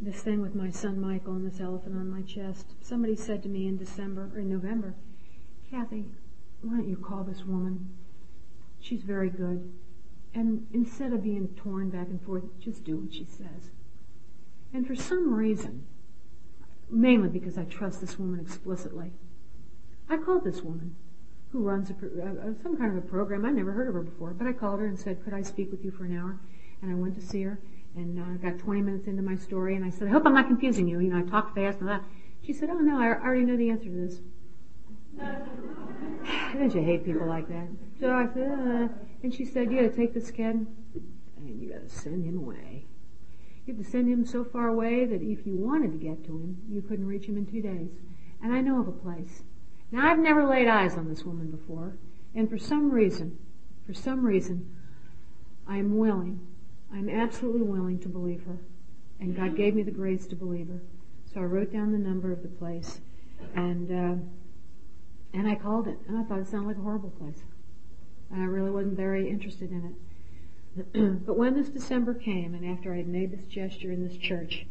this 0.01 0.23
thing 0.23 0.41
with 0.41 0.55
my 0.55 0.71
son 0.71 1.01
Michael 1.01 1.35
and 1.35 1.51
this 1.51 1.61
elephant 1.61 1.97
on 1.97 2.09
my 2.09 2.23
chest, 2.23 2.67
somebody 2.81 3.17
said 3.17 3.43
to 3.43 3.49
me 3.49 3.67
in 3.67 3.77
December 3.77 4.31
or 4.35 4.41
in 4.41 4.49
November, 4.49 4.95
Kathy, 5.71 6.07
why 6.63 6.77
don't 6.77 6.89
you 6.89 6.97
call 6.97 7.25
this 7.25 7.45
woman? 7.45 7.95
She's 8.81 9.03
very 9.03 9.31
good. 9.31 9.73
And 10.35 10.67
instead 10.73 11.13
of 11.13 11.23
being 11.23 11.49
torn 11.57 11.91
back 11.91 12.09
and 12.09 12.21
forth, 12.21 12.43
just 12.59 12.85
do 12.85 12.97
what 12.97 13.15
she 13.15 13.25
says. 13.25 13.71
And 14.73 14.87
for 14.87 14.97
some 14.97 15.33
reason, 15.33 15.87
mainly 16.91 17.29
because 17.29 17.57
I 17.57 17.65
trust 17.65 18.01
this 18.01 18.19
woman 18.19 18.41
explicitly, 18.41 19.13
I 20.09 20.17
called 20.17 20.45
this 20.45 20.63
woman 20.63 20.97
who 21.53 21.61
runs 21.61 21.89
a, 21.89 21.95
uh, 21.95 22.53
some 22.63 22.77
kind 22.77 22.91
of 22.91 23.05
a 23.05 23.07
program. 23.07 23.45
I 23.45 23.51
never 23.51 23.73
heard 23.73 23.87
of 23.87 23.95
her 23.95 24.03
before, 24.03 24.35
but 24.35 24.49
I 24.49 24.53
called 24.53 24.81
her 24.81 24.87
and 24.87 24.99
said, 24.99 25.23
"Could 25.23 25.33
I 25.33 25.43
speak 25.43 25.71
with 25.71 25.85
you 25.85 25.93
for 25.93 26.05
an 26.05 26.17
hour?" 26.17 26.41
And 26.83 26.91
I 26.91 26.95
went 26.97 27.15
to 27.15 27.21
see 27.21 27.43
her, 27.43 27.61
and 27.95 28.21
I 28.21 28.35
uh, 28.35 28.51
got 28.51 28.59
20 28.59 28.83
minutes 28.83 29.07
into 29.07 29.23
my 29.23 29.37
story, 29.37 29.77
and 29.77 29.85
I 29.85 29.91
said, 29.91 30.09
"I 30.09 30.11
hope 30.11 30.27
I'm 30.27 30.35
not 30.35 30.49
confusing 30.49 30.89
you." 30.89 30.99
You 30.99 31.11
know, 31.11 31.19
I 31.19 31.23
talked 31.23 31.55
fast 31.55 31.79
and 31.79 31.89
that. 31.89 32.03
She 32.43 32.53
said, 32.53 32.71
"Oh 32.71 32.81
no, 32.81 32.99
I 32.99 33.07
already 33.07 33.45
know 33.45 33.57
the 33.57 33.71
answer 33.71 33.85
to 33.85 33.91
this." 33.91 34.21
Don't 36.55 36.75
you 36.75 36.83
hate 36.83 37.05
people 37.05 37.27
like 37.27 37.49
that? 37.49 37.69
So 38.01 38.13
I 38.13 38.27
said, 38.33 38.51
uh, 38.51 38.89
and 39.23 39.35
she 39.35 39.45
said, 39.45 39.71
"You 39.71 39.83
got 39.83 39.91
to 39.91 39.97
take 39.97 40.15
this 40.15 40.31
kid, 40.31 40.67
and 40.95 41.63
you 41.63 41.71
got 41.73 41.89
to 41.89 41.95
send 41.95 42.25
him 42.25 42.39
away. 42.39 42.87
You 43.67 43.75
have 43.75 43.85
to 43.85 43.91
send 43.91 44.09
him 44.09 44.27
so 44.27 44.45
far 44.45 44.69
away 44.69 45.05
that 45.07 45.23
if 45.23 45.47
you 45.47 45.57
wanted 45.57 45.93
to 45.93 45.99
get 45.99 46.25
to 46.25 46.33
him, 46.33 46.63
you 46.69 46.83
couldn't 46.83 47.07
reach 47.07 47.27
him 47.27 47.37
in 47.37 47.47
two 47.47 47.63
days. 47.63 47.91
And 48.43 48.53
I 48.53 48.61
know 48.61 48.81
of 48.81 48.89
a 48.89 48.93
place." 48.93 49.43
Now 49.95 50.11
I've 50.11 50.19
never 50.19 50.45
laid 50.45 50.67
eyes 50.67 50.97
on 50.97 51.09
this 51.09 51.25
woman 51.25 51.53
before, 51.53 51.97
and 52.35 52.51
for 52.51 52.59
some 52.59 52.91
reason, 52.91 53.39
for 53.87 53.95
some 53.95 54.27
reason, 54.27 54.75
I'm 55.69 55.97
willing, 55.97 56.41
I'm 56.93 57.09
absolutely 57.09 57.63
willing 57.63 58.01
to 58.01 58.09
believe 58.09 58.45
her. 58.45 58.59
And 59.21 59.37
God 59.37 59.57
gave 59.57 59.75
me 59.75 59.83
the 59.83 59.91
grace 59.91 60.27
to 60.27 60.37
believe 60.37 60.69
her. 60.69 60.81
So 61.33 61.41
I 61.41 61.45
wrote 61.45 61.73
down 61.73 61.93
the 61.93 61.99
number 61.99 62.33
of 62.33 62.43
the 62.43 62.49
place, 62.49 63.01
and 63.55 63.91
uh, 63.93 64.23
and 65.35 65.49
I 65.49 65.55
called 65.57 65.89
it, 65.89 65.99
and 66.09 66.17
I 66.17 66.23
thought 66.23 66.39
it 66.39 66.49
sounded 66.49 66.69
like 66.69 66.77
a 66.77 66.83
horrible 66.83 67.11
place, 67.11 67.43
and 68.31 68.43
I 68.43 68.47
really 68.47 68.71
wasn't 68.71 68.97
very 68.97 69.29
interested 69.29 69.71
in 69.71 69.85
it. 69.85 69.95
but 71.27 71.37
when 71.37 71.55
this 71.55 71.69
December 71.69 72.15
came, 72.15 72.55
and 72.55 72.65
after 72.65 72.95
I 72.95 72.99
had 72.99 73.09
made 73.09 73.31
this 73.31 73.45
gesture 73.45 73.93
in 73.93 74.07
this 74.07 74.17
church 74.17 74.67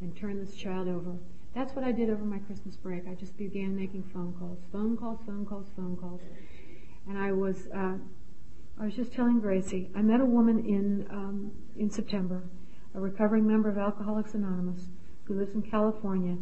and 0.00 0.16
turned 0.16 0.46
this 0.46 0.54
child 0.54 0.88
over, 0.88 1.16
that's 1.54 1.74
what 1.74 1.84
I 1.84 1.92
did 1.92 2.10
over 2.10 2.24
my 2.24 2.38
Christmas 2.38 2.76
break. 2.76 3.04
I 3.08 3.14
just 3.14 3.36
began 3.36 3.76
making 3.76 4.04
phone 4.12 4.34
calls, 4.38 4.58
phone 4.72 4.96
calls, 4.96 5.20
phone 5.26 5.46
calls, 5.46 5.66
phone 5.76 5.96
calls. 5.96 6.20
And 7.08 7.16
I 7.16 7.32
was, 7.32 7.68
uh, 7.74 7.94
I 8.80 8.84
was 8.84 8.94
just 8.94 9.12
telling 9.12 9.40
Gracie, 9.40 9.90
I 9.94 10.02
met 10.02 10.20
a 10.20 10.24
woman 10.24 10.64
in, 10.64 11.06
um, 11.10 11.52
in 11.76 11.90
September 11.90 12.44
a 12.94 13.00
recovering 13.00 13.46
member 13.46 13.68
of 13.68 13.78
Alcoholics 13.78 14.34
Anonymous 14.34 14.88
who 15.24 15.34
lives 15.34 15.54
in 15.54 15.62
California. 15.62 16.36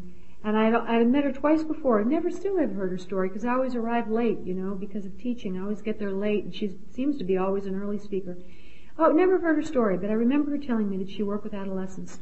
And 0.44 0.56
I, 0.56 0.98
I'd 0.98 1.08
met 1.08 1.24
her 1.24 1.32
twice 1.32 1.64
before. 1.64 2.00
I 2.00 2.04
never 2.04 2.30
still 2.30 2.58
had 2.58 2.70
heard 2.70 2.92
her 2.92 2.98
story 2.98 3.28
because 3.28 3.44
I 3.44 3.52
always 3.52 3.74
arrive 3.74 4.08
late, 4.08 4.38
you 4.44 4.54
know, 4.54 4.74
because 4.74 5.04
of 5.04 5.18
teaching. 5.18 5.58
I 5.58 5.62
always 5.62 5.82
get 5.82 5.98
there 5.98 6.12
late, 6.12 6.44
and 6.44 6.54
she 6.54 6.78
seems 6.92 7.18
to 7.18 7.24
be 7.24 7.36
always 7.36 7.66
an 7.66 7.74
early 7.74 7.98
speaker. 7.98 8.36
Oh, 8.98 9.10
never 9.10 9.38
heard 9.40 9.56
her 9.56 9.62
story, 9.62 9.98
but 9.98 10.08
I 10.08 10.14
remember 10.14 10.52
her 10.52 10.58
telling 10.58 10.88
me 10.88 10.98
that 10.98 11.10
she 11.10 11.22
worked 11.22 11.44
with 11.44 11.52
adolescents. 11.52 12.20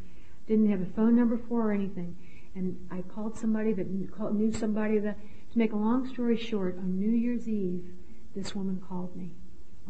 Didn't 0.49 0.70
have 0.70 0.81
a 0.81 0.86
phone 0.86 1.15
number 1.15 1.39
for 1.49 1.69
or 1.69 1.73
anything. 1.73 2.16
And 2.55 2.78
I 2.91 3.03
called 3.03 3.36
somebody 3.36 3.73
that 3.73 3.91
knew 3.91 4.53
somebody 4.53 4.99
that, 5.01 5.19
to 5.53 5.59
make 5.59 5.73
a 5.73 5.77
long 5.77 6.09
story 6.09 6.36
short, 6.36 6.78
on 6.78 6.99
New 6.99 7.11
Year's 7.11 7.49
Eve, 7.49 7.93
this 8.35 8.55
woman 8.55 8.82
called 8.89 9.15
me. 9.16 9.32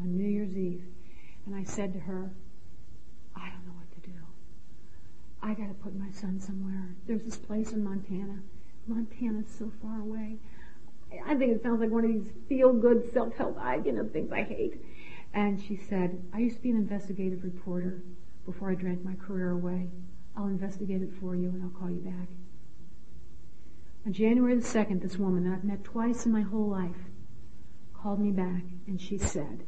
On 0.01 0.17
New 0.17 0.29
Year's 0.29 0.57
Eve. 0.57 0.83
And 1.47 1.55
I 1.55 1.63
said 1.63 1.93
to 1.93 2.01
her, 2.01 2.33
I 3.37 3.49
don't 3.51 3.67
know 3.67 3.75
what 3.75 3.91
to 3.93 4.11
do. 4.11 4.17
I 5.45 5.53
gotta 5.53 5.75
put 5.75 5.95
my 5.95 6.11
son 6.11 6.41
somewhere. 6.41 6.97
There's 7.07 7.23
this 7.23 7.37
place 7.37 7.73
in 7.73 7.85
Montana. 7.85 8.41
Montana's 8.87 9.55
so 9.59 9.71
far 9.83 10.01
away. 10.01 10.39
I 11.27 11.35
think 11.35 11.55
it 11.55 11.62
sounds 11.62 11.81
like 11.81 11.91
one 11.91 12.03
of 12.03 12.11
these 12.11 12.33
feel-good 12.49 13.12
self-help, 13.12 13.59
I, 13.61 13.77
you 13.85 13.93
know, 13.93 14.09
things 14.09 14.33
I 14.33 14.43
hate. 14.43 14.81
And 15.35 15.62
she 15.62 15.77
said, 15.77 16.19
I 16.33 16.39
used 16.39 16.57
to 16.57 16.62
be 16.62 16.71
an 16.71 16.77
investigative 16.77 17.45
reporter 17.45 18.03
before 18.47 18.71
I 18.71 18.75
drank 18.75 19.05
my 19.05 19.16
career 19.16 19.51
away. 19.51 19.91
I'll 20.35 20.47
investigate 20.47 21.03
it 21.03 21.12
for 21.21 21.37
you 21.37 21.51
and 21.51 21.62
I'll 21.62 21.79
call 21.79 21.91
you 21.91 22.01
back. 22.01 22.29
On 24.07 24.15
January 24.15 24.55
the 24.55 24.66
2nd, 24.66 25.03
this 25.03 25.19
woman 25.19 25.45
that 25.45 25.57
I've 25.57 25.65
met 25.65 25.85
twice 25.85 26.25
in 26.25 26.33
my 26.33 26.43
whole 26.43 26.71
life 26.71 27.11
called 27.93 28.19
me 28.19 28.31
back 28.31 28.62
and 28.87 28.99
she 28.99 29.19
said, 29.19 29.65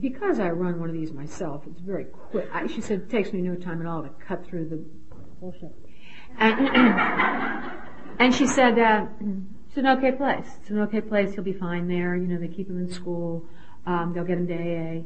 because 0.00 0.40
I 0.40 0.50
run 0.50 0.80
one 0.80 0.88
of 0.88 0.94
these 0.94 1.12
myself, 1.12 1.62
it's 1.66 1.80
very 1.80 2.04
quick. 2.04 2.48
I, 2.52 2.66
she 2.66 2.80
said, 2.80 3.02
it 3.02 3.10
takes 3.10 3.32
me 3.32 3.40
no 3.40 3.54
time 3.54 3.80
at 3.80 3.86
all 3.86 4.02
to 4.02 4.10
cut 4.26 4.44
through 4.46 4.68
the 4.68 4.84
bullshit. 5.40 5.72
And, 6.38 6.68
and 8.18 8.34
she 8.34 8.46
said, 8.46 8.78
uh, 8.78 9.06
it's 9.68 9.76
an 9.76 9.86
okay 9.86 10.12
place. 10.12 10.46
It's 10.60 10.70
an 10.70 10.80
okay 10.80 11.00
place. 11.00 11.34
He'll 11.34 11.44
be 11.44 11.52
fine 11.52 11.88
there. 11.88 12.16
You 12.16 12.26
know, 12.26 12.38
they 12.38 12.48
keep 12.48 12.68
him 12.68 12.78
in 12.78 12.90
school. 12.90 13.44
Um, 13.86 14.12
they'll 14.14 14.24
get 14.24 14.38
him 14.38 14.48
to 14.48 14.54
AA. 14.54 15.02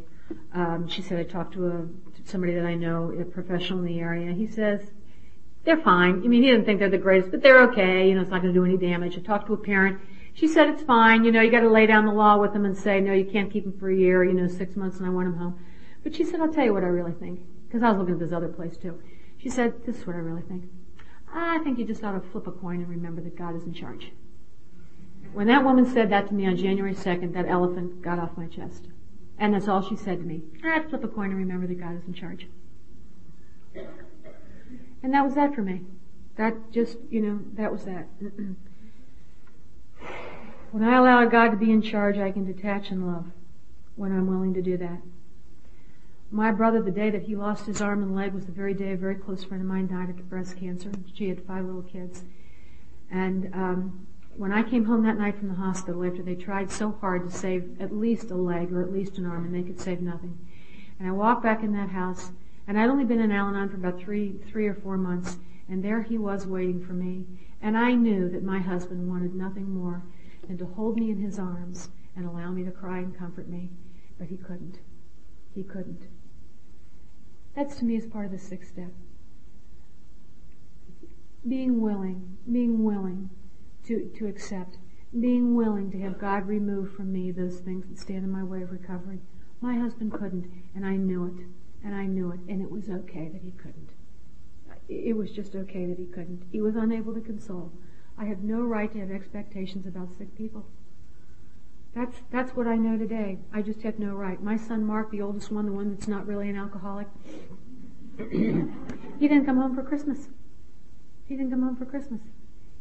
Um, 0.55 0.89
she 0.89 1.02
said, 1.02 1.19
I 1.19 1.24
talked 1.24 1.55
to 1.55 1.66
a, 1.66 1.86
somebody 2.24 2.55
that 2.55 2.65
I 2.65 2.74
know, 2.74 3.12
a 3.19 3.24
professional 3.24 3.81
in 3.81 3.85
the 3.86 3.98
area. 3.98 4.32
He 4.32 4.47
says, 4.47 4.81
they're 5.65 5.78
fine. 5.78 6.23
I 6.24 6.28
mean, 6.28 6.43
he 6.43 6.51
didn't 6.51 6.65
think 6.65 6.81
they're 6.81 6.89
the 6.89 6.98
greatest, 6.98 7.31
but 7.31 7.43
they're 7.43 7.62
okay. 7.65 8.09
You 8.09 8.15
know, 8.15 8.23
it's 8.23 8.31
not 8.31 8.43
going 8.43 8.55
to 8.55 8.59
do 8.59 8.65
any 8.65 8.77
damage. 8.77 9.16
I 9.19 9.20
talked 9.20 9.48
to 9.48 9.55
a 9.55 9.59
parent. 9.59 10.01
She 10.39 10.47
said 10.47 10.69
it's 10.69 10.85
fine. 10.85 11.24
You 11.24 11.32
know, 11.32 11.40
you 11.40 11.51
got 11.51 11.60
to 11.60 11.69
lay 11.69 11.86
down 11.86 12.06
the 12.06 12.12
law 12.12 12.39
with 12.39 12.52
them 12.52 12.65
and 12.65 12.77
say, 12.77 13.01
no, 13.01 13.12
you 13.12 13.24
can't 13.24 13.52
keep 13.52 13.65
them 13.65 13.77
for 13.77 13.90
a 13.90 13.97
year. 13.97 14.23
You 14.23 14.35
know, 14.35 14.47
six 14.47 14.77
months, 14.77 14.98
and 14.98 15.06
I 15.06 15.10
want 15.10 15.27
them 15.27 15.36
home. 15.36 15.59
But 16.05 16.15
she 16.15 16.23
said, 16.23 16.40
I'll 16.40 16.52
tell 16.52 16.65
you 16.65 16.73
what 16.73 16.85
I 16.85 16.86
really 16.86 17.10
think, 17.10 17.40
because 17.66 17.82
I 17.82 17.90
was 17.90 17.98
looking 17.98 18.15
at 18.15 18.20
this 18.20 18.31
other 18.31 18.47
place 18.47 18.77
too. 18.77 19.02
She 19.36 19.51
said, 19.51 19.85
this 19.85 19.97
is 19.97 20.06
what 20.06 20.15
I 20.15 20.20
really 20.20 20.43
think. 20.43 20.70
I 21.35 21.59
think 21.59 21.77
you 21.77 21.85
just 21.85 22.05
ought 22.05 22.12
to 22.12 22.20
flip 22.20 22.47
a 22.47 22.52
coin 22.52 22.77
and 22.77 22.89
remember 22.89 23.20
that 23.23 23.36
God 23.36 23.56
is 23.56 23.65
in 23.65 23.74
charge. 23.74 24.12
When 25.32 25.48
that 25.48 25.65
woman 25.65 25.85
said 25.85 26.09
that 26.10 26.28
to 26.28 26.35
me 26.35 26.47
on 26.47 26.56
January 26.56 26.94
2nd, 26.94 27.35
that 27.35 27.48
elephant 27.48 28.01
got 28.01 28.20
off 28.20 28.36
my 28.36 28.47
chest. 28.47 28.86
And 29.39 29.55
that's 29.55 29.66
all 29.66 29.82
she 29.82 29.97
said 29.97 30.20
to 30.20 30.24
me. 30.24 30.43
I'd 30.65 30.89
flip 30.89 31.02
a 31.02 31.09
coin 31.09 31.31
and 31.31 31.39
remember 31.39 31.66
that 31.66 31.81
God 31.81 31.97
is 31.97 32.06
in 32.06 32.15
charge. 32.15 32.47
And 35.02 35.12
that 35.12 35.24
was 35.24 35.35
that 35.35 35.52
for 35.56 35.62
me. 35.62 35.82
That 36.36 36.70
just, 36.70 36.98
you 37.10 37.23
know, 37.23 37.40
that 37.55 37.73
was 37.73 37.85
that. 37.86 38.06
when 40.70 40.84
I 40.84 40.96
allow 40.96 41.24
God 41.26 41.50
to 41.50 41.56
be 41.56 41.70
in 41.70 41.82
charge, 41.82 42.18
I 42.18 42.30
can 42.30 42.44
detach 42.44 42.90
and 42.90 43.06
love 43.06 43.26
when 43.96 44.12
I'm 44.12 44.26
willing 44.26 44.54
to 44.54 44.62
do 44.62 44.76
that. 44.76 45.00
My 46.30 46.52
brother, 46.52 46.82
the 46.82 46.90
day 46.90 47.10
that 47.10 47.22
he 47.22 47.34
lost 47.34 47.66
his 47.66 47.80
arm 47.80 48.02
and 48.02 48.14
leg 48.14 48.34
was 48.34 48.44
the 48.44 48.52
very 48.52 48.74
day 48.74 48.92
a 48.92 48.96
very 48.96 49.14
close 49.14 49.44
friend 49.44 49.62
of 49.62 49.68
mine 49.68 49.86
died 49.86 50.10
of 50.10 50.28
breast 50.28 50.58
cancer. 50.58 50.92
She 51.14 51.28
had 51.30 51.44
five 51.46 51.64
little 51.64 51.82
kids. 51.82 52.22
And 53.10 53.54
um, 53.54 54.06
when 54.36 54.52
I 54.52 54.62
came 54.62 54.84
home 54.84 55.02
that 55.04 55.18
night 55.18 55.38
from 55.38 55.48
the 55.48 55.54
hospital 55.54 56.04
after 56.04 56.22
they 56.22 56.34
tried 56.34 56.70
so 56.70 56.92
hard 57.00 57.28
to 57.28 57.34
save 57.34 57.80
at 57.80 57.96
least 57.96 58.30
a 58.30 58.34
leg 58.34 58.72
or 58.72 58.82
at 58.82 58.92
least 58.92 59.16
an 59.16 59.24
arm 59.24 59.46
and 59.46 59.54
they 59.54 59.66
could 59.66 59.80
save 59.80 60.02
nothing. 60.02 60.38
And 60.98 61.08
I 61.08 61.12
walked 61.12 61.42
back 61.42 61.62
in 61.62 61.72
that 61.72 61.88
house 61.88 62.30
and 62.66 62.78
I'd 62.78 62.90
only 62.90 63.04
been 63.04 63.20
in 63.20 63.32
Al-Anon 63.32 63.70
for 63.70 63.76
about 63.76 63.98
three, 63.98 64.34
three 64.50 64.66
or 64.66 64.74
four 64.74 64.98
months 64.98 65.38
and 65.66 65.82
there 65.82 66.02
he 66.02 66.18
was 66.18 66.46
waiting 66.46 66.84
for 66.84 66.92
me. 66.92 67.24
And 67.62 67.76
I 67.76 67.92
knew 67.92 68.28
that 68.28 68.44
my 68.44 68.58
husband 68.58 69.08
wanted 69.08 69.34
nothing 69.34 69.70
more 69.70 70.02
than 70.48 70.58
to 70.58 70.66
hold 70.66 70.96
me 70.96 71.10
in 71.10 71.18
his 71.18 71.38
arms 71.38 71.90
and 72.16 72.26
allow 72.26 72.50
me 72.50 72.64
to 72.64 72.70
cry 72.70 72.98
and 72.98 73.16
comfort 73.16 73.48
me. 73.48 73.70
But 74.18 74.28
he 74.28 74.36
couldn't. 74.36 74.80
He 75.54 75.62
couldn't. 75.62 76.08
That's 77.54 77.76
to 77.76 77.84
me 77.84 77.96
is 77.96 78.06
part 78.06 78.26
of 78.26 78.32
the 78.32 78.38
sixth 78.38 78.72
step. 78.72 78.92
Being 81.46 81.80
willing, 81.80 82.36
being 82.50 82.82
willing 82.82 83.30
to, 83.84 84.10
to 84.16 84.26
accept, 84.26 84.78
being 85.18 85.54
willing 85.54 85.90
to 85.92 86.00
have 86.00 86.18
God 86.18 86.46
remove 86.46 86.92
from 86.94 87.12
me 87.12 87.30
those 87.30 87.60
things 87.60 87.86
that 87.88 87.98
stand 87.98 88.24
in 88.24 88.30
my 88.30 88.42
way 88.42 88.62
of 88.62 88.70
recovery. 88.70 89.20
My 89.60 89.78
husband 89.78 90.12
couldn't, 90.12 90.50
and 90.74 90.84
I 90.84 90.96
knew 90.96 91.26
it, 91.26 91.46
and 91.84 91.94
I 91.94 92.06
knew 92.06 92.30
it, 92.30 92.40
and 92.48 92.60
it 92.60 92.70
was 92.70 92.88
okay 92.88 93.28
that 93.28 93.42
he 93.42 93.52
couldn't. 93.52 93.90
It 94.88 95.16
was 95.16 95.30
just 95.30 95.54
okay 95.54 95.86
that 95.86 95.98
he 95.98 96.06
couldn't. 96.06 96.44
He 96.50 96.60
was 96.60 96.76
unable 96.76 97.14
to 97.14 97.20
console. 97.20 97.72
I 98.18 98.24
have 98.24 98.42
no 98.42 98.62
right 98.62 98.92
to 98.92 98.98
have 98.98 99.10
expectations 99.10 99.86
about 99.86 100.10
sick 100.18 100.36
people. 100.36 100.66
That's 101.94 102.18
that's 102.30 102.56
what 102.56 102.66
I 102.66 102.76
know 102.76 102.98
today. 102.98 103.38
I 103.52 103.62
just 103.62 103.82
have 103.82 103.98
no 103.98 104.14
right. 104.14 104.42
My 104.42 104.56
son 104.56 104.84
Mark, 104.84 105.10
the 105.10 105.22
oldest 105.22 105.50
one, 105.52 105.66
the 105.66 105.72
one 105.72 105.90
that's 105.90 106.08
not 106.08 106.26
really 106.26 106.48
an 106.50 106.56
alcoholic, 106.56 107.06
he 108.18 109.28
didn't 109.28 109.46
come 109.46 109.56
home 109.56 109.74
for 109.74 109.82
Christmas. 109.82 110.28
He 111.26 111.36
didn't 111.36 111.50
come 111.50 111.62
home 111.62 111.76
for 111.76 111.84
Christmas. 111.84 112.20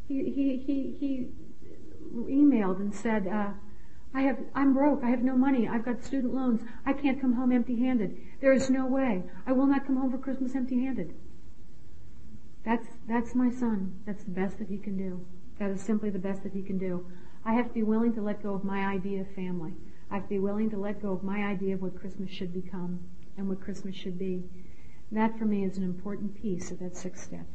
He 0.08 0.30
he 0.32 0.58
he 0.58 0.96
he 1.00 1.30
emailed 2.14 2.80
and 2.80 2.94
said, 2.94 3.28
uh, 3.28 3.52
"I 4.14 4.22
have 4.22 4.40
I'm 4.56 4.74
broke. 4.74 5.04
I 5.04 5.10
have 5.10 5.24
no 5.24 5.36
money. 5.38 5.68
I've 5.68 5.86
got 5.86 6.04
student 6.04 6.34
loans. 6.34 6.62
I 6.86 6.94
can't 6.94 7.22
come 7.22 7.34
home 7.34 7.52
empty-handed. 7.52 8.18
There 8.42 8.54
is 8.54 8.70
no 8.70 8.86
way. 8.86 9.24
I 9.46 9.52
will 9.52 9.68
not 9.68 9.86
come 9.86 9.98
home 9.98 10.12
for 10.12 10.18
Christmas 10.18 10.56
empty-handed." 10.56 11.14
That's 12.68 12.86
that's 13.08 13.34
my 13.34 13.50
son. 13.50 13.94
That's 14.06 14.26
the 14.26 14.32
best 14.32 14.60
that 14.60 14.68
he 14.68 14.78
can 14.78 14.98
do. 14.98 15.26
That 15.58 15.72
is 15.72 15.80
simply 15.80 16.10
the 16.10 16.20
best 16.20 16.44
that 16.44 16.52
he 16.52 16.62
can 16.62 16.78
do. 16.78 17.06
I 17.46 17.54
have 17.54 17.70
to 17.70 17.74
be 17.74 17.82
willing 17.82 18.14
to 18.16 18.22
let 18.22 18.44
go 18.44 18.54
of 18.56 18.66
my 18.66 18.86
idea 18.86 19.22
of 19.22 19.34
family. 19.34 19.72
I 20.12 20.16
have 20.16 20.24
to 20.24 20.30
be 20.30 20.40
willing 20.40 20.70
to 20.72 20.78
let 20.78 21.02
go 21.02 21.14
of 21.14 21.24
my 21.24 21.46
idea 21.46 21.76
of 21.76 21.82
what 21.82 21.98
Christmas 21.98 22.30
should 22.30 22.52
become 22.52 23.00
and 23.38 23.48
what 23.48 23.62
Christmas 23.62 23.96
should 23.96 24.20
be. 24.20 24.44
That 25.14 25.40
for 25.40 25.46
me 25.46 25.64
is 25.64 25.78
an 25.78 25.86
important 25.86 26.36
piece 26.42 26.70
of 26.70 26.80
that 26.80 26.98
sixth 26.98 27.24
step. 27.24 27.46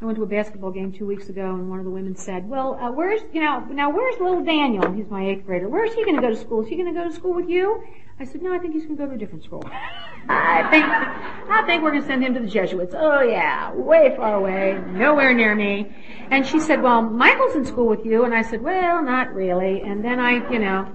I 0.00 0.06
went 0.06 0.16
to 0.16 0.22
a 0.22 0.26
basketball 0.26 0.70
game 0.70 0.90
two 0.90 1.04
weeks 1.04 1.28
ago, 1.28 1.54
and 1.54 1.68
one 1.68 1.78
of 1.78 1.84
the 1.84 1.90
women 1.90 2.16
said, 2.16 2.48
"Well, 2.48 2.76
uh, 2.76 2.90
where's 2.90 3.20
you 3.34 3.42
know 3.42 3.66
now 3.70 3.90
where's 3.90 4.18
little 4.18 4.42
Daniel? 4.42 4.90
He's 4.92 5.10
my 5.10 5.26
eighth 5.26 5.44
grader. 5.44 5.68
Where's 5.68 5.92
he 5.92 6.02
going 6.04 6.16
to 6.16 6.22
go 6.22 6.30
to 6.30 6.36
school? 6.36 6.62
Is 6.62 6.68
he 6.68 6.76
going 6.76 6.92
to 6.92 6.98
go 6.98 7.06
to 7.06 7.14
school 7.14 7.34
with 7.34 7.50
you?" 7.50 7.84
I 8.20 8.24
said, 8.24 8.42
"No, 8.42 8.54
I 8.54 8.58
think 8.58 8.74
he's 8.74 8.84
going 8.84 8.96
to 8.96 9.02
go 9.02 9.08
to 9.08 9.14
a 9.14 9.18
different 9.18 9.44
school. 9.44 9.62
I 10.28 10.68
think 10.70 10.84
I 10.84 11.62
think 11.66 11.82
we're 11.82 11.90
going 11.90 12.02
to 12.02 12.06
send 12.06 12.22
him 12.22 12.34
to 12.34 12.40
the 12.40 12.46
Jesuits. 12.46 12.94
Oh 12.96 13.22
yeah, 13.22 13.72
way 13.72 14.14
far 14.16 14.34
away, 14.34 14.80
nowhere 14.90 15.34
near 15.34 15.54
me." 15.54 15.94
And 16.30 16.46
she 16.46 16.60
said, 16.60 16.82
"Well, 16.82 17.02
Michael's 17.02 17.56
in 17.56 17.64
school 17.64 17.86
with 17.86 18.04
you," 18.04 18.24
and 18.24 18.34
I 18.34 18.42
said, 18.42 18.62
"Well, 18.62 19.02
not 19.02 19.34
really." 19.34 19.82
And 19.82 20.04
then 20.04 20.20
I, 20.20 20.48
you 20.50 20.58
know, 20.58 20.88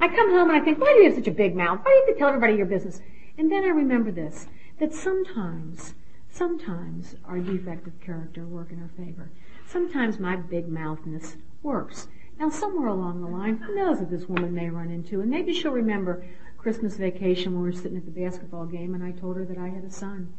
I 0.00 0.08
come 0.08 0.30
home 0.30 0.50
and 0.50 0.60
I 0.60 0.64
think, 0.64 0.78
"Why 0.78 0.92
do 0.92 1.00
you 1.00 1.04
have 1.04 1.14
such 1.14 1.28
a 1.28 1.32
big 1.32 1.54
mouth? 1.54 1.80
Why 1.82 1.90
do 1.90 1.90
you 1.90 2.04
have 2.06 2.14
to 2.14 2.18
tell 2.18 2.28
everybody 2.28 2.54
your 2.54 2.66
business?" 2.66 3.00
And 3.38 3.50
then 3.50 3.64
I 3.64 3.68
remember 3.68 4.10
this: 4.10 4.48
that 4.78 4.92
sometimes 4.92 5.94
Sometimes 6.32 7.14
our 7.26 7.38
defective 7.38 8.00
character 8.00 8.46
work 8.46 8.72
in 8.72 8.80
our 8.80 8.88
favor. 8.96 9.28
Sometimes 9.66 10.18
my 10.18 10.34
big 10.34 10.66
mouthness 10.66 11.36
works. 11.62 12.08
Now 12.40 12.48
somewhere 12.48 12.88
along 12.88 13.20
the 13.20 13.28
line, 13.28 13.58
who 13.58 13.74
knows 13.74 13.98
what 13.98 14.10
this 14.10 14.26
woman 14.26 14.54
may 14.54 14.70
run 14.70 14.90
into, 14.90 15.20
and 15.20 15.30
maybe 15.30 15.52
she'll 15.52 15.72
remember 15.72 16.24
Christmas 16.62 16.96
vacation 16.96 17.54
when 17.54 17.62
we 17.62 17.70
were 17.70 17.76
sitting 17.76 17.96
at 17.96 18.04
the 18.04 18.20
basketball 18.20 18.66
game 18.66 18.94
and 18.94 19.02
I 19.02 19.10
told 19.10 19.36
her 19.36 19.44
that 19.44 19.58
I 19.58 19.68
had 19.68 19.82
a 19.82 19.90
son 19.90 20.32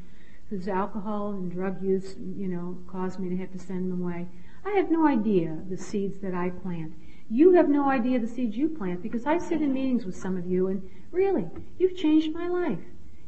whose 0.49 0.69
alcohol 0.69 1.31
and 1.31 1.51
drug 1.51 1.83
use, 1.83 2.15
you 2.17 2.47
know, 2.47 2.77
caused 2.87 3.19
me 3.19 3.27
to 3.27 3.35
have 3.35 3.51
to 3.51 3.59
send 3.59 3.91
him 3.91 4.01
away. 4.01 4.27
I 4.65 4.69
have 4.71 4.89
no 4.89 5.05
idea 5.05 5.57
the 5.69 5.77
seeds 5.77 6.19
that 6.19 6.33
I 6.33 6.49
plant. 6.49 6.93
You 7.29 7.55
have 7.55 7.67
no 7.67 7.89
idea 7.89 8.19
the 8.19 8.27
seeds 8.27 8.55
you 8.55 8.69
plant 8.69 9.03
because 9.03 9.25
I 9.25 9.37
sit 9.37 9.61
in 9.61 9.73
meetings 9.73 10.05
with 10.05 10.15
some 10.15 10.37
of 10.37 10.45
you 10.45 10.67
and 10.67 10.89
really, 11.11 11.47
you've 11.77 11.97
changed 11.97 12.33
my 12.33 12.47
life. 12.47 12.79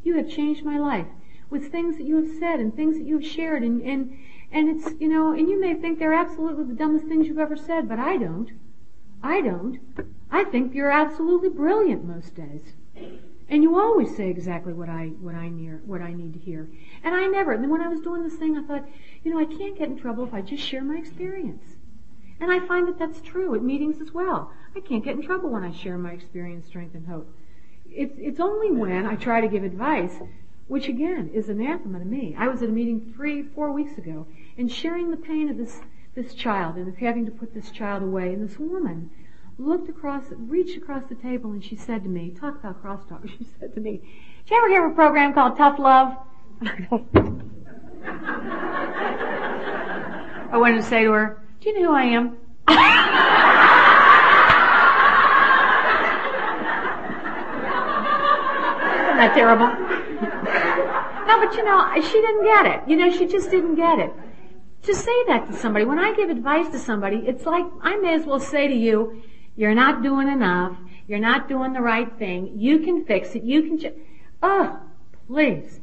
You 0.04 0.16
have 0.16 0.30
changed 0.30 0.64
my 0.64 0.78
life 0.78 1.08
with 1.50 1.72
things 1.72 1.98
that 1.98 2.08
you 2.08 2.16
have 2.16 2.40
said 2.40 2.62
and 2.62 2.74
things 2.74 2.98
that 2.98 3.06
you 3.06 3.16
have 3.16 3.28
shared 3.28 3.62
and, 3.62 3.82
and, 3.82 4.18
and 4.54 4.70
it's, 4.70 4.98
you 5.02 5.10
know, 5.10 5.34
and 5.34 5.50
you 5.50 5.60
may 5.60 5.74
think 5.74 6.00
they're 6.00 6.14
absolutely 6.14 6.64
the 6.64 6.74
dumbest 6.74 7.08
things 7.08 7.28
you've 7.28 7.40
ever 7.40 7.58
said, 7.58 7.90
but 7.90 8.00
I 8.00 8.16
don't. 8.16 8.52
I 9.22 9.42
don't. 9.42 9.80
I 10.32 10.46
think 10.46 10.74
you're 10.74 10.92
absolutely 10.92 11.50
brilliant 11.50 12.06
most 12.06 12.36
days. 12.36 12.74
And 13.48 13.62
you 13.62 13.80
always 13.80 14.16
say 14.16 14.30
exactly 14.30 14.74
what 14.74 14.90
I 14.90 15.08
what 15.22 15.36
I 15.36 15.50
near 15.50 15.82
what 15.86 16.02
I 16.02 16.14
need 16.14 16.34
to 16.34 16.40
hear. 16.40 16.70
And 17.04 17.14
I 17.14 17.28
never. 17.28 17.52
And 17.52 17.70
when 17.70 17.82
I 17.82 17.88
was 17.88 18.00
doing 18.00 18.24
this 18.24 18.36
thing, 18.36 18.58
I 18.58 18.64
thought, 18.64 18.88
you 19.24 19.32
know, 19.32 19.40
I 19.40 19.46
can't 19.46 19.78
get 19.78 19.90
in 19.90 19.98
trouble 19.98 20.26
if 20.26 20.34
I 20.34 20.42
just 20.42 20.64
share 20.64 20.84
my 20.84 20.96
experience. 20.98 21.64
And 22.40 22.52
I 22.52 22.60
find 22.68 22.88
that 22.88 23.00
that's 23.00 23.22
true 23.22 23.56
at 23.56 23.64
meetings 23.64 24.02
as 24.02 24.12
well. 24.12 24.52
I 24.76 24.82
can't 24.82 25.04
get 25.04 25.16
in 25.16 25.22
trouble 25.22 25.50
when 25.50 25.64
I 25.64 25.72
share 25.72 25.98
my 25.98 26.12
experience, 26.12 26.66
strength, 26.68 26.96
and 26.96 27.08
hope. 27.08 27.34
it's, 27.90 28.16
it's 28.18 28.40
only 28.40 28.72
when 28.72 29.06
I 29.06 29.16
try 29.16 29.40
to 29.42 29.48
give 29.48 29.64
advice, 29.64 30.14
which 30.68 30.88
again 30.88 31.30
is 31.34 31.48
anathema 31.48 32.00
to 32.00 32.06
me. 32.06 32.36
I 32.38 32.48
was 32.48 32.62
at 32.62 32.70
a 32.70 32.72
meeting 32.72 33.14
three, 33.16 33.44
four 33.44 33.72
weeks 33.72 33.98
ago 33.98 34.28
and 34.58 34.72
sharing 34.72 35.12
the 35.12 35.18
pain 35.18 35.50
of 35.50 35.58
this, 35.58 35.82
this 36.16 36.34
child 36.34 36.76
and 36.76 36.88
of 36.88 36.98
having 36.98 37.26
to 37.26 37.32
put 37.32 37.54
this 37.54 37.72
child 37.72 38.04
away. 38.04 38.34
And 38.34 38.48
this 38.48 38.60
woman 38.60 39.12
looked 39.58 39.90
across, 39.90 40.24
reached 40.38 40.78
across 40.78 41.04
the 41.08 41.16
table 41.16 41.52
and 41.52 41.64
she 41.64 41.76
said 41.76 42.04
to 42.04 42.10
me, 42.10 42.32
talk 42.32 42.60
about 42.60 42.82
crosstalk, 42.84 43.28
she 43.38 43.48
said 43.60 43.74
to 43.74 43.80
me, 43.82 44.02
did 44.44 44.52
you 44.52 44.58
ever 44.58 44.70
hear 44.70 44.86
of 44.86 44.92
a 44.92 44.96
program 44.96 45.34
called 45.34 45.58
Tough 45.58 45.80
Love? 45.80 46.16
I 50.52 50.58
wanted 50.58 50.78
to 50.78 50.84
say 50.84 51.04
to 51.04 51.12
her, 51.12 51.42
do 51.60 51.70
you 51.70 51.80
know 51.80 51.90
who 51.90 51.96
I 51.96 52.04
am? 52.04 52.38
Isn't 59.16 59.18
that 59.18 59.34
terrible? 59.34 59.68
no, 61.28 61.40
but 61.40 61.56
you 61.56 61.64
know, 61.64 62.02
she 62.02 62.22
didn't 62.22 62.44
get 62.44 62.66
it. 62.66 62.88
You 62.88 62.98
know, 62.98 63.12
she 63.12 63.26
just 63.28 63.50
didn't 63.50 63.76
get 63.76 64.00
it. 64.00 64.12
To 64.84 64.94
say 64.94 65.26
that 65.28 65.48
to 65.48 65.54
somebody, 65.54 65.86
when 65.86 66.00
I 66.00 66.14
give 66.14 66.30
advice 66.30 66.70
to 66.70 66.80
somebody, 66.80 67.24
it's 67.26 67.46
like 67.46 67.66
I 67.82 67.96
may 67.98 68.14
as 68.14 68.26
well 68.26 68.40
say 68.40 68.68
to 68.68 68.76
you, 68.76 69.24
you're 69.56 69.76
not 69.76 70.04
doing 70.04 70.28
enough. 70.28 70.78
You're 71.08 71.20
not 71.20 71.48
doing 71.48 71.74
the 71.74 71.82
right 71.82 72.12
thing. 72.18 72.60
You 72.60 72.80
can 72.80 73.06
fix 73.06 73.36
it. 73.36 73.44
You 73.44 73.64
can. 73.64 73.80
Ch- 73.80 73.96
oh, 74.42 74.80
please. 75.28 75.80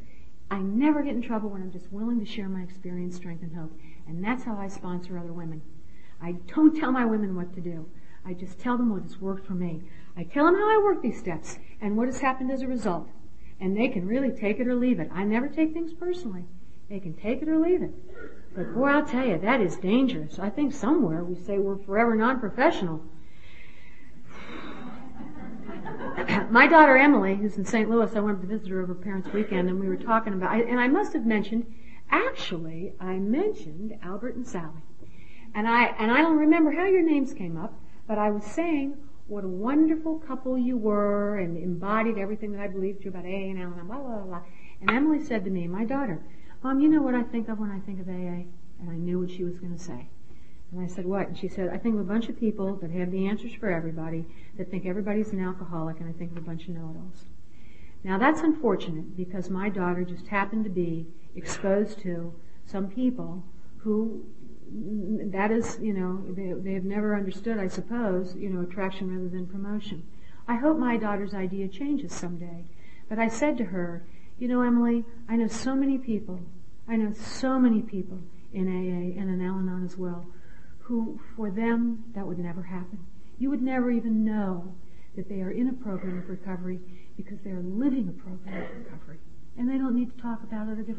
I 0.51 0.59
never 0.59 1.01
get 1.01 1.15
in 1.15 1.21
trouble 1.21 1.49
when 1.49 1.61
I'm 1.61 1.71
just 1.71 1.91
willing 1.91 2.19
to 2.19 2.25
share 2.25 2.47
my 2.47 2.61
experience, 2.61 3.15
strength, 3.15 3.41
and 3.41 3.55
hope. 3.55 3.71
And 4.07 4.23
that's 4.23 4.43
how 4.43 4.55
I 4.57 4.67
sponsor 4.67 5.17
other 5.17 5.33
women. 5.33 5.61
I 6.21 6.33
don't 6.53 6.79
tell 6.79 6.91
my 6.91 7.05
women 7.05 7.35
what 7.35 7.53
to 7.55 7.61
do. 7.61 7.87
I 8.25 8.33
just 8.33 8.59
tell 8.59 8.77
them 8.77 8.91
what 8.91 9.01
has 9.01 9.19
worked 9.19 9.47
for 9.47 9.53
me. 9.53 9.81
I 10.15 10.23
tell 10.23 10.45
them 10.45 10.55
how 10.55 10.69
I 10.69 10.83
work 10.83 11.01
these 11.01 11.17
steps 11.17 11.57
and 11.81 11.97
what 11.97 12.07
has 12.07 12.19
happened 12.19 12.51
as 12.51 12.61
a 12.61 12.67
result. 12.67 13.09
And 13.59 13.75
they 13.75 13.87
can 13.87 14.07
really 14.07 14.31
take 14.31 14.59
it 14.59 14.67
or 14.67 14.75
leave 14.75 14.99
it. 14.99 15.09
I 15.11 15.23
never 15.23 15.47
take 15.47 15.73
things 15.73 15.93
personally. 15.93 16.45
They 16.89 16.99
can 16.99 17.13
take 17.13 17.41
it 17.41 17.49
or 17.49 17.57
leave 17.57 17.81
it. 17.81 17.91
But 18.55 18.73
boy, 18.75 18.89
I'll 18.89 19.05
tell 19.05 19.25
you, 19.25 19.39
that 19.39 19.61
is 19.61 19.77
dangerous. 19.77 20.37
I 20.37 20.49
think 20.49 20.73
somewhere 20.73 21.23
we 21.23 21.35
say 21.43 21.57
we're 21.57 21.77
forever 21.77 22.13
non-professional. 22.13 23.01
My 26.49 26.67
daughter 26.67 26.97
Emily, 26.97 27.35
who's 27.35 27.57
in 27.57 27.65
St. 27.65 27.89
Louis, 27.89 28.15
I 28.15 28.19
went 28.19 28.41
to 28.41 28.47
visit 28.47 28.69
her 28.69 28.81
over 28.81 28.93
Parents' 28.93 29.31
Weekend, 29.33 29.69
and 29.69 29.79
we 29.79 29.87
were 29.87 29.97
talking 29.97 30.33
about, 30.33 30.61
and 30.61 30.79
I 30.79 30.87
must 30.87 31.13
have 31.13 31.25
mentioned, 31.25 31.65
actually, 32.09 32.93
I 32.99 33.15
mentioned 33.15 33.97
Albert 34.01 34.35
and 34.35 34.47
Sally. 34.47 34.83
And 35.55 35.67
I, 35.67 35.87
and 35.99 36.11
I 36.11 36.21
don't 36.21 36.37
remember 36.37 36.71
how 36.71 36.85
your 36.85 37.03
names 37.03 37.33
came 37.33 37.57
up, 37.57 37.79
but 38.07 38.17
I 38.17 38.31
was 38.31 38.43
saying 38.43 38.97
what 39.27 39.43
a 39.43 39.47
wonderful 39.47 40.19
couple 40.19 40.57
you 40.57 40.77
were 40.77 41.37
and 41.37 41.57
embodied 41.57 42.17
everything 42.17 42.51
that 42.53 42.61
I 42.61 42.67
believed 42.67 43.03
you 43.03 43.09
about 43.09 43.25
AA 43.25 43.49
and 43.51 43.59
Al-Anon, 43.59 43.87
blah, 43.87 43.99
blah, 43.99 44.19
blah. 44.19 44.41
And 44.81 44.91
Emily 44.91 45.23
said 45.23 45.43
to 45.45 45.51
me, 45.51 45.67
my 45.67 45.85
daughter, 45.85 46.21
Mom, 46.63 46.79
you 46.79 46.89
know 46.89 47.01
what 47.01 47.15
I 47.15 47.23
think 47.23 47.49
of 47.49 47.59
when 47.59 47.71
I 47.71 47.79
think 47.79 47.99
of 47.99 48.07
AA? 48.07 48.45
And 48.79 48.89
I 48.89 48.95
knew 48.95 49.19
what 49.19 49.31
she 49.31 49.43
was 49.43 49.57
going 49.59 49.77
to 49.77 49.83
say. 49.83 50.09
And 50.73 50.83
I 50.83 50.87
said, 50.87 51.05
what? 51.05 51.27
And 51.27 51.37
she 51.37 51.47
said, 51.47 51.69
I 51.69 51.77
think 51.77 51.95
of 51.95 52.01
a 52.01 52.03
bunch 52.03 52.29
of 52.29 52.39
people 52.39 52.77
that 52.77 52.89
have 52.89 53.11
the 53.11 53.27
answers 53.27 53.53
for 53.53 53.69
everybody, 53.69 54.25
that 54.57 54.71
think 54.71 54.87
everybody's 54.87 55.31
an 55.31 55.43
alcoholic, 55.43 55.99
and 55.99 56.09
I 56.09 56.13
think 56.13 56.31
of 56.31 56.37
a 56.37 56.41
bunch 56.41 56.63
of 56.63 56.69
know-it-alls. 56.69 57.25
Now 58.03 58.17
that's 58.17 58.41
unfortunate 58.41 59.15
because 59.15 59.49
my 59.49 59.69
daughter 59.69 60.03
just 60.03 60.27
happened 60.27 60.63
to 60.65 60.69
be 60.69 61.07
exposed 61.35 61.99
to 61.99 62.33
some 62.65 62.89
people 62.89 63.45
who 63.77 64.25
that 65.31 65.51
is, 65.51 65.77
you 65.79 65.93
know, 65.93 66.23
they, 66.33 66.53
they 66.53 66.73
have 66.73 66.83
never 66.83 67.15
understood, 67.15 67.59
I 67.59 67.67
suppose, 67.67 68.35
you 68.35 68.49
know, 68.49 68.61
attraction 68.61 69.13
rather 69.15 69.29
than 69.29 69.45
promotion. 69.45 70.03
I 70.47 70.55
hope 70.55 70.77
my 70.77 70.97
daughter's 70.97 71.33
idea 71.33 71.67
changes 71.67 72.13
someday. 72.13 72.65
But 73.07 73.19
I 73.19 73.27
said 73.27 73.57
to 73.57 73.65
her, 73.65 74.05
you 74.39 74.47
know, 74.47 74.61
Emily, 74.61 75.05
I 75.29 75.35
know 75.35 75.47
so 75.47 75.75
many 75.75 75.97
people, 75.99 76.39
I 76.87 76.95
know 76.95 77.13
so 77.13 77.59
many 77.59 77.81
people 77.81 78.19
in 78.51 78.67
AA 78.67 79.19
and 79.19 79.29
in 79.29 79.45
Al-Anon 79.45 79.85
as 79.85 79.97
well, 79.97 80.25
who, 80.83 81.19
for 81.35 81.49
them, 81.49 82.03
that 82.15 82.27
would 82.27 82.39
never 82.39 82.63
happen. 82.63 82.99
You 83.39 83.49
would 83.49 83.61
never 83.61 83.89
even 83.91 84.23
know 84.23 84.75
that 85.15 85.29
they 85.29 85.41
are 85.41 85.51
in 85.51 85.69
a 85.69 85.73
program 85.73 86.17
of 86.19 86.29
recovery 86.29 86.79
because 87.17 87.37
they 87.43 87.51
are 87.51 87.61
living 87.61 88.09
a 88.09 88.23
program 88.23 88.63
of 88.63 88.77
recovery. 88.77 89.19
And 89.57 89.69
they 89.69 89.77
don't 89.77 89.95
need 89.95 90.15
to 90.15 90.21
talk 90.21 90.43
about 90.43 90.67
it 90.67 90.79
or 90.79 90.83
give 90.83 90.97